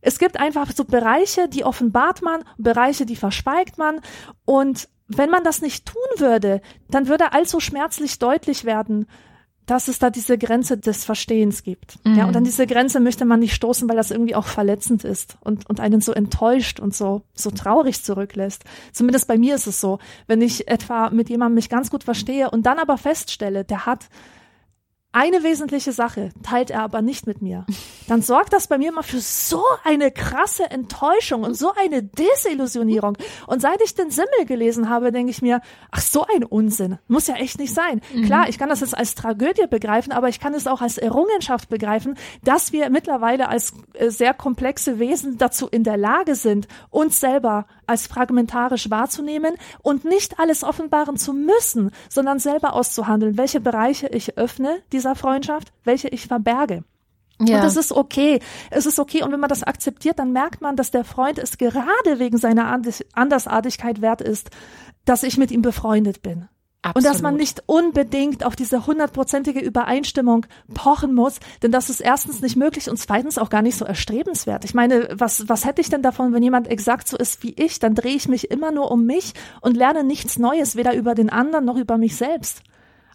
Es 0.00 0.18
gibt 0.18 0.38
einfach 0.40 0.70
so 0.72 0.84
Bereiche, 0.84 1.48
die 1.48 1.64
offenbart 1.64 2.22
man, 2.22 2.42
Bereiche, 2.56 3.06
die 3.06 3.16
verschweigt 3.16 3.76
man. 3.78 4.00
Und 4.44 4.88
wenn 5.08 5.30
man 5.30 5.44
das 5.44 5.60
nicht 5.60 5.86
tun 5.86 6.02
würde, 6.16 6.62
dann 6.88 7.08
würde 7.08 7.32
allzu 7.32 7.60
schmerzlich 7.60 8.18
deutlich 8.18 8.64
werden, 8.64 9.06
dass 9.70 9.86
es 9.86 10.00
da 10.00 10.10
diese 10.10 10.36
Grenze 10.36 10.78
des 10.78 11.04
Verstehens 11.04 11.62
gibt. 11.62 12.04
Mhm. 12.04 12.16
Ja, 12.16 12.26
und 12.26 12.36
an 12.36 12.42
diese 12.42 12.66
Grenze 12.66 12.98
möchte 12.98 13.24
man 13.24 13.38
nicht 13.38 13.54
stoßen, 13.54 13.88
weil 13.88 13.96
das 13.96 14.10
irgendwie 14.10 14.34
auch 14.34 14.46
verletzend 14.46 15.04
ist 15.04 15.36
und, 15.42 15.68
und 15.70 15.78
einen 15.78 16.00
so 16.00 16.12
enttäuscht 16.12 16.80
und 16.80 16.92
so, 16.92 17.22
so 17.34 17.50
traurig 17.50 18.02
zurücklässt. 18.02 18.64
Zumindest 18.92 19.28
bei 19.28 19.38
mir 19.38 19.54
ist 19.54 19.68
es 19.68 19.80
so. 19.80 20.00
Wenn 20.26 20.42
ich 20.42 20.66
etwa 20.66 21.10
mit 21.10 21.28
jemandem 21.28 21.54
mich 21.54 21.68
ganz 21.68 21.88
gut 21.90 22.02
verstehe 22.02 22.50
und 22.50 22.66
dann 22.66 22.80
aber 22.80 22.98
feststelle, 22.98 23.64
der 23.64 23.86
hat 23.86 24.08
eine 25.12 25.42
wesentliche 25.42 25.90
Sache 25.90 26.30
teilt 26.44 26.70
er 26.70 26.82
aber 26.82 27.02
nicht 27.02 27.26
mit 27.26 27.42
mir. 27.42 27.66
Dann 28.06 28.22
sorgt 28.22 28.52
das 28.52 28.68
bei 28.68 28.78
mir 28.78 28.90
immer 28.90 29.02
für 29.02 29.20
so 29.20 29.64
eine 29.82 30.12
krasse 30.12 30.70
Enttäuschung 30.70 31.42
und 31.42 31.54
so 31.54 31.72
eine 31.74 32.04
Desillusionierung. 32.04 33.18
Und 33.48 33.60
seit 33.60 33.80
ich 33.82 33.96
den 33.96 34.10
Simmel 34.10 34.46
gelesen 34.46 34.88
habe, 34.88 35.10
denke 35.10 35.32
ich 35.32 35.42
mir, 35.42 35.62
ach 35.90 36.00
so 36.00 36.24
ein 36.32 36.44
Unsinn. 36.44 36.98
Muss 37.08 37.26
ja 37.26 37.34
echt 37.34 37.58
nicht 37.58 37.74
sein. 37.74 38.00
Mhm. 38.14 38.24
Klar, 38.26 38.48
ich 38.48 38.56
kann 38.56 38.68
das 38.68 38.80
jetzt 38.80 38.96
als 38.96 39.16
Tragödie 39.16 39.66
begreifen, 39.68 40.12
aber 40.12 40.28
ich 40.28 40.38
kann 40.38 40.54
es 40.54 40.68
auch 40.68 40.80
als 40.80 40.96
Errungenschaft 40.96 41.68
begreifen, 41.68 42.16
dass 42.44 42.72
wir 42.72 42.88
mittlerweile 42.88 43.48
als 43.48 43.74
äh, 43.94 44.10
sehr 44.10 44.32
komplexe 44.32 45.00
Wesen 45.00 45.38
dazu 45.38 45.66
in 45.66 45.82
der 45.82 45.96
Lage 45.96 46.36
sind, 46.36 46.68
uns 46.90 47.18
selber 47.18 47.66
als 47.90 48.06
fragmentarisch 48.06 48.88
wahrzunehmen 48.88 49.54
und 49.82 50.04
nicht 50.04 50.38
alles 50.38 50.64
offenbaren 50.64 51.16
zu 51.16 51.32
müssen, 51.32 51.90
sondern 52.08 52.38
selber 52.38 52.72
auszuhandeln, 52.72 53.36
welche 53.36 53.60
Bereiche 53.60 54.06
ich 54.06 54.38
öffne 54.38 54.78
dieser 54.92 55.16
Freundschaft, 55.16 55.72
welche 55.84 56.08
ich 56.08 56.26
verberge. 56.26 56.84
Ja. 57.40 57.58
Und 57.58 57.66
es 57.66 57.76
ist 57.76 57.92
okay. 57.92 58.40
Es 58.70 58.86
ist 58.86 58.98
okay. 58.98 59.22
Und 59.22 59.32
wenn 59.32 59.40
man 59.40 59.48
das 59.48 59.62
akzeptiert, 59.62 60.18
dann 60.18 60.32
merkt 60.32 60.60
man, 60.60 60.76
dass 60.76 60.90
der 60.90 61.04
Freund 61.04 61.38
es 61.38 61.58
gerade 61.58 62.18
wegen 62.18 62.38
seiner 62.38 62.80
Andersartigkeit 63.14 64.00
wert 64.00 64.20
ist, 64.20 64.50
dass 65.04 65.22
ich 65.22 65.36
mit 65.36 65.50
ihm 65.50 65.62
befreundet 65.62 66.22
bin. 66.22 66.48
Absolut. 66.82 66.96
Und 66.96 67.14
dass 67.14 67.22
man 67.22 67.36
nicht 67.36 67.62
unbedingt 67.66 68.44
auf 68.44 68.56
diese 68.56 68.86
hundertprozentige 68.86 69.60
Übereinstimmung 69.60 70.46
pochen 70.72 71.14
muss, 71.14 71.38
denn 71.62 71.72
das 71.72 71.90
ist 71.90 72.00
erstens 72.00 72.40
nicht 72.40 72.56
möglich 72.56 72.88
und 72.88 72.96
zweitens 72.96 73.36
auch 73.36 73.50
gar 73.50 73.60
nicht 73.60 73.76
so 73.76 73.84
erstrebenswert. 73.84 74.64
Ich 74.64 74.72
meine, 74.72 75.08
was, 75.12 75.46
was 75.48 75.66
hätte 75.66 75.82
ich 75.82 75.90
denn 75.90 76.00
davon, 76.00 76.32
wenn 76.32 76.42
jemand 76.42 76.68
exakt 76.68 77.06
so 77.06 77.18
ist 77.18 77.42
wie 77.42 77.52
ich? 77.52 77.80
Dann 77.80 77.94
drehe 77.94 78.16
ich 78.16 78.28
mich 78.28 78.50
immer 78.50 78.72
nur 78.72 78.90
um 78.90 79.04
mich 79.04 79.34
und 79.60 79.76
lerne 79.76 80.04
nichts 80.04 80.38
Neues, 80.38 80.74
weder 80.74 80.94
über 80.94 81.14
den 81.14 81.28
anderen 81.28 81.66
noch 81.66 81.76
über 81.76 81.98
mich 81.98 82.16
selbst. 82.16 82.62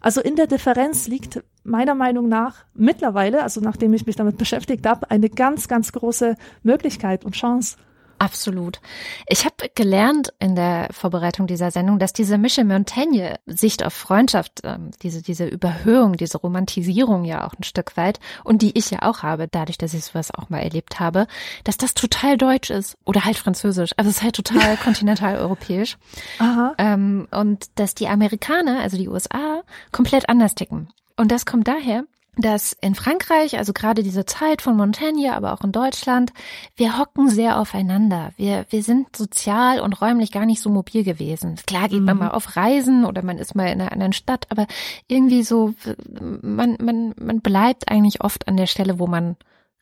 Also 0.00 0.20
in 0.20 0.36
der 0.36 0.46
Differenz 0.46 1.08
liegt 1.08 1.42
meiner 1.64 1.96
Meinung 1.96 2.28
nach 2.28 2.64
mittlerweile, 2.74 3.42
also 3.42 3.60
nachdem 3.60 3.92
ich 3.94 4.06
mich 4.06 4.14
damit 4.14 4.36
beschäftigt 4.38 4.86
habe, 4.86 5.10
eine 5.10 5.28
ganz, 5.28 5.66
ganz 5.66 5.90
große 5.90 6.36
Möglichkeit 6.62 7.24
und 7.24 7.34
Chance. 7.34 7.76
Absolut. 8.18 8.80
Ich 9.26 9.44
habe 9.44 9.70
gelernt 9.74 10.32
in 10.38 10.54
der 10.54 10.88
Vorbereitung 10.90 11.46
dieser 11.46 11.70
Sendung, 11.70 11.98
dass 11.98 12.12
diese 12.12 12.38
Michel 12.38 12.64
Montaigne 12.64 13.38
Sicht 13.46 13.84
auf 13.84 13.92
Freundschaft, 13.92 14.60
ähm, 14.64 14.90
diese, 15.02 15.22
diese 15.22 15.46
Überhöhung, 15.46 16.16
diese 16.16 16.38
Romantisierung 16.38 17.24
ja 17.24 17.46
auch 17.46 17.54
ein 17.58 17.62
Stück 17.62 17.96
weit 17.96 18.18
und 18.42 18.62
die 18.62 18.76
ich 18.78 18.90
ja 18.90 19.02
auch 19.02 19.22
habe, 19.22 19.48
dadurch, 19.48 19.78
dass 19.78 19.94
ich 19.94 20.04
sowas 20.04 20.30
auch 20.32 20.48
mal 20.48 20.60
erlebt 20.60 20.98
habe, 20.98 21.26
dass 21.64 21.76
das 21.76 21.94
total 21.94 22.38
deutsch 22.38 22.70
ist 22.70 22.96
oder 23.04 23.24
halt 23.24 23.36
französisch. 23.36 23.90
Also 23.96 24.10
es 24.10 24.16
ist 24.16 24.22
halt 24.22 24.36
total 24.36 24.76
kontinentaleuropäisch. 24.82 25.98
Aha. 26.38 26.74
Ähm, 26.78 27.28
und 27.30 27.66
dass 27.74 27.94
die 27.94 28.08
Amerikaner, 28.08 28.80
also 28.80 28.96
die 28.96 29.08
USA, 29.08 29.62
komplett 29.92 30.28
anders 30.28 30.54
ticken. 30.54 30.88
Und 31.16 31.32
das 31.32 31.46
kommt 31.46 31.68
daher, 31.68 32.04
dass 32.36 32.72
in 32.74 32.94
Frankreich, 32.94 33.56
also 33.56 33.72
gerade 33.72 34.02
diese 34.02 34.26
Zeit 34.26 34.60
von 34.62 34.76
Montaigne, 34.76 35.34
aber 35.34 35.52
auch 35.54 35.62
in 35.62 35.72
Deutschland, 35.72 36.32
wir 36.76 36.98
hocken 36.98 37.28
sehr 37.30 37.58
aufeinander. 37.58 38.32
Wir, 38.36 38.66
wir 38.70 38.82
sind 38.82 39.16
sozial 39.16 39.80
und 39.80 40.00
räumlich 40.00 40.32
gar 40.32 40.44
nicht 40.44 40.60
so 40.60 40.68
mobil 40.68 41.02
gewesen. 41.02 41.56
Klar 41.66 41.88
geht 41.88 42.00
mhm. 42.00 42.06
man 42.06 42.18
mal 42.18 42.30
auf 42.30 42.56
Reisen 42.56 43.04
oder 43.04 43.22
man 43.22 43.38
ist 43.38 43.54
mal 43.54 43.66
in 43.66 43.80
einer 43.80 43.92
anderen 43.92 44.12
Stadt, 44.12 44.46
aber 44.50 44.66
irgendwie 45.08 45.42
so, 45.42 45.74
man, 46.20 46.76
man, 46.80 47.14
man 47.18 47.40
bleibt 47.40 47.88
eigentlich 47.88 48.20
oft 48.20 48.48
an 48.48 48.56
der 48.56 48.66
Stelle, 48.66 48.98
wo 48.98 49.06
man 49.06 49.36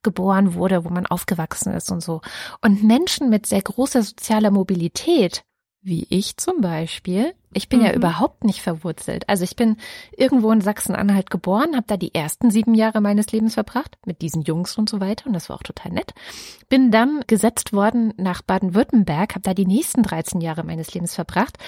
geboren 0.04 0.54
wurde, 0.54 0.84
wo 0.84 0.90
man 0.90 1.06
aufgewachsen 1.06 1.72
ist 1.72 1.90
und 1.90 2.02
so. 2.02 2.20
Und 2.60 2.84
Menschen 2.84 3.30
mit 3.30 3.46
sehr 3.46 3.62
großer 3.62 4.02
sozialer 4.02 4.52
Mobilität, 4.52 5.44
wie 5.84 6.06
ich 6.08 6.38
zum 6.38 6.62
Beispiel. 6.62 7.34
Ich 7.52 7.68
bin 7.68 7.80
mhm. 7.80 7.86
ja 7.86 7.92
überhaupt 7.92 8.42
nicht 8.42 8.62
verwurzelt. 8.62 9.28
Also 9.28 9.44
ich 9.44 9.54
bin 9.54 9.76
irgendwo 10.16 10.50
in 10.50 10.62
Sachsen-Anhalt 10.62 11.30
geboren, 11.30 11.76
habe 11.76 11.84
da 11.86 11.96
die 11.96 12.14
ersten 12.14 12.50
sieben 12.50 12.74
Jahre 12.74 13.00
meines 13.00 13.30
Lebens 13.30 13.54
verbracht 13.54 13.96
mit 14.06 14.22
diesen 14.22 14.42
Jungs 14.42 14.76
und 14.78 14.88
so 14.88 14.98
weiter 15.00 15.26
und 15.26 15.34
das 15.34 15.48
war 15.48 15.56
auch 15.56 15.62
total 15.62 15.92
nett. 15.92 16.14
Bin 16.68 16.90
dann 16.90 17.20
gesetzt 17.26 17.72
worden 17.72 18.14
nach 18.16 18.42
Baden-Württemberg, 18.42 19.34
habe 19.34 19.42
da 19.42 19.54
die 19.54 19.66
nächsten 19.66 20.02
13 20.02 20.40
Jahre 20.40 20.64
meines 20.64 20.92
Lebens 20.94 21.14
verbracht 21.14 21.58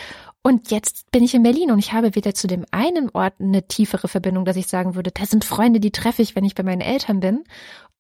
und 0.43 0.71
jetzt 0.71 1.11
bin 1.11 1.23
ich 1.23 1.35
in 1.35 1.43
Berlin 1.43 1.71
und 1.71 1.79
ich 1.79 1.93
habe 1.93 2.15
weder 2.15 2.33
zu 2.33 2.47
dem 2.47 2.65
einen 2.71 3.11
Ort 3.11 3.35
eine 3.39 3.69
tiefere 3.69 4.09
Verbindung, 4.09 4.45
dass 4.45 4.57
ich 4.57 4.67
sagen 4.67 4.95
würde, 4.95 5.11
da 5.11 5.27
sind 5.27 5.45
Freunde, 5.45 5.79
die 5.79 5.91
treffe 5.91 6.23
ich, 6.23 6.35
wenn 6.35 6.45
ich 6.45 6.55
bei 6.55 6.63
meinen 6.63 6.81
Eltern 6.81 7.21
bin 7.21 7.45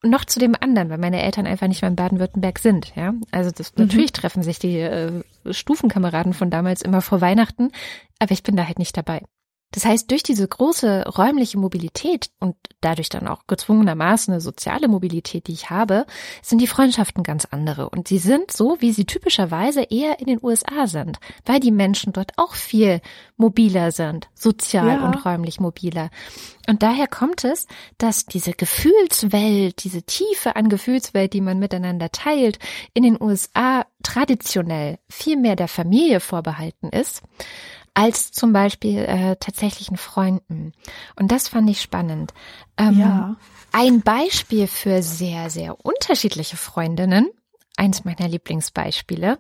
noch 0.03 0.25
zu 0.25 0.39
dem 0.39 0.55
anderen, 0.59 0.91
weil 0.91 0.99
meine 0.99 1.23
Eltern 1.23 1.47
einfach 1.47 1.69
nicht 1.69 1.83
mehr 1.83 1.91
in 1.91 1.97
Baden-Württemberg 1.97 2.59
sind. 2.59 2.95
Ja, 2.97 3.15
also 3.31 3.51
das, 3.51 3.75
mhm. 3.75 3.85
natürlich 3.85 4.13
treffen 4.13 4.43
sich 4.43 4.59
die 4.59 4.79
äh, 4.79 5.23
Stufenkameraden 5.53 6.35
von 6.35 6.51
damals 6.51 6.83
immer 6.83 7.03
vor 7.03 7.21
Weihnachten, 7.21 7.71
aber 8.19 8.33
ich 8.33 8.43
bin 8.43 8.57
da 8.57 8.67
halt 8.67 8.79
nicht 8.79 8.97
dabei. 8.97 9.23
Das 9.73 9.85
heißt, 9.85 10.11
durch 10.11 10.23
diese 10.23 10.47
große 10.47 11.05
räumliche 11.19 11.59
Mobilität 11.59 12.31
und 12.39 12.57
dadurch 12.81 13.09
dann 13.09 13.27
auch 13.27 13.47
gezwungenermaßen 13.47 14.33
eine 14.33 14.41
soziale 14.41 14.89
Mobilität, 14.89 15.49
die 15.49 15.53
ich 15.53 15.71
habe, 15.71 16.07
sind 16.41 16.61
die 16.61 16.67
Freundschaften 16.67 17.23
ganz 17.23 17.47
andere. 17.47 17.91
Und 17.91 18.09
sie 18.09 18.19
sind 18.19 18.53
so, 18.53 18.77
wie 18.81 18.93
sie 18.93 19.05
typischerweise 19.05 19.83
eher 19.83 20.21
in 20.21 20.27
den 20.27 20.39
USA 20.43 20.87
sind, 20.87 21.19
weil 21.45 21.61
die 21.61 21.73
Menschen 21.73 22.13
dort 22.13 22.33
auch 22.37 22.55
viel 22.55 23.01
mobiler 23.37 23.91
sind, 23.91 24.29
sozial 24.35 25.01
ja. 25.01 25.05
und 25.05 25.27
räumlich 25.27 25.61
mobiler. 25.61 26.11
Und 26.69 26.83
daher 26.83 27.07
kommt 27.07 27.45
es, 27.45 27.67
dass 27.99 28.25
diese 28.27 28.53
Gefühlswelt, 28.53 29.85
diese 29.85 30.03
Tiefe 30.03 30.57
an 30.57 30.69
Gefühlswelt, 30.69 31.33
die 31.33 31.41
man 31.41 31.59
miteinander 31.59 32.11
teilt, 32.11 32.59
in 32.95 33.03
den 33.03 33.21
USA 33.21 33.85
traditionell 34.03 34.99
viel 35.09 35.37
mehr 35.37 35.57
der 35.57 35.69
Familie 35.69 36.21
vorbehalten 36.21 36.89
ist 36.89 37.23
als 37.97 38.31
zum 38.31 38.53
Beispiel 38.53 38.99
äh, 38.99 39.37
tatsächlichen 39.37 39.97
Freunden. 39.97 40.73
Und 41.19 41.33
das 41.33 41.49
fand 41.49 41.71
ich 41.71 41.81
spannend. 41.81 42.35
Ähm, 42.77 43.01
ja. 43.01 43.37
Ein 43.73 44.03
Beispiel 44.03 44.67
für 44.67 45.03
sehr, 45.03 45.49
sehr 45.49 45.83
unterschiedliche 45.83 46.59
Freundinnen, 46.59 47.31
eins 47.79 48.05
meiner 48.05 48.29
Lieblingsbeispiele, 48.29 49.39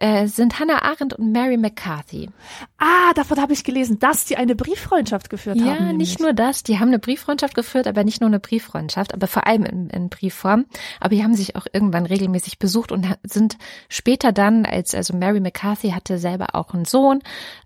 äh, 0.00 0.26
sind 0.26 0.58
Hannah 0.58 0.82
Arendt 0.82 1.14
und 1.14 1.32
Mary 1.32 1.56
McCarthy. 1.56 2.30
Ah, 2.78 3.12
davon 3.14 3.40
habe 3.40 3.52
ich 3.52 3.64
gelesen, 3.64 3.98
dass 3.98 4.24
die 4.24 4.36
eine 4.36 4.54
Brieffreundschaft 4.54 5.30
geführt 5.30 5.56
ja, 5.56 5.74
haben. 5.74 5.86
Ja, 5.86 5.92
nicht 5.92 6.20
nur 6.20 6.32
das. 6.32 6.62
Die 6.62 6.78
haben 6.78 6.88
eine 6.88 6.98
Brieffreundschaft 6.98 7.54
geführt, 7.54 7.86
aber 7.86 8.04
nicht 8.04 8.20
nur 8.20 8.28
eine 8.28 8.40
Brieffreundschaft, 8.40 9.14
aber 9.14 9.26
vor 9.26 9.46
allem 9.46 9.64
in, 9.64 9.90
in 9.90 10.08
Briefform. 10.08 10.66
Aber 11.00 11.14
die 11.14 11.22
haben 11.22 11.34
sich 11.34 11.56
auch 11.56 11.66
irgendwann 11.72 12.06
regelmäßig 12.06 12.58
besucht 12.58 12.92
und 12.92 13.06
sind 13.24 13.58
später 13.88 14.32
dann, 14.32 14.64
als 14.64 14.94
also 14.94 15.16
Mary 15.16 15.40
McCarthy 15.40 15.90
hatte 15.90 16.18
selber 16.18 16.54
auch 16.54 16.74
einen 16.74 16.84
Sohn 16.84 17.20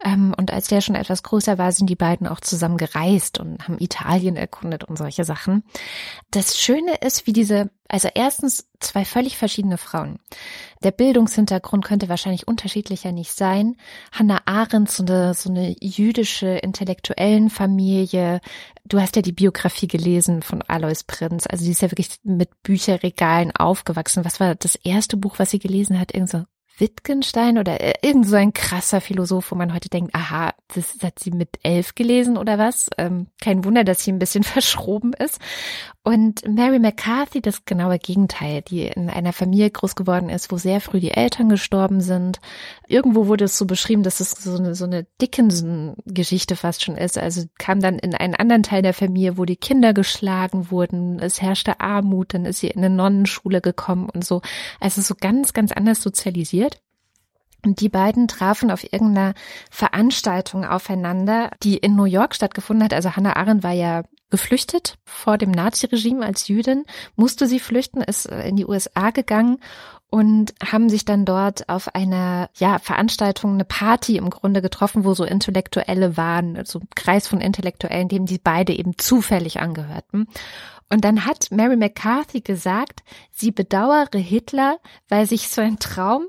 ähm, 0.04 0.34
und 0.36 0.52
als 0.52 0.68
der 0.68 0.80
schon 0.80 0.94
etwas 0.94 1.22
größer 1.22 1.58
war, 1.58 1.72
sind 1.72 1.88
die 1.90 1.96
beiden 1.96 2.26
auch 2.26 2.40
zusammen 2.40 2.78
gereist 2.78 3.40
und 3.40 3.68
haben 3.68 3.78
Italien 3.78 4.36
erkundet 4.36 4.84
und 4.84 4.96
solche 4.96 5.24
Sachen. 5.24 5.64
Das 6.30 6.58
Schöne 6.58 6.94
ist, 7.00 7.26
wie 7.26 7.32
diese 7.32 7.70
also 7.92 8.08
erstens 8.14 8.66
zwei 8.80 9.04
völlig 9.04 9.36
verschiedene 9.36 9.76
Frauen. 9.76 10.18
Der 10.82 10.92
Bildungshintergrund 10.92 11.84
könnte 11.84 12.08
wahrscheinlich 12.08 12.48
unterschiedlicher 12.48 13.12
nicht 13.12 13.32
sein. 13.32 13.76
Hannah 14.12 14.40
Arendt, 14.46 14.90
so 14.90 15.04
eine, 15.04 15.34
so 15.34 15.50
eine 15.50 15.76
jüdische 15.78 16.46
intellektuellen 16.46 17.50
Familie. 17.50 18.40
Du 18.86 18.98
hast 18.98 19.14
ja 19.16 19.20
die 19.20 19.32
Biografie 19.32 19.88
gelesen 19.88 20.40
von 20.40 20.62
Alois 20.62 21.04
Prinz. 21.06 21.46
Also 21.46 21.66
sie 21.66 21.72
ist 21.72 21.82
ja 21.82 21.90
wirklich 21.90 22.08
mit 22.22 22.62
Bücherregalen 22.62 23.54
aufgewachsen. 23.54 24.24
Was 24.24 24.40
war 24.40 24.54
das 24.54 24.74
erste 24.76 25.18
Buch, 25.18 25.38
was 25.38 25.50
sie 25.50 25.58
gelesen 25.58 26.00
hat? 26.00 26.14
Irgend 26.14 26.30
so 26.30 26.44
Wittgenstein 26.82 27.58
oder 27.58 27.80
äh, 27.80 27.94
irgend 28.02 28.28
so 28.28 28.34
ein 28.34 28.52
krasser 28.52 29.00
Philosoph, 29.00 29.52
wo 29.52 29.54
man 29.54 29.72
heute 29.72 29.88
denkt, 29.88 30.14
aha, 30.14 30.52
das 30.74 30.98
hat 31.02 31.20
sie 31.20 31.30
mit 31.30 31.58
elf 31.62 31.94
gelesen 31.94 32.36
oder 32.36 32.58
was? 32.58 32.90
Ähm, 32.98 33.28
kein 33.40 33.64
Wunder, 33.64 33.84
dass 33.84 34.02
sie 34.02 34.12
ein 34.12 34.18
bisschen 34.18 34.42
verschroben 34.44 35.12
ist. 35.14 35.38
Und 36.04 36.42
Mary 36.48 36.80
McCarthy, 36.80 37.40
das 37.40 37.64
genaue 37.64 38.00
Gegenteil, 38.00 38.62
die 38.62 38.86
in 38.86 39.08
einer 39.08 39.32
Familie 39.32 39.70
groß 39.70 39.94
geworden 39.94 40.30
ist, 40.30 40.50
wo 40.50 40.56
sehr 40.56 40.80
früh 40.80 40.98
die 40.98 41.12
Eltern 41.12 41.48
gestorben 41.48 42.00
sind. 42.00 42.40
Irgendwo 42.88 43.28
wurde 43.28 43.44
es 43.44 43.56
so 43.56 43.66
beschrieben, 43.66 44.02
dass 44.02 44.18
es 44.18 44.32
so 44.32 44.56
eine, 44.56 44.74
so 44.74 44.84
eine 44.84 45.06
Dickinson-Geschichte 45.20 46.56
fast 46.56 46.82
schon 46.82 46.96
ist. 46.96 47.18
Also 47.18 47.44
kam 47.56 47.78
dann 47.78 48.00
in 48.00 48.16
einen 48.16 48.34
anderen 48.34 48.64
Teil 48.64 48.82
der 48.82 48.94
Familie, 48.94 49.38
wo 49.38 49.44
die 49.44 49.54
Kinder 49.54 49.94
geschlagen 49.94 50.72
wurden, 50.72 51.20
es 51.20 51.40
herrschte 51.40 51.78
Armut, 51.78 52.34
dann 52.34 52.46
ist 52.46 52.58
sie 52.58 52.68
in 52.68 52.84
eine 52.84 52.92
Nonnenschule 52.92 53.60
gekommen 53.60 54.10
und 54.10 54.24
so. 54.24 54.42
Also 54.80 55.02
so 55.02 55.14
ganz, 55.14 55.52
ganz 55.52 55.70
anders 55.70 56.02
sozialisiert. 56.02 56.71
Und 57.64 57.80
die 57.80 57.88
beiden 57.88 58.28
trafen 58.28 58.70
auf 58.70 58.82
irgendeiner 58.84 59.34
Veranstaltung 59.70 60.64
aufeinander, 60.64 61.50
die 61.62 61.76
in 61.76 61.94
New 61.94 62.04
York 62.04 62.34
stattgefunden 62.34 62.84
hat. 62.84 62.94
Also 62.94 63.14
Hannah 63.14 63.36
Arendt 63.36 63.62
war 63.62 63.72
ja 63.72 64.02
geflüchtet 64.30 64.96
vor 65.04 65.38
dem 65.38 65.50
Naziregime 65.50 66.24
als 66.24 66.48
Jüdin, 66.48 66.84
musste 67.16 67.46
sie 67.46 67.60
flüchten, 67.60 68.00
ist 68.00 68.26
in 68.26 68.56
die 68.56 68.66
USA 68.66 69.10
gegangen 69.10 69.58
und 70.08 70.54
haben 70.62 70.88
sich 70.88 71.04
dann 71.04 71.24
dort 71.24 71.68
auf 71.68 71.94
einer 71.94 72.50
ja, 72.56 72.78
Veranstaltung, 72.78 73.54
eine 73.54 73.64
Party 73.64 74.16
im 74.16 74.30
Grunde 74.30 74.60
getroffen, 74.60 75.04
wo 75.04 75.14
so 75.14 75.24
Intellektuelle 75.24 76.16
waren, 76.16 76.64
so 76.64 76.80
ein 76.80 76.88
Kreis 76.94 77.28
von 77.28 77.40
Intellektuellen, 77.40 78.08
dem 78.08 78.26
die 78.26 78.38
beide 78.38 78.74
eben 78.74 78.98
zufällig 78.98 79.60
angehörten. 79.60 80.26
Und 80.90 81.04
dann 81.04 81.24
hat 81.24 81.50
Mary 81.50 81.76
McCarthy 81.76 82.42
gesagt, 82.42 83.02
sie 83.30 83.52
bedauere 83.52 84.18
Hitler, 84.18 84.78
weil 85.08 85.26
sich 85.26 85.48
so 85.48 85.62
ein 85.62 85.78
Traum 85.78 86.26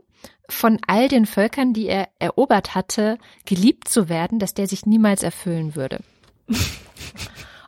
von 0.54 0.80
all 0.88 1.08
den 1.08 1.26
Völkern, 1.26 1.74
die 1.74 1.88
er 1.88 2.10
erobert 2.20 2.76
hatte, 2.76 3.18
geliebt 3.46 3.88
zu 3.88 4.10
werden, 4.10 4.40
dass 4.40 4.54
der 4.54 4.68
sich 4.68 4.86
niemals 4.86 5.24
erfüllen 5.24 5.76
würde. 5.76 6.00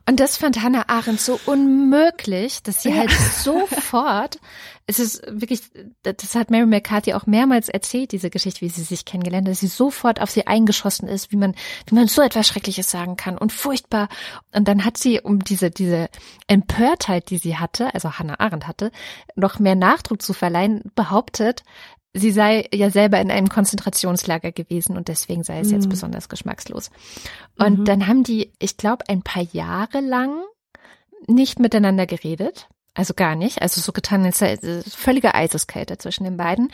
Und 0.08 0.20
das 0.20 0.36
fand 0.36 0.62
Hannah 0.62 0.88
Arendt 0.88 1.20
so 1.20 1.40
unmöglich, 1.46 2.62
dass 2.62 2.80
sie 2.80 2.96
halt 2.96 3.10
sofort, 3.10 4.38
es 4.86 5.00
ist 5.00 5.24
wirklich, 5.26 5.62
das 6.04 6.36
hat 6.36 6.48
Mary 6.48 6.66
McCarthy 6.66 7.14
auch 7.14 7.26
mehrmals 7.26 7.68
erzählt, 7.68 8.12
diese 8.12 8.30
Geschichte, 8.30 8.60
wie 8.60 8.68
sie 8.68 8.84
sich 8.84 9.04
kennengelernt 9.04 9.48
hat, 9.48 9.52
dass 9.52 9.60
sie 9.60 9.66
sofort 9.66 10.20
auf 10.20 10.30
sie 10.30 10.46
eingeschossen 10.46 11.08
ist, 11.08 11.32
wie 11.32 11.36
man, 11.36 11.56
wie 11.88 11.96
man 11.96 12.06
so 12.06 12.22
etwas 12.22 12.46
Schreckliches 12.46 12.88
sagen 12.88 13.16
kann 13.16 13.36
und 13.36 13.52
furchtbar. 13.52 14.08
Und 14.54 14.68
dann 14.68 14.84
hat 14.84 14.96
sie, 14.96 15.20
um 15.20 15.40
diese, 15.40 15.72
diese 15.72 16.08
Empörtheit, 16.46 17.30
die 17.30 17.38
sie 17.38 17.56
hatte, 17.56 17.92
also 17.92 18.12
Hannah 18.12 18.38
Arendt 18.38 18.68
hatte, 18.68 18.92
noch 19.34 19.58
mehr 19.58 19.74
Nachdruck 19.74 20.22
zu 20.22 20.34
verleihen, 20.34 20.82
behauptet, 20.94 21.64
sie 22.16 22.32
sei 22.32 22.68
ja 22.72 22.90
selber 22.90 23.20
in 23.20 23.30
einem 23.30 23.48
Konzentrationslager 23.48 24.52
gewesen 24.52 24.96
und 24.96 25.08
deswegen 25.08 25.44
sei 25.44 25.60
es 25.60 25.68
mhm. 25.68 25.74
jetzt 25.74 25.88
besonders 25.88 26.28
geschmackslos. 26.28 26.90
Und 27.58 27.80
mhm. 27.80 27.84
dann 27.84 28.06
haben 28.06 28.24
die, 28.24 28.52
ich 28.58 28.76
glaube, 28.76 29.08
ein 29.08 29.22
paar 29.22 29.42
Jahre 29.42 30.00
lang 30.00 30.42
nicht 31.26 31.58
miteinander 31.58 32.06
geredet. 32.06 32.68
Also 32.94 33.12
gar 33.12 33.34
nicht. 33.34 33.60
Also 33.60 33.80
so 33.82 33.92
getan, 33.92 34.24
es 34.24 34.40
ist 34.40 34.96
völlige 34.96 35.34
Eiseskälte 35.34 35.98
zwischen 35.98 36.24
den 36.24 36.38
beiden. 36.38 36.72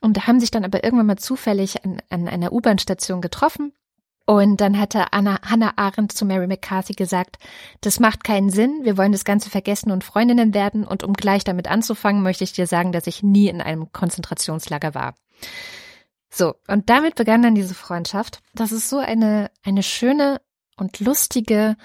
Und 0.00 0.26
haben 0.26 0.40
sich 0.40 0.50
dann 0.50 0.64
aber 0.64 0.82
irgendwann 0.82 1.06
mal 1.06 1.18
zufällig 1.18 1.84
an, 1.84 2.02
an 2.10 2.26
einer 2.26 2.52
U-Bahn-Station 2.52 3.20
getroffen 3.20 3.72
und 4.30 4.60
dann 4.60 4.78
hatte 4.78 5.12
Anna, 5.12 5.40
Hannah 5.42 5.72
Arendt 5.74 6.12
zu 6.12 6.24
Mary 6.24 6.46
McCarthy 6.46 6.92
gesagt, 6.92 7.40
das 7.80 7.98
macht 7.98 8.22
keinen 8.22 8.48
Sinn, 8.48 8.84
wir 8.84 8.96
wollen 8.96 9.10
das 9.10 9.24
Ganze 9.24 9.50
vergessen 9.50 9.90
und 9.90 10.04
Freundinnen 10.04 10.54
werden 10.54 10.86
und 10.86 11.02
um 11.02 11.14
gleich 11.14 11.42
damit 11.42 11.66
anzufangen, 11.66 12.22
möchte 12.22 12.44
ich 12.44 12.52
dir 12.52 12.68
sagen, 12.68 12.92
dass 12.92 13.08
ich 13.08 13.24
nie 13.24 13.48
in 13.48 13.60
einem 13.60 13.90
Konzentrationslager 13.90 14.94
war. 14.94 15.16
So, 16.30 16.54
und 16.68 16.90
damit 16.90 17.16
begann 17.16 17.42
dann 17.42 17.56
diese 17.56 17.74
Freundschaft. 17.74 18.40
Das 18.54 18.70
ist 18.70 18.88
so 18.88 18.98
eine, 18.98 19.50
eine 19.64 19.82
schöne 19.82 20.40
und 20.76 21.00
lustige 21.00 21.76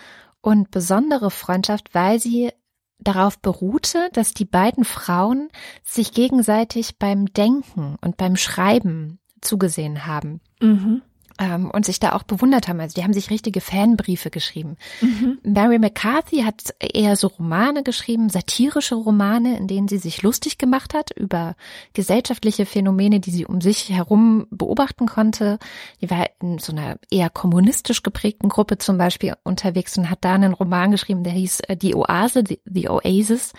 und 0.42 0.70
besondere 0.70 1.32
Freundschaft, 1.32 1.96
weil 1.96 2.20
sie 2.20 2.52
darauf 3.00 3.40
beruhte, 3.40 4.10
dass 4.14 4.36
die 4.36 4.46
beiden 4.46 4.86
Frauen 4.86 5.50
sich 5.84 6.12
gegenseitig 6.12 7.00
beim 7.00 7.26
Denken 7.26 7.96
und 8.02 8.18
beim 8.18 8.36
Schreiben 8.36 9.18
zugesehen 9.42 10.06
haben. 10.06 10.42
Mhm 10.62 11.02
ähm, 11.40 11.70
und 11.72 11.86
sich 11.86 12.00
da 12.00 12.14
auch 12.14 12.24
bewundert 12.24 12.68
haben. 12.68 12.80
Also 12.80 12.94
die 12.96 13.04
haben 13.04 13.14
sich 13.14 13.30
richtige 13.30 13.62
Fanbriefe 13.62 14.30
geschrieben. 14.30 14.78
Mhm. 15.02 15.40
Mary 15.44 15.80
McCarthy 15.80 16.44
hat 16.44 16.74
eher 16.80 17.16
so 17.16 17.28
Romane 17.28 17.84
geschrieben, 17.84 18.30
satirische 18.30 18.96
Romane, 18.96 19.58
in 19.58 19.68
denen 19.68 19.88
sie 19.88 19.98
sich 19.98 20.22
lustig 20.22 20.58
gemacht 20.58 20.94
hat 20.94 21.12
über 21.12 21.56
gesellschaftliche 21.94 22.66
Phänomene, 22.66 23.20
die 23.20 23.32
sie 23.32 23.46
um 23.46 23.62
sich 23.62 23.90
herum 23.90 24.48
beobachten 24.50 25.08
konnte. 25.08 25.60
Die 26.02 26.10
war 26.10 26.28
in 26.42 26.60
so 26.60 26.72
einer 26.72 26.98
eher 27.12 27.30
kommunistisch 27.30 28.04
geprägten 28.04 28.50
Gruppe 28.50 28.78
zum 28.78 28.98
Beispiel 28.98 29.34
unterwegs 29.44 29.98
und 29.98 30.10
hat 30.10 30.20
da 30.22 30.34
einen 30.34 30.54
Roman 30.54 30.92
geschrieben, 30.92 31.24
der 31.24 31.34
hieß 31.34 31.62
äh, 31.62 31.78
Die 31.78 31.96
Oase, 31.96 32.44
The, 32.48 32.60
The 32.66 32.90
Oasis 32.90 33.54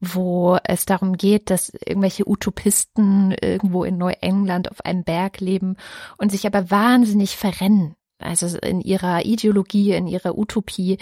wo 0.00 0.58
es 0.64 0.86
darum 0.86 1.16
geht, 1.16 1.50
dass 1.50 1.72
irgendwelche 1.84 2.28
Utopisten 2.28 3.32
irgendwo 3.32 3.84
in 3.84 3.98
Neuengland 3.98 4.70
auf 4.70 4.84
einem 4.84 5.04
Berg 5.04 5.40
leben 5.40 5.76
und 6.18 6.30
sich 6.30 6.46
aber 6.46 6.70
wahnsinnig 6.70 7.36
verrennen. 7.36 7.94
Also 8.20 8.58
in 8.58 8.80
ihrer 8.80 9.24
Ideologie, 9.24 9.92
in 9.92 10.08
ihrer 10.08 10.36
Utopie. 10.36 10.98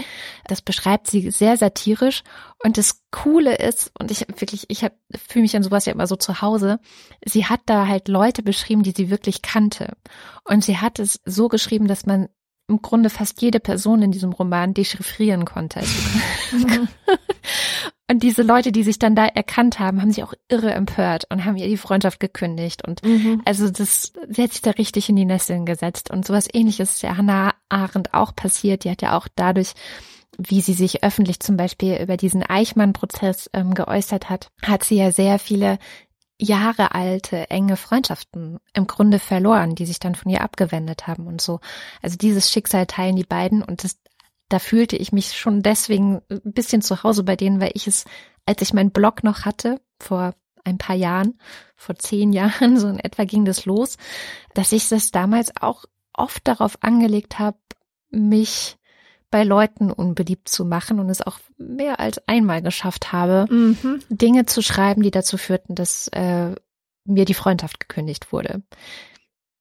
Das 0.47 0.61
beschreibt 0.61 1.07
sie 1.07 1.31
sehr 1.31 1.57
satirisch. 1.57 2.23
Und 2.63 2.77
das 2.77 3.03
Coole 3.11 3.57
ist, 3.57 3.91
und 3.99 4.11
ich 4.11 4.27
wirklich, 4.29 4.67
ich 4.69 4.81
fühle 5.27 5.43
mich 5.43 5.57
an 5.57 5.63
sowas 5.63 5.87
ja 5.87 5.95
immer 5.95 6.07
so 6.07 6.17
zu 6.17 6.43
Hause, 6.43 6.79
sie 7.25 7.47
hat 7.47 7.61
da 7.67 7.87
halt 7.87 8.09
Leute 8.09 8.43
beschrieben, 8.43 8.83
die 8.83 8.93
sie 8.95 9.09
wirklich 9.09 9.41
kannte. 9.41 9.97
Und 10.45 10.63
sie 10.63 10.77
hat 10.77 10.99
es 10.99 11.21
so 11.25 11.49
geschrieben, 11.49 11.89
dass 11.89 12.05
man 12.05 12.29
im 12.69 12.83
Grunde 12.83 13.09
fast 13.09 13.41
jede 13.41 13.61
Person 13.61 14.03
in 14.03 14.13
diesem 14.13 14.33
Roman 14.33 14.75
dechiffrieren 14.75 15.47
konnte. 15.47 15.83
Und 18.09 18.23
diese 18.23 18.43
Leute, 18.43 18.71
die 18.71 18.85
sich 18.85 18.99
dann 19.01 19.17
da 19.17 19.27
erkannt 19.27 19.81
haben, 19.81 20.01
haben 20.01 20.13
sich 20.13 20.23
auch 20.23 20.35
irre 20.49 20.73
empört 20.73 21.25
und 21.29 21.45
haben 21.45 21.57
ihr 21.57 21.67
die 21.67 21.77
Freundschaft 21.77 22.21
gekündigt. 22.21 22.87
Und 22.87 23.03
mhm. 23.03 23.43
also 23.45 23.69
das, 23.69 24.13
sie 24.29 24.43
hat 24.43 24.53
sich 24.53 24.63
da 24.63 24.71
richtig 24.71 25.09
in 25.09 25.17
die 25.17 25.25
Nesseln 25.25 25.67
gesetzt. 25.67 26.11
Und 26.11 26.25
sowas 26.25 26.49
ähnliches 26.53 26.95
ist 26.95 27.03
ja 27.03 27.17
Hannah 27.17 27.55
Arendt 27.69 28.15
auch 28.15 28.35
passiert. 28.37 28.85
Die 28.85 28.91
hat 28.91 29.03
ja 29.03 29.17
auch 29.19 29.27
dadurch, 29.35 29.73
wie 30.39 30.61
sie 30.61 30.75
sich 30.75 31.03
öffentlich 31.03 31.41
zum 31.41 31.57
Beispiel 31.57 31.97
über 31.97 32.17
diesen 32.17 32.45
Eichmann-Prozess 32.45 33.51
ähm, 33.53 33.75
geäußert 33.75 34.31
hat, 34.31 34.51
hat 34.63 34.85
sie 34.85 34.97
ja 34.97 35.11
sehr 35.11 35.41
viele 35.41 35.79
Jahre 36.39 36.95
alte, 36.95 37.51
enge 37.51 37.77
Freundschaften 37.77 38.59
im 38.75 38.87
Grunde 38.87 39.19
verloren, 39.19 39.75
die 39.75 39.87
sich 39.87 39.99
dann 39.99 40.15
von 40.15 40.31
ihr 40.31 40.43
abgewendet 40.43 41.07
haben 41.07 41.27
und 41.27 41.41
so. 41.41 41.61
Also 42.03 42.17
dieses 42.17 42.51
Schicksal 42.51 42.87
teilen 42.87 43.17
die 43.17 43.25
beiden 43.25 43.63
und 43.63 43.85
das, 43.85 43.97
da 44.49 44.59
fühlte 44.59 44.97
ich 44.97 45.13
mich 45.13 45.37
schon 45.37 45.63
deswegen 45.63 46.23
ein 46.31 46.53
bisschen 46.53 46.83
zu 46.83 47.03
Hause 47.03 47.25
bei 47.25 47.37
denen, 47.37 47.61
weil 47.61 47.73
ich 47.75 47.87
es, 47.87 48.05
als 48.45 48.63
ich 48.63 48.73
meinen 48.73 48.91
Blog 48.91 49.25
noch 49.25 49.45
hatte, 49.45 49.81
vor 49.99 50.35
ein 50.65 50.79
paar 50.79 50.97
Jahren, 50.97 51.39
vor 51.77 51.97
zehn 51.97 52.33
Jahren, 52.35 52.79
so 52.79 52.89
in 52.89 52.99
etwa 52.99 53.25
ging 53.25 53.45
das 53.45 53.65
los, 53.65 53.97
dass 54.55 54.73
ich 54.73 54.89
das 54.89 55.11
damals 55.11 55.53
auch 55.61 55.85
oft 56.13 56.47
darauf 56.47 56.79
angelegt 56.83 57.39
habe, 57.39 57.59
mich 58.11 58.79
bei 59.31 59.43
Leuten 59.43 59.91
unbeliebt 59.91 60.49
zu 60.49 60.65
machen 60.65 61.01
und 61.01 61.11
es 61.11 61.21
auch 61.21 61.41
mehr 61.59 61.99
als 62.01 62.27
einmal 62.29 62.63
geschafft 62.63 63.13
habe, 63.13 63.47
mhm. 63.51 64.01
Dinge 64.09 64.47
zu 64.47 64.63
schreiben, 64.63 65.03
die 65.03 65.11
dazu 65.11 65.37
führten, 65.37 65.75
dass 65.75 66.09
äh, 66.09 66.55
mir 67.05 67.25
die 67.25 67.35
Freundschaft 67.35 67.81
gekündigt 67.81 68.33
wurde. 68.33 68.63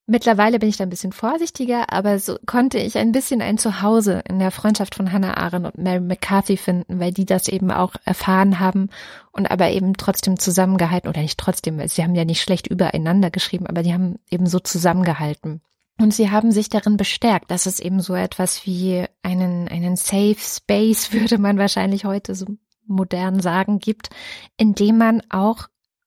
Mittlerweile 0.08 0.60
bin 0.60 0.68
ich 0.68 0.76
da 0.76 0.84
ein 0.84 0.90
bisschen 0.90 1.10
vorsichtiger, 1.10 1.92
aber 1.92 2.20
so 2.20 2.38
konnte 2.46 2.78
ich 2.78 2.96
ein 2.96 3.10
bisschen 3.10 3.42
ein 3.42 3.58
Zuhause 3.58 4.22
in 4.28 4.38
der 4.38 4.52
Freundschaft 4.52 4.94
von 4.94 5.10
Hannah 5.10 5.36
Arendt 5.36 5.66
und 5.66 5.82
Mary 5.82 5.98
McCarthy 5.98 6.56
finden, 6.56 7.00
weil 7.00 7.12
die 7.12 7.26
das 7.26 7.48
eben 7.48 7.72
auch 7.72 7.94
erfahren 8.04 8.60
haben 8.60 8.90
und 9.32 9.50
aber 9.50 9.70
eben 9.70 9.94
trotzdem 9.94 10.38
zusammengehalten 10.38 11.08
oder 11.08 11.20
nicht 11.20 11.38
trotzdem, 11.38 11.78
weil 11.78 11.88
sie 11.88 12.04
haben 12.04 12.14
ja 12.14 12.24
nicht 12.24 12.40
schlecht 12.40 12.68
übereinander 12.68 13.30
geschrieben, 13.30 13.66
aber 13.66 13.82
die 13.82 13.92
haben 13.92 14.20
eben 14.30 14.46
so 14.46 14.60
zusammengehalten. 14.60 15.60
Und 15.98 16.14
sie 16.14 16.30
haben 16.30 16.52
sich 16.52 16.68
darin 16.68 16.96
bestärkt, 16.96 17.50
dass 17.50 17.66
es 17.66 17.80
eben 17.80 18.00
so 18.00 18.14
etwas 18.14 18.64
wie 18.64 19.04
einen, 19.22 19.66
einen 19.66 19.96
Safe 19.96 20.36
Space, 20.38 21.12
würde 21.12 21.38
man 21.38 21.58
wahrscheinlich 21.58 22.04
heute 22.04 22.36
so 22.36 22.46
modern 22.86 23.40
sagen, 23.40 23.80
gibt, 23.80 24.10
in 24.56 24.76
dem 24.76 24.98
man 24.98 25.22
auch, 25.30 25.66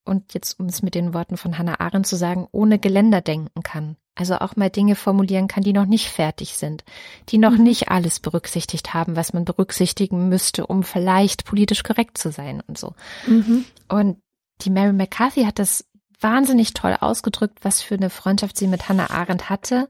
und 0.09 0.33
jetzt 0.33 0.59
um 0.59 0.65
es 0.65 0.81
mit 0.81 0.95
den 0.95 1.13
Worten 1.13 1.37
von 1.37 1.57
Hannah 1.57 1.79
Arendt 1.79 2.07
zu 2.07 2.17
sagen, 2.17 2.47
ohne 2.51 2.79
Geländer 2.79 3.21
denken 3.21 3.63
kann. 3.63 3.95
Also 4.15 4.35
auch 4.35 4.57
mal 4.57 4.69
Dinge 4.69 4.95
formulieren 4.95 5.47
kann, 5.47 5.63
die 5.63 5.71
noch 5.71 5.85
nicht 5.85 6.09
fertig 6.09 6.57
sind, 6.57 6.83
die 7.29 7.37
noch 7.37 7.51
mhm. 7.51 7.63
nicht 7.63 7.89
alles 7.89 8.19
berücksichtigt 8.19 8.93
haben, 8.93 9.15
was 9.15 9.31
man 9.31 9.45
berücksichtigen 9.45 10.27
müsste, 10.27 10.67
um 10.67 10.83
vielleicht 10.83 11.45
politisch 11.45 11.83
korrekt 11.83 12.17
zu 12.17 12.31
sein 12.31 12.61
und 12.67 12.77
so. 12.77 12.95
Mhm. 13.27 13.63
Und 13.87 14.17
die 14.61 14.71
Mary 14.71 14.91
McCarthy 14.91 15.45
hat 15.45 15.57
das 15.57 15.85
wahnsinnig 16.19 16.73
toll 16.73 16.97
ausgedrückt, 16.99 17.59
was 17.61 17.81
für 17.81 17.95
eine 17.95 18.09
Freundschaft 18.09 18.57
sie 18.57 18.67
mit 18.67 18.89
Hannah 18.89 19.09
Arendt 19.09 19.49
hatte, 19.49 19.87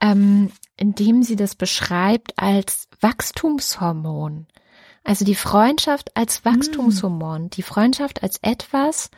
ähm, 0.00 0.50
indem 0.76 1.22
sie 1.22 1.36
das 1.36 1.54
beschreibt 1.54 2.36
als 2.42 2.88
Wachstumshormon. 3.00 4.46
Also 5.04 5.24
die 5.24 5.34
Freundschaft 5.34 6.16
als 6.16 6.44
Wachstumshormon, 6.44 7.50
die 7.50 7.62
Freundschaft 7.62 8.22
als 8.22 8.38
etwas, 8.42 9.10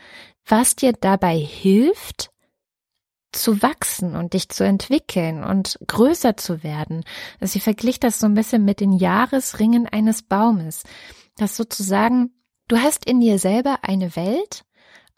was 0.47 0.77
dir 0.77 0.93
dabei 0.93 1.37
hilft, 1.37 2.31
zu 3.33 3.63
wachsen 3.63 4.17
und 4.17 4.33
dich 4.33 4.49
zu 4.49 4.65
entwickeln 4.65 5.43
und 5.45 5.79
größer 5.87 6.37
zu 6.37 6.63
werden. 6.63 7.05
Also 7.41 7.53
sie 7.53 7.61
verglich 7.61 8.01
das 8.01 8.21
so 8.21 8.27
ein 8.27 8.35
bisschen 8.35 8.65
mit 8.65 8.81
den 8.81 8.93
Jahresringen 8.93 9.87
eines 9.87 10.23
Baumes. 10.23 10.85
Das 11.37 11.57
sozusagen, 11.57 12.31
du 12.69 12.79
hast 12.79 13.05
in 13.05 13.21
dir 13.21 13.39
selber 13.39 13.81
eine 13.83 14.17
Welt, 14.17 14.65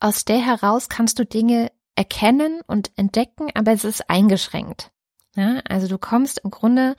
aus 0.01 0.25
der 0.25 0.39
heraus 0.39 0.89
kannst 0.89 1.19
du 1.19 1.27
Dinge 1.27 1.71
erkennen 1.95 2.61
und 2.67 2.91
entdecken, 2.97 3.49
aber 3.55 3.73
es 3.73 3.85
ist 3.85 4.11
eingeschränkt. 4.11 4.91
Ja, 5.35 5.61
also 5.69 5.87
du 5.87 5.99
kommst 5.99 6.41
im 6.45 6.51
Grunde 6.51 6.97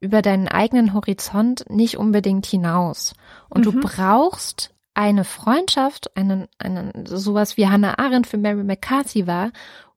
über 0.00 0.22
deinen 0.22 0.48
eigenen 0.48 0.94
Horizont 0.94 1.64
nicht 1.68 1.96
unbedingt 1.96 2.46
hinaus. 2.46 3.14
Und 3.48 3.66
mhm. 3.66 3.72
du 3.72 3.80
brauchst 3.80 4.74
eine 4.94 5.24
Freundschaft, 5.24 6.16
einen, 6.16 6.48
einen, 6.58 7.06
sowas 7.06 7.56
wie 7.56 7.68
Hannah 7.68 7.98
Arendt 7.98 8.26
für 8.26 8.36
Mary 8.36 8.64
McCarthy 8.64 9.26
war, 9.26 9.52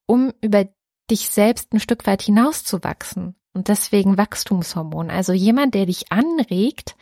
um 0.05 0.31
über 0.41 0.67
dich 1.09 1.29
selbst 1.29 1.73
ein 1.73 1.79
Stück 1.79 2.05
weit 2.05 2.21
hinauszuwachsen. 2.21 3.35
Und 3.53 3.67
deswegen 3.67 4.17
Wachstumshormon. 4.17 5.09
Also 5.09 5.33
jemand, 5.33 5.75
der 5.75 5.85
dich 5.85 6.11
anregt, 6.11 6.95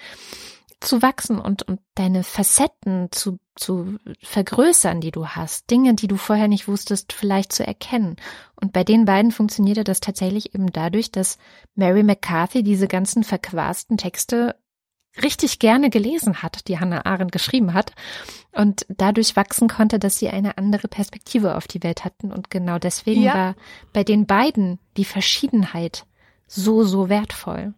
zu 0.80 1.02
wachsen 1.02 1.40
und, 1.40 1.64
und 1.64 1.80
deine 1.96 2.24
Facetten 2.24 3.10
zu, 3.12 3.38
zu 3.56 3.98
vergrößern, 4.22 5.02
die 5.02 5.12
du 5.12 5.28
hast, 5.28 5.70
Dinge, 5.70 5.94
die 5.94 6.08
du 6.08 6.16
vorher 6.16 6.48
nicht 6.48 6.68
wusstest, 6.68 7.12
vielleicht 7.12 7.52
zu 7.52 7.66
erkennen. 7.66 8.16
Und 8.56 8.72
bei 8.72 8.84
den 8.84 9.06
beiden 9.06 9.32
funktionierte 9.32 9.84
das 9.84 10.00
tatsächlich 10.00 10.56
eben 10.56 10.72
dadurch, 10.72 11.12
dass 11.12 11.38
Mary 11.76 12.04
McCarthy 12.04 12.64
diese 12.64 12.88
ganzen 12.88 13.24
verquasten 13.24 13.98
Texte 13.98 14.56
richtig 15.22 15.60
gerne 15.60 15.90
gelesen 15.90 16.42
hat, 16.42 16.68
die 16.68 16.80
Hannah 16.80 17.06
Arendt 17.06 17.32
geschrieben 17.32 17.74
hat 17.74 17.94
und 18.52 18.86
dadurch 18.90 19.36
wachsen 19.36 19.68
konnte, 19.68 20.00
dass 20.00 20.18
sie 20.18 20.30
eine 20.30 20.58
andere 20.58 20.88
Perspektive 20.88 21.58
auf 21.58 21.68
die 21.68 21.84
Welt 21.84 22.06
hatten 22.06 22.32
und 22.32 22.50
genau 22.50 22.78
deswegen 22.78 23.24
ja. 23.24 23.34
war 23.34 23.56
bei 23.92 24.04
den 24.04 24.28
beiden 24.28 24.80
die 24.98 25.06
Verschiedenheit 25.06 26.06
so, 26.48 26.84
so 26.84 27.10
wertvoll 27.10 27.74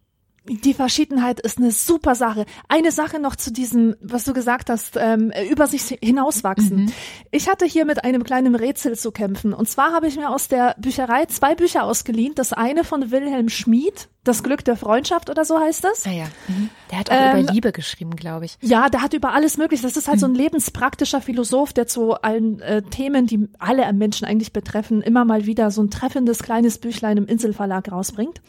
die 0.60 0.74
Verschiedenheit 0.74 1.40
ist 1.40 1.58
eine 1.58 1.72
super 1.72 2.16
Sache. 2.16 2.46
Eine 2.68 2.92
Sache 2.92 3.20
noch 3.20 3.36
zu 3.36 3.52
diesem, 3.52 3.96
was 4.02 4.26
du 4.26 4.34
gesagt 4.34 4.70
hast, 4.70 4.98
ähm, 4.98 5.32
über 5.50 5.68
sich 5.68 5.98
hinauswachsen. 6.02 6.86
Mhm. 6.86 6.94
Ich 7.32 7.50
hatte 7.50 7.66
hier 7.66 7.86
mit 7.86 8.04
einem 8.04 8.24
kleinen 8.24 8.56
Rätsel 8.56 8.98
zu 8.98 9.12
kämpfen. 9.12 9.54
Und 9.54 9.70
zwar 9.70 9.94
habe 9.94 10.08
ich 10.08 10.18
mir 10.18 10.30
aus 10.30 10.48
der 10.48 10.76
Bücherei 10.80 11.26
zwei 11.28 11.56
Bücher 11.56 11.84
ausgeliehen. 11.84 12.36
Das 12.36 12.54
eine 12.54 12.84
von 12.84 13.12
Wilhelm 13.12 13.50
Schmid, 13.50 14.10
Das 14.24 14.44
Glück 14.44 14.64
der 14.66 14.76
Freundschaft 14.76 15.30
oder 15.30 15.46
so 15.46 15.60
heißt 15.60 15.84
das. 15.84 16.06
Ah 16.06 16.12
ja. 16.12 16.26
Mhm. 16.48 16.70
Der 16.92 17.00
hat 17.00 17.10
auch 17.10 17.16
ähm, 17.16 17.44
über 17.44 17.54
Liebe 17.54 17.72
geschrieben, 17.72 18.16
glaube 18.16 18.46
ich. 18.46 18.58
Ja, 18.62 18.90
der 18.90 19.02
hat 19.02 19.14
über 19.14 19.34
alles 19.34 19.58
möglich. 19.58 19.82
Das 19.82 19.98
ist 19.98 20.08
halt 20.08 20.18
mhm. 20.18 20.22
so 20.22 20.26
ein 20.28 20.32
mhm. 20.32 20.38
lebenspraktischer 20.38 21.22
Philosoph, 21.22 21.74
der 21.74 21.88
zu 21.88 22.14
allen 22.14 22.60
äh, 22.62 22.82
Themen, 22.82 23.26
die 23.26 23.48
alle 23.58 23.92
Menschen 23.94 24.28
eigentlich 24.28 24.54
betreffen, 24.54 25.02
immer 25.02 25.26
mal 25.26 25.46
wieder 25.46 25.72
so 25.72 25.82
ein 25.82 25.90
treffendes 25.90 26.40
kleines 26.40 26.78
Büchlein 26.78 27.18
im 27.18 27.26
Inselverlag 27.26 27.92
rausbringt. 27.92 28.42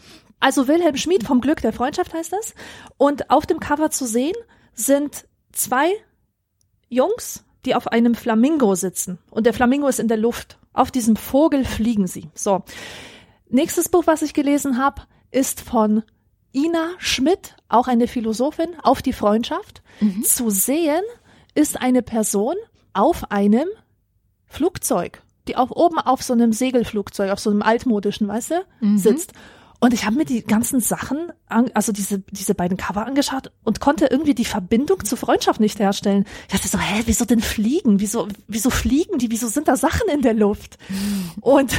Also 0.43 0.67
Wilhelm 0.67 0.97
Schmid 0.97 1.23
vom 1.23 1.41
Glück 1.41 1.61
der 1.61 1.73
Freundschaft 1.73 2.13
heißt 2.13 2.33
das. 2.33 2.55
Und 2.99 3.31
auf 3.31 3.47
dem 3.47 3.61
Cover 3.61 3.91
zu 3.91 4.07
sehen 4.07 4.35
sind 4.75 5.27
zwei 5.53 5.93
Jungs, 6.89 7.45
die 7.65 7.77
auf 7.77 7.87
einem 7.87 8.17
Flamingo 8.17 8.75
sitzen. 8.75 9.19
Und 9.31 9.47
der 9.47 9.55
Flamingo 9.55 9.87
ist 9.87 10.01
in 10.01 10.09
der 10.09 10.17
Luft. 10.17 10.59
Auf 10.73 10.91
diesem 10.91 11.15
Vogel 11.15 11.65
fliegen 11.65 12.09
sie. 12.09 12.29
So. 12.35 12.65
Nächstes 13.51 13.89
Buch, 13.89 14.09
was 14.09 14.23
ich 14.23 14.35
gelesen 14.35 14.79
habe, 14.79 15.03
ist 15.31 15.61
von 15.61 16.03
Ina 16.53 16.91
Schmidt, 16.99 17.55
auch 17.69 17.87
eine 17.87 18.09
Philosophin, 18.09 18.75
auf 18.83 19.01
die 19.01 19.13
Freundschaft. 19.13 19.81
Mhm. 20.01 20.25
Zu 20.25 20.51
sehen 20.51 21.05
ist 21.55 21.81
eine 21.81 22.03
Person 22.03 22.57
auf 22.95 23.31
einem 23.31 23.69
Flugzeug, 24.47 25.23
die 25.47 25.57
auch 25.57 25.71
oben 25.71 25.99
auf 25.99 26.25
so 26.25 26.33
einem 26.33 26.53
Segelflugzeug, 26.53 27.31
auf 27.31 27.39
so 27.39 27.51
einem 27.51 27.63
altmodischen, 27.63 28.27
weißt 28.27 28.51
du, 28.51 28.65
mhm. 28.81 28.99
sitzt. 28.99 29.35
Und 29.83 29.93
ich 29.93 30.07
habe 30.07 30.15
mir 30.15 30.25
die 30.25 30.45
ganzen 30.45 30.79
Sachen, 30.79 31.33
also 31.49 31.91
diese, 31.91 32.21
diese 32.31 32.55
beiden 32.55 32.77
Cover 32.77 33.05
angeschaut 33.05 33.51
und 33.65 33.81
konnte 33.81 34.07
irgendwie 34.07 34.33
die 34.33 34.45
Verbindung 34.45 35.05
zur 35.05 35.19
Freundschaft 35.19 35.59
nicht 35.59 35.81
herstellen. 35.81 36.25
Ich 36.47 36.53
dachte 36.53 36.69
so, 36.69 36.79
hä, 36.79 37.03
wieso 37.07 37.25
denn 37.25 37.41
fliegen? 37.41 37.99
Wieso, 37.99 38.29
wieso 38.47 38.71
fliegen 38.71 39.19
die? 39.19 39.33
Wieso 39.33 39.49
sind 39.49 39.67
da 39.67 39.75
Sachen 39.75 40.09
in 40.09 40.23
der 40.23 40.35
Luft? 40.35 40.79
Und, 41.41 41.75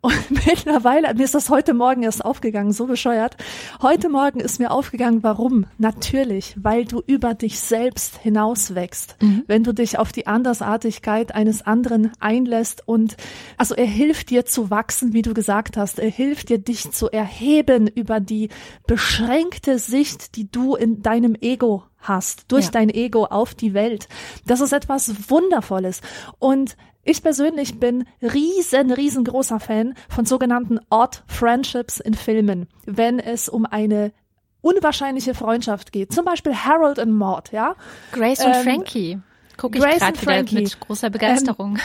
und 0.00 0.30
mittlerweile, 0.46 1.12
mir 1.14 1.24
ist 1.24 1.34
das 1.34 1.50
heute 1.50 1.74
Morgen 1.74 2.04
erst 2.04 2.24
aufgegangen, 2.24 2.72
so 2.72 2.86
bescheuert. 2.86 3.36
Heute 3.82 4.08
Morgen 4.08 4.38
ist 4.38 4.60
mir 4.60 4.70
aufgegangen, 4.70 5.24
warum? 5.24 5.66
Natürlich, 5.78 6.54
weil 6.62 6.84
du 6.84 7.02
über 7.04 7.34
dich 7.34 7.58
selbst 7.58 8.18
hinauswächst. 8.18 9.16
Mhm. 9.20 9.42
Wenn 9.48 9.64
du 9.64 9.74
dich 9.74 9.98
auf 9.98 10.12
die 10.12 10.28
Andersartigkeit 10.28 11.34
eines 11.34 11.66
anderen 11.66 12.12
einlässt 12.20 12.86
und, 12.86 13.16
also 13.56 13.74
er 13.74 13.86
hilft 13.86 14.30
dir 14.30 14.46
zu 14.46 14.70
wachsen, 14.70 15.12
wie 15.12 15.22
du 15.22 15.34
gesagt 15.34 15.76
hast. 15.76 15.98
Er 15.98 16.08
hilft 16.08 16.50
dir, 16.50 16.58
dich 16.58 16.92
zu 16.92 17.10
erheben 17.10 17.47
erheben 17.48 17.86
über 17.86 18.20
die 18.20 18.50
beschränkte 18.86 19.78
Sicht, 19.78 20.36
die 20.36 20.50
du 20.50 20.74
in 20.74 21.02
deinem 21.02 21.34
Ego 21.40 21.84
hast, 21.98 22.52
durch 22.52 22.66
ja. 22.66 22.70
dein 22.72 22.90
Ego 22.90 23.24
auf 23.24 23.54
die 23.54 23.74
Welt. 23.74 24.08
Das 24.46 24.60
ist 24.60 24.72
etwas 24.72 25.30
Wundervolles. 25.30 26.00
Und 26.38 26.76
ich 27.04 27.22
persönlich 27.22 27.80
bin 27.80 28.04
riesen, 28.20 28.92
riesengroßer 28.92 29.60
Fan 29.60 29.94
von 30.08 30.26
sogenannten 30.26 30.78
Odd 30.90 31.22
Friendships 31.26 32.00
in 32.00 32.14
Filmen, 32.14 32.68
wenn 32.84 33.18
es 33.18 33.48
um 33.48 33.64
eine 33.64 34.12
unwahrscheinliche 34.60 35.34
Freundschaft 35.34 35.92
geht. 35.92 36.12
Zum 36.12 36.24
Beispiel 36.24 36.54
Harold 36.54 36.98
und 36.98 37.12
Maud, 37.12 37.50
ja. 37.52 37.76
Grace 38.12 38.44
und 38.44 38.54
ähm, 38.54 38.62
Frankie. 38.62 39.18
Gucke 39.56 39.78
ich 39.78 39.84
gerade 39.84 40.20
wieder 40.20 40.60
mit 40.60 40.80
großer 40.80 41.10
Begeisterung. 41.10 41.76
Ähm, 41.76 41.82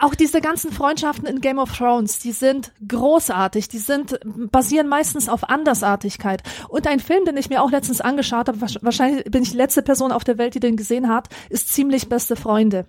auch 0.00 0.14
diese 0.14 0.40
ganzen 0.40 0.72
Freundschaften 0.72 1.26
in 1.26 1.40
Game 1.40 1.58
of 1.58 1.76
Thrones, 1.76 2.18
die 2.18 2.32
sind 2.32 2.72
großartig, 2.86 3.68
die 3.68 3.78
sind 3.78 4.18
basieren 4.24 4.88
meistens 4.88 5.28
auf 5.28 5.48
Andersartigkeit. 5.48 6.42
Und 6.68 6.86
ein 6.86 7.00
Film, 7.00 7.24
den 7.24 7.36
ich 7.36 7.48
mir 7.48 7.62
auch 7.62 7.70
letztens 7.70 8.00
angeschaut 8.00 8.48
habe, 8.48 8.60
wahrscheinlich 8.60 9.24
bin 9.24 9.42
ich 9.42 9.52
die 9.52 9.56
letzte 9.56 9.82
Person 9.82 10.12
auf 10.12 10.24
der 10.24 10.38
Welt, 10.38 10.54
die 10.54 10.60
den 10.60 10.76
gesehen 10.76 11.08
hat, 11.08 11.28
ist 11.50 11.72
ziemlich 11.72 12.08
beste 12.08 12.36
Freunde, 12.36 12.86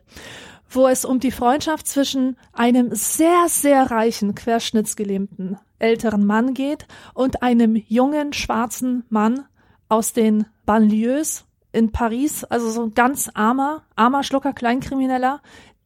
wo 0.69 0.87
es 0.87 1.05
um 1.05 1.19
die 1.19 1.31
Freundschaft 1.31 1.87
zwischen 1.87 2.37
einem 2.53 2.89
sehr 2.93 3.45
sehr 3.47 3.89
reichen 3.91 4.35
querschnittsgelähmten 4.35 5.57
älteren 5.79 6.25
Mann 6.25 6.53
geht 6.53 6.87
und 7.13 7.43
einem 7.43 7.75
jungen 7.75 8.33
schwarzen 8.33 9.03
Mann 9.09 9.45
aus 9.89 10.13
den 10.13 10.45
Banlieues 10.65 11.45
in 11.71 11.91
Paris, 11.91 12.43
also 12.43 12.69
so 12.69 12.83
ein 12.83 12.93
ganz 12.93 13.29
armer, 13.33 13.83
armer 13.95 14.23
Schlucker 14.23 14.53
Kleinkrimineller, 14.53 15.41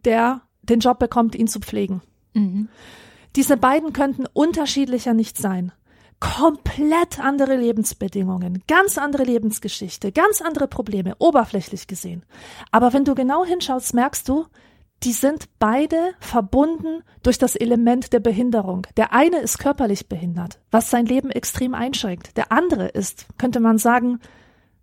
der 0.05 0.41
den 0.71 0.79
Job 0.79 0.97
bekommt, 0.99 1.35
ihn 1.35 1.47
zu 1.47 1.59
pflegen. 1.59 2.01
Mhm. 2.33 2.69
Diese 3.35 3.57
beiden 3.57 3.93
könnten 3.93 4.25
unterschiedlicher 4.33 5.13
nicht 5.13 5.37
sein. 5.37 5.71
Komplett 6.19 7.19
andere 7.19 7.55
Lebensbedingungen, 7.55 8.63
ganz 8.67 8.97
andere 8.97 9.23
Lebensgeschichte, 9.23 10.11
ganz 10.11 10.41
andere 10.41 10.67
Probleme, 10.67 11.15
oberflächlich 11.17 11.87
gesehen. 11.87 12.23
Aber 12.71 12.93
wenn 12.93 13.05
du 13.05 13.15
genau 13.15 13.43
hinschaust, 13.43 13.93
merkst 13.93 14.29
du, 14.29 14.45
die 15.03 15.13
sind 15.13 15.45
beide 15.57 16.11
verbunden 16.19 17.01
durch 17.23 17.39
das 17.39 17.55
Element 17.55 18.13
der 18.13 18.19
Behinderung. 18.19 18.85
Der 18.97 19.13
eine 19.13 19.39
ist 19.39 19.57
körperlich 19.57 20.07
behindert, 20.07 20.59
was 20.69 20.91
sein 20.91 21.07
Leben 21.07 21.31
extrem 21.31 21.73
einschränkt. 21.73 22.37
Der 22.37 22.51
andere 22.51 22.87
ist, 22.89 23.25
könnte 23.39 23.59
man 23.59 23.79
sagen, 23.79 24.19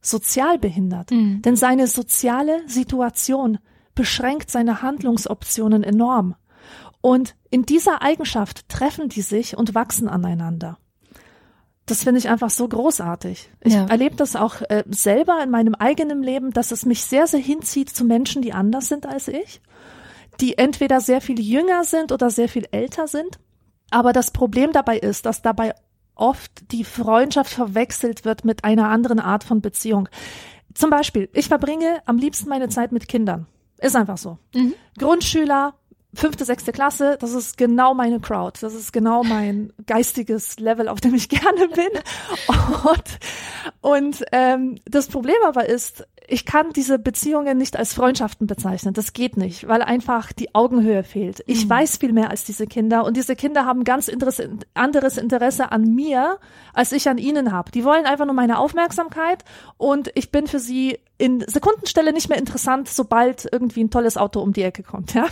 sozial 0.01 0.59
behindert. 0.59 1.13
Mhm. 1.13 1.43
Denn 1.43 1.55
seine 1.55 1.87
soziale 1.87 2.69
Situation 2.69 3.59
beschränkt 3.99 4.49
seine 4.49 4.81
Handlungsoptionen 4.81 5.83
enorm. 5.83 6.37
Und 7.01 7.35
in 7.51 7.67
dieser 7.67 8.01
Eigenschaft 8.01 8.69
treffen 8.69 9.09
die 9.09 9.23
sich 9.23 9.57
und 9.57 9.75
wachsen 9.75 10.09
aneinander. 10.09 10.79
Das 11.85 12.05
finde 12.05 12.21
ich 12.21 12.29
einfach 12.29 12.51
so 12.51 12.69
großartig. 12.69 13.51
Ich 13.61 13.75
ja. 13.75 13.87
erlebe 13.87 14.15
das 14.15 14.37
auch 14.37 14.63
äh, 14.69 14.85
selber 14.89 15.43
in 15.43 15.51
meinem 15.51 15.75
eigenen 15.75 16.23
Leben, 16.23 16.53
dass 16.53 16.71
es 16.71 16.87
mich 16.87 17.03
sehr, 17.03 17.27
sehr 17.27 17.41
hinzieht 17.41 17.91
zu 17.91 18.05
Menschen, 18.05 18.41
die 18.41 18.53
anders 18.53 18.87
sind 18.87 19.05
als 19.05 19.27
ich, 19.27 19.61
die 20.41 20.59
entweder 20.59 21.01
sehr 21.01 21.21
viel 21.21 21.41
jünger 21.41 21.83
sind 21.83 22.13
oder 22.13 22.31
sehr 22.31 22.49
viel 22.49 22.69
älter 22.71 23.09
sind. 23.09 23.41
Aber 23.91 24.13
das 24.13 24.31
Problem 24.31 24.71
dabei 24.71 24.99
ist, 24.99 25.27
dass 25.27 25.43
dabei 25.43 25.75
oft 26.15 26.71
die 26.71 26.85
Freundschaft 26.85 27.51
verwechselt 27.51 28.25
wird 28.25 28.45
mit 28.45 28.63
einer 28.63 28.91
anderen 28.91 29.19
Art 29.19 29.43
von 29.43 29.61
Beziehung. 29.61 30.09
Zum 30.73 30.91
Beispiel, 30.91 31.29
ich 31.33 31.49
verbringe 31.49 32.01
am 32.05 32.19
liebsten 32.19 32.49
meine 32.49 32.69
Zeit 32.69 32.93
mit 32.93 33.09
Kindern. 33.09 33.49
Ist 33.79 33.97
einfach 33.97 34.19
so. 34.19 34.39
Mhm. 34.55 34.75
Grundschüler, 34.99 35.75
fünfte, 36.15 36.45
sechste 36.45 36.73
Klasse, 36.73 37.17
das 37.21 37.33
ist 37.33 37.57
genau 37.57 37.95
meine 37.95 38.21
Crowd. 38.21 38.59
Das 38.61 38.75
ist 38.75 38.93
genau 38.93 39.23
mein 39.23 39.73
geistiges 39.87 40.59
Level, 40.59 40.89
auf 40.89 41.01
dem 41.01 41.15
ich 41.15 41.29
gerne 41.29 41.69
bin. 41.69 41.91
Und, 42.85 43.19
und 43.81 44.25
ähm, 44.33 44.81
das 44.85 45.09
Problem 45.09 45.37
aber 45.47 45.69
ist, 45.69 46.07
ich 46.31 46.45
kann 46.45 46.73
diese 46.75 46.99
Beziehungen 46.99 47.57
nicht 47.57 47.77
als 47.77 47.95
Freundschaften 47.95 48.47
bezeichnen. 48.47 48.93
Das 48.93 49.15
geht 49.15 49.39
nicht, 49.39 49.67
weil 49.67 49.81
einfach 49.81 50.33
die 50.33 50.55
Augenhöhe 50.55 51.03
fehlt. 51.03 51.43
Ich 51.47 51.65
mhm. 51.65 51.71
weiß 51.71 51.97
viel 51.97 52.13
mehr 52.13 52.31
als 52.31 52.45
diese 52.45 52.67
Kinder 52.67 53.05
und 53.05 53.17
diese 53.17 53.35
Kinder 53.35 53.65
haben 53.65 53.83
ganz 53.83 54.09
Interesse, 54.09 54.51
anderes 54.75 55.17
Interesse 55.17 55.73
an 55.73 55.95
mir, 55.95 56.39
als 56.75 56.93
ich 56.93 57.09
an 57.09 57.17
ihnen 57.17 57.51
habe. 57.51 57.71
Die 57.71 57.83
wollen 57.83 58.05
einfach 58.05 58.27
nur 58.27 58.35
meine 58.35 58.59
Aufmerksamkeit 58.59 59.43
und 59.79 60.11
ich 60.15 60.31
bin 60.31 60.47
für 60.47 60.59
sie 60.59 60.99
in 61.17 61.41
Sekundenstelle 61.47 62.13
nicht 62.13 62.29
mehr 62.29 62.39
interessant, 62.39 62.89
sobald 62.89 63.49
irgendwie 63.51 63.85
ein 63.85 63.91
tolles 63.91 64.19
Auto 64.19 64.41
um 64.41 64.53
die 64.53 64.63
Ecke 64.63 64.83
kommt, 64.83 65.15
ja. 65.15 65.27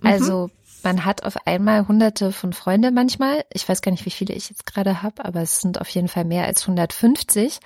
Mhm. 0.00 0.08
Also 0.08 0.50
man 0.82 1.04
hat 1.04 1.22
auf 1.24 1.46
einmal 1.46 1.86
hunderte 1.86 2.32
von 2.32 2.54
Freunde 2.54 2.90
manchmal. 2.90 3.44
Ich 3.52 3.68
weiß 3.68 3.82
gar 3.82 3.92
nicht, 3.92 4.06
wie 4.06 4.10
viele 4.10 4.32
ich 4.32 4.48
jetzt 4.48 4.64
gerade 4.64 5.02
habe, 5.02 5.22
aber 5.22 5.42
es 5.42 5.60
sind 5.60 5.82
auf 5.82 5.90
jeden 5.90 6.08
Fall 6.08 6.24
mehr 6.24 6.46
als 6.46 6.62
150. 6.62 7.60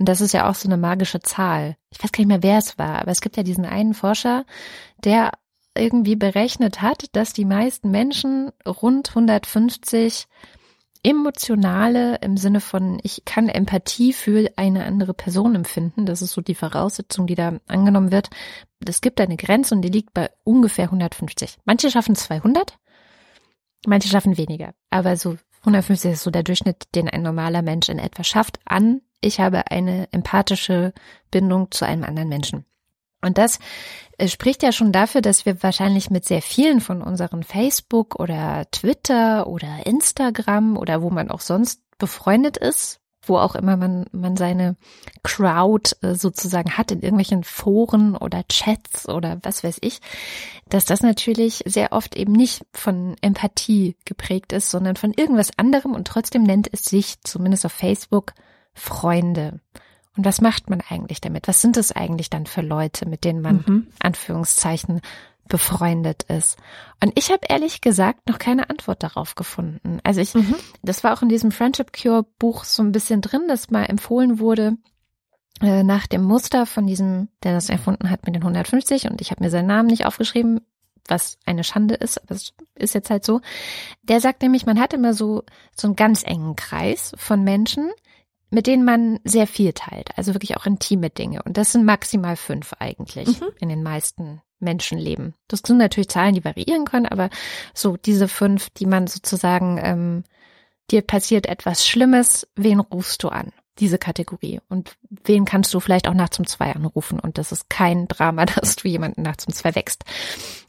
Und 0.00 0.08
das 0.08 0.20
ist 0.20 0.32
ja 0.32 0.50
auch 0.50 0.56
so 0.56 0.66
eine 0.66 0.76
magische 0.76 1.20
Zahl. 1.20 1.76
Ich 1.90 2.02
weiß 2.02 2.10
gar 2.10 2.18
nicht 2.20 2.28
mehr, 2.28 2.42
wer 2.42 2.58
es 2.58 2.78
war, 2.78 3.00
aber 3.00 3.12
es 3.12 3.20
gibt 3.20 3.36
ja 3.36 3.44
diesen 3.44 3.64
einen 3.64 3.94
Forscher, 3.94 4.44
der 5.04 5.30
irgendwie 5.76 6.16
berechnet 6.16 6.82
hat, 6.82 7.04
dass 7.12 7.32
die 7.32 7.44
meisten 7.44 7.90
Menschen 7.90 8.50
rund 8.66 9.10
150 9.10 10.26
emotionale 11.02 12.16
im 12.16 12.36
Sinne 12.36 12.60
von 12.60 13.00
ich 13.02 13.24
kann 13.24 13.48
Empathie 13.48 14.12
für 14.12 14.50
eine 14.56 14.84
andere 14.84 15.14
Person 15.14 15.54
empfinden. 15.54 16.04
Das 16.04 16.20
ist 16.20 16.32
so 16.32 16.42
die 16.42 16.54
Voraussetzung, 16.54 17.26
die 17.26 17.34
da 17.34 17.58
angenommen 17.68 18.12
wird. 18.12 18.28
Es 18.86 19.00
gibt 19.00 19.20
eine 19.20 19.36
Grenze 19.36 19.74
und 19.74 19.82
die 19.82 19.88
liegt 19.88 20.12
bei 20.12 20.30
ungefähr 20.44 20.86
150. 20.86 21.58
Manche 21.64 21.90
schaffen 21.90 22.14
200, 22.14 22.76
manche 23.86 24.08
schaffen 24.08 24.36
weniger. 24.36 24.74
Aber 24.90 25.16
so 25.16 25.38
150 25.60 26.12
ist 26.12 26.22
so 26.22 26.30
der 26.30 26.42
Durchschnitt, 26.42 26.94
den 26.94 27.08
ein 27.08 27.22
normaler 27.22 27.62
Mensch 27.62 27.88
in 27.88 27.98
etwa 27.98 28.24
schafft 28.24 28.60
an 28.66 29.00
ich 29.20 29.40
habe 29.40 29.70
eine 29.70 30.08
empathische 30.12 30.92
Bindung 31.30 31.70
zu 31.70 31.84
einem 31.84 32.04
anderen 32.04 32.28
Menschen. 32.28 32.64
Und 33.22 33.38
das 33.38 33.58
äh, 34.18 34.28
spricht 34.28 34.62
ja 34.62 34.72
schon 34.72 34.92
dafür, 34.92 35.20
dass 35.20 35.46
wir 35.46 35.62
wahrscheinlich 35.62 36.10
mit 36.10 36.24
sehr 36.24 36.42
vielen 36.42 36.80
von 36.80 37.02
unseren 37.02 37.42
Facebook 37.42 38.18
oder 38.18 38.66
Twitter 38.70 39.46
oder 39.46 39.86
Instagram 39.86 40.76
oder 40.76 41.02
wo 41.02 41.10
man 41.10 41.30
auch 41.30 41.40
sonst 41.40 41.82
befreundet 41.98 42.56
ist, 42.56 43.00
wo 43.22 43.36
auch 43.36 43.54
immer 43.54 43.76
man, 43.76 44.06
man 44.12 44.36
seine 44.36 44.76
Crowd 45.22 45.94
äh, 46.02 46.14
sozusagen 46.14 46.76
hat 46.76 46.90
in 46.90 47.00
irgendwelchen 47.00 47.44
Foren 47.44 48.16
oder 48.16 48.42
Chats 48.48 49.08
oder 49.08 49.38
was 49.42 49.62
weiß 49.62 49.78
ich, 49.82 50.00
dass 50.68 50.84
das 50.84 51.02
natürlich 51.02 51.62
sehr 51.66 51.92
oft 51.92 52.16
eben 52.16 52.32
nicht 52.32 52.64
von 52.72 53.16
Empathie 53.20 53.96
geprägt 54.04 54.52
ist, 54.52 54.70
sondern 54.70 54.96
von 54.96 55.12
irgendwas 55.12 55.50
anderem 55.58 55.92
und 55.92 56.06
trotzdem 56.06 56.42
nennt 56.42 56.68
es 56.72 56.84
sich, 56.84 57.20
zumindest 57.22 57.66
auf 57.66 57.72
Facebook, 57.72 58.32
Freunde. 58.72 59.60
Und 60.20 60.26
was 60.26 60.42
macht 60.42 60.68
man 60.68 60.82
eigentlich 60.86 61.22
damit? 61.22 61.48
Was 61.48 61.62
sind 61.62 61.78
es 61.78 61.92
eigentlich 61.92 62.28
dann 62.28 62.44
für 62.44 62.60
Leute, 62.60 63.08
mit 63.08 63.24
denen 63.24 63.40
man, 63.40 63.64
mhm. 63.66 63.86
Anführungszeichen, 64.00 65.00
befreundet 65.48 66.24
ist. 66.24 66.58
Und 67.02 67.12
ich 67.14 67.30
habe 67.30 67.46
ehrlich 67.48 67.80
gesagt 67.80 68.28
noch 68.28 68.38
keine 68.38 68.68
Antwort 68.68 69.02
darauf 69.02 69.34
gefunden. 69.34 69.98
Also 70.04 70.20
ich, 70.20 70.34
mhm. 70.34 70.56
das 70.82 71.02
war 71.02 71.14
auch 71.14 71.22
in 71.22 71.30
diesem 71.30 71.52
Friendship 71.52 71.94
Cure 71.94 72.26
Buch 72.38 72.64
so 72.64 72.82
ein 72.82 72.92
bisschen 72.92 73.22
drin, 73.22 73.48
dass 73.48 73.70
mal 73.70 73.84
empfohlen 73.84 74.38
wurde, 74.40 74.76
äh, 75.62 75.82
nach 75.82 76.06
dem 76.06 76.22
Muster 76.22 76.66
von 76.66 76.86
diesem, 76.86 77.28
der 77.42 77.54
das 77.54 77.70
erfunden 77.70 78.10
hat 78.10 78.26
mit 78.26 78.34
den 78.34 78.42
150 78.42 79.10
und 79.10 79.22
ich 79.22 79.30
habe 79.30 79.42
mir 79.42 79.48
seinen 79.48 79.68
Namen 79.68 79.88
nicht 79.88 80.04
aufgeschrieben, 80.04 80.60
was 81.08 81.38
eine 81.46 81.64
Schande 81.64 81.94
ist, 81.94 82.22
aber 82.22 82.34
es 82.34 82.52
ist 82.74 82.94
jetzt 82.94 83.08
halt 83.08 83.24
so. 83.24 83.40
Der 84.02 84.20
sagt 84.20 84.42
nämlich, 84.42 84.66
man 84.66 84.78
hat 84.78 84.92
immer 84.92 85.14
so, 85.14 85.44
so 85.74 85.88
einen 85.88 85.96
ganz 85.96 86.24
engen 86.24 86.56
Kreis 86.56 87.14
von 87.16 87.42
Menschen, 87.42 87.90
mit 88.50 88.66
denen 88.66 88.84
man 88.84 89.20
sehr 89.24 89.46
viel 89.46 89.72
teilt, 89.72 90.16
also 90.16 90.34
wirklich 90.34 90.56
auch 90.56 90.66
intime 90.66 91.10
Dinge. 91.10 91.42
Und 91.44 91.56
das 91.56 91.72
sind 91.72 91.84
maximal 91.84 92.36
fünf 92.36 92.74
eigentlich 92.78 93.40
mhm. 93.40 93.48
in 93.60 93.68
den 93.68 93.82
meisten 93.82 94.42
Menschenleben. 94.58 95.34
Das 95.48 95.60
sind 95.64 95.78
natürlich 95.78 96.08
Zahlen, 96.08 96.34
die 96.34 96.44
variieren 96.44 96.84
können, 96.84 97.06
aber 97.06 97.30
so 97.74 97.96
diese 97.96 98.28
fünf, 98.28 98.70
die 98.70 98.86
man 98.86 99.06
sozusagen, 99.06 99.78
ähm, 99.82 100.24
dir 100.90 101.02
passiert 101.02 101.46
etwas 101.46 101.86
Schlimmes, 101.86 102.46
wen 102.56 102.80
rufst 102.80 103.22
du 103.22 103.28
an? 103.28 103.52
Diese 103.78 103.96
Kategorie. 103.96 104.60
Und 104.68 104.96
wen 105.24 105.46
kannst 105.46 105.72
du 105.72 105.80
vielleicht 105.80 106.08
auch 106.08 106.14
nachts 106.14 106.38
um 106.38 106.46
zwei 106.46 106.72
anrufen? 106.72 107.18
Und 107.18 107.38
das 107.38 107.52
ist 107.52 107.70
kein 107.70 108.08
Drama, 108.08 108.44
dass 108.46 108.76
du 108.76 108.88
jemanden 108.88 109.22
nachts 109.22 109.46
um 109.46 109.54
zwei 109.54 109.74
wächst. 109.74 110.04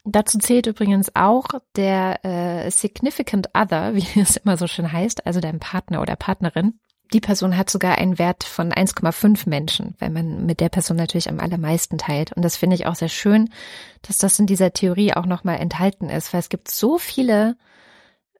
Dazu 0.05 0.37
zählt 0.37 0.67
übrigens 0.67 1.13
auch 1.15 1.47
der 1.75 2.23
äh, 2.23 2.69
Significant 2.71 3.49
Other, 3.53 3.95
wie 3.95 4.19
es 4.19 4.37
immer 4.37 4.55
so 4.55 4.67
schön 4.67 4.91
heißt, 4.91 5.25
also 5.25 5.39
dein 5.39 5.59
Partner 5.59 6.01
oder 6.01 6.15
Partnerin 6.15 6.79
die 7.13 7.21
Person 7.21 7.57
hat 7.57 7.69
sogar 7.69 7.97
einen 7.97 8.19
Wert 8.19 8.43
von 8.43 8.71
1,5 8.71 9.49
Menschen, 9.49 9.95
weil 9.99 10.09
man 10.09 10.45
mit 10.45 10.59
der 10.59 10.69
Person 10.69 10.97
natürlich 10.97 11.29
am 11.29 11.39
allermeisten 11.39 11.97
teilt. 11.97 12.31
Und 12.33 12.43
das 12.43 12.57
finde 12.57 12.75
ich 12.75 12.85
auch 12.85 12.95
sehr 12.95 13.09
schön, 13.09 13.49
dass 14.01 14.17
das 14.17 14.39
in 14.39 14.45
dieser 14.45 14.73
Theorie 14.73 15.13
auch 15.13 15.25
nochmal 15.25 15.59
enthalten 15.59 16.09
ist, 16.09 16.33
weil 16.33 16.39
es 16.39 16.49
gibt 16.49 16.71
so 16.71 16.97
viele 16.97 17.57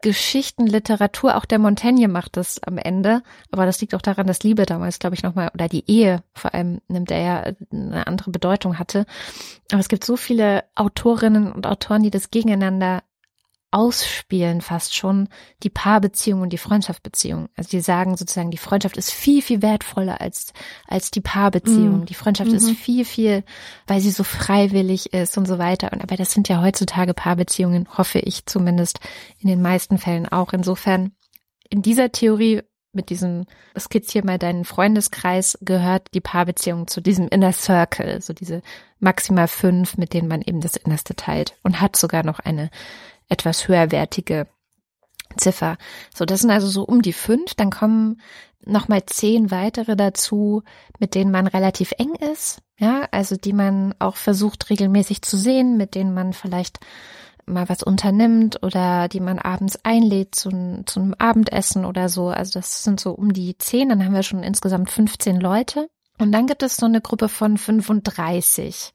Geschichten, 0.02 0.66
Literatur, 0.66 1.38
auch 1.38 1.46
der 1.46 1.60
Montaigne 1.60 2.08
macht 2.08 2.36
das 2.36 2.62
am 2.64 2.80
Ende, 2.80 3.22
aber 3.52 3.68
das 3.68 3.80
liegt 3.82 3.94
auch 3.94 4.02
daran, 4.02 4.26
dass 4.26 4.42
Liebe 4.42 4.66
damals, 4.66 4.98
glaube 4.98 5.16
ich, 5.16 5.22
nochmal, 5.22 5.52
oder 5.54 5.68
die 5.68 5.90
Ehe 5.90 6.24
vor 6.34 6.56
allem, 6.56 6.82
nimmt 6.88 7.12
er 7.12 7.22
ja 7.22 7.54
eine 7.72 8.08
andere 8.08 8.32
Bedeutung 8.32 8.80
hatte. 8.80 9.06
Aber 9.72 9.80
es 9.80 9.90
gibt 9.90 10.04
so 10.04 10.18
viele 10.18 10.64
Autorinnen 10.74 11.52
und 11.52 11.68
Autoren, 11.68 12.02
die 12.02 12.10
das 12.10 12.32
gegeneinander 12.32 13.04
ausspielen 13.72 14.60
fast 14.62 14.96
schon 14.96 15.30
die 15.64 15.70
Paarbeziehung 15.70 16.42
und 16.42 16.52
die 16.52 16.58
Freundschaftsbeziehung. 16.58 17.48
Also 17.56 17.70
die 17.70 17.82
sagen 17.82 18.18
sozusagen, 18.18 18.52
die 18.52 18.58
Freundschaft 18.58 18.98
ist 18.98 19.12
viel, 19.12 19.42
viel 19.42 19.62
wertvoller 19.62 20.20
als, 20.20 20.54
als 20.88 21.10
die 21.10 21.22
Paarbeziehung. 21.22 22.02
Mm. 22.02 22.06
Die 22.06 22.14
Freundschaft 22.14 22.52
mm 22.52 22.56
ist 22.56 22.68
mhm. 22.68 22.76
viel, 22.76 23.06
viel, 23.06 23.44
weil 23.88 24.02
sie 24.02 24.12
so 24.12 24.24
freiwillig 24.24 25.14
ist 25.14 25.38
und 25.38 25.46
so 25.46 25.58
weiter. 25.58 25.94
Und 25.94 26.04
aber 26.04 26.18
das 26.18 26.32
sind 26.32 26.50
ja 26.50 26.62
heutzutage 26.62 27.14
Paarbeziehungen, 27.14 27.88
hoffe 27.98 28.20
ich 28.20 28.46
zumindest 28.46 29.00
in 29.40 29.48
den 29.48 29.62
meisten 29.62 29.98
Fällen 29.98 30.28
auch. 30.28 30.52
Insofern 30.52 31.14
in 31.70 31.82
dieser 31.82 32.12
Theorie 32.12 32.62
mit 32.94 33.10
diesem 33.10 33.46
skizzier 33.80 34.26
mal 34.26 34.38
deinen 34.38 34.66
Freundeskreis 34.66 35.58
gehört 35.62 36.14
die 36.14 36.20
Paarbeziehung 36.20 36.88
zu 36.88 37.00
diesem 37.00 37.28
Inner 37.30 37.54
Circle, 37.54 38.22
so 38.22 38.34
diese 38.34 38.62
maximal 39.00 39.48
fünf, 39.48 39.98
mit 39.98 40.14
denen 40.14 40.28
man 40.28 40.42
eben 40.42 40.62
das 40.62 40.76
Innerste 40.76 41.16
teilt 41.16 41.56
und 41.64 41.80
hat 41.80 41.96
sogar 41.96 42.24
noch 42.24 42.40
eine 42.40 42.70
etwas 43.32 43.68
höherwertige 43.68 44.48
Ziffer. 45.38 45.78
So, 46.14 46.26
das 46.26 46.42
sind 46.42 46.52
also 46.52 46.68
so 46.68 46.84
um 46.84 47.02
die 47.02 47.14
fünf. 47.14 47.56
Dann 47.56 47.72
kommen 47.72 48.22
nochmal 48.66 49.06
zehn 49.06 49.50
weitere 49.50 49.96
dazu, 49.96 50.64
mit 51.00 51.16
denen 51.16 51.32
man 51.32 51.48
relativ 51.48 51.94
eng 51.98 52.16
ist. 52.16 52.62
Ja, 52.78 53.08
also 53.12 53.36
die 53.36 53.54
man 53.54 53.96
auch 54.00 54.16
versucht 54.16 54.70
regelmäßig 54.70 55.22
zu 55.22 55.38
sehen, 55.38 55.78
mit 55.78 55.96
denen 55.96 56.14
man 56.14 56.34
vielleicht 56.34 56.80
mal 57.46 57.70
was 57.70 57.84
unternimmt 57.84 58.62
oder 58.64 59.08
die 59.08 59.20
man 59.20 59.40
abends 59.40 59.80
einlädt 59.84 60.36
zu, 60.36 60.84
zu 60.86 61.00
einem 61.00 61.16
Abendessen 61.18 61.86
oder 61.86 62.10
so. 62.10 62.28
Also 62.28 62.60
das 62.60 62.84
sind 62.84 63.00
so 63.00 63.12
um 63.12 63.34
die 63.34 63.58
zehn. 63.58 63.90
Dann 63.90 64.04
haben 64.04 64.14
wir 64.14 64.24
schon 64.24 64.44
insgesamt 64.44 64.90
15 64.90 65.40
Leute. 65.40 65.88
Und 66.20 66.32
dann 66.32 66.46
gibt 66.46 66.64
es 66.64 66.78
so 66.78 66.86
eine 66.86 67.02
Gruppe 67.02 67.30
von 67.30 67.58
35. 67.58 68.94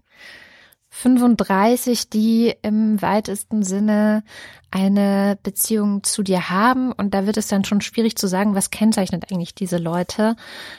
35, 0.96 2.08
die 2.08 2.54
im 2.62 3.00
weitesten 3.02 3.62
Sinne 3.62 4.24
eine 4.70 5.38
Beziehung 5.42 6.02
zu 6.02 6.22
dir 6.22 6.48
haben. 6.48 6.90
Und 6.90 7.12
da 7.12 7.26
wird 7.26 7.36
es 7.36 7.48
dann 7.48 7.64
schon 7.64 7.82
schwierig 7.82 8.16
zu 8.16 8.26
sagen, 8.26 8.54
was 8.54 8.70
kennzeichnet 8.70 9.30
eigentlich 9.30 9.54
diese 9.54 9.76
Leute. 9.76 10.36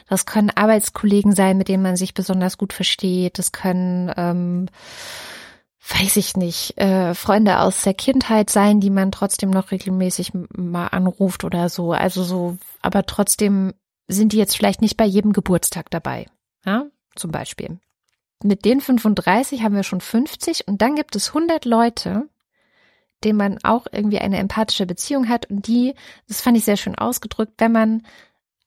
Das 0.10 0.26
können 0.26 0.50
Arbeitskollegen 0.50 1.36
sein, 1.36 1.58
mit 1.58 1.68
denen 1.68 1.84
man 1.84 1.96
sich 1.96 2.16
besonders 2.16 2.58
gut 2.58 2.74
versteht. 2.74 3.38
Das 3.38 3.52
können, 3.52 4.12
ähm, 4.18 4.70
weiß 6.00 6.18
ich 6.18 6.36
nicht, 6.36 6.78
äh, 6.80 7.14
Freunde 7.14 7.60
aus 7.60 7.84
der 7.84 7.94
Kindheit 7.94 8.50
sein, 8.50 8.80
die 8.80 8.90
man 8.90 9.12
trotzdem 9.12 9.52
noch 9.52 9.70
regelmäßig 9.70 10.32
mal 10.34 10.88
anruft 10.88 11.44
oder 11.44 11.70
so. 11.70 11.94
Also 11.94 12.24
so, 12.24 12.58
aber 12.82 13.06
trotzdem 13.06 13.74
sind 14.08 14.34
die 14.34 14.38
jetzt 14.38 14.58
vielleicht 14.58 14.82
nicht 14.82 14.98
bei 14.98 15.06
jedem 15.06 15.32
Geburtstag 15.32 15.92
dabei. 15.92 16.26
Ja, 16.66 16.88
zum 17.16 17.32
Beispiel 17.32 17.80
mit 18.44 18.66
den 18.66 18.82
35 18.82 19.64
haben 19.64 19.76
wir 19.76 19.84
schon 19.84 20.02
50 20.02 20.68
und 20.68 20.82
dann 20.82 20.96
gibt 20.96 21.16
es 21.16 21.30
100 21.30 21.66
Leute, 21.66 22.30
denen 23.24 23.38
man 23.38 23.60
auch 23.64 23.88
irgendwie 23.92 24.20
eine 24.20 24.38
empathische 24.38 24.86
Beziehung 24.86 25.28
hat 25.28 25.50
und 25.50 25.68
die, 25.68 25.96
das 26.28 26.42
fand 26.42 26.58
ich 26.58 26.66
sehr 26.66 26.78
schön 26.78 26.96
ausgedrückt, 26.96 27.54
wenn 27.58 27.72
man 27.72 28.04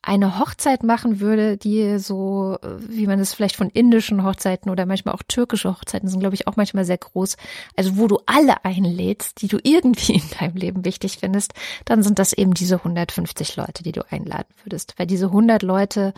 eine 0.03 0.39
Hochzeit 0.39 0.83
machen 0.83 1.21
würde, 1.21 1.59
die 1.59 1.99
so, 1.99 2.57
wie 2.79 3.07
man 3.07 3.21
es 3.21 3.35
vielleicht 3.35 3.57
von 3.57 3.69
indischen 3.69 4.25
Hochzeiten 4.25 4.71
oder 4.71 4.87
manchmal 4.87 5.15
auch 5.15 5.23
türkische 5.23 5.71
Hochzeiten 5.71 6.09
sind, 6.09 6.21
glaube 6.21 6.35
ich, 6.35 6.49
auch 6.49 6.57
manchmal 6.57 6.87
sehr 6.87 6.97
groß. 6.97 7.37
Also 7.77 7.99
wo 7.99 8.07
du 8.07 8.19
alle 8.25 8.65
einlädst, 8.65 9.43
die 9.43 9.49
du 9.49 9.59
irgendwie 9.63 10.13
in 10.15 10.23
deinem 10.39 10.57
Leben 10.57 10.85
wichtig 10.85 11.19
findest, 11.21 11.53
dann 11.85 12.03
sind 12.03 12.19
das 12.19 12.33
eben 12.33 12.55
diese 12.55 12.77
150 12.77 13.57
Leute, 13.57 13.83
die 13.83 13.93
du 13.93 14.11
einladen 14.11 14.49
würdest. 14.65 14.95
Weil 14.97 15.07
diese 15.07 15.27
100 15.27 15.63
Leute 15.63 16.15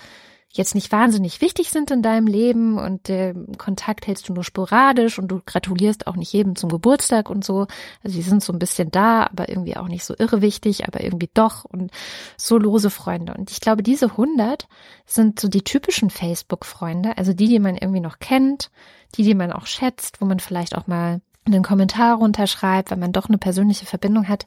jetzt 0.54 0.74
nicht 0.74 0.92
wahnsinnig 0.92 1.40
wichtig 1.40 1.70
sind 1.70 1.90
in 1.90 2.02
deinem 2.02 2.26
Leben 2.26 2.78
und 2.78 3.08
der 3.08 3.34
Kontakt 3.56 4.06
hältst 4.06 4.28
du 4.28 4.34
nur 4.34 4.44
sporadisch 4.44 5.18
und 5.18 5.28
du 5.28 5.40
gratulierst 5.44 6.06
auch 6.06 6.14
nicht 6.14 6.32
jedem 6.32 6.56
zum 6.56 6.68
Geburtstag 6.68 7.30
und 7.30 7.42
so. 7.42 7.66
Also 8.04 8.16
die 8.16 8.22
sind 8.22 8.44
so 8.44 8.52
ein 8.52 8.58
bisschen 8.58 8.90
da, 8.90 9.24
aber 9.24 9.48
irgendwie 9.48 9.78
auch 9.78 9.88
nicht 9.88 10.04
so 10.04 10.14
irre 10.18 10.42
wichtig, 10.42 10.86
aber 10.86 11.02
irgendwie 11.02 11.30
doch 11.32 11.64
und 11.64 11.90
so 12.36 12.58
lose 12.58 12.90
Freunde. 12.90 13.32
Und 13.32 13.50
ich 13.50 13.60
glaube, 13.60 13.82
diese 13.82 14.10
100 14.10 14.68
sind 15.06 15.40
so 15.40 15.48
die 15.48 15.64
typischen 15.64 16.10
Facebook-Freunde, 16.10 17.16
also 17.16 17.32
die, 17.32 17.48
die 17.48 17.58
man 17.58 17.76
irgendwie 17.76 18.00
noch 18.00 18.18
kennt, 18.18 18.70
die, 19.14 19.22
die 19.22 19.34
man 19.34 19.52
auch 19.52 19.66
schätzt, 19.66 20.20
wo 20.20 20.26
man 20.26 20.38
vielleicht 20.38 20.76
auch 20.76 20.86
mal 20.86 21.22
einen 21.46 21.62
Kommentar 21.62 22.16
runterschreibt, 22.16 22.90
weil 22.90 22.98
man 22.98 23.12
doch 23.12 23.28
eine 23.28 23.38
persönliche 23.38 23.86
Verbindung 23.86 24.28
hat. 24.28 24.44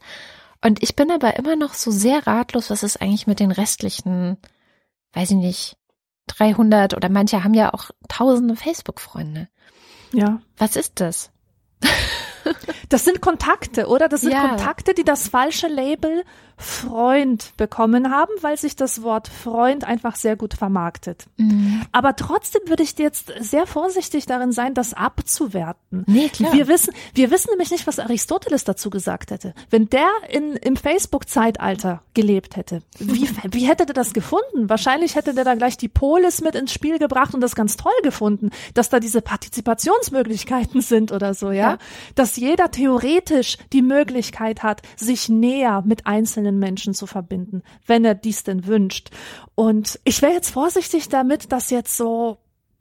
Und 0.64 0.84
ich 0.84 0.96
bin 0.96 1.10
aber 1.10 1.36
immer 1.38 1.56
noch 1.56 1.74
so 1.74 1.90
sehr 1.90 2.28
ratlos, 2.28 2.70
was 2.70 2.84
ist 2.84 3.02
eigentlich 3.02 3.28
mit 3.28 3.40
den 3.40 3.52
restlichen, 3.52 4.38
weiß 5.14 5.32
ich 5.32 5.38
nicht, 5.38 5.78
300 6.28 6.96
oder 6.96 7.10
manche 7.10 7.44
haben 7.44 7.54
ja 7.54 7.74
auch 7.74 7.92
tausende 8.08 8.56
Facebook-Freunde. 8.56 9.48
Ja. 10.12 10.42
Was 10.58 10.76
ist 10.76 11.00
das? 11.00 11.32
Das 12.90 13.04
sind 13.04 13.22
Kontakte, 13.22 13.88
oder? 13.88 14.08
Das 14.08 14.22
sind 14.22 14.32
ja. 14.32 14.48
Kontakte, 14.48 14.94
die 14.94 15.04
das 15.04 15.28
falsche 15.28 15.68
Label 15.68 16.24
Freund 16.58 17.52
bekommen 17.58 18.12
haben, 18.12 18.32
weil 18.42 18.58
sich 18.58 18.78
das 18.78 19.02
Wort 19.02 19.28
Freund 19.28 19.84
einfach 19.84 20.16
sehr 20.16 20.38
gut 20.38 20.54
vermarktet. 20.54 21.26
Mhm. 21.36 21.82
Aber 21.92 22.16
trotzdem 22.16 22.62
würde 22.68 22.84
ich 22.84 22.98
jetzt 22.98 23.34
sehr 23.40 23.68
vorsichtig 23.68 24.26
darin 24.26 24.54
sein, 24.54 24.74
das 24.74 24.94
abzuwerten. 24.94 26.06
Nee, 26.08 26.30
klar. 26.30 26.54
Wir 26.54 26.68
wissen, 26.70 26.94
wir 27.14 27.30
wissen 27.30 27.50
nämlich 27.50 27.72
nicht, 27.72 27.88
was 27.88 28.00
Aristoteles 28.00 28.64
dazu 28.64 28.90
gesagt 28.90 29.32
hätte. 29.32 29.54
Wenn 29.70 29.90
der 29.90 30.08
in, 30.30 30.54
im 30.54 30.78
Facebook-Zeitalter 30.78 32.02
gelebt 32.14 32.56
hätte, 32.56 32.84
wie, 33.00 33.30
wie 33.52 33.68
hätte 33.68 33.86
der 33.86 33.94
das 33.94 34.14
gefunden? 34.14 34.70
Wahrscheinlich 34.70 35.16
hätte 35.16 35.34
der 35.34 35.44
da 35.44 35.56
gleich 35.56 35.76
die 35.76 35.90
Polis 35.90 36.42
mit 36.42 36.56
ins 36.56 36.72
Spiel 36.72 37.00
gebracht 37.00 37.34
und 37.34 37.42
das 37.42 37.56
ganz 37.56 37.76
toll 37.76 37.92
gefunden, 38.02 38.52
dass 38.74 38.90
da 38.90 39.02
diese 39.02 39.22
Partizipationsmöglichkeiten 39.22 40.80
sind 40.80 41.12
oder 41.12 41.34
so, 41.34 41.52
ja? 41.52 41.72
ja. 41.72 41.78
Dass 42.36 42.42
jeder 42.42 42.70
theoretisch 42.70 43.58
die 43.72 43.82
Möglichkeit 43.82 44.62
hat, 44.62 44.82
sich 44.98 45.30
näher 45.30 45.84
mit 45.86 46.06
einzelnen 46.06 46.60
Menschen 46.60 46.94
zu 46.94 47.08
verbinden, 47.08 47.64
wenn 47.86 48.04
er 48.04 48.14
dies 48.14 48.44
denn 48.44 48.66
wünscht. 48.66 49.10
Und 49.56 50.02
ich 50.04 50.22
wäre 50.22 50.34
jetzt 50.34 50.50
vorsichtig 50.50 51.08
damit, 51.08 51.54
das 51.54 51.70
jetzt 51.70 51.96
so 51.96 52.40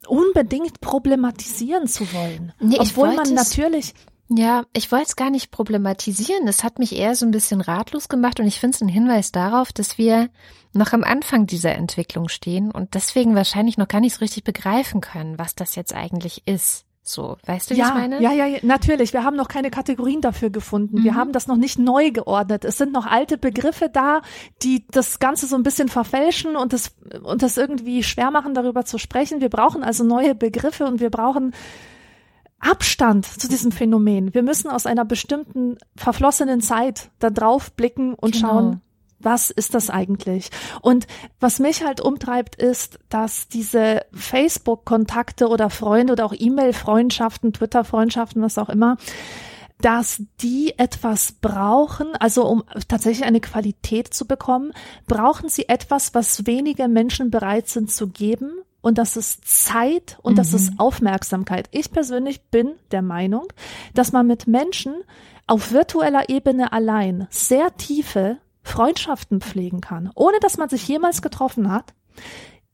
unbedingt 0.09 0.81
problematisieren 0.81 1.87
zu 1.87 2.13
wollen. 2.13 2.53
Nee, 2.59 2.79
Obwohl 2.81 3.15
man 3.15 3.33
natürlich 3.33 3.95
ja, 4.29 4.65
ich 4.73 4.91
wollte 4.91 5.05
es 5.09 5.17
gar 5.17 5.31
nicht 5.31 5.51
problematisieren. 5.51 6.49
Es 6.49 6.65
hat 6.65 6.79
mich 6.79 6.97
eher 6.97 7.15
so 7.15 7.27
ein 7.27 7.31
bisschen 7.31 7.61
ratlos 7.61 8.09
gemacht 8.09 8.41
und 8.41 8.47
ich 8.47 8.59
finde 8.59 8.75
es 8.75 8.81
ein 8.81 8.89
Hinweis 8.89 9.33
darauf, 9.33 9.71
dass 9.71 9.99
wir 9.99 10.31
noch 10.73 10.95
am 10.95 11.05
Anfang 11.05 11.47
dieser 11.47 11.73
Entwicklung 11.73 12.29
stehen 12.29 12.71
und 12.71 12.95
deswegen 12.95 13.37
wahrscheinlich 13.37 13.77
noch 13.77 13.87
gar 13.87 14.01
nicht 14.01 14.15
so 14.15 14.21
richtig 14.21 14.43
begreifen 14.43 15.03
können, 15.03 15.39
was 15.39 15.55
das 15.55 15.77
jetzt 15.77 15.95
eigentlich 15.95 16.43
ist. 16.47 16.87
So, 17.07 17.37
weißt 17.45 17.71
du, 17.71 17.75
ja, 17.75 17.85
wie 17.85 17.89
ich 17.89 17.95
meine? 17.95 18.23
Ja, 18.23 18.33
ja, 18.33 18.59
natürlich. 18.63 19.13
Wir 19.13 19.25
haben 19.25 19.37
noch 19.37 19.49
keine 19.49 19.71
Kategorien 19.71 20.23
dafür 20.23 20.49
gefunden. 20.49 21.01
Mhm. 21.01 21.05
Wir 21.05 21.15
haben 21.15 21.33
das 21.33 21.47
noch 21.47 21.59
nicht 21.59 21.79
neu 21.79 22.11
geordnet. 22.11 22.65
Es 22.65 22.79
sind 22.79 22.95
noch 22.95 23.05
alte 23.05 23.37
Begriffe 23.37 23.91
da, 23.93 24.23
die 24.63 24.87
das 24.91 25.19
Ganze 25.19 25.47
so 25.47 25.55
ein 25.55 25.63
bisschen 25.63 25.89
verfälschen 25.89 26.57
und 26.57 26.73
das, 26.73 26.97
und 27.23 27.43
das 27.43 27.59
irgendwie 27.59 28.03
schwer 28.03 28.31
machen, 28.31 28.55
darüber 28.55 28.87
zu 28.87 28.97
sprechen. 28.97 29.43
Wir 29.43 29.51
brauchen 29.51 29.85
also 29.85 30.03
neue 30.03 30.35
Begriffe 30.35 30.87
und 30.87 30.99
wir 31.01 31.11
brauchen 31.11 31.53
Abstand 32.59 33.27
zu 33.27 33.49
diesem 33.49 33.71
Phänomen. 33.71 34.33
Wir 34.33 34.43
müssen 34.43 34.71
aus 34.71 34.87
einer 34.87 35.05
bestimmten 35.05 35.77
verflossenen 35.97 36.63
Zeit 36.63 37.11
da 37.19 37.29
drauf 37.29 37.73
blicken 37.73 38.15
und 38.15 38.33
genau. 38.33 38.49
schauen, 38.49 38.81
was 39.25 39.51
ist 39.51 39.75
das 39.75 39.91
eigentlich? 39.91 40.51
Und 40.81 41.07
was 41.41 41.59
mich 41.59 41.85
halt 41.85 42.01
umtreibt, 42.01 42.57
ist, 42.57 42.99
dass 43.09 43.49
diese 43.49 44.03
Facebook-Kontakte 44.13 45.49
oder 45.49 45.71
Freunde 45.71 46.13
oder 46.13 46.27
auch 46.27 46.35
E-Mail-Freundschaften, 46.37 47.53
Twitter-Freundschaften, 47.53 48.43
was 48.43 48.59
auch 48.59 48.69
immer, 48.69 48.97
dass 49.81 50.23
die 50.41 50.79
etwas 50.79 51.33
brauchen, 51.33 52.15
also 52.19 52.47
um 52.47 52.65
tatsächlich 52.89 53.27
eine 53.27 53.41
Qualität 53.41 54.15
zu 54.15 54.27
bekommen, 54.27 54.73
brauchen 55.07 55.49
sie 55.49 55.69
etwas, 55.69 56.15
was 56.15 56.47
wenige 56.47 56.89
Menschen 56.89 57.31
bereit 57.31 57.69
sind 57.69 57.91
zu 57.91 58.09
geben. 58.09 58.51
Und 58.81 58.99
das 58.99 59.17
ist 59.17 59.47
Zeit 59.47 60.19
und 60.23 60.35
mhm. 60.35 60.37
das 60.37 60.53
ist 60.53 60.75
Aufmerksamkeit. 60.79 61.69
Ich 61.71 61.91
persönlich 61.91 62.43
bin 62.51 62.73
der 62.93 63.03
Meinung, 63.03 63.47
dass 63.95 64.13
man 64.13 64.27
mit 64.27 64.47
Menschen 64.47 64.95
auf 65.47 65.73
virtueller 65.73 66.29
Ebene 66.29 66.73
allein 66.73 67.27
sehr 67.31 67.77
tiefe 67.77 68.39
Freundschaften 68.65 69.41
pflegen 69.41 69.81
kann, 69.81 70.11
ohne 70.17 70.41
dass 70.41 70.57
man 70.57 70.69
sich 70.69 70.89
jemals 70.89 71.23
getroffen 71.23 71.71
hat, 71.71 71.95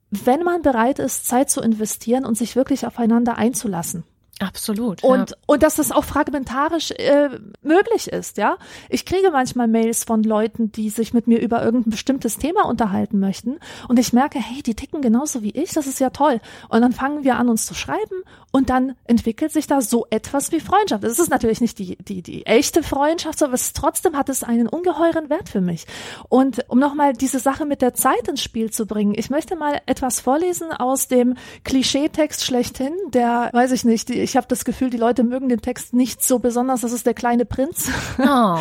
wenn 0.09 0.43
man 0.43 0.61
bereit 0.61 0.99
ist, 0.99 1.27
Zeit 1.27 1.49
zu 1.49 1.61
investieren 1.61 2.25
und 2.25 2.37
sich 2.37 2.55
wirklich 2.55 2.87
aufeinander 2.87 3.37
einzulassen. 3.37 4.03
Absolut. 4.41 5.03
Und, 5.03 5.31
ja. 5.31 5.35
und 5.45 5.63
dass 5.63 5.75
das 5.75 5.91
auch 5.91 6.03
fragmentarisch 6.03 6.91
äh, 6.91 7.29
möglich 7.61 8.07
ist, 8.07 8.37
ja. 8.37 8.57
Ich 8.89 9.05
kriege 9.05 9.29
manchmal 9.31 9.67
Mails 9.67 10.03
von 10.03 10.23
Leuten, 10.23 10.71
die 10.71 10.89
sich 10.89 11.13
mit 11.13 11.27
mir 11.27 11.39
über 11.39 11.63
irgendein 11.63 11.91
bestimmtes 11.91 12.37
Thema 12.37 12.65
unterhalten 12.65 13.19
möchten. 13.19 13.59
Und 13.87 13.99
ich 13.99 14.13
merke, 14.13 14.39
hey, 14.39 14.63
die 14.63 14.75
ticken 14.75 15.01
genauso 15.01 15.43
wie 15.43 15.51
ich, 15.51 15.73
das 15.73 15.85
ist 15.85 15.99
ja 15.99 16.09
toll. 16.09 16.39
Und 16.69 16.81
dann 16.81 16.91
fangen 16.91 17.23
wir 17.23 17.35
an, 17.35 17.49
uns 17.49 17.65
zu 17.65 17.75
schreiben 17.75 18.23
und 18.51 18.69
dann 18.69 18.95
entwickelt 19.05 19.51
sich 19.51 19.67
da 19.67 19.81
so 19.81 20.05
etwas 20.09 20.51
wie 20.51 20.59
Freundschaft. 20.59 21.03
Es 21.03 21.19
ist 21.19 21.29
natürlich 21.29 21.61
nicht 21.61 21.79
die, 21.79 21.95
die, 21.97 22.21
die 22.21 22.45
echte 22.45 22.83
Freundschaft, 22.83 23.41
aber 23.43 23.53
es, 23.53 23.73
trotzdem 23.73 24.17
hat 24.17 24.27
es 24.29 24.43
einen 24.43 24.67
ungeheuren 24.67 25.29
Wert 25.29 25.49
für 25.49 25.61
mich. 25.61 25.85
Und 26.27 26.65
um 26.67 26.79
nochmal 26.79 27.13
diese 27.13 27.39
Sache 27.39 27.65
mit 27.65 27.81
der 27.81 27.93
Zeit 27.93 28.27
ins 28.27 28.43
Spiel 28.43 28.71
zu 28.71 28.85
bringen, 28.85 29.13
ich 29.15 29.29
möchte 29.29 29.55
mal 29.55 29.81
etwas 29.85 30.19
vorlesen 30.19 30.71
aus 30.71 31.07
dem 31.07 31.35
Klischeetext 31.63 32.43
schlechthin, 32.43 32.93
der, 33.13 33.49
weiß 33.53 33.71
ich 33.71 33.85
nicht, 33.85 34.09
die, 34.09 34.19
ich 34.19 34.30
habe 34.37 34.47
das 34.47 34.65
Gefühl, 34.65 34.89
die 34.89 34.97
Leute 34.97 35.23
mögen 35.23 35.49
den 35.49 35.61
Text 35.61 35.93
nicht 35.93 36.23
so 36.23 36.39
besonders. 36.39 36.81
Das 36.81 36.91
ist 36.91 37.05
der 37.05 37.13
kleine 37.13 37.45
Prinz. 37.45 37.89
Oh, 38.19 38.23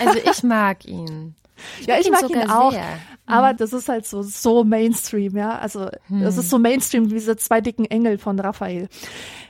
also 0.00 0.18
ich 0.24 0.42
mag 0.42 0.84
ihn. 0.84 1.34
Ich 1.80 1.86
ja, 1.86 1.98
ich 1.98 2.10
mag 2.10 2.28
ihn, 2.28 2.50
auch. 2.50 2.72
Sehr. 2.72 2.84
Aber 3.26 3.52
mhm. 3.52 3.56
das 3.56 3.72
ist 3.72 3.88
halt 3.88 4.06
so, 4.06 4.22
so 4.22 4.62
Mainstream, 4.64 5.36
ja. 5.36 5.58
Also, 5.58 5.90
hm. 6.08 6.22
das 6.22 6.36
ist 6.36 6.50
so 6.50 6.58
Mainstream 6.58 7.10
wie 7.10 7.14
diese 7.14 7.36
zwei 7.36 7.60
dicken 7.60 7.84
Engel 7.86 8.18
von 8.18 8.38
Raphael. 8.38 8.88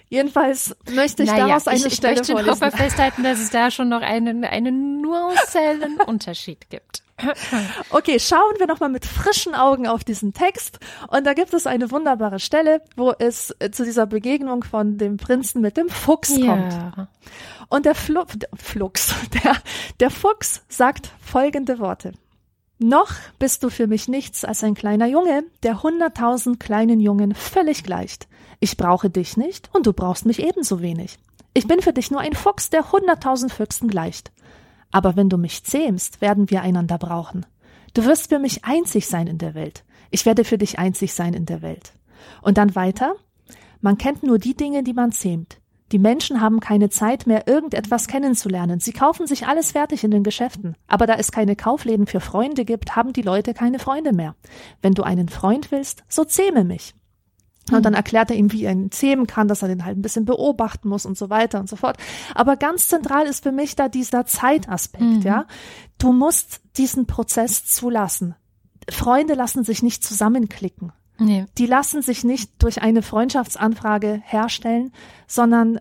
Jedenfalls 0.08 0.76
möchte 0.94 1.24
ich 1.24 1.30
naja, 1.30 1.48
daraus 1.48 1.66
eine 1.66 1.86
ich, 1.86 1.94
Stelle 1.94 2.20
ich 2.20 2.28
möchte 2.28 2.46
noch 2.46 2.56
festhalten, 2.56 3.24
dass 3.24 3.40
es 3.40 3.50
da 3.50 3.70
schon 3.70 3.88
noch 3.88 4.02
einen, 4.02 4.44
einen 4.44 5.00
nuancellen 5.02 6.00
Unterschied 6.06 6.70
gibt. 6.70 7.02
Okay, 7.90 8.18
schauen 8.18 8.54
wir 8.58 8.66
nochmal 8.66 8.90
mit 8.90 9.06
frischen 9.06 9.54
Augen 9.54 9.86
auf 9.86 10.04
diesen 10.04 10.34
Text. 10.34 10.78
Und 11.08 11.26
da 11.26 11.32
gibt 11.32 11.54
es 11.54 11.66
eine 11.66 11.90
wunderbare 11.90 12.38
Stelle, 12.38 12.82
wo 12.94 13.12
es 13.18 13.54
äh, 13.58 13.70
zu 13.70 13.84
dieser 13.84 14.06
Begegnung 14.06 14.64
von 14.64 14.98
dem 14.98 15.16
Prinzen 15.16 15.62
mit 15.62 15.76
dem 15.76 15.88
Fuchs 15.88 16.36
ja. 16.36 16.46
kommt. 16.46 17.08
Und 17.68 17.86
der 17.86 17.94
Flu 17.94 18.22
Flux, 18.54 19.14
der, 19.44 19.56
der 20.00 20.10
Fuchs 20.10 20.62
sagt 20.68 21.10
folgende 21.20 21.78
Worte. 21.78 22.12
Noch 22.78 23.12
bist 23.38 23.62
du 23.62 23.70
für 23.70 23.86
mich 23.86 24.06
nichts 24.06 24.44
als 24.44 24.62
ein 24.62 24.74
kleiner 24.74 25.06
Junge, 25.06 25.44
der 25.62 25.82
hunderttausend 25.82 26.60
kleinen 26.60 27.00
Jungen 27.00 27.34
völlig 27.34 27.84
gleicht. 27.84 28.28
Ich 28.60 28.76
brauche 28.76 29.08
dich 29.08 29.38
nicht 29.38 29.70
und 29.72 29.86
du 29.86 29.94
brauchst 29.94 30.26
mich 30.26 30.42
ebenso 30.42 30.82
wenig. 30.82 31.18
Ich 31.54 31.66
bin 31.66 31.80
für 31.80 31.94
dich 31.94 32.10
nur 32.10 32.20
ein 32.20 32.34
Fuchs, 32.34 32.68
der 32.68 32.92
hunderttausend 32.92 33.50
Füchsen 33.50 33.88
gleicht. 33.88 34.30
Aber 34.96 35.14
wenn 35.14 35.28
du 35.28 35.36
mich 35.36 35.62
zähmst, 35.62 36.22
werden 36.22 36.48
wir 36.48 36.62
einander 36.62 36.96
brauchen. 36.96 37.44
Du 37.92 38.06
wirst 38.06 38.30
für 38.30 38.38
mich 38.38 38.64
einzig 38.64 39.08
sein 39.08 39.26
in 39.26 39.36
der 39.36 39.54
Welt. 39.54 39.84
Ich 40.10 40.24
werde 40.24 40.42
für 40.42 40.56
dich 40.56 40.78
einzig 40.78 41.12
sein 41.12 41.34
in 41.34 41.44
der 41.44 41.60
Welt. 41.60 41.92
Und 42.40 42.56
dann 42.56 42.74
weiter. 42.74 43.14
Man 43.82 43.98
kennt 43.98 44.22
nur 44.22 44.38
die 44.38 44.56
Dinge, 44.56 44.82
die 44.82 44.94
man 44.94 45.12
zähmt. 45.12 45.60
Die 45.92 45.98
Menschen 45.98 46.40
haben 46.40 46.60
keine 46.60 46.88
Zeit 46.88 47.26
mehr, 47.26 47.46
irgendetwas 47.46 48.08
kennenzulernen. 48.08 48.80
Sie 48.80 48.94
kaufen 48.94 49.26
sich 49.26 49.46
alles 49.46 49.72
fertig 49.72 50.02
in 50.02 50.12
den 50.12 50.22
Geschäften. 50.22 50.76
Aber 50.86 51.06
da 51.06 51.16
es 51.16 51.30
keine 51.30 51.56
Kaufläden 51.56 52.06
für 52.06 52.20
Freunde 52.20 52.64
gibt, 52.64 52.96
haben 52.96 53.12
die 53.12 53.20
Leute 53.20 53.52
keine 53.52 53.78
Freunde 53.78 54.14
mehr. 54.14 54.34
Wenn 54.80 54.94
du 54.94 55.02
einen 55.02 55.28
Freund 55.28 55.72
willst, 55.72 56.04
so 56.08 56.24
zähme 56.24 56.64
mich. 56.64 56.94
Und 57.72 57.84
dann 57.84 57.94
erklärt 57.94 58.30
er 58.30 58.36
ihm, 58.36 58.52
wie 58.52 58.64
er 58.64 58.72
ihn 58.72 58.92
zähmen 58.92 59.26
kann, 59.26 59.48
dass 59.48 59.62
er 59.62 59.68
den 59.68 59.84
halt 59.84 59.98
ein 59.98 60.02
bisschen 60.02 60.24
beobachten 60.24 60.88
muss 60.88 61.04
und 61.04 61.18
so 61.18 61.30
weiter 61.30 61.58
und 61.58 61.68
so 61.68 61.76
fort. 61.76 61.96
Aber 62.34 62.56
ganz 62.56 62.88
zentral 62.88 63.26
ist 63.26 63.42
für 63.42 63.52
mich 63.52 63.74
da 63.74 63.88
dieser 63.88 64.24
Zeitaspekt, 64.24 65.02
mhm. 65.02 65.22
ja. 65.22 65.46
Du 65.98 66.12
musst 66.12 66.60
diesen 66.76 67.06
Prozess 67.06 67.64
zulassen. 67.66 68.36
Freunde 68.88 69.34
lassen 69.34 69.64
sich 69.64 69.82
nicht 69.82 70.04
zusammenklicken. 70.04 70.92
Nee. 71.18 71.46
Die 71.58 71.66
lassen 71.66 72.02
sich 72.02 72.24
nicht 72.24 72.62
durch 72.62 72.82
eine 72.82 73.02
Freundschaftsanfrage 73.02 74.20
herstellen, 74.24 74.92
sondern 75.26 75.80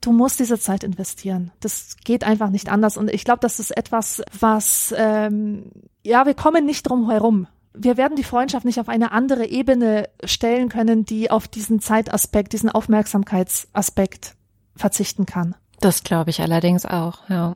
du 0.00 0.12
musst 0.12 0.38
diese 0.38 0.58
Zeit 0.58 0.84
investieren. 0.84 1.50
Das 1.60 1.96
geht 2.04 2.24
einfach 2.24 2.50
nicht 2.50 2.70
anders. 2.70 2.96
Und 2.96 3.10
ich 3.10 3.24
glaube, 3.24 3.40
das 3.40 3.58
ist 3.58 3.76
etwas, 3.76 4.22
was 4.38 4.94
ähm, 4.96 5.72
ja, 6.04 6.24
wir 6.24 6.34
kommen 6.34 6.64
nicht 6.64 6.84
drum 6.84 7.10
herum 7.10 7.48
wir 7.76 7.96
werden 7.96 8.16
die 8.16 8.24
Freundschaft 8.24 8.64
nicht 8.64 8.80
auf 8.80 8.88
eine 8.88 9.12
andere 9.12 9.46
Ebene 9.46 10.08
stellen 10.24 10.68
können, 10.68 11.04
die 11.04 11.30
auf 11.30 11.48
diesen 11.48 11.80
Zeitaspekt, 11.80 12.52
diesen 12.52 12.70
Aufmerksamkeitsaspekt 12.70 14.34
verzichten 14.74 15.26
kann. 15.26 15.54
Das 15.80 16.04
glaube 16.04 16.30
ich 16.30 16.40
allerdings 16.40 16.86
auch, 16.86 17.28
ja. 17.28 17.54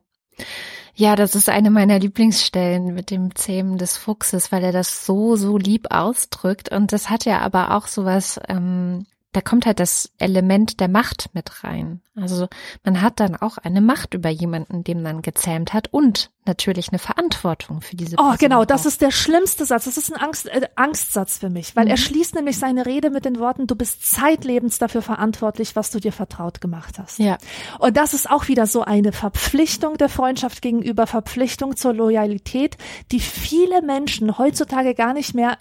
Ja, 0.94 1.16
das 1.16 1.34
ist 1.34 1.48
eine 1.48 1.70
meiner 1.70 1.98
Lieblingsstellen 1.98 2.92
mit 2.92 3.10
dem 3.10 3.34
Zähmen 3.34 3.78
des 3.78 3.96
Fuchses, 3.96 4.52
weil 4.52 4.62
er 4.62 4.72
das 4.72 5.06
so, 5.06 5.36
so 5.36 5.56
lieb 5.56 5.86
ausdrückt. 5.90 6.70
Und 6.70 6.92
das 6.92 7.08
hat 7.08 7.24
ja 7.24 7.38
aber 7.40 7.74
auch 7.74 7.86
sowas, 7.86 8.38
ähm, 8.48 9.06
da 9.32 9.40
kommt 9.40 9.64
halt 9.64 9.78
das 9.78 10.10
Element 10.18 10.80
der 10.80 10.88
Macht 10.88 11.30
mit 11.34 11.62
rein. 11.62 12.00
Also 12.16 12.48
man 12.84 13.00
hat 13.00 13.20
dann 13.20 13.36
auch 13.36 13.58
eine 13.58 13.80
Macht 13.80 14.14
über 14.14 14.28
jemanden, 14.28 14.82
dem 14.82 15.02
man 15.02 15.22
gezähmt 15.22 15.72
hat 15.72 15.88
und 15.92 16.30
natürlich 16.44 16.88
eine 16.88 16.98
Verantwortung 16.98 17.80
für 17.80 17.94
diese 17.94 18.16
oh, 18.16 18.22
Person. 18.22 18.34
Oh, 18.34 18.36
genau, 18.38 18.64
das 18.64 18.86
ist 18.86 19.00
der 19.00 19.12
schlimmste 19.12 19.64
Satz. 19.64 19.84
Das 19.84 19.96
ist 19.96 20.12
ein 20.12 20.20
Angst, 20.20 20.48
äh, 20.48 20.68
Angstsatz 20.74 21.38
für 21.38 21.48
mich, 21.48 21.76
weil 21.76 21.84
mhm. 21.84 21.92
er 21.92 21.96
schließt 21.96 22.34
nämlich 22.34 22.58
seine 22.58 22.86
Rede 22.86 23.10
mit 23.10 23.24
den 23.24 23.38
Worten, 23.38 23.68
du 23.68 23.76
bist 23.76 24.04
zeitlebens 24.04 24.78
dafür 24.78 25.02
verantwortlich, 25.02 25.76
was 25.76 25.90
du 25.90 26.00
dir 26.00 26.12
vertraut 26.12 26.60
gemacht 26.60 26.98
hast. 26.98 27.20
Ja. 27.20 27.38
Und 27.78 27.96
das 27.96 28.14
ist 28.14 28.28
auch 28.28 28.48
wieder 28.48 28.66
so 28.66 28.82
eine 28.82 29.12
Verpflichtung 29.12 29.96
der 29.96 30.08
Freundschaft 30.08 30.60
gegenüber, 30.60 31.06
Verpflichtung 31.06 31.76
zur 31.76 31.94
Loyalität, 31.94 32.76
die 33.12 33.20
viele 33.20 33.80
Menschen 33.82 34.38
heutzutage 34.38 34.94
gar 34.94 35.14
nicht 35.14 35.34
mehr 35.34 35.56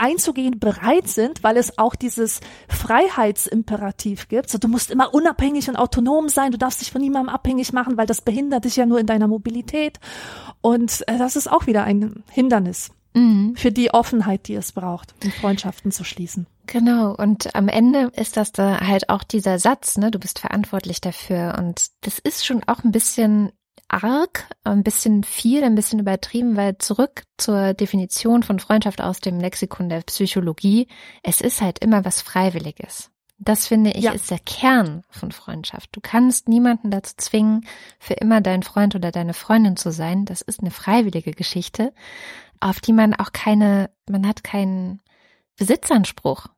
einzugehen 0.00 0.58
bereit 0.58 1.08
sind, 1.08 1.42
weil 1.42 1.56
es 1.56 1.78
auch 1.78 1.94
dieses 1.94 2.40
Freiheitsimperativ 2.68 4.28
gibt. 4.28 4.50
So, 4.50 4.58
du 4.58 4.68
musst 4.68 4.90
immer 4.90 5.14
unabhängig 5.14 5.68
und 5.68 5.76
autonom 5.76 6.28
sein, 6.28 6.52
du 6.52 6.58
darfst 6.58 6.80
dich 6.80 6.90
von 6.90 7.00
niemandem 7.00 7.34
abhängig 7.34 7.72
machen, 7.72 7.96
weil 7.96 8.06
das 8.06 8.22
behindert 8.22 8.64
dich 8.64 8.76
ja 8.76 8.86
nur 8.86 8.98
in 8.98 9.06
deiner 9.06 9.28
Mobilität. 9.28 10.00
Und 10.60 11.06
äh, 11.08 11.18
das 11.18 11.36
ist 11.36 11.50
auch 11.50 11.66
wieder 11.66 11.84
ein 11.84 12.24
Hindernis 12.30 12.90
mhm. 13.14 13.54
für 13.56 13.72
die 13.72 13.92
Offenheit, 13.92 14.48
die 14.48 14.54
es 14.54 14.72
braucht, 14.72 15.14
um 15.24 15.30
Freundschaften 15.30 15.92
zu 15.92 16.04
schließen. 16.04 16.46
Genau, 16.66 17.14
und 17.16 17.54
am 17.56 17.68
Ende 17.68 18.12
ist 18.14 18.36
das 18.36 18.52
da 18.52 18.80
halt 18.80 19.08
auch 19.08 19.24
dieser 19.24 19.58
Satz, 19.58 19.96
ne, 19.98 20.10
du 20.10 20.18
bist 20.18 20.38
verantwortlich 20.38 21.00
dafür. 21.00 21.56
Und 21.58 21.88
das 22.02 22.18
ist 22.20 22.46
schon 22.46 22.62
auch 22.66 22.84
ein 22.84 22.92
bisschen 22.92 23.50
arg, 23.92 24.48
ein 24.64 24.82
bisschen 24.82 25.24
viel, 25.24 25.64
ein 25.64 25.74
bisschen 25.74 25.98
übertrieben, 25.98 26.56
weil 26.56 26.78
zurück 26.78 27.24
zur 27.36 27.74
Definition 27.74 28.42
von 28.42 28.58
Freundschaft 28.58 29.00
aus 29.00 29.20
dem 29.20 29.40
Lexikon 29.40 29.88
der 29.88 30.02
Psychologie, 30.02 30.88
es 31.22 31.40
ist 31.40 31.60
halt 31.60 31.80
immer 31.80 32.04
was 32.04 32.22
Freiwilliges. 32.22 33.10
Das 33.38 33.66
finde 33.66 33.92
ich 33.92 34.04
ja. 34.04 34.12
ist 34.12 34.30
der 34.30 34.38
Kern 34.38 35.02
von 35.08 35.32
Freundschaft. 35.32 35.88
Du 35.92 36.00
kannst 36.02 36.46
niemanden 36.46 36.90
dazu 36.90 37.14
zwingen, 37.16 37.66
für 37.98 38.14
immer 38.14 38.42
dein 38.42 38.62
Freund 38.62 38.94
oder 38.94 39.10
deine 39.10 39.32
Freundin 39.32 39.76
zu 39.76 39.92
sein. 39.92 40.26
Das 40.26 40.42
ist 40.42 40.60
eine 40.60 40.70
freiwillige 40.70 41.32
Geschichte, 41.32 41.94
auf 42.60 42.80
die 42.80 42.92
man 42.92 43.14
auch 43.14 43.32
keine, 43.32 43.90
man 44.08 44.26
hat 44.28 44.44
keinen 44.44 45.00
Besitzanspruch 45.56 46.48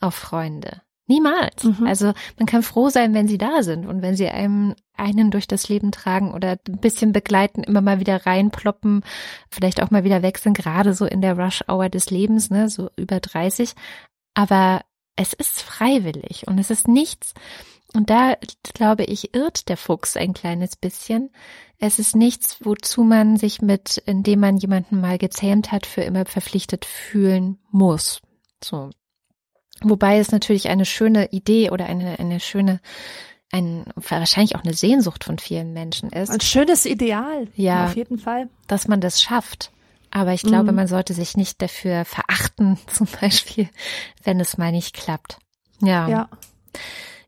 auf 0.00 0.14
Freunde. 0.14 0.82
Niemals. 1.08 1.64
Mhm. 1.64 1.86
Also 1.86 2.12
man 2.38 2.46
kann 2.46 2.62
froh 2.62 2.88
sein, 2.88 3.14
wenn 3.14 3.26
sie 3.26 3.38
da 3.38 3.62
sind 3.62 3.86
und 3.86 4.02
wenn 4.02 4.14
sie 4.14 4.28
einem 4.28 4.74
einen 4.94 5.30
durch 5.30 5.48
das 5.48 5.68
Leben 5.68 5.90
tragen 5.90 6.32
oder 6.32 6.58
ein 6.68 6.78
bisschen 6.78 7.12
begleiten, 7.12 7.62
immer 7.62 7.80
mal 7.80 7.98
wieder 7.98 8.26
reinploppen, 8.26 9.02
vielleicht 9.50 9.82
auch 9.82 9.90
mal 9.90 10.04
wieder 10.04 10.22
wechseln, 10.22 10.54
gerade 10.54 10.94
so 10.94 11.06
in 11.06 11.20
der 11.20 11.38
Rush-Hour 11.38 11.88
des 11.88 12.10
Lebens, 12.10 12.50
ne, 12.50 12.68
so 12.68 12.90
über 12.96 13.20
30. 13.20 13.72
Aber 14.34 14.82
es 15.16 15.32
ist 15.32 15.62
freiwillig 15.62 16.46
und 16.46 16.58
es 16.58 16.70
ist 16.70 16.86
nichts, 16.86 17.34
und 17.94 18.10
da, 18.10 18.36
glaube 18.74 19.04
ich, 19.04 19.34
irrt 19.34 19.68
der 19.68 19.76
Fuchs 19.76 20.16
ein 20.16 20.34
kleines 20.34 20.76
bisschen. 20.76 21.30
Es 21.78 21.98
ist 21.98 22.14
nichts, 22.14 22.58
wozu 22.64 23.02
man 23.02 23.36
sich 23.36 23.62
mit, 23.62 23.98
indem 23.98 24.40
man 24.40 24.58
jemanden 24.58 25.00
mal 25.00 25.16
gezähmt 25.16 25.72
hat, 25.72 25.86
für 25.86 26.02
immer 26.02 26.26
verpflichtet 26.26 26.84
fühlen 26.84 27.58
muss. 27.70 28.20
So. 28.62 28.90
Wobei 29.82 30.18
es 30.18 30.32
natürlich 30.32 30.68
eine 30.68 30.84
schöne 30.84 31.30
Idee 31.30 31.70
oder 31.70 31.86
eine, 31.86 32.18
eine 32.18 32.40
schöne, 32.40 32.80
ein, 33.52 33.84
wahrscheinlich 33.94 34.56
auch 34.56 34.64
eine 34.64 34.74
Sehnsucht 34.74 35.24
von 35.24 35.38
vielen 35.38 35.72
Menschen 35.72 36.10
ist. 36.10 36.30
Ein 36.30 36.40
schönes 36.40 36.84
Ideal. 36.84 37.48
Ja. 37.54 37.86
Auf 37.86 37.96
jeden 37.96 38.18
Fall. 38.18 38.48
Dass 38.66 38.88
man 38.88 39.00
das 39.00 39.22
schafft. 39.22 39.70
Aber 40.10 40.32
ich 40.32 40.42
glaube, 40.42 40.70
mhm. 40.70 40.76
man 40.76 40.86
sollte 40.88 41.12
sich 41.14 41.36
nicht 41.36 41.60
dafür 41.60 42.04
verachten, 42.04 42.78
zum 42.86 43.06
Beispiel, 43.20 43.68
wenn 44.24 44.40
es 44.40 44.58
mal 44.58 44.72
nicht 44.72 44.94
klappt. 44.94 45.38
Ja. 45.80 46.08
Ja. 46.08 46.28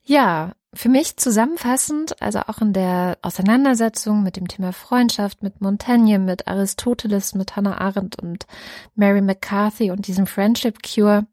Ja, 0.04 0.54
für 0.72 0.88
mich 0.88 1.16
zusammenfassend, 1.16 2.20
also 2.22 2.40
auch 2.46 2.60
in 2.60 2.72
der 2.72 3.18
Auseinandersetzung 3.22 4.22
mit 4.22 4.36
dem 4.36 4.48
Thema 4.48 4.72
Freundschaft, 4.72 5.42
mit 5.42 5.60
Montaigne, 5.60 6.18
mit 6.18 6.46
Aristoteles, 6.46 7.34
mit 7.34 7.56
Hannah 7.56 7.80
Arendt 7.80 8.20
und 8.20 8.46
Mary 8.94 9.20
McCarthy 9.20 9.90
und 9.90 10.06
diesem 10.06 10.26
Friendship 10.26 10.78
Cure, 10.82 11.26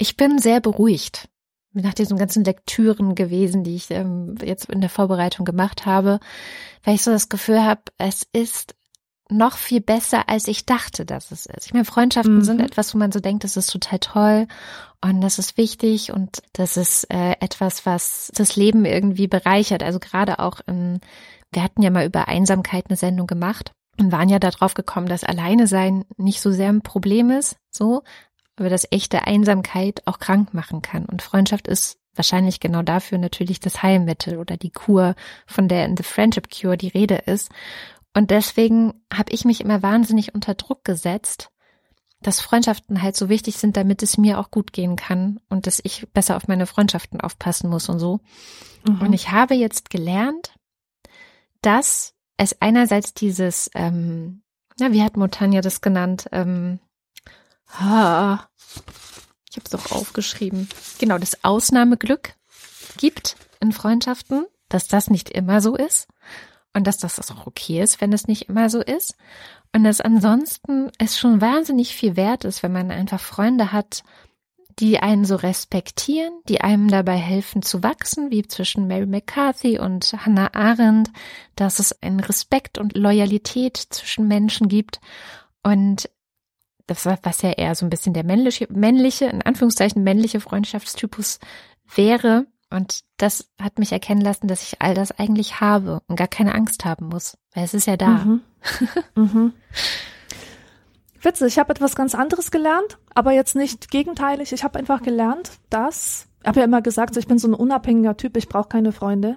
ich 0.00 0.16
bin 0.16 0.38
sehr 0.38 0.60
beruhigt 0.60 1.28
nach 1.72 1.94
diesen 1.94 2.16
ganzen 2.16 2.42
Lektüren 2.42 3.14
gewesen, 3.14 3.62
die 3.62 3.76
ich 3.76 3.90
ähm, 3.90 4.34
jetzt 4.42 4.68
in 4.70 4.80
der 4.80 4.90
Vorbereitung 4.90 5.44
gemacht 5.44 5.86
habe, 5.86 6.18
weil 6.82 6.94
ich 6.94 7.02
so 7.02 7.12
das 7.12 7.28
Gefühl 7.28 7.62
habe, 7.62 7.82
es 7.98 8.26
ist 8.32 8.74
noch 9.28 9.56
viel 9.56 9.80
besser, 9.80 10.28
als 10.28 10.48
ich 10.48 10.66
dachte, 10.66 11.06
dass 11.06 11.30
es 11.30 11.46
ist. 11.46 11.66
Ich 11.66 11.72
meine, 11.72 11.84
Freundschaften 11.84 12.38
mhm. 12.38 12.44
sind 12.44 12.60
etwas, 12.60 12.92
wo 12.92 12.98
man 12.98 13.12
so 13.12 13.20
denkt, 13.20 13.44
das 13.44 13.56
ist 13.56 13.70
total 13.70 13.98
toll 14.00 14.46
und 15.00 15.20
das 15.20 15.38
ist 15.38 15.56
wichtig 15.56 16.12
und 16.12 16.42
das 16.54 16.76
ist 16.76 17.04
äh, 17.12 17.36
etwas, 17.38 17.86
was 17.86 18.32
das 18.34 18.56
Leben 18.56 18.84
irgendwie 18.84 19.28
bereichert. 19.28 19.84
Also 19.84 20.00
gerade 20.00 20.40
auch 20.40 20.60
in, 20.66 21.00
wir 21.52 21.62
hatten 21.62 21.82
ja 21.82 21.90
mal 21.90 22.06
über 22.06 22.26
Einsamkeit 22.26 22.86
eine 22.88 22.96
Sendung 22.96 23.28
gemacht 23.28 23.70
und 24.00 24.10
waren 24.10 24.28
ja 24.28 24.40
darauf 24.40 24.74
gekommen, 24.74 25.06
dass 25.06 25.22
Alleine 25.22 25.68
sein 25.68 26.04
nicht 26.16 26.40
so 26.40 26.50
sehr 26.50 26.70
ein 26.70 26.82
Problem 26.82 27.30
ist, 27.30 27.56
so, 27.70 28.02
aber 28.60 28.68
dass 28.68 28.86
echte 28.90 29.26
Einsamkeit 29.26 30.02
auch 30.06 30.18
krank 30.18 30.54
machen 30.54 30.82
kann. 30.82 31.06
Und 31.06 31.22
Freundschaft 31.22 31.66
ist 31.66 31.98
wahrscheinlich 32.14 32.60
genau 32.60 32.82
dafür 32.82 33.18
natürlich 33.18 33.58
das 33.58 33.82
Heilmittel 33.82 34.36
oder 34.36 34.56
die 34.56 34.70
Kur, 34.70 35.14
von 35.46 35.66
der 35.66 35.86
in 35.86 35.96
The 35.96 36.02
Friendship 36.02 36.48
Cure 36.50 36.76
die 36.76 36.88
Rede 36.88 37.16
ist. 37.16 37.50
Und 38.14 38.30
deswegen 38.30 38.94
habe 39.12 39.32
ich 39.32 39.44
mich 39.44 39.62
immer 39.62 39.82
wahnsinnig 39.82 40.34
unter 40.34 40.54
Druck 40.54 40.84
gesetzt, 40.84 41.50
dass 42.20 42.40
Freundschaften 42.40 43.00
halt 43.00 43.16
so 43.16 43.30
wichtig 43.30 43.56
sind, 43.56 43.78
damit 43.78 44.02
es 44.02 44.18
mir 44.18 44.38
auch 44.38 44.50
gut 44.50 44.74
gehen 44.74 44.96
kann 44.96 45.40
und 45.48 45.66
dass 45.66 45.80
ich 45.82 46.06
besser 46.12 46.36
auf 46.36 46.46
meine 46.46 46.66
Freundschaften 46.66 47.20
aufpassen 47.20 47.70
muss 47.70 47.88
und 47.88 47.98
so. 47.98 48.20
Mhm. 48.86 49.00
Und 49.00 49.12
ich 49.14 49.30
habe 49.30 49.54
jetzt 49.54 49.88
gelernt, 49.88 50.54
dass 51.62 52.12
es 52.36 52.60
einerseits 52.60 53.14
dieses, 53.14 53.70
ähm, 53.74 54.42
na, 54.78 54.92
wie 54.92 55.02
hat 55.02 55.16
Montagna 55.16 55.62
das 55.62 55.80
genannt, 55.80 56.28
ähm, 56.32 56.78
Ha. 57.78 58.49
Ich 59.50 59.56
habe 59.56 59.64
es 59.64 59.70
doch 59.70 59.92
aufgeschrieben. 59.92 60.68
Genau, 60.98 61.18
das 61.18 61.44
Ausnahmeglück 61.44 62.34
gibt 62.96 63.36
in 63.60 63.72
Freundschaften, 63.72 64.46
dass 64.68 64.88
das 64.88 65.10
nicht 65.10 65.28
immer 65.30 65.60
so 65.60 65.74
ist 65.76 66.08
und 66.72 66.86
dass 66.86 66.98
das 66.98 67.30
auch 67.30 67.46
okay 67.46 67.82
ist, 67.82 68.00
wenn 68.00 68.12
es 68.12 68.28
nicht 68.28 68.48
immer 68.48 68.70
so 68.70 68.80
ist 68.80 69.16
und 69.72 69.84
dass 69.84 70.00
ansonsten 70.00 70.90
es 70.98 71.18
schon 71.18 71.40
wahnsinnig 71.40 71.94
viel 71.94 72.16
wert 72.16 72.44
ist, 72.44 72.62
wenn 72.62 72.72
man 72.72 72.90
einfach 72.90 73.20
Freunde 73.20 73.72
hat, 73.72 74.02
die 74.78 74.98
einen 74.98 75.24
so 75.24 75.36
respektieren, 75.36 76.32
die 76.48 76.60
einem 76.60 76.88
dabei 76.88 77.16
helfen 77.16 77.62
zu 77.62 77.82
wachsen, 77.82 78.30
wie 78.30 78.46
zwischen 78.46 78.86
Mary 78.86 79.06
McCarthy 79.06 79.78
und 79.78 80.14
Hannah 80.24 80.54
Arendt, 80.54 81.10
dass 81.54 81.80
es 81.80 82.00
einen 82.02 82.20
Respekt 82.20 82.78
und 82.78 82.96
Loyalität 82.96 83.76
zwischen 83.76 84.26
Menschen 84.26 84.68
gibt 84.68 85.00
und 85.62 86.08
das 86.90 87.06
war, 87.06 87.18
was 87.22 87.42
ja 87.42 87.50
eher 87.50 87.74
so 87.74 87.86
ein 87.86 87.90
bisschen 87.90 88.14
der 88.14 88.24
männliche, 88.24 88.66
männliche, 88.70 89.26
in 89.26 89.42
Anführungszeichen 89.42 90.02
männliche 90.02 90.40
Freundschaftstypus 90.40 91.38
wäre. 91.94 92.46
Und 92.68 93.00
das 93.16 93.48
hat 93.60 93.78
mich 93.78 93.92
erkennen 93.92 94.20
lassen, 94.20 94.48
dass 94.48 94.62
ich 94.62 94.80
all 94.80 94.94
das 94.94 95.12
eigentlich 95.12 95.60
habe 95.60 96.00
und 96.06 96.16
gar 96.16 96.28
keine 96.28 96.54
Angst 96.54 96.84
haben 96.84 97.06
muss, 97.06 97.36
weil 97.54 97.64
es 97.64 97.74
ist 97.74 97.86
ja 97.86 97.96
da. 97.96 98.08
Mhm. 98.08 98.40
mhm. 99.14 99.52
Witzig, 101.22 101.48
ich 101.48 101.58
habe 101.58 101.72
etwas 101.72 101.94
ganz 101.94 102.14
anderes 102.14 102.50
gelernt, 102.50 102.98
aber 103.14 103.32
jetzt 103.32 103.54
nicht 103.54 103.90
gegenteilig. 103.90 104.52
Ich 104.52 104.64
habe 104.64 104.78
einfach 104.78 105.02
gelernt, 105.02 105.50
dass 105.68 106.28
habe 106.44 106.60
ja 106.60 106.64
immer 106.64 106.82
gesagt, 106.82 107.16
ich 107.16 107.26
bin 107.26 107.38
so 107.38 107.48
ein 107.48 107.54
unabhängiger 107.54 108.16
Typ, 108.16 108.36
ich 108.36 108.48
brauche 108.48 108.68
keine 108.68 108.92
Freunde. 108.92 109.36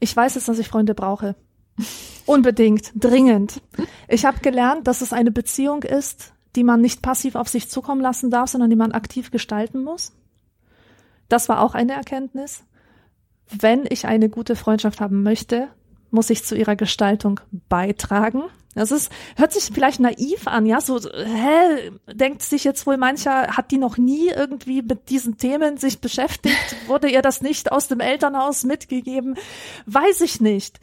Ich 0.00 0.14
weiß 0.14 0.34
jetzt, 0.34 0.48
dass 0.48 0.58
ich 0.58 0.68
Freunde 0.68 0.94
brauche. 0.94 1.34
Unbedingt, 2.26 2.92
dringend. 2.94 3.62
Ich 4.08 4.24
habe 4.24 4.40
gelernt, 4.40 4.86
dass 4.86 5.00
es 5.00 5.12
eine 5.12 5.30
Beziehung 5.30 5.82
ist, 5.82 6.33
die 6.56 6.64
man 6.64 6.80
nicht 6.80 7.02
passiv 7.02 7.34
auf 7.34 7.48
sich 7.48 7.68
zukommen 7.68 8.00
lassen 8.00 8.30
darf, 8.30 8.50
sondern 8.50 8.70
die 8.70 8.76
man 8.76 8.92
aktiv 8.92 9.30
gestalten 9.30 9.82
muss. 9.82 10.12
Das 11.28 11.48
war 11.48 11.60
auch 11.60 11.74
eine 11.74 11.94
Erkenntnis. 11.94 12.64
Wenn 13.50 13.84
ich 13.88 14.06
eine 14.06 14.28
gute 14.28 14.56
Freundschaft 14.56 15.00
haben 15.00 15.22
möchte, 15.22 15.68
muss 16.10 16.30
ich 16.30 16.44
zu 16.44 16.56
ihrer 16.56 16.76
Gestaltung 16.76 17.40
beitragen. 17.68 18.44
Das 18.74 18.90
ist, 18.90 19.10
hört 19.36 19.52
sich 19.52 19.70
vielleicht 19.72 20.00
naiv 20.00 20.48
an, 20.48 20.66
ja, 20.66 20.80
so, 20.80 20.98
hä, 20.98 21.92
denkt 22.12 22.42
sich 22.42 22.64
jetzt 22.64 22.86
wohl 22.86 22.96
mancher, 22.96 23.56
hat 23.56 23.70
die 23.70 23.78
noch 23.78 23.98
nie 23.98 24.28
irgendwie 24.28 24.82
mit 24.82 25.10
diesen 25.10 25.38
Themen 25.38 25.76
sich 25.76 26.00
beschäftigt? 26.00 26.76
Wurde 26.88 27.08
ihr 27.08 27.22
das 27.22 27.40
nicht 27.40 27.70
aus 27.70 27.86
dem 27.86 28.00
Elternhaus 28.00 28.64
mitgegeben? 28.64 29.36
Weiß 29.86 30.20
ich 30.22 30.40
nicht. 30.40 30.80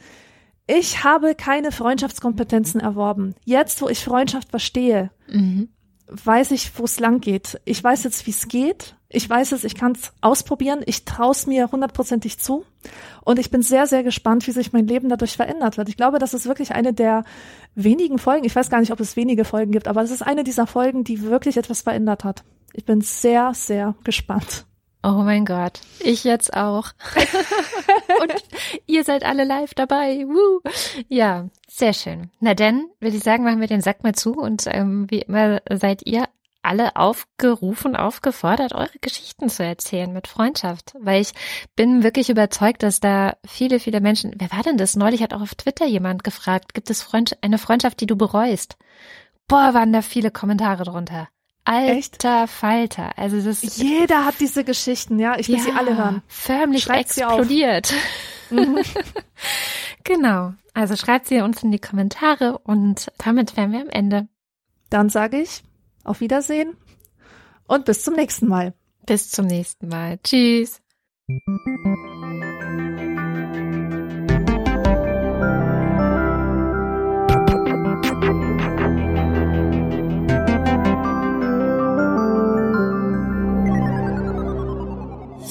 Ich 0.67 1.03
habe 1.03 1.35
keine 1.35 1.73
Freundschaftskompetenzen 1.73 2.79
erworben. 2.79 3.35
Jetzt, 3.43 3.81
wo 3.81 3.89
ich 3.89 4.03
Freundschaft 4.03 4.49
verstehe, 4.51 5.11
mhm. 5.31 5.69
weiß 6.07 6.51
ich, 6.51 6.77
wo 6.77 6.85
es 6.85 6.99
lang 6.99 7.21
geht. 7.21 7.59
Ich 7.65 7.83
weiß 7.83 8.03
jetzt, 8.03 8.25
wie 8.27 8.31
es 8.31 8.47
geht. 8.47 8.95
Ich 9.09 9.29
weiß 9.29 9.51
es, 9.51 9.63
ich 9.63 9.75
kann 9.75 9.91
es 9.91 10.13
ausprobieren. 10.21 10.81
Ich 10.85 11.03
traue 11.03 11.31
es 11.31 11.45
mir 11.45 11.71
hundertprozentig 11.71 12.39
zu. 12.39 12.63
Und 13.23 13.39
ich 13.39 13.51
bin 13.51 13.61
sehr, 13.61 13.85
sehr 13.85 14.03
gespannt, 14.03 14.47
wie 14.47 14.51
sich 14.51 14.71
mein 14.71 14.87
Leben 14.87 15.09
dadurch 15.09 15.35
verändert 15.35 15.77
wird. 15.77 15.89
Ich 15.89 15.97
glaube, 15.97 16.17
das 16.17 16.33
ist 16.33 16.45
wirklich 16.45 16.73
eine 16.73 16.93
der 16.93 17.23
wenigen 17.75 18.19
Folgen. 18.19 18.45
Ich 18.45 18.55
weiß 18.55 18.69
gar 18.69 18.79
nicht, 18.79 18.91
ob 18.91 18.99
es 18.99 19.15
wenige 19.15 19.43
Folgen 19.43 19.71
gibt, 19.71 19.87
aber 19.87 20.01
es 20.01 20.11
ist 20.11 20.21
eine 20.21 20.43
dieser 20.43 20.65
Folgen, 20.67 21.03
die 21.03 21.23
wirklich 21.23 21.57
etwas 21.57 21.81
verändert 21.81 22.23
hat. 22.23 22.43
Ich 22.73 22.85
bin 22.85 23.01
sehr, 23.01 23.53
sehr 23.53 23.95
gespannt. 24.03 24.65
Oh 25.03 25.23
mein 25.23 25.45
Gott, 25.45 25.79
ich 25.99 26.23
jetzt 26.23 26.55
auch. 26.55 26.91
Und 28.21 28.33
ihr 28.85 29.03
seid 29.03 29.23
alle 29.23 29.43
live 29.45 29.73
dabei. 29.73 30.25
Woo. 30.27 30.61
Ja, 31.09 31.49
sehr 31.67 31.93
schön. 31.93 32.29
Na 32.39 32.53
denn, 32.53 32.87
würde 32.99 33.17
ich 33.17 33.23
sagen, 33.23 33.43
machen 33.43 33.61
wir 33.61 33.67
den 33.67 33.81
Sack 33.81 34.03
mal 34.03 34.13
zu 34.13 34.33
und 34.33 34.65
ähm, 34.67 35.09
wie 35.09 35.21
immer 35.21 35.61
seid 35.71 36.05
ihr 36.05 36.27
alle 36.61 36.95
aufgerufen, 36.95 37.95
aufgefordert, 37.95 38.73
eure 38.73 38.99
Geschichten 39.01 39.49
zu 39.49 39.63
erzählen 39.63 40.13
mit 40.13 40.27
Freundschaft. 40.27 40.93
Weil 40.99 41.21
ich 41.21 41.33
bin 41.75 42.03
wirklich 42.03 42.29
überzeugt, 42.29 42.83
dass 42.83 42.99
da 42.99 43.37
viele, 43.45 43.79
viele 43.79 44.01
Menschen, 44.01 44.35
wer 44.37 44.51
war 44.51 44.61
denn 44.63 44.77
das? 44.77 44.95
Neulich 44.95 45.23
hat 45.23 45.33
auch 45.33 45.41
auf 45.41 45.55
Twitter 45.55 45.85
jemand 45.85 46.23
gefragt, 46.23 46.73
gibt 46.73 46.89
es 46.89 47.01
Freund 47.01 47.37
eine 47.41 47.57
Freundschaft, 47.57 47.99
die 48.01 48.05
du 48.05 48.15
bereust? 48.15 48.77
Boah, 49.47 49.73
waren 49.73 49.91
da 49.91 50.01
viele 50.01 50.31
Kommentare 50.31 50.83
drunter. 50.83 51.27
Alter 51.63 52.43
Echt? 52.43 52.51
Falter. 52.51 53.17
Also 53.17 53.41
das 53.41 53.61
Jeder 53.77 54.25
hat 54.25 54.35
diese 54.39 54.63
Geschichten, 54.63 55.19
ja. 55.19 55.37
Ich 55.37 55.47
will 55.47 55.57
ja, 55.57 55.63
sie 55.63 55.71
alle 55.71 55.97
hören. 55.97 56.21
Förmlich 56.27 56.83
schreibt 56.83 57.17
explodiert. 57.17 57.93
Mhm. 58.51 58.79
genau. 60.03 60.51
Also 60.73 60.97
schreibt 60.97 61.27
sie 61.27 61.39
uns 61.39 61.63
in 61.63 61.71
die 61.71 61.79
Kommentare 61.79 62.57
und 62.57 63.09
damit 63.17 63.55
wären 63.55 63.71
wir 63.71 63.79
am 63.79 63.87
Ende. 63.87 64.27
Dann 64.89 65.07
sage 65.07 65.39
ich 65.39 65.63
auf 66.03 66.19
Wiedersehen 66.19 66.75
und 67.65 67.85
bis 67.85 68.03
zum 68.03 68.15
nächsten 68.15 68.49
Mal. 68.49 68.73
Bis 69.05 69.29
zum 69.29 69.47
nächsten 69.47 69.87
Mal. 69.87 70.19
Tschüss. 70.21 70.81